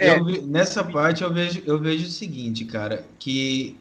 É. 0.00 0.16
eu 0.16 0.24
vi- 0.24 0.42
nessa 0.42 0.84
parte 0.84 1.24
eu 1.24 1.32
vejo, 1.32 1.60
eu 1.66 1.76
vejo 1.80 2.04
o 2.06 2.10
seguinte, 2.10 2.64
cara, 2.64 3.02
que 3.18 3.76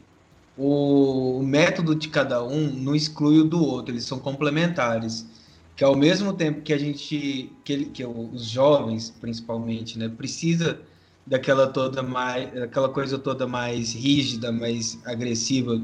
o 0.58 1.42
método 1.44 1.96
de 1.96 2.08
cada 2.10 2.44
um 2.44 2.68
não 2.72 2.96
exclui 2.96 3.40
o 3.40 3.44
do 3.46 3.62
outro, 3.64 3.94
eles 3.94 4.06
são 4.06 4.20
complementares. 4.20 5.28
Que 5.76 5.84
ao 5.84 5.96
mesmo 5.96 6.34
tempo 6.34 6.62
que 6.62 6.72
a 6.74 6.78
gente, 6.78 7.52
que, 7.64 7.74
ele- 7.74 7.86
que 7.88 8.06
os 8.06 8.46
jovens, 8.50 9.10
principalmente, 9.10 9.98
né, 10.00 10.08
precisa 10.10 10.80
daquela 11.26 11.68
toda 11.68 12.02
mais, 12.04 12.56
aquela 12.62 12.88
coisa 12.90 13.18
toda 13.20 13.46
mais 13.48 13.94
rígida, 13.94 14.52
mais 14.52 15.00
agressiva 15.06 15.82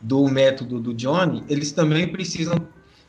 do 0.00 0.28
método 0.28 0.80
do 0.80 0.94
Johnny, 0.94 1.44
eles 1.48 1.72
também 1.72 2.10
precisam 2.10 2.56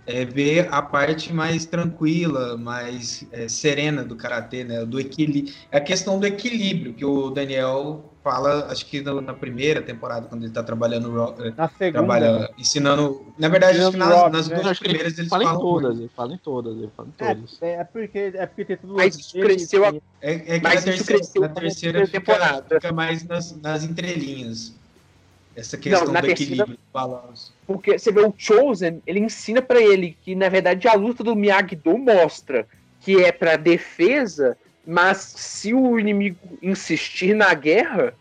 é 0.06 0.24
ver 0.26 0.68
a 0.72 0.82
parte 0.82 1.34
mais 1.34 1.66
tranquila, 1.66 2.58
mais 2.58 3.26
é, 3.32 3.48
serena 3.48 4.04
do 4.04 4.16
karatê, 4.16 4.64
né? 4.64 4.86
Do 4.86 5.00
equilíbrio. 5.00 5.54
É 5.72 5.78
a 5.78 5.82
questão 5.82 6.20
do 6.20 6.26
equilíbrio 6.28 6.94
que 6.94 7.04
o 7.06 7.30
Daniel 7.32 8.12
fala, 8.24 8.72
acho 8.72 8.86
que 8.88 9.02
na, 9.02 9.22
na 9.22 9.34
primeira 9.34 9.82
temporada, 9.82 10.28
quando 10.28 10.42
ele 10.42 10.50
está 10.52 10.64
trabalhando, 10.64 11.10
é, 11.44 11.52
Na 11.52 11.70
segunda. 11.70 11.92
trabalha 11.92 12.50
ensinando. 12.58 13.34
Na 13.38 13.48
verdade, 13.48 13.80
acho 13.80 13.92
que 13.92 13.98
nas, 13.98 14.10
Rock, 14.10 14.32
nas 14.32 14.48
né? 14.48 14.56
duas 14.56 14.68
Acho 14.68 14.80
que 14.82 14.88
ele 14.88 14.94
primeiras 14.94 15.18
eles 15.20 15.30
fala 15.30 15.44
em 15.44 15.48
falam. 15.48 15.62
todas, 15.62 16.00
ele 16.00 16.10
fala 16.16 16.34
em 16.34 16.38
todas, 16.38 16.78
ele 16.78 16.92
fala 16.96 17.10
em 17.10 17.12
todas. 17.12 17.62
É, 17.62 17.74
é 17.76 17.84
porque, 17.84 18.18
é 18.34 18.46
porque 18.48 18.66
tem 18.66 18.78
tudo. 18.78 18.94
Mas 18.96 19.16
isso 19.16 19.40
cresceu 19.40 19.86
a- 19.86 19.94
É, 20.22 20.56
é 20.56 20.60
que 20.60 20.64
Mas 20.64 20.86
na 20.86 20.92
terceira, 20.94 21.22
na 21.22 21.50
terceira 21.50 21.54
terceira 21.54 22.06
fica, 22.08 22.20
temporada. 22.20 22.76
fica 22.76 22.92
mais 22.94 23.24
nas, 23.26 23.62
nas 23.62 23.84
entrelinhas. 23.84 24.74
Essa 25.56 25.78
questão 25.78 26.12
na 26.12 26.20
do 26.22 26.28
terceira- 26.28 26.54
equilíbrio, 26.54 26.78
do 26.78 26.92
balanço. 26.94 27.54
Porque 27.66 27.98
você 27.98 28.12
vê 28.12 28.22
o 28.22 28.34
Chosen, 28.38 29.02
ele 29.08 29.20
ensina 29.20 29.62
pra 29.62 29.80
ele 29.80 30.18
que, 30.24 30.36
na 30.36 30.50
verdade, 30.50 30.88
a 30.88 30.94
luta 30.94 31.24
do 31.24 31.36
Miyagi-Do 31.36 31.98
mostra 31.98 32.68
que 33.02 33.24
é 33.24 33.32
pra 33.32 33.56
defesa, 33.56 34.58
mas 34.86 35.18
se 35.18 35.74
o 35.74 36.00
inimigo 36.00 36.38
insistir 36.62 37.34
na 37.36 37.54
guerra, 37.54 38.14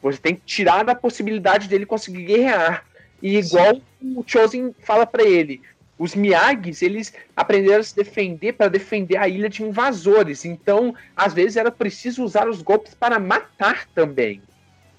você 0.00 0.18
tem 0.18 0.34
que 0.34 0.42
tirar 0.46 0.84
da 0.84 0.94
possibilidade 0.94 1.68
dele 1.68 1.84
conseguir 1.84 2.24
guerrear. 2.24 2.86
E 3.20 3.36
igual 3.36 3.80
o 4.16 4.24
Chosen 4.26 4.74
fala 4.82 5.04
pra 5.04 5.22
ele, 5.22 5.60
os 5.98 6.14
Miyagis, 6.14 6.80
eles 6.80 7.12
aprenderam 7.36 7.80
a 7.80 7.82
se 7.82 7.94
defender 7.94 8.54
para 8.54 8.68
defender 8.68 9.18
a 9.18 9.28
ilha 9.28 9.50
de 9.50 9.62
invasores. 9.62 10.46
Então, 10.46 10.94
às 11.14 11.34
vezes 11.34 11.58
era 11.58 11.70
preciso 11.70 12.24
usar 12.24 12.48
os 12.48 12.62
golpes 12.62 12.94
para 12.94 13.18
matar 13.18 13.86
também. 13.94 14.40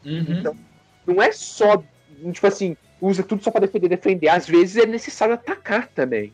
Uhum. 0.06 0.26
Então, 0.30 0.56
não 1.06 1.22
é 1.22 1.32
só, 1.32 1.84
tipo 2.32 2.48
assim, 2.48 2.76
usa 3.00 3.24
tudo 3.24 3.44
só 3.44 3.52
pra 3.52 3.62
defender, 3.62 3.90
defender. 3.90 4.30
Às 4.30 4.48
vezes 4.48 4.78
é 4.78 4.86
necessário 4.86 5.34
atacar 5.34 5.88
também. 5.88 6.34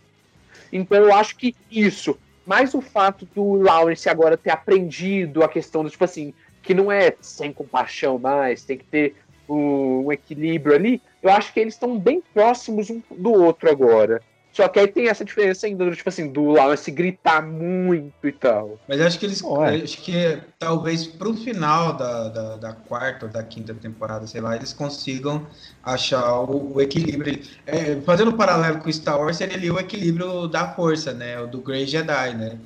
Então 0.71 0.97
eu 0.97 1.13
acho 1.13 1.37
que 1.37 1.55
isso, 1.71 2.17
mais 2.45 2.73
o 2.73 2.81
fato 2.81 3.27
do 3.33 3.53
Lawrence 3.53 4.09
agora 4.09 4.37
ter 4.37 4.49
aprendido 4.49 5.43
a 5.43 5.49
questão 5.49 5.83
do, 5.83 5.89
tipo 5.89 6.03
assim, 6.03 6.33
que 6.61 6.73
não 6.73 6.91
é 6.91 7.15
sem 7.21 7.53
compaixão 7.53 8.19
mais, 8.19 8.63
tem 8.63 8.77
que 8.77 8.83
ter 8.85 9.15
um, 9.47 10.05
um 10.05 10.11
equilíbrio 10.11 10.75
ali, 10.75 11.01
eu 11.23 11.29
acho 11.29 11.53
que 11.53 11.59
eles 11.59 11.73
estão 11.73 11.97
bem 11.97 12.21
próximos 12.33 12.89
um 12.89 13.01
do 13.11 13.31
outro 13.31 13.69
agora. 13.69 14.21
Só 14.57 14.67
que 14.67 14.79
aí 14.79 14.87
tem 14.87 15.07
essa 15.07 15.23
diferença 15.23 15.67
ainda, 15.67 15.85
do, 15.85 15.95
tipo 15.95 16.09
assim, 16.09 16.31
do 16.31 16.49
Lawrence 16.49 16.89
gritar 16.89 17.43
muito 17.45 18.27
e 18.27 18.31
tal. 18.31 18.79
Mas 18.87 18.99
acho 18.99 19.19
que 19.19 19.27
eles. 19.27 19.43
Ué. 19.43 19.83
Acho 19.83 20.01
que 20.01 20.39
talvez 20.57 21.05
pro 21.05 21.35
final 21.35 21.93
da, 21.93 22.27
da, 22.29 22.57
da 22.57 22.73
quarta 22.73 23.27
ou 23.27 23.31
da 23.31 23.43
quinta 23.43 23.71
temporada, 23.75 24.25
sei 24.25 24.41
lá, 24.41 24.55
eles 24.55 24.73
consigam 24.73 25.45
achar 25.83 26.41
o, 26.41 26.73
o 26.73 26.81
equilíbrio. 26.81 27.39
É, 27.67 28.01
fazendo 28.01 28.31
um 28.31 28.35
paralelo 28.35 28.79
com 28.79 28.91
Star 28.91 29.19
Wars, 29.19 29.37
seria 29.37 29.55
ali 29.55 29.69
o 29.69 29.77
equilíbrio 29.77 30.47
da 30.47 30.73
força, 30.73 31.13
né? 31.13 31.39
O 31.39 31.45
do 31.45 31.61
Grey 31.61 31.85
Jedi, 31.85 32.33
né? 32.35 32.57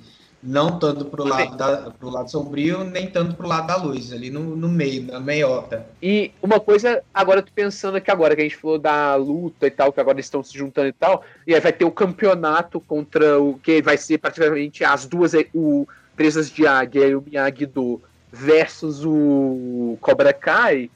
Não 0.44 0.80
tanto 0.80 1.06
pro 1.06 1.24
lado, 1.24 1.56
da, 1.56 1.92
pro 1.92 2.10
lado 2.10 2.32
sombrio, 2.32 2.84
nem 2.84 3.08
tanto 3.08 3.36
pro 3.36 3.48
lado 3.48 3.68
da 3.68 3.76
luz, 3.76 4.12
ali 4.12 4.32
no, 4.32 4.56
no 4.56 4.68
meio, 4.68 5.04
na 5.04 5.20
meiota. 5.20 5.86
E 6.02 6.32
uma 6.42 6.60
coisa, 6.60 7.04
agora 7.14 7.39
eu 7.39 7.44
tô 7.44 7.52
pensando 7.54 7.98
aqui 7.98 8.10
agora, 8.10 8.36
que 8.36 8.42
a 8.42 8.44
gente 8.44 8.58
falou 8.58 8.80
da 8.80 9.14
luta 9.16 9.68
e 9.68 9.72
tal, 9.72 9.94
que 9.94 10.00
agora 10.00 10.16
eles 10.16 10.26
estão 10.26 10.44
se 10.44 10.58
juntando 10.58 10.88
e 10.88 10.94
tal, 10.94 11.24
e 11.46 11.54
aí 11.54 11.60
vai 11.62 11.72
ter 11.72 11.86
o 11.86 11.92
campeonato 11.92 12.80
contra 12.80 13.39
o 13.39 13.60
que 13.60 13.84
vai 13.84 13.98
ser 13.98 14.18
praticamente 14.18 14.84
as 14.84 15.06
duas, 15.06 15.34
o 15.54 15.88
Presas 16.16 16.50
de 16.50 16.66
Águia 16.66 17.06
e 17.08 17.16
o 17.16 17.24
Miyagi-Do 17.26 18.02
versus 18.32 19.06
o 19.06 19.98
Cobra 20.02 20.34
Kai. 20.34 20.89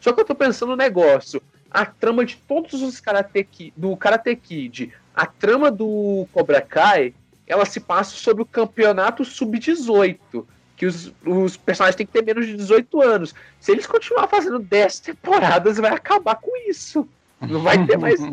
Só 0.00 0.12
que 0.12 0.20
eu 0.20 0.24
tô 0.24 0.34
pensando 0.34 0.70
no 0.70 0.76
negócio, 0.76 1.42
a 1.70 1.86
trama 1.86 2.24
de 2.24 2.36
todos 2.36 2.82
os 2.82 3.00
Karate 3.00 3.44
Ki- 3.44 3.72
do 3.76 3.96
Karate 3.96 4.34
Kid, 4.36 4.92
a 5.14 5.24
trama 5.24 5.70
do 5.70 6.26
Cobra 6.32 6.60
Kai, 6.60 7.14
ela 7.50 7.66
se 7.66 7.80
passa 7.80 8.14
sobre 8.16 8.42
o 8.42 8.46
campeonato 8.46 9.24
sub-18, 9.24 10.44
que 10.76 10.86
os, 10.86 11.12
os 11.26 11.56
personagens 11.56 11.96
têm 11.96 12.06
que 12.06 12.12
ter 12.12 12.24
menos 12.24 12.46
de 12.46 12.56
18 12.56 13.02
anos. 13.02 13.34
Se 13.58 13.72
eles 13.72 13.86
continuar 13.86 14.28
fazendo 14.28 14.60
10 14.60 15.00
temporadas, 15.00 15.78
vai 15.78 15.92
acabar 15.92 16.36
com 16.36 16.50
isso. 16.70 17.06
Não 17.40 17.60
vai 17.60 17.84
ter 17.86 17.98
mais. 17.98 18.20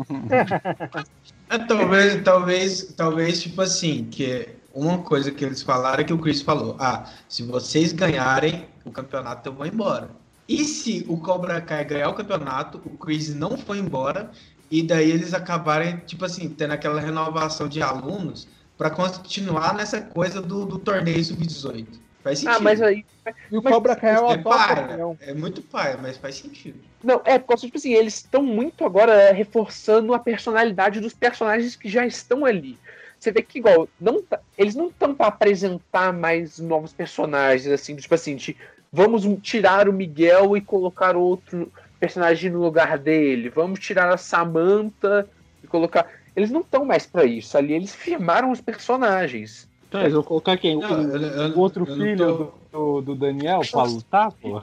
É, 1.50 1.56
talvez, 1.56 2.22
talvez, 2.22 2.94
talvez, 2.94 3.42
tipo 3.42 3.62
assim, 3.62 4.06
que 4.10 4.50
uma 4.74 4.98
coisa 4.98 5.30
que 5.30 5.42
eles 5.42 5.62
falaram 5.62 6.02
é 6.02 6.04
que 6.04 6.12
o 6.12 6.18
Chris 6.18 6.42
falou: 6.42 6.76
ah, 6.78 7.10
se 7.26 7.42
vocês 7.42 7.90
ganharem 7.90 8.66
o 8.84 8.90
campeonato, 8.90 9.48
eu 9.48 9.54
vou 9.54 9.64
embora. 9.64 10.10
E 10.46 10.62
se 10.62 11.06
o 11.08 11.16
Cobra 11.16 11.58
Kai 11.62 11.86
ganhar 11.86 12.10
o 12.10 12.14
campeonato, 12.14 12.82
o 12.84 12.98
Chris 12.98 13.34
não 13.34 13.56
foi 13.56 13.78
embora, 13.78 14.30
e 14.70 14.82
daí 14.82 15.10
eles 15.10 15.32
acabarem, 15.32 15.96
tipo 16.06 16.26
assim, 16.26 16.50
tendo 16.50 16.72
aquela 16.72 17.00
renovação 17.00 17.66
de 17.66 17.80
alunos 17.80 18.46
para 18.78 18.90
continuar 18.90 19.74
nessa 19.74 20.00
coisa 20.00 20.40
do, 20.40 20.64
do 20.64 20.78
torneio 20.78 21.22
sub-18. 21.22 21.86
Faz 22.22 22.38
sentido. 22.38 22.56
Ah, 22.56 22.60
mas 22.60 22.80
aí. 22.80 23.04
E 23.50 23.58
o 23.58 23.62
Mas 23.62 23.74
Cobra 23.74 23.96
Kai 23.96 24.14
é 24.14 24.20
o 24.20 24.30
é 24.30 24.38
paia, 24.38 25.16
é 25.20 25.34
muito 25.34 25.60
paia, 25.60 25.98
mas 26.00 26.16
faz 26.16 26.36
sentido. 26.36 26.78
Não, 27.02 27.20
é, 27.24 27.38
porque, 27.38 27.66
tipo 27.66 27.76
assim, 27.76 27.92
eles 27.92 28.14
estão 28.14 28.42
muito 28.42 28.84
agora 28.84 29.32
reforçando 29.32 30.14
a 30.14 30.18
personalidade 30.18 31.00
dos 31.00 31.12
personagens 31.12 31.76
que 31.76 31.88
já 31.88 32.06
estão 32.06 32.44
ali. 32.44 32.78
Você 33.18 33.32
vê 33.32 33.42
que, 33.42 33.58
igual, 33.58 33.88
não 34.00 34.22
tá- 34.22 34.40
eles 34.56 34.74
não 34.74 34.88
estão 34.88 35.14
para 35.14 35.26
apresentar 35.26 36.12
mais 36.12 36.58
novos 36.58 36.92
personagens, 36.92 37.70
assim, 37.70 37.96
tipo 37.96 38.14
assim, 38.14 38.36
de 38.36 38.56
vamos 38.92 39.26
tirar 39.42 39.88
o 39.88 39.92
Miguel 39.92 40.56
e 40.56 40.60
colocar 40.60 41.16
outro 41.16 41.70
personagem 42.00 42.50
no 42.50 42.60
lugar 42.60 42.96
dele, 42.96 43.48
vamos 43.48 43.80
tirar 43.80 44.12
a 44.12 44.16
Samantha 44.16 45.28
e 45.62 45.66
colocar. 45.66 46.06
Eles 46.38 46.52
não 46.52 46.60
estão 46.60 46.84
mais 46.84 47.04
para 47.04 47.24
isso 47.24 47.58
ali, 47.58 47.72
eles 47.72 47.92
firmaram 47.92 48.52
os 48.52 48.60
personagens. 48.60 49.68
Então, 49.88 50.00
eles 50.02 50.12
vão 50.12 50.22
colocar 50.22 50.56
quem? 50.56 50.76
O, 50.76 50.80
Não, 50.80 51.02
eu- 51.02 51.20
eu- 51.20 51.56
o 51.56 51.58
outro 51.58 51.84
eu 51.84 51.96
não 51.96 52.04
filho 52.04 52.52
tô- 52.70 53.00
do, 53.00 53.00
do, 53.02 53.14
Daniel 53.16 53.60
pra 53.68 53.82
lutar, 53.82 54.30
pô? 54.30 54.62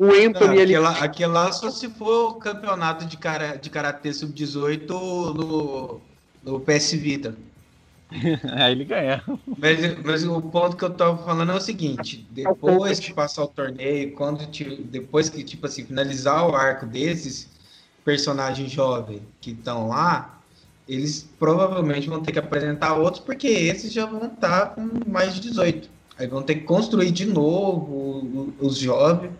O 0.00 0.06
Não, 0.06 0.10
Anthony, 0.10 0.56
ele. 0.56 0.74
aquele, 0.74 0.78
lá- 0.80 0.98
aquele 1.04 1.30
lá 1.32 1.52
só 1.52 1.70
se 1.70 1.88
for 1.90 2.30
o 2.30 2.34
campeonato 2.34 3.04
de, 3.04 3.16
cara, 3.16 3.54
de 3.56 3.70
Karatê 3.70 4.12
Sub-18 4.12 4.88
no, 5.34 6.00
no 6.42 6.58
PS 6.60 6.96
Vita. 6.96 7.36
Aí 8.56 8.72
ele 8.72 8.84
ganha. 8.84 9.22
Mas, 9.56 10.02
mas 10.02 10.24
o 10.24 10.40
ponto 10.42 10.76
que 10.76 10.84
eu 10.84 10.90
tava 10.90 11.18
falando 11.24 11.52
é 11.52 11.54
o 11.54 11.60
seguinte: 11.60 12.26
depois 12.30 12.98
que 12.98 13.12
passar 13.12 13.44
o 13.44 13.48
torneio, 13.48 14.12
quando 14.14 14.44
ti- 14.46 14.82
depois 14.90 15.28
que 15.28 15.44
tipo 15.44 15.66
assim 15.66 15.84
finalizar 15.84 16.48
o 16.48 16.56
arco 16.56 16.84
desses 16.86 17.48
personagens 18.04 18.70
jovens 18.70 19.20
que 19.40 19.50
estão 19.50 19.88
lá, 19.88 20.37
eles 20.88 21.28
provavelmente 21.38 22.08
vão 22.08 22.20
ter 22.22 22.32
que 22.32 22.38
apresentar 22.38 22.94
outros 22.94 23.22
porque 23.22 23.46
esses 23.46 23.92
já 23.92 24.06
vão 24.06 24.26
estar 24.26 24.74
com 24.74 24.88
mais 25.06 25.34
de 25.34 25.40
18. 25.42 25.88
Aí 26.18 26.26
vão 26.26 26.42
ter 26.42 26.56
que 26.56 26.60
construir 26.62 27.10
de 27.10 27.26
novo 27.26 28.52
os 28.60 28.76
jovens 28.78 29.32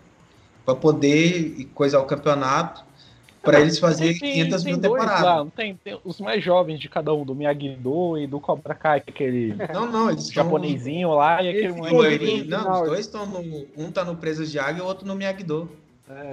para 0.65 0.75
poder 0.75 1.67
coisar 1.73 1.99
o 1.99 2.05
campeonato 2.05 2.83
para 3.41 3.59
eles 3.61 3.79
fazerem 3.79 4.17
500 4.17 4.63
mil 4.65 4.77
dois 4.77 4.93
temporadas. 4.93 5.23
lá, 5.23 5.37
não 5.37 5.49
tem, 5.49 5.73
tem 5.83 5.97
os 6.03 6.19
mais 6.19 6.43
jovens 6.43 6.79
de 6.79 6.87
cada 6.89 7.13
um, 7.13 7.23
do 7.25 7.33
Miyagi-Do 7.33 8.17
e 8.17 8.27
do 8.27 8.39
Cobra 8.39 8.75
Kai, 8.75 8.99
que 8.99 9.09
é 9.09 9.13
aquele 9.13 9.55
Não, 9.73 9.89
não, 9.89 10.09
eles 10.11 10.25
estão 10.27 10.43
japonesinho 10.43 11.13
lá 11.13 11.41
e 11.41 11.47
aquele 11.49 11.65
Esse 11.67 11.73
O 11.73 11.77
moleque. 11.77 11.95
loirinho- 11.95 12.43
no 12.45 12.49
Não, 12.49 12.81
os 12.81 12.87
dois 12.89 12.99
estão 12.99 13.25
no. 13.25 13.65
Um 13.77 13.91
tá 13.91 14.03
no 14.03 14.15
Presas 14.17 14.51
de 14.51 14.59
Águia 14.59 14.79
e 14.79 14.81
o 14.83 14.85
outro 14.85 15.07
no 15.07 15.15
Miyagi-Do. 15.15 15.69
É, 16.09 16.31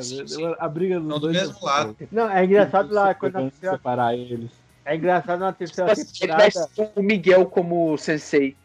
a 0.58 0.68
briga 0.68 0.98
dos 0.98 1.08
Não, 1.08 1.16
do 1.16 1.20
dois 1.28 1.36
mesmo 1.36 1.56
lado. 1.64 1.96
Não, 2.10 2.28
é 2.30 2.44
engraçado 2.44 2.92
lá 2.92 3.14
quando 3.14 3.50
separar 3.52 4.14
eles. 4.16 4.50
É 4.86 4.96
engraçado 4.96 5.40
na 5.40 5.52
terceira 5.52 5.92
Ele 5.92 6.04
temporada. 6.04 6.50
ser 6.50 6.90
o 6.96 7.02
Miguel 7.02 7.46
como 7.46 7.96
sensei. 7.98 8.56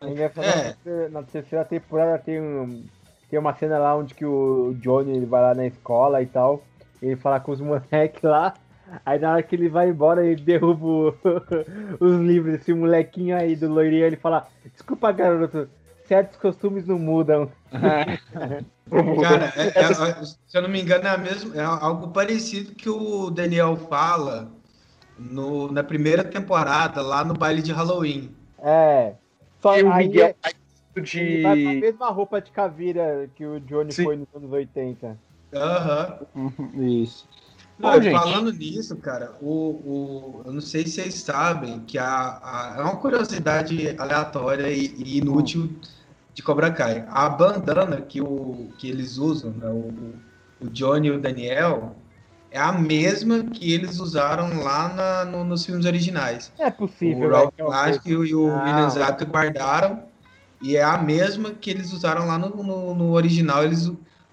É 0.00 0.08
engraçado 0.08 0.44
É. 0.88 1.08
na 1.10 1.22
terceira- 1.22 1.64
temporada 1.64 2.18
tem 2.18 2.40
um 2.40 2.84
tem 3.30 3.38
uma 3.38 3.54
cena 3.56 3.78
lá 3.78 3.96
onde 3.96 4.14
que 4.14 4.24
o 4.24 4.74
Johnny 4.80 5.16
ele 5.16 5.26
vai 5.26 5.42
lá 5.42 5.54
na 5.54 5.66
escola 5.66 6.22
e 6.22 6.26
tal, 6.26 6.62
ele 7.02 7.16
fala 7.16 7.40
com 7.40 7.52
os 7.52 7.60
moleques 7.60 8.22
lá. 8.22 8.54
Aí 9.04 9.18
na 9.18 9.32
hora 9.32 9.42
que 9.42 9.56
ele 9.56 9.68
vai 9.68 9.88
embora, 9.88 10.24
ele 10.24 10.40
derruba 10.40 10.86
o- 10.86 11.14
os 11.98 12.20
livros, 12.20 12.54
esse 12.60 12.72
molequinho 12.72 13.36
aí 13.36 13.56
do 13.56 13.68
loirinho, 13.68 14.04
ele 14.04 14.16
fala, 14.16 14.46
desculpa 14.72 15.10
garoto, 15.10 15.68
certos 16.06 16.38
costumes 16.38 16.86
não 16.86 16.98
mudam. 16.98 17.50
Cara, 19.22 19.52
é- 19.56 19.80
é- 19.80 20.24
se 20.24 20.36
eu 20.56 20.62
não 20.62 20.68
me 20.68 20.80
engano, 20.80 21.06
é, 21.06 21.10
a 21.10 21.18
mesma, 21.18 21.56
é 21.56 21.64
algo 21.64 22.08
parecido 22.08 22.72
que 22.74 22.88
o 22.88 23.30
Daniel 23.30 23.76
fala 23.76 24.52
no, 25.18 25.70
na 25.70 25.82
primeira 25.82 26.24
temporada, 26.24 27.00
lá 27.02 27.24
no 27.24 27.34
baile 27.34 27.62
de 27.62 27.72
Halloween. 27.72 28.30
É. 28.58 29.14
Só 29.60 29.76
E 29.78 29.82
o 29.82 29.96
Miguel 29.96 30.26
é- 30.28 30.36
vai 30.42 30.52
ele 30.96 31.42
vai 31.42 31.54
com 31.56 31.68
a 31.68 31.72
de. 31.74 31.80
mesma 31.80 32.10
roupa 32.10 32.40
de 32.40 32.50
caveira 32.52 33.28
que 33.34 33.44
o 33.44 33.58
Johnny 33.60 33.92
Sim. 33.92 34.04
foi 34.04 34.16
nos 34.16 34.28
anos 34.34 34.52
80. 34.52 35.18
Aham. 35.52 36.18
Isso. 36.74 37.28
Não, 37.78 37.90
Bom, 37.92 38.00
gente. 38.00 38.12
falando 38.16 38.52
nisso, 38.52 38.96
cara, 38.96 39.32
o, 39.40 39.50
o, 39.50 40.42
eu 40.46 40.52
não 40.52 40.60
sei 40.60 40.86
se 40.86 40.92
vocês 41.02 41.14
sabem 41.14 41.80
que 41.80 41.98
a, 41.98 42.06
a- 42.06 42.74
é 42.78 42.82
uma 42.82 42.96
curiosidade 42.96 43.96
aleatória 43.98 44.68
e, 44.70 44.94
e 44.96 45.18
inútil 45.18 45.68
de 46.32 46.42
Cobra 46.42 46.70
Kai. 46.70 47.04
A 47.08 47.28
bandana 47.28 48.00
que, 48.00 48.20
o, 48.20 48.68
que 48.78 48.88
eles 48.88 49.18
usam, 49.18 49.50
né, 49.50 49.68
o, 49.68 49.92
o 50.64 50.68
Johnny 50.70 51.08
e 51.08 51.10
o 51.10 51.20
Daniel, 51.20 51.96
é 52.54 52.60
a 52.60 52.70
mesma 52.70 53.42
que 53.42 53.72
eles 53.72 53.98
usaram 53.98 54.62
lá 54.62 54.88
na- 54.94 55.24
no- 55.24 55.42
nos 55.42 55.66
filmes 55.66 55.84
originais. 55.84 56.52
É 56.56 56.70
possível. 56.70 57.26
o 57.26 57.30
né, 57.32 57.36
Ralph 57.36 57.98
que 58.00 58.10
é 58.10 58.12
e 58.12 58.34
o, 58.34 58.46
Não. 58.46 58.64
William 58.64 58.90
Zabka 58.90 59.24
guardaram 59.24 60.04
e 60.62 60.76
é 60.76 60.82
a 60.84 60.96
mesma 60.96 61.50
que 61.50 61.68
eles 61.68 61.92
usaram 61.92 62.28
lá 62.28 62.38
no, 62.38 62.50
no- 62.62 62.94
no 62.94 63.10
original, 63.12 63.64
eles 63.64 63.90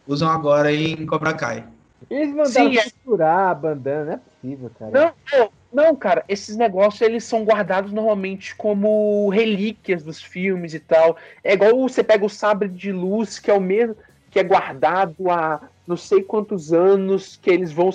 usam 0.07 0.29
agora 0.29 0.71
em 0.71 1.03
Cobra 1.07 1.33
Kai. 1.33 1.65
Eles 2.11 2.29
mandaram 2.29 2.71
Sim, 2.71 2.77
é- 2.77 2.83
costurar 2.83 3.49
a 3.49 3.55
bandana, 3.55 4.05
não 4.05 4.13
é 4.13 4.17
possível, 4.17 4.71
cara. 4.77 4.91
Não, 4.91 5.13
não, 5.39 5.49
não, 5.73 5.95
cara, 5.95 6.23
esses 6.29 6.55
negócios 6.55 7.01
eles 7.01 7.23
são 7.23 7.43
guardados 7.43 7.91
normalmente 7.91 8.55
como 8.55 9.29
relíquias 9.29 10.03
dos 10.03 10.21
filmes 10.21 10.75
e 10.75 10.79
tal. 10.79 11.17
É 11.43 11.53
igual 11.53 11.75
você 11.89 12.03
pega 12.03 12.23
o 12.23 12.29
sabre 12.29 12.69
de 12.69 12.91
luz, 12.91 13.39
que 13.39 13.49
é 13.49 13.53
o 13.55 13.59
mesmo, 13.61 13.95
que 14.31 14.39
é 14.39 14.43
guardado 14.43 15.29
há 15.29 15.61
não 15.85 15.97
sei 15.97 16.23
quantos 16.23 16.71
anos, 16.71 17.37
que 17.41 17.49
eles 17.49 17.71
vão 17.71 17.89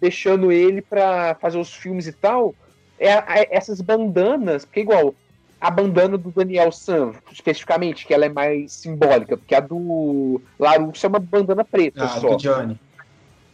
deixando 0.00 0.50
ele 0.52 0.80
pra 0.80 1.34
fazer 1.40 1.58
os 1.58 1.74
filmes 1.74 2.06
e 2.06 2.12
tal. 2.12 2.54
É, 2.98 3.08
é- 3.40 3.48
essas 3.50 3.80
bandanas, 3.80 4.64
porque 4.64 4.80
igual 4.80 5.14
a 5.60 5.70
bandana 5.70 6.16
do 6.16 6.30
Daniel 6.30 6.70
San, 6.72 7.12
especificamente, 7.32 8.06
que 8.06 8.14
ela 8.14 8.26
é 8.26 8.28
mais 8.28 8.72
simbólica, 8.72 9.36
porque 9.36 9.54
a 9.54 9.60
do 9.60 10.40
Larusso 10.58 11.04
é 11.06 11.08
uma 11.08 11.18
bandana 11.18 11.64
preta 11.64 12.04
Ah, 12.04 12.08
só. 12.08 12.30
do 12.30 12.36
Johnny. 12.36 12.78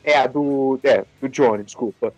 É, 0.04 0.18
a 0.18 0.26
do. 0.26 0.78
É, 0.82 1.04
do 1.20 1.28
Johnny, 1.28 1.64
desculpa. 1.64 2.12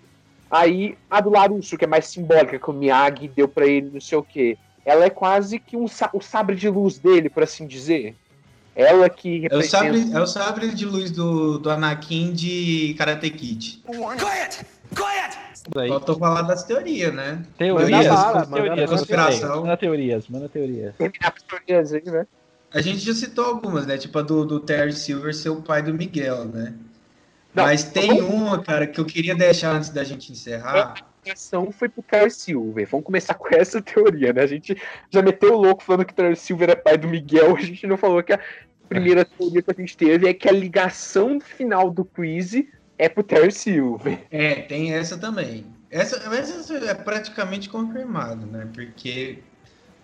Aí, 0.51 0.97
a 1.09 1.21
do 1.21 1.31
Larusso, 1.31 1.77
que 1.77 1.85
é 1.85 1.89
mais 1.89 2.07
simbólica, 2.07 2.59
que 2.59 2.71
o 2.71 2.73
Miyagi 2.73 3.29
deu 3.29 3.47
pra 3.49 3.67
ele, 3.67 3.91
não 3.93 4.01
sei 4.01 4.19
o 4.19 4.23
quê. 4.23 4.59
Ela 4.85 5.05
é 5.05 5.11
quase 5.11 5.59
que 5.61 5.77
um 5.77 5.85
o 6.13 6.21
sabre 6.21 6.57
de 6.57 6.69
luz 6.69 6.99
dele, 6.99 7.29
por 7.31 7.43
assim 7.45 7.67
dizer. 7.67 8.17
Ela 8.75 9.11
que 9.11 9.29
É 9.51 9.55
o, 9.55 9.59
representa. 9.61 9.69
sabre, 9.69 10.13
é 10.13 10.21
o 10.21 10.27
sabre 10.27 10.69
de 10.75 10.87
luz 10.87 11.11
do, 11.11 11.59
do 11.59 11.71
Anakin 11.71 12.33
de 12.33 12.95
Karate 12.97 13.31
Kid. 13.31 13.83
Quiet! 13.85 14.67
Quiet! 14.95 15.39
Daí, 15.75 15.89
Faltou 15.89 16.19
falar 16.19 16.43
das 16.43 16.65
teorias, 16.65 17.13
né? 17.13 17.43
teorias, 17.59 18.07
Manda 18.07 18.07
teorias, 18.07 18.49
manda 18.49 18.63
teorias, 18.65 18.91
conspiração. 18.91 19.61
manda 19.63 19.77
teorias, 19.77 20.29
manda 20.29 20.49
teorias. 20.49 20.95
terminar 20.97 21.35
as 21.37 21.43
teorias 21.43 21.93
aí, 21.93 22.03
né? 22.07 22.27
A 22.73 22.81
gente 22.81 22.99
já 23.01 23.13
citou 23.13 23.45
algumas, 23.45 23.87
né? 23.87 23.99
Tipo 23.99 24.21
a 24.21 24.23
do, 24.23 24.45
do 24.47 24.61
Terry 24.61 24.93
Silver 24.93 25.35
ser 25.35 25.51
o 25.51 25.61
pai 25.61 25.83
do 25.83 25.93
Miguel, 25.93 26.47
né? 26.47 26.73
Não, 27.55 27.65
Mas 27.65 27.83
tem 27.85 28.23
uma, 28.23 28.63
cara, 28.63 28.87
que 28.87 28.99
eu 29.01 29.05
queria 29.05 29.35
deixar 29.35 29.73
antes 29.75 29.91
da 29.91 30.05
gente 30.05 30.31
encerrar. 30.33 30.95
A 31.29 31.33
ação 31.33 31.71
foi 31.71 31.89
pro 31.89 32.03
Terry 32.03 32.31
Silver. 32.31 32.87
Vamos 32.91 33.05
começar 33.07 33.35
com 33.35 33.49
essa 33.55 33.81
teoria, 33.83 34.33
né? 34.33 34.43
A 34.43 34.47
gente 34.47 34.77
já 35.11 35.21
meteu 35.23 35.55
o 35.55 35.61
louco 35.61 35.83
falando 35.83 36.05
que 36.05 36.13
o 36.13 36.17
Terry 36.17 36.37
Silver 36.37 36.71
é 36.71 36.75
pai 36.75 36.97
do 36.97 37.09
Miguel. 37.09 37.57
A 37.57 37.61
gente 37.61 37.87
não 37.87 37.97
falou 37.97 38.23
que 38.23 38.33
a 38.33 38.41
primeira 38.89 39.25
teoria 39.25 39.63
que 39.63 39.71
a 39.71 39.75
gente 39.75 39.97
teve 39.97 40.29
é 40.29 40.35
que 40.35 40.49
a 40.49 40.53
ligação 40.53 41.39
final 41.41 41.91
do 41.91 42.05
quiz 42.05 42.55
é 42.99 43.09
pro 43.09 43.23
Terry 43.23 43.53
Silver. 43.53 44.19
É, 44.31 44.63
tem 44.63 44.95
essa 44.95 45.17
também. 45.19 45.67
Essa, 45.91 46.17
essa 46.35 46.75
é 46.75 46.95
praticamente 46.95 47.69
confirmado, 47.69 48.47
né? 48.47 48.69
Porque 48.73 49.39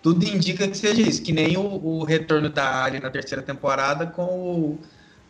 tudo 0.01 0.23
indica 0.25 0.67
que 0.67 0.77
seja 0.77 1.01
isso, 1.01 1.23
que 1.23 1.31
nem 1.33 1.57
o, 1.57 1.61
o 1.61 2.03
retorno 2.03 2.49
da 2.49 2.83
Ali 2.83 2.99
na 2.99 3.09
terceira 3.09 3.41
temporada 3.41 4.05
com 4.05 4.23
o- 4.23 4.79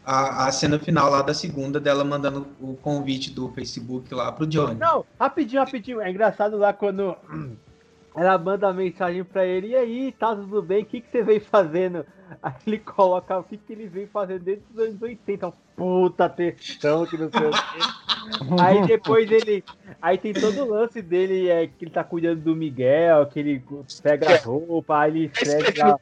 a, 0.08 0.48
a 0.48 0.52
cena 0.54 0.80
final 0.80 1.10
lá 1.10 1.22
da 1.22 1.34
segunda 1.34 1.82
dela 1.82 2.02
mandando 2.06 2.48
o 2.62 2.76
convite 2.76 3.30
do 3.30 3.50
Facebook 3.50 4.14
lá 4.16 4.32
pro 4.32 4.48
Johnny. 4.48 4.76
Não, 4.76 5.06
rapidinho, 5.20 5.62
rapidinho. 5.62 6.00
É 6.00 6.10
engraçado 6.10 6.56
lá 6.56 6.72
quando 6.72 7.14
ela 8.16 8.38
manda 8.38 8.70
a 8.70 8.74
mensagem 8.74 9.22
pra 9.26 9.46
ele, 9.46 9.68
e 9.68 9.76
aí, 9.76 10.12
tá 10.18 10.34
tudo 10.34 10.62
bem? 10.62 10.84
O 10.84 10.86
que, 10.86 11.02
que 11.02 11.12
você 11.12 11.22
veio 11.24 11.42
fazendo? 11.42 12.06
Aí 12.42 12.54
ele 12.66 12.78
coloca 12.80 13.38
o 13.38 13.44
que, 13.44 13.58
que 13.58 13.74
ele 13.74 13.88
veio 13.88 14.08
fazendo 14.08 14.44
desde 14.44 14.64
os 14.74 14.80
anos 14.80 15.02
80. 15.02 15.54
Puta 15.76 16.30
textão, 16.30 17.06
que 17.06 17.18
não 17.18 17.30
sei 17.30 17.48
o 17.48 17.52
quê. 17.52 18.56
Aí 18.64 18.88
depois 18.88 19.30
ele. 19.30 19.64
Aí 20.02 20.18
tem 20.18 20.34
todo 20.34 20.64
o 20.64 20.70
lance 20.70 21.02
dele, 21.02 21.50
é 21.50 21.68
que 21.68 21.84
ele 21.84 21.92
tá 21.92 22.04
cuidando 22.04 22.42
do 22.42 22.56
Miguel, 22.56 23.26
que 23.28 23.40
ele 23.40 23.64
pega 24.02 24.34
as 24.34 24.44
roupas, 24.44 24.98
aí 24.98 25.12
ele 25.12 25.32
escreve 25.34 25.80
lá. 25.80 26.00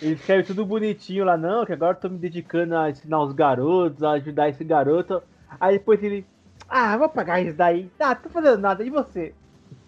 Ele 0.00 0.14
escreve 0.14 0.44
tudo 0.44 0.64
bonitinho 0.64 1.24
lá, 1.24 1.36
não, 1.36 1.64
que 1.66 1.72
agora 1.72 1.96
eu 1.96 2.00
tô 2.00 2.08
me 2.08 2.18
dedicando 2.18 2.76
a 2.76 2.88
ensinar 2.90 3.22
os 3.22 3.32
garotos, 3.32 4.02
a 4.02 4.12
ajudar 4.12 4.48
esse 4.48 4.64
garoto. 4.64 5.22
Aí 5.60 5.78
depois 5.78 6.02
ele. 6.02 6.24
Ah, 6.68 6.96
vou 6.96 7.08
pagar 7.08 7.40
isso 7.42 7.56
daí. 7.56 7.90
Ah, 7.98 8.14
tô 8.14 8.28
fazendo 8.30 8.58
nada. 8.58 8.84
E 8.84 8.90
você? 8.90 9.32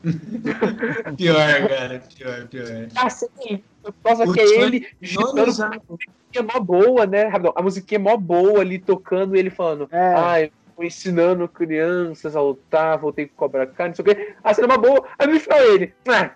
Pior, 1.16 1.68
cara, 1.68 2.02
pior, 2.14 2.46
pior. 2.48 2.66
Ah, 2.96 3.08
sim. 3.10 3.62
Nossa, 4.04 4.24
O 4.24 4.32
que 4.32 4.40
é 4.40 4.60
ele 4.60 4.80
Não 4.80 4.88
digitando 5.00 5.50
usar- 5.50 5.70
musiquinha 5.88 6.52
mó 6.54 6.60
boa, 6.60 7.06
né? 7.06 7.30
A 7.56 7.62
musiquinha 7.62 8.00
mó 8.00 8.16
boa 8.16 8.60
ali 8.60 8.78
tocando 8.78 9.34
e 9.36 9.38
ele 9.38 9.50
falando. 9.50 9.88
É. 9.90 10.14
Ah, 10.14 10.40
eu 10.42 10.50
ensinando 10.80 11.48
crianças 11.48 12.36
a 12.36 12.40
lutar, 12.40 12.98
voltei 12.98 13.26
com 13.26 13.34
cobra 13.36 13.66
Kai, 13.66 13.88
não 13.88 13.94
sei 13.94 14.02
o 14.02 14.06
quê. 14.06 14.34
A 14.42 14.54
cena 14.54 14.74
é 14.74 14.76
mó 14.76 14.82
boa. 14.82 15.06
Aí 15.18 15.26
no 15.26 15.40
final 15.40 15.60
ele. 15.60 15.94
Ah, 16.08 16.30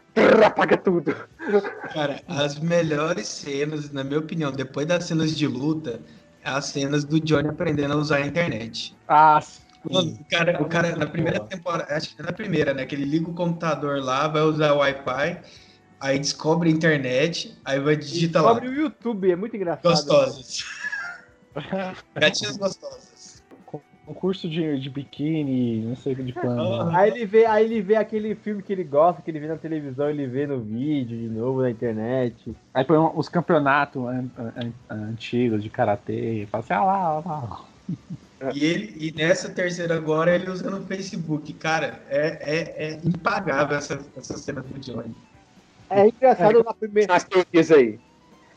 apaga 0.47 0.77
tudo. 0.77 1.15
Cara, 1.93 2.21
as 2.27 2.59
melhores 2.59 3.29
cenas, 3.29 3.93
na 3.93 4.03
minha 4.03 4.19
opinião, 4.19 4.51
depois 4.53 4.87
das 4.87 5.05
cenas 5.05 5.37
de 5.37 5.47
luta, 5.47 6.01
é 6.45 6.51
as 6.51 6.67
cenas 6.67 7.05
do 7.05 7.21
Johnny 7.21 7.49
aprendendo 7.49 7.95
a 7.95 7.97
usar 7.97 8.17
a 8.17 8.27
internet. 8.27 8.97
Ah, 9.09 9.41
Mano, 9.91 10.19
o 10.21 10.25
cara, 10.25 10.63
o 10.63 10.65
cara 10.67 10.97
na 10.97 11.07
primeira 11.07 11.41
temporada, 11.41 11.95
acho 11.95 12.15
que 12.15 12.21
é 12.21 12.25
na 12.25 12.33
primeira, 12.33 12.75
né? 12.75 12.85
Que 12.85 12.95
ele 12.95 13.05
liga 13.05 13.31
o 13.31 13.35
computador 13.35 14.03
lá, 14.03 14.27
vai 14.27 14.43
usar 14.43 14.73
o 14.73 14.79
Wi-Fi, 14.79 15.41
aí 16.01 16.19
descobre 16.19 16.69
a 16.69 16.73
internet, 16.73 17.57
aí 17.65 17.79
vai 17.79 17.97
digitar 17.97 18.43
lá. 18.43 18.55
Descobre 18.55 18.77
o 18.77 18.83
YouTube, 18.83 19.31
é 19.31 19.37
muito 19.37 19.55
engraçado. 19.55 19.85
Gostosas. 19.85 20.65
Gatinhas 22.15 22.57
gostosas. 22.57 23.06
Concurso 24.07 24.49
de, 24.49 24.79
de 24.79 24.89
biquíni, 24.89 25.83
não 25.83 25.97
sei 25.97 26.15
de 26.15 26.33
quando. 26.33 26.91
Aí 26.97 27.11
ele 27.11 27.27
vê, 27.27 27.45
aí 27.45 27.65
ele 27.65 27.83
vê 27.83 27.97
aquele 27.97 28.35
filme 28.37 28.63
que 28.63 28.73
ele 28.73 28.85
gosta, 28.85 29.21
que 29.21 29.31
ele 29.31 29.41
vê 29.41 29.49
na 29.49 29.57
televisão, 29.57 30.09
ele 30.09 30.27
vê 30.27 30.47
no 30.47 30.61
vídeo 30.61 31.19
de 31.19 31.29
novo 31.29 31.63
na 31.63 31.71
internet. 31.71 32.55
Aí 32.73 32.85
põe 32.85 32.97
um- 32.97 33.19
os 33.19 33.29
campeonatos 33.29 34.03
an- 34.07 34.31
an- 34.39 34.73
antigos 34.91 35.63
de 35.63 35.69
karatê 35.69 36.43
e 36.43 36.47
fala 36.47 36.63
assim, 36.63 36.73
ah 36.75 36.85
lá, 36.85 36.97
ah 36.97 37.23
lá. 37.27 37.65
E, 38.55 38.65
ele, 38.67 38.95
e 38.99 39.13
nessa 39.13 39.49
terceira 39.49 39.97
agora 39.97 40.35
ele 40.35 40.51
usa 40.51 40.71
no 40.71 40.85
Facebook. 40.87 41.55
Cara, 41.55 42.03
é, 42.11 42.39
é, 42.43 42.87
é 42.89 43.01
impagável 43.03 43.79
essa, 43.79 43.99
essa 44.15 44.37
cena 44.37 44.61
do 44.61 44.79
Johnny. 44.79 45.15
É 45.89 46.07
engraçado 46.07 46.63
na 46.63 46.75
primeira. 46.75 47.15
As 47.15 47.25
teorias 47.25 47.71
aí. 47.71 47.99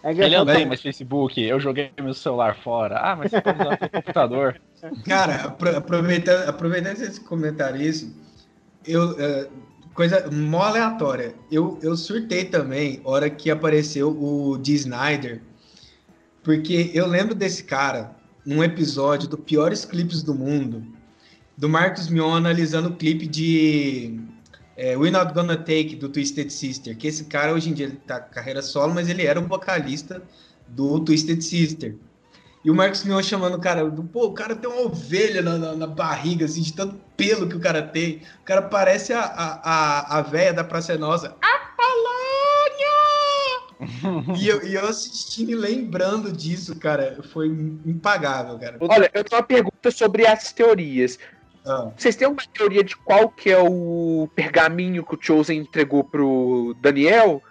É 0.03 0.11
Ele 0.11 0.37
não 0.37 0.45
tem 0.45 0.65
mais 0.65 0.81
Facebook, 0.81 1.41
eu 1.41 1.59
joguei 1.59 1.91
meu 1.99 2.13
celular 2.13 2.57
fora. 2.57 2.99
Ah, 2.99 3.15
mas 3.15 3.31
você 3.31 3.41
pode 3.41 3.61
usar 3.61 3.77
seu 3.77 3.89
computador. 3.89 4.61
Cara, 5.05 5.35
apro- 5.45 5.75
aproveitando, 5.75 6.47
aproveitando 6.47 7.01
esse 7.01 7.19
comentário 7.19 7.81
isso, 7.81 8.13
eu, 8.85 9.19
é, 9.19 9.47
coisa 9.93 10.29
mó 10.31 10.61
aleatória. 10.61 11.35
Eu, 11.51 11.77
eu 11.81 11.95
surtei 11.97 12.45
também, 12.45 13.01
hora 13.03 13.29
que 13.29 13.49
apareceu 13.49 14.09
o 14.09 14.57
D. 14.57 14.73
Snyder, 14.73 15.41
porque 16.43 16.91
eu 16.93 17.05
lembro 17.05 17.35
desse 17.35 17.63
cara 17.63 18.15
num 18.45 18.63
episódio 18.63 19.27
do 19.27 19.37
Piores 19.37 19.83
Clipes 19.85 20.23
do 20.23 20.33
Mundo, 20.33 20.83
do 21.57 21.67
Marcos 21.67 22.07
Mion 22.07 22.33
analisando 22.33 22.89
o 22.89 22.95
clipe 22.95 23.27
de 23.27 24.19
é, 24.77 24.95
We 24.95 25.11
Not 25.11 25.33
Gonna 25.33 25.57
Take, 25.57 25.97
do 25.97 26.07
Twisted 26.07 26.49
Sister, 26.49 26.95
que 26.97 27.07
esse 27.07 27.25
cara 27.25 27.53
hoje 27.53 27.69
em 27.69 27.73
dia 27.73 27.85
ele 27.87 27.97
tá 27.97 28.19
carreira 28.19 28.61
solo, 28.61 28.93
mas 28.93 29.09
ele 29.09 29.25
era 29.25 29.39
um 29.39 29.45
vocalista 29.47 30.23
do 30.69 31.01
Twisted 31.01 31.41
Sister. 31.41 31.95
E 32.63 32.69
o 32.69 32.75
Marcos 32.75 33.03
Mion 33.05 33.21
chamando 33.23 33.55
o 33.55 33.61
cara, 33.61 33.89
do, 33.89 34.03
pô, 34.03 34.25
o 34.27 34.33
cara 34.33 34.55
tem 34.55 34.69
uma 34.69 34.81
ovelha 34.81 35.41
na, 35.41 35.57
na- 35.57 35.75
na 35.75 35.87
barriga, 35.87 36.45
assim, 36.45 36.61
de 36.61 36.73
tanto 36.73 36.99
pelo 37.15 37.47
que 37.47 37.55
o 37.55 37.59
cara 37.59 37.81
tem. 37.81 38.21
O 38.41 38.43
cara 38.43 38.61
parece 38.63 39.13
a, 39.13 39.21
a, 39.21 39.59
a, 39.63 40.17
a 40.17 40.21
véia 40.21 40.53
da 40.53 40.63
Praça 40.63 40.97
Nossa. 40.97 41.35
Apolônia! 41.41 42.89
e, 44.37 44.47
eu, 44.47 44.63
e 44.67 44.75
eu 44.75 44.87
assistindo 44.87 45.51
e 45.51 45.55
lembrando 45.55 46.31
disso, 46.31 46.77
cara, 46.77 47.17
foi 47.31 47.47
impagável, 47.47 48.59
cara. 48.59 48.77
Olha, 48.81 49.09
eu 49.13 49.23
tenho 49.23 49.39
uma 49.41 49.47
pergunta 49.47 49.89
sobre 49.91 50.27
as 50.27 50.51
teorias. 50.51 51.17
Ah, 51.65 51.91
Vocês 51.95 52.15
têm 52.15 52.27
uma 52.27 52.41
teoria 52.53 52.83
de 52.83 52.95
qual 52.97 53.29
que 53.29 53.49
é 53.49 53.59
o 53.59 54.27
pergaminho 54.35 55.05
que 55.05 55.15
o 55.15 55.19
Chosen 55.21 55.59
entregou 55.59 56.03
pro 56.03 56.75
Daniel? 56.81 57.41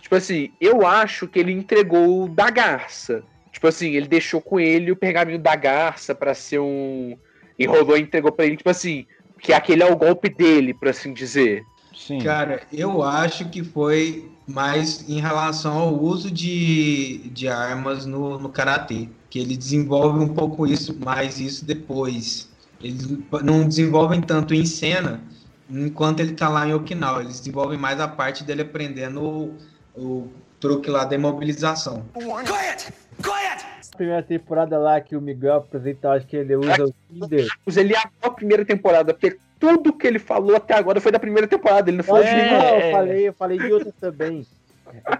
Tipo 0.00 0.14
assim, 0.14 0.52
eu 0.60 0.86
acho 0.86 1.26
que 1.28 1.38
ele 1.38 1.52
entregou 1.52 2.24
o 2.24 2.28
da 2.28 2.48
garça. 2.50 3.22
Tipo 3.56 3.68
assim, 3.68 3.92
ele 3.92 4.06
deixou 4.06 4.38
com 4.38 4.60
ele 4.60 4.92
o 4.92 4.96
pergaminho 4.96 5.38
da 5.38 5.56
garça 5.56 6.14
pra 6.14 6.34
ser 6.34 6.58
um. 6.58 7.16
Enrolou 7.58 7.96
e 7.96 8.02
entregou 8.02 8.30
pra 8.30 8.44
ele, 8.44 8.58
tipo 8.58 8.68
assim, 8.68 9.06
que 9.40 9.50
aquele 9.50 9.82
é 9.82 9.90
o 9.90 9.96
golpe 9.96 10.28
dele, 10.28 10.74
por 10.74 10.88
assim 10.88 11.14
dizer. 11.14 11.64
Sim. 11.96 12.18
cara, 12.18 12.60
eu 12.70 13.02
acho 13.02 13.48
que 13.48 13.64
foi 13.64 14.30
mais 14.46 15.08
em 15.08 15.22
relação 15.22 15.78
ao 15.78 15.94
uso 15.94 16.30
de, 16.30 17.30
de 17.30 17.48
armas 17.48 18.04
no, 18.04 18.38
no 18.38 18.50
Karatê. 18.50 19.08
Que 19.30 19.38
ele 19.38 19.56
desenvolve 19.56 20.18
um 20.18 20.28
pouco 20.28 20.66
isso, 20.66 20.94
mais 21.02 21.40
isso 21.40 21.64
depois. 21.64 22.50
Eles 22.78 23.08
não 23.42 23.66
desenvolvem 23.66 24.20
tanto 24.20 24.52
em 24.52 24.66
cena 24.66 25.22
enquanto 25.70 26.20
ele 26.20 26.34
tá 26.34 26.50
lá 26.50 26.68
em 26.68 26.74
Okinawa. 26.74 27.22
Eles 27.22 27.38
desenvolvem 27.38 27.78
mais 27.78 28.00
a 28.00 28.06
parte 28.06 28.44
dele 28.44 28.60
aprendendo 28.60 29.22
o, 29.22 29.54
o 29.96 30.28
truque 30.60 30.90
lá 30.90 31.06
da 31.06 31.14
imobilização. 31.14 32.04
Quiet! 32.12 33.05
Quiet! 33.22 33.64
primeira 33.96 34.22
temporada 34.22 34.76
lá 34.78 35.00
que 35.00 35.16
o 35.16 35.20
Miguel 35.22 35.54
apresenta, 35.56 36.10
acho 36.10 36.26
que 36.26 36.36
ele 36.36 36.54
usa 36.54 36.84
o 36.84 36.94
Tinder. 37.10 37.46
Mas 37.64 37.76
ele 37.78 37.96
amou 37.96 38.10
a 38.24 38.30
primeira 38.30 38.62
temporada, 38.62 39.14
porque 39.14 39.38
tudo 39.58 39.90
que 39.92 40.06
ele 40.06 40.18
falou 40.18 40.54
até 40.54 40.74
agora 40.74 41.00
foi 41.00 41.10
da 41.10 41.18
primeira 41.18 41.46
temporada. 41.48 41.88
Ele 41.88 41.96
não 41.96 42.04
falou 42.04 42.22
Não, 42.22 42.28
de 42.30 42.36
É. 42.38 42.44
nenhuma. 42.44 42.68
eu 42.84 42.92
falei, 42.92 43.28
eu 43.28 43.32
falei 43.32 43.58
de 43.58 43.72
outras 43.72 43.94
também. 43.94 44.46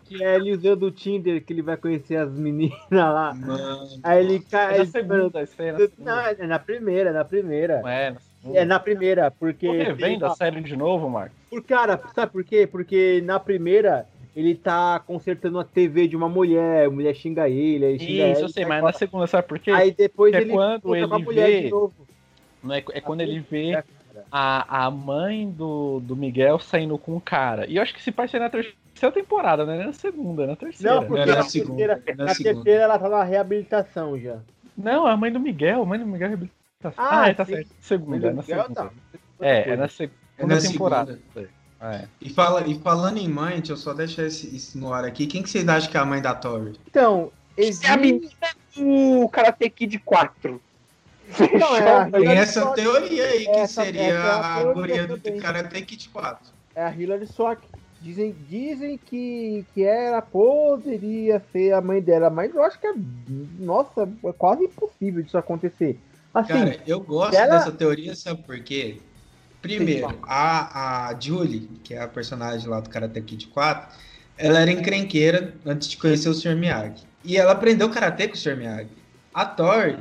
Que 0.05 0.23
é 0.23 0.35
ele 0.37 0.53
usando 0.53 0.83
o 0.85 0.91
Tinder, 0.91 1.43
que 1.43 1.53
ele 1.55 1.63
vai 1.63 1.77
conhecer 1.79 2.17
as 2.17 2.31
meninas 2.33 2.77
lá. 2.93 3.33
Mano, 3.35 3.89
Aí 4.03 4.25
ele 4.25 4.41
cai. 4.41 4.75
É 4.77 4.79
na 4.81 4.87
segunda, 4.87 5.43
isso 5.43 5.55
aí 5.63 5.69
é 5.69 5.73
na 5.73 5.79
Não, 5.79 5.89
segunda. 5.89 6.37
é 6.39 6.47
na 6.47 6.59
primeira, 6.59 7.11
é 7.11 7.13
na 7.15 7.25
primeira. 7.25 7.81
Não 7.81 7.89
é, 7.89 8.11
na 8.11 8.21
segunda. 8.21 8.59
É 8.61 8.65
na 8.67 8.79
primeira, 8.79 9.31
porque. 9.31 9.67
Tô 9.67 9.73
tem 9.73 9.83
revendo 9.85 10.25
uma- 10.27 10.33
a 10.33 10.37
série 10.37 10.61
de 10.61 10.77
novo, 10.77 11.09
Marcos. 11.09 11.37
Por 11.51 11.63
cara, 11.65 11.99
sabe 12.15 12.31
por 12.33 12.45
quê? 12.45 12.67
Porque 12.71 13.23
na 13.25 13.41
primeira 13.41 14.07
ele 14.37 14.55
tá 14.55 15.01
consertando 15.01 15.59
a 15.59 15.65
TV 15.65 16.07
de 16.07 16.15
uma 16.15 16.29
mulher, 16.29 16.87
a 16.87 16.91
mulher 16.91 17.15
xinga 17.15 17.49
ele, 17.49 17.87
aí 17.87 17.99
xinga 17.99 18.13
Isso, 18.13 18.23
ela, 18.23 18.41
eu 18.41 18.49
sei, 18.51 18.65
mas 18.67 18.81
fora. 18.81 18.93
na 18.93 18.99
segunda, 18.99 19.27
sabe 19.27 19.49
por 19.49 19.59
quê? 19.59 19.71
Aí 19.71 19.91
depois 19.91 20.35
é 20.35 20.43
ele 20.43 20.53
quando 20.53 20.95
ele 20.95 21.07
mulher 21.25 21.51
vê- 21.51 21.63
de 21.63 21.71
novo. 21.71 21.95
Não 22.63 22.75
é, 22.75 22.79
é 22.93 23.01
quando 23.01 23.21
ele 23.23 23.41
vê 23.41 23.73
É, 23.73 23.85
a, 24.31 24.87
a 24.87 24.91
mãe 24.91 25.49
do, 25.51 26.01
do 26.01 26.15
Miguel 26.15 26.59
saindo 26.59 26.99
com 26.99 27.17
o 27.17 27.21
cara. 27.21 27.67
E 27.67 27.77
eu 27.77 27.83
acho 27.83 27.95
que 27.95 28.03
se 28.03 28.13
passa 28.13 28.39
na 28.39 28.51
terceira 28.51 28.77
temporada, 29.13 29.65
né? 29.65 29.77
Não 29.77 29.83
é 29.83 29.87
na 29.87 29.93
segunda, 29.95 30.43
é 30.43 30.47
na 30.47 30.57
terceira. 30.57 30.95
Não, 30.97 31.05
porque 31.07 31.21
Era 31.21 31.31
na, 31.33 31.37
na 31.39 31.43
segunda, 31.45 31.77
terceira, 31.97 32.17
na 32.19 32.25
na 32.25 32.35
segunda. 32.35 32.55
terceira 32.55 32.83
ela 32.85 32.99
tá 32.99 33.09
na 33.09 33.25
reabilitação 33.25 34.19
já. 34.19 34.39
Não, 34.77 35.07
a 35.07 35.17
mãe 35.17 35.33
do 35.33 35.41
Miguel, 35.41 35.83
a 35.83 35.87
mãe 35.87 35.99
do 35.99 36.07
Miguel 36.07 36.27
é 36.27 36.29
reabilitação. 36.29 36.93
Ah, 36.99 37.23
Ah, 37.23 37.29
é, 37.31 37.35
tá 37.35 37.45
certo. 37.47 37.71
Segunda, 37.81 38.29
é 38.29 38.33
na 38.33 38.43
Miguel 38.43 38.63
segunda. 38.63 38.75
tá. 38.75 38.91
É, 39.41 39.71
é 39.71 39.77
na 39.77 39.89
segunda 39.89 40.15
É 40.39 40.47
na 40.47 40.61
temporada. 40.61 41.19
É. 41.81 42.07
E, 42.21 42.31
fala, 42.31 42.67
e 42.67 42.75
falando 42.79 43.19
em 43.19 43.29
mãe, 43.29 43.57
deixa 43.57 43.73
eu 43.73 43.77
só 43.77 43.93
deixar 43.93 44.25
esse- 44.25 44.55
isso 44.55 44.79
no 44.79 44.93
ar 44.93 45.05
aqui. 45.05 45.27
Quem 45.27 45.43
que 45.43 45.51
vocês 45.51 45.69
acham 45.69 45.91
que 45.91 45.97
é 45.97 46.01
a 46.01 46.05
mãe 46.07 46.23
da 46.23 46.35
Tori? 46.35 46.73
Então, 46.89 47.31
É 47.57 47.63
a 47.63 47.65
existe. 47.67 47.97
menina 47.99 48.31
do 48.75 49.29
Karate 49.29 49.69
Kid 49.71 49.99
4. 49.99 50.61
Não, 51.59 51.77
é 51.77 52.11
Tem 52.11 52.29
essa 52.39 52.61
Swank. 52.63 52.77
teoria 52.77 53.25
aí 53.27 53.45
que 53.45 53.51
Essa- 53.51 53.85
seria 53.85 54.03
essa 54.03 54.15
é 54.17 54.31
a 54.31 54.73
guria 54.73 55.07
do. 55.07 55.21
Karate 55.41 55.83
Kid 55.83 56.09
4. 56.11 56.53
É 56.75 56.83
a 56.85 56.91
Hilary 56.95 57.27
Swank. 57.27 57.63
Dizem, 58.01 58.35
dizem 58.49 58.99
que, 58.99 59.65
que 59.75 59.83
ela 59.83 60.23
poderia 60.23 61.43
ser 61.53 61.73
a 61.73 61.81
mãe 61.81 62.01
dela, 62.01 62.31
mas 62.31 62.55
eu 62.55 62.63
acho 62.63 62.79
que 62.79 62.87
é. 62.87 62.93
Nossa, 63.59 64.09
é 64.25 64.33
quase 64.33 64.65
impossível 64.65 65.23
disso 65.23 65.37
acontecer. 65.37 65.99
Assim, 66.33 66.53
Cara, 66.53 66.77
eu 66.87 67.01
gosto 67.01 67.35
ela- 67.35 67.57
dessa 67.59 67.73
teoria, 67.73 68.15
sabe 68.15 68.43
por 68.43 68.61
quê? 68.61 68.99
Primeiro, 69.63 70.19
a, 70.23 71.09
a 71.09 71.21
Julie, 71.21 71.69
que 71.83 71.95
é 71.95 72.01
a 72.03 72.09
personagem 72.09 72.69
lá 72.69 72.81
do 72.81 72.89
Karate 72.91 73.21
Kid 73.21 73.49
4, 73.49 73.89
ela 74.39 74.61
era 74.61 74.71
encrenqueira 74.71 75.55
antes 75.65 75.89
de 75.89 75.97
conhecer 75.97 76.29
o 76.29 76.35
Sr. 76.35 76.55
Miyagi. 76.57 77.05
E 77.25 77.37
ela 77.37 77.53
aprendeu 77.53 77.91
Karate 77.91 78.29
com 78.29 78.35
o 78.35 78.37
Sr. 78.37 78.57
Miyagi. 78.57 78.91
A 79.35 79.45
Tori, 79.45 79.99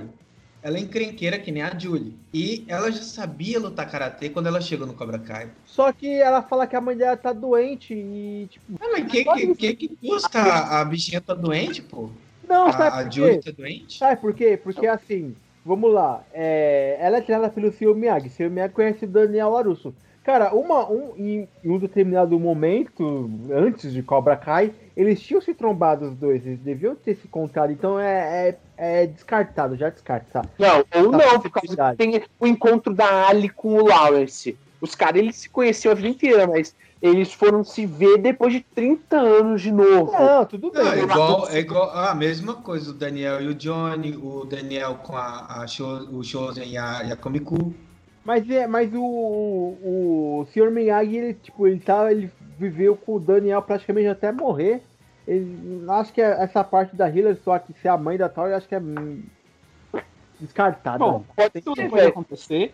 ela 0.61 0.77
é 0.77 0.79
encrenqueira 0.81 1.39
que 1.39 1.51
nem 1.51 1.63
a 1.63 1.77
Julie. 1.77 2.15
E 2.33 2.63
ela 2.67 2.91
já 2.91 3.01
sabia 3.01 3.59
lutar 3.59 3.89
Karate 3.89 4.29
quando 4.29 4.47
ela 4.47 4.61
chegou 4.61 4.85
no 4.85 4.93
Cobra 4.93 5.17
Kai. 5.19 5.49
só 5.65 5.91
que 5.91 6.07
ela 6.07 6.41
fala 6.43 6.67
que 6.67 6.75
a 6.75 6.81
mãe 6.81 6.95
dela 6.95 7.17
tá 7.17 7.33
doente 7.33 7.93
e, 7.93 8.47
tipo. 8.51 8.65
Ah, 8.79 8.89
mas 8.91 9.07
que, 9.11 9.23
que, 9.25 9.55
que, 9.55 9.75
que 9.75 9.95
custa? 10.07 10.39
A, 10.39 10.81
a 10.81 10.85
bichinha 10.85 11.21
tá 11.21 11.33
doente, 11.33 11.81
pô? 11.81 12.09
Não, 12.47 12.67
A, 12.67 12.71
sabe 12.73 12.99
a 12.99 13.03
por 13.03 13.11
Julie 13.11 13.39
quê? 13.39 13.51
tá 13.51 13.57
doente? 13.57 13.97
Sabe 13.97 14.21
por 14.21 14.33
quê? 14.33 14.59
Porque 14.61 14.85
assim, 14.85 15.35
vamos 15.65 15.91
lá. 15.91 16.23
é, 16.33 16.97
ela 16.99 17.17
é 17.17 17.21
treinada 17.21 17.51
pelo 17.51 17.71
Sr. 17.71 17.95
Miyagi. 17.95 18.29
Sr. 18.29 18.49
Miyagi 18.49 18.73
conhece 18.73 19.05
o 19.05 19.07
Daniel 19.07 19.49
Larusso. 19.49 19.93
Cara, 20.25 20.55
uma, 20.55 20.89
um, 20.89 21.13
em, 21.15 21.47
em 21.63 21.69
um 21.69 21.77
determinado 21.77 22.39
momento, 22.39 23.29
antes 23.51 23.93
de 23.93 24.01
Cobra 24.01 24.35
Kai, 24.35 24.73
eles 24.97 25.21
tinham 25.21 25.39
se 25.39 25.53
trombado 25.53 26.05
os 26.05 26.15
dois. 26.15 26.43
Eles 26.43 26.59
deviam 26.59 26.95
ter 26.95 27.15
se 27.15 27.27
encontrado. 27.27 27.71
Então 27.71 27.99
é, 27.99 28.49
é, 28.49 29.03
é 29.03 29.05
descartado, 29.05 29.75
já 29.75 29.89
descarta. 29.89 30.25
Tá? 30.33 30.45
Não, 30.57 30.77
ou 30.77 31.11
Tá, 31.11 31.17
não, 31.17 31.39
por 31.39 31.51
causa 31.51 31.91
que 31.91 31.97
tem 31.97 32.23
o 32.39 32.47
encontro 32.47 32.91
da 32.91 33.27
Ali 33.27 33.49
com 33.49 33.75
o 33.75 33.87
Lawrence. 33.87 34.57
Os 34.81 34.95
caras, 34.95 35.21
eles 35.21 35.35
se 35.35 35.49
conheciam 35.49 35.91
a 35.91 35.95
vida 35.95 36.07
inteira, 36.07 36.47
mas 36.47 36.75
eles 37.01 37.31
foram 37.33 37.63
se 37.63 37.85
ver 37.85 38.17
depois 38.17 38.53
de 38.53 38.61
30 38.61 39.17
anos 39.17 39.61
de 39.61 39.71
novo. 39.71 40.11
Não, 40.11 40.45
tudo 40.45 40.71
bem. 40.71 40.83
Não, 40.83 40.91
é 40.93 40.99
igual, 41.01 41.49
é 41.49 41.59
igual 41.59 41.89
ah, 41.91 42.11
a 42.11 42.15
mesma 42.15 42.55
coisa, 42.55 42.91
o 42.91 42.93
Daniel 42.93 43.41
e 43.41 43.47
o 43.47 43.53
Johnny, 43.53 44.15
o 44.15 44.45
Daniel 44.45 44.95
com 44.95 45.15
a, 45.15 45.61
a 45.61 45.67
Sho- 45.67 46.07
o 46.11 46.23
Shozen 46.23 46.67
e 46.67 46.77
a, 46.77 47.03
e 47.03 47.11
a 47.11 47.15
Komiku. 47.15 47.73
Mas 48.23 48.49
é, 48.49 48.65
mas 48.65 48.91
o, 48.93 48.99
o, 48.99 50.39
o 50.41 50.47
Sr. 50.51 50.71
Miyagi, 50.71 51.15
ele, 51.17 51.33
tipo, 51.35 51.67
ele 51.67 51.79
tá, 51.79 52.11
ele 52.11 52.31
viveu 52.57 52.95
com 52.95 53.15
o 53.15 53.19
Daniel 53.19 53.61
praticamente 53.61 54.07
até 54.07 54.31
morrer. 54.31 54.81
Ele, 55.27 55.83
acho 55.89 56.11
que 56.13 56.21
essa 56.21 56.63
parte 56.63 56.95
da 56.95 57.09
Hillary, 57.09 57.39
só 57.43 57.57
que 57.59 57.73
ser 57.81 57.89
a 57.89 57.97
mãe 57.97 58.17
da 58.17 58.29
Tori, 58.29 58.53
acho 58.53 58.67
que 58.67 58.75
é 58.75 58.81
descartada. 60.39 60.97
Bom, 60.99 61.23
Pode 61.35 61.61
tudo 61.61 61.87
pode 61.89 62.05
acontecer. 62.05 62.73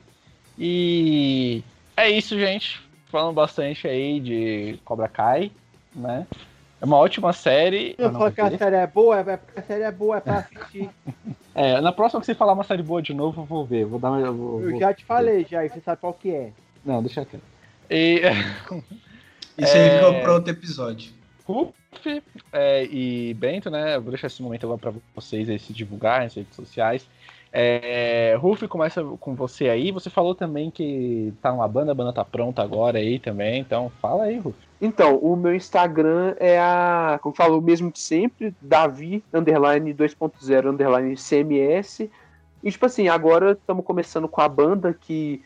E 0.57 1.63
é 1.95 2.09
isso, 2.09 2.37
gente. 2.37 2.81
Falando 3.11 3.33
bastante 3.35 3.87
aí 3.87 4.19
de 4.19 4.79
Cobra 4.85 5.07
Kai, 5.07 5.51
né? 5.93 6.25
É 6.81 6.85
uma 6.85 6.97
ótima 6.97 7.31
série. 7.33 7.93
eu 7.97 8.11
falo 8.11 8.31
que 8.31 8.41
a 8.41 8.57
série 8.57 8.75
é 8.77 8.87
boa, 8.87 9.19
é 9.19 9.37
porque 9.37 9.59
a 9.59 9.63
série 9.63 9.83
é 9.83 9.91
boa, 9.91 10.17
é 10.17 10.19
pra 10.21 10.37
assistir. 10.39 10.89
É, 11.53 11.81
na 11.81 11.91
próxima 11.91 12.21
que 12.21 12.25
você 12.25 12.33
falar 12.33 12.53
uma 12.53 12.63
série 12.63 12.81
boa 12.81 13.01
de 13.01 13.13
novo, 13.13 13.41
eu 13.41 13.45
vou 13.45 13.65
ver. 13.65 13.83
Vou 13.83 13.99
dar 13.99 14.09
uma. 14.11 14.21
eu 14.21 14.33
Vou, 14.33 14.63
Eu 14.63 14.69
vou- 14.71 14.79
já 14.79 14.93
te 14.93 15.03
falei, 15.03 15.45
já, 15.49 15.65
e 15.65 15.69
você 15.69 15.81
sabe 15.81 15.99
qual 15.99 16.13
que 16.13 16.31
é. 16.33 16.53
Não, 16.85 17.03
deixa 17.03 17.25
quieto. 17.25 17.43
E 17.89 18.21
Isso 19.57 19.75
É. 19.75 19.83
aí 19.83 19.89
fica 19.99 20.21
para 20.21 20.33
outro 20.33 20.49
episódio. 20.49 21.11
Ruf 21.45 21.73
é, 22.53 22.85
e 22.85 23.33
Bento, 23.33 23.69
né? 23.69 23.97
Eu 23.97 24.01
vou 24.01 24.11
deixar 24.11 24.27
esse 24.27 24.41
momento 24.41 24.63
agora 24.65 24.79
para 24.79 24.93
vocês 25.13 25.49
aí 25.49 25.59
se 25.59 25.73
divulgar 25.73 26.21
nas 26.21 26.33
redes 26.35 26.55
sociais. 26.55 27.05
É, 27.53 28.39
começa 28.69 29.03
com 29.19 29.35
você 29.35 29.67
aí. 29.67 29.91
Você 29.91 30.09
falou 30.09 30.33
também 30.33 30.71
que 30.71 31.33
tá 31.41 31.51
uma 31.51 31.67
banda, 31.67 31.91
a 31.91 31.95
banda 31.95 32.13
tá 32.13 32.23
pronta 32.23 32.61
agora 32.61 32.97
aí 32.97 33.19
também. 33.19 33.59
Então, 33.59 33.91
fala 34.01 34.23
aí, 34.23 34.37
Ruf. 34.37 34.55
Então, 34.81 35.17
o 35.17 35.35
meu 35.35 35.53
Instagram 35.53 36.33
é 36.39 36.59
a, 36.59 37.19
como 37.21 37.35
falou, 37.35 37.59
o 37.59 37.61
mesmo 37.61 37.91
de 37.91 37.99
sempre, 37.99 38.55
Davi, 38.61 39.23
underline 39.33 39.93
2.0, 39.93 40.71
underline 40.71 41.15
CMS. 41.15 42.09
E, 42.63 42.71
tipo 42.71 42.85
assim, 42.85 43.07
agora 43.07 43.51
estamos 43.51 43.85
começando 43.85 44.27
com 44.27 44.41
a 44.41 44.47
banda 44.47 44.93
que 44.93 45.43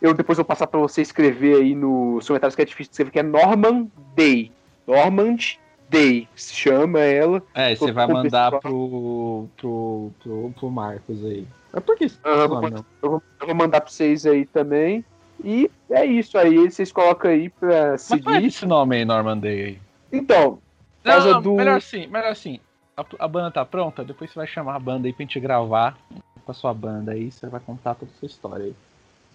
eu 0.00 0.14
depois 0.14 0.38
vou 0.38 0.44
passar 0.44 0.68
para 0.68 0.78
você 0.78 1.02
escrever 1.02 1.56
aí 1.56 1.74
no 1.74 2.20
seu 2.22 2.28
comentário 2.28 2.54
que 2.54 2.62
é 2.62 2.64
difícil 2.64 2.90
de 2.90 2.94
escrever, 2.94 3.10
que 3.10 3.18
é 3.18 3.22
Norman 3.22 3.90
Day. 4.14 4.52
Normand 4.86 5.58
Day, 5.88 6.28
se 6.36 6.54
chama 6.54 7.00
ela. 7.00 7.42
É, 7.54 7.74
você 7.74 7.90
vai 7.92 8.06
mandar 8.06 8.50
pro, 8.60 9.48
pro, 9.56 10.10
pro, 10.22 10.52
pro 10.58 10.70
Marcos 10.70 11.24
aí. 11.24 11.46
Mas 11.72 11.84
por 11.84 11.96
que 11.96 12.04
isso? 12.06 12.18
Ah. 12.24 12.30
Eu 12.30 12.48
vou, 12.48 13.22
eu 13.40 13.46
vou 13.46 13.54
mandar 13.54 13.80
para 13.80 13.90
vocês 13.90 14.26
aí 14.26 14.44
também. 14.46 15.04
E 15.42 15.70
é 15.90 16.04
isso 16.04 16.36
aí, 16.36 16.70
vocês 16.70 16.90
colocam 16.92 17.30
aí 17.30 17.48
pra 17.48 17.92
Mas 17.92 18.06
qual 18.08 18.34
é 18.34 18.38
seguir. 18.38 18.46
esse 18.48 18.66
nome 18.66 18.96
aí, 18.96 19.04
Normandy 19.04 19.48
aí? 19.48 19.78
Então, 20.12 20.58
Não, 21.04 21.12
causa 21.14 21.32
não, 21.34 21.42
do- 21.42 21.54
melhor 21.54 21.76
assim, 21.76 22.06
melhor 22.06 22.32
assim. 22.32 22.60
A, 22.96 23.04
a 23.20 23.28
banda 23.28 23.50
tá 23.50 23.64
pronta, 23.64 24.04
depois 24.04 24.30
você 24.30 24.38
vai 24.38 24.46
chamar 24.48 24.74
a 24.74 24.80
banda 24.80 25.06
aí 25.06 25.12
pra 25.12 25.22
gente 25.22 25.38
gravar 25.38 25.96
com 26.44 26.50
a 26.50 26.54
sua 26.54 26.74
banda 26.74 27.12
aí, 27.12 27.30
você 27.30 27.46
vai 27.46 27.60
contar 27.60 27.94
toda 27.94 28.10
a 28.10 28.18
sua 28.18 28.26
história 28.26 28.64
aí. 28.64 28.74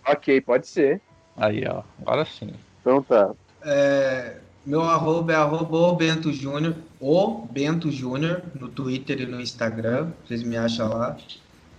ok, 0.06 0.42
pode 0.42 0.68
ser. 0.68 1.02
Aí, 1.38 1.64
ó, 1.68 1.82
agora 2.02 2.26
sim. 2.26 2.54
Então 2.82 3.02
tá. 3.02 3.32
É, 3.66 4.38
meu 4.65 4.81
arroba 4.81 5.34
é 5.34 5.35
arroba 5.35 5.77
o 5.77 5.95
Bento 5.95 6.31
Júnior, 6.31 6.76
o 6.99 7.45
Bento 7.52 7.91
Júnior, 7.91 8.41
no 8.60 8.69
Twitter 8.69 9.22
e 9.22 9.26
no 9.26 9.41
Instagram, 9.41 10.11
vocês 10.26 10.44
me 10.44 10.56
acham 10.56 10.88
lá. 10.90 11.18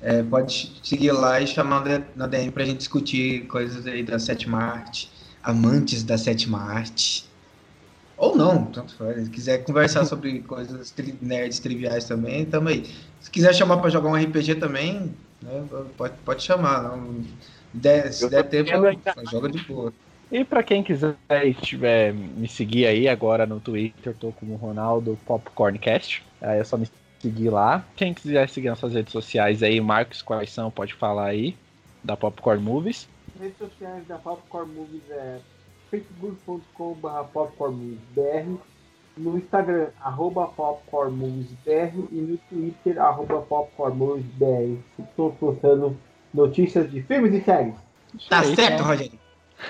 É, 0.02 0.22
pode 0.22 0.72
seguir 0.82 1.12
lá 1.12 1.40
e 1.40 1.46
chamar 1.46 1.82
na 2.14 2.26
DM 2.26 2.50
pra 2.50 2.64
gente 2.64 2.78
discutir 2.78 3.46
coisas 3.46 3.86
aí 3.86 4.02
da 4.02 4.18
sétima 4.18 4.58
arte, 4.58 5.10
amantes 5.42 6.02
da 6.02 6.18
sétima 6.18 6.60
arte. 6.60 7.24
Ou 8.16 8.36
não, 8.36 8.66
tanto 8.66 8.94
faz. 8.96 9.24
Se 9.24 9.30
quiser 9.30 9.64
conversar 9.64 10.04
sobre 10.04 10.40
coisas 10.40 10.90
tri 10.90 11.14
nerds 11.22 11.58
triviais 11.58 12.04
também, 12.04 12.44
tamo 12.44 12.68
aí. 12.68 12.84
Se 13.20 13.30
quiser 13.30 13.54
chamar 13.54 13.78
pra 13.78 13.88
jogar 13.88 14.10
um 14.10 14.14
RPG 14.14 14.56
também, 14.56 15.14
né, 15.42 15.64
pode, 15.96 16.14
pode 16.24 16.42
chamar. 16.42 16.82
Não, 16.82 17.24
se 18.12 18.24
Eu 18.24 18.30
der 18.30 18.44
tempo, 18.44 18.70
joga 19.30 19.48
de 19.48 19.58
boa. 19.64 19.92
E 20.34 20.44
pra 20.44 20.64
quem 20.64 20.82
quiser 20.82 21.14
estiver 21.44 22.12
me 22.12 22.48
seguir 22.48 22.86
aí 22.86 23.06
agora 23.06 23.46
no 23.46 23.60
Twitter, 23.60 24.12
eu 24.12 24.14
tô 24.14 24.32
como 24.32 24.56
Ronaldo 24.56 25.16
Popcorncast. 25.24 26.24
Aí 26.42 26.58
é 26.58 26.64
só 26.64 26.76
me 26.76 26.88
seguir 27.20 27.50
lá. 27.50 27.84
Quem 27.94 28.12
quiser 28.12 28.48
seguir 28.48 28.68
nas 28.68 28.80
suas 28.80 28.94
redes 28.94 29.12
sociais 29.12 29.62
aí, 29.62 29.80
Marcos, 29.80 30.22
quais 30.22 30.50
são, 30.50 30.72
pode 30.72 30.92
falar 30.92 31.26
aí, 31.26 31.56
da 32.02 32.16
Popcorn 32.16 32.60
Movies. 32.60 33.08
redes 33.38 33.56
sociais 33.58 34.04
da 34.08 34.18
Popcorn 34.18 34.74
Movies 34.74 35.08
é 35.08 35.38
facebook.com.br 35.92 37.08
popcornmoviesbr 37.32 38.58
no 39.16 39.38
Instagram, 39.38 39.86
arroba 40.00 40.48
popcornmoviesbr 40.48 42.08
e 42.10 42.16
no 42.16 42.38
Twitter, 42.50 43.00
arroba 43.00 43.40
popcornmoviesbr. 43.40 44.80
Estou 44.98 45.30
postando 45.34 45.96
notícias 46.34 46.90
de 46.90 47.02
filmes 47.04 47.32
e 47.34 47.40
séries. 47.44 47.76
Tá 48.28 48.40
aí, 48.40 48.56
certo, 48.56 48.74
então. 48.74 48.86
Rogério? 48.88 49.18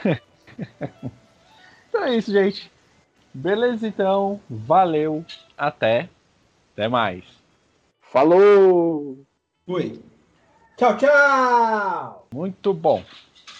Então 1.88 2.06
é 2.06 2.16
isso, 2.16 2.32
gente. 2.32 2.68
Beleza, 3.32 3.86
então. 3.86 4.40
Valeu. 4.50 5.24
Até. 5.56 6.08
Até 6.72 6.88
mais. 6.88 7.24
Falou! 8.00 9.24
Fui. 9.64 10.00
Tchau, 10.76 10.96
tchau! 10.96 12.26
Muito 12.34 12.74
bom. 12.74 13.04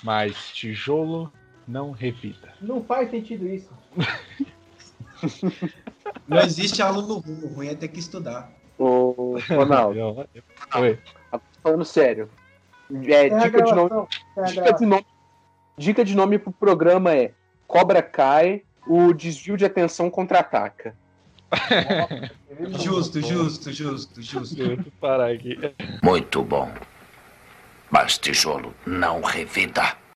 Mas 0.02 0.50
tijolo 0.52 1.32
não 1.66 1.92
revida. 1.92 2.52
Não 2.60 2.82
faz 2.82 3.08
sentido 3.10 3.46
isso. 3.48 3.70
Não 6.28 6.38
existe 6.40 6.82
aluno 6.82 7.18
ruim, 7.18 7.40
o 7.44 7.48
ruim 7.48 7.68
é 7.68 7.74
ter 7.74 7.88
que 7.88 7.98
estudar. 8.00 8.50
Ô, 8.78 9.36
Ronaldo, 9.48 9.98
Oi. 10.76 10.98
falando 11.62 11.84
sério. 11.84 12.28
É, 13.06 13.28
É 13.28 13.34
a 13.34 13.38
dica, 13.46 13.62
de 13.62 13.72
nome. 13.74 14.08
É 14.36 14.42
dica, 14.42 14.72
de 14.72 14.86
nome, 14.86 15.06
dica 15.76 16.04
de 16.04 16.14
nome 16.14 16.38
pro 16.38 16.52
programa 16.52 17.14
é 17.14 17.32
Cobra 17.66 18.02
Cai, 18.02 18.62
o 18.86 19.12
desvio 19.12 19.56
de 19.56 19.64
atenção 19.64 20.10
contra-ataca. 20.10 20.94
Justo, 22.78 23.20
justo, 23.20 23.72
justo, 23.72 24.22
justo. 24.22 24.54
Deixa 24.54 24.84
parar 25.00 25.32
aqui. 25.32 25.58
Muito 26.02 26.42
bom. 26.42 26.70
Mas 27.90 28.16
tijolo 28.16 28.72
não 28.86 29.20
revida. 29.20 29.96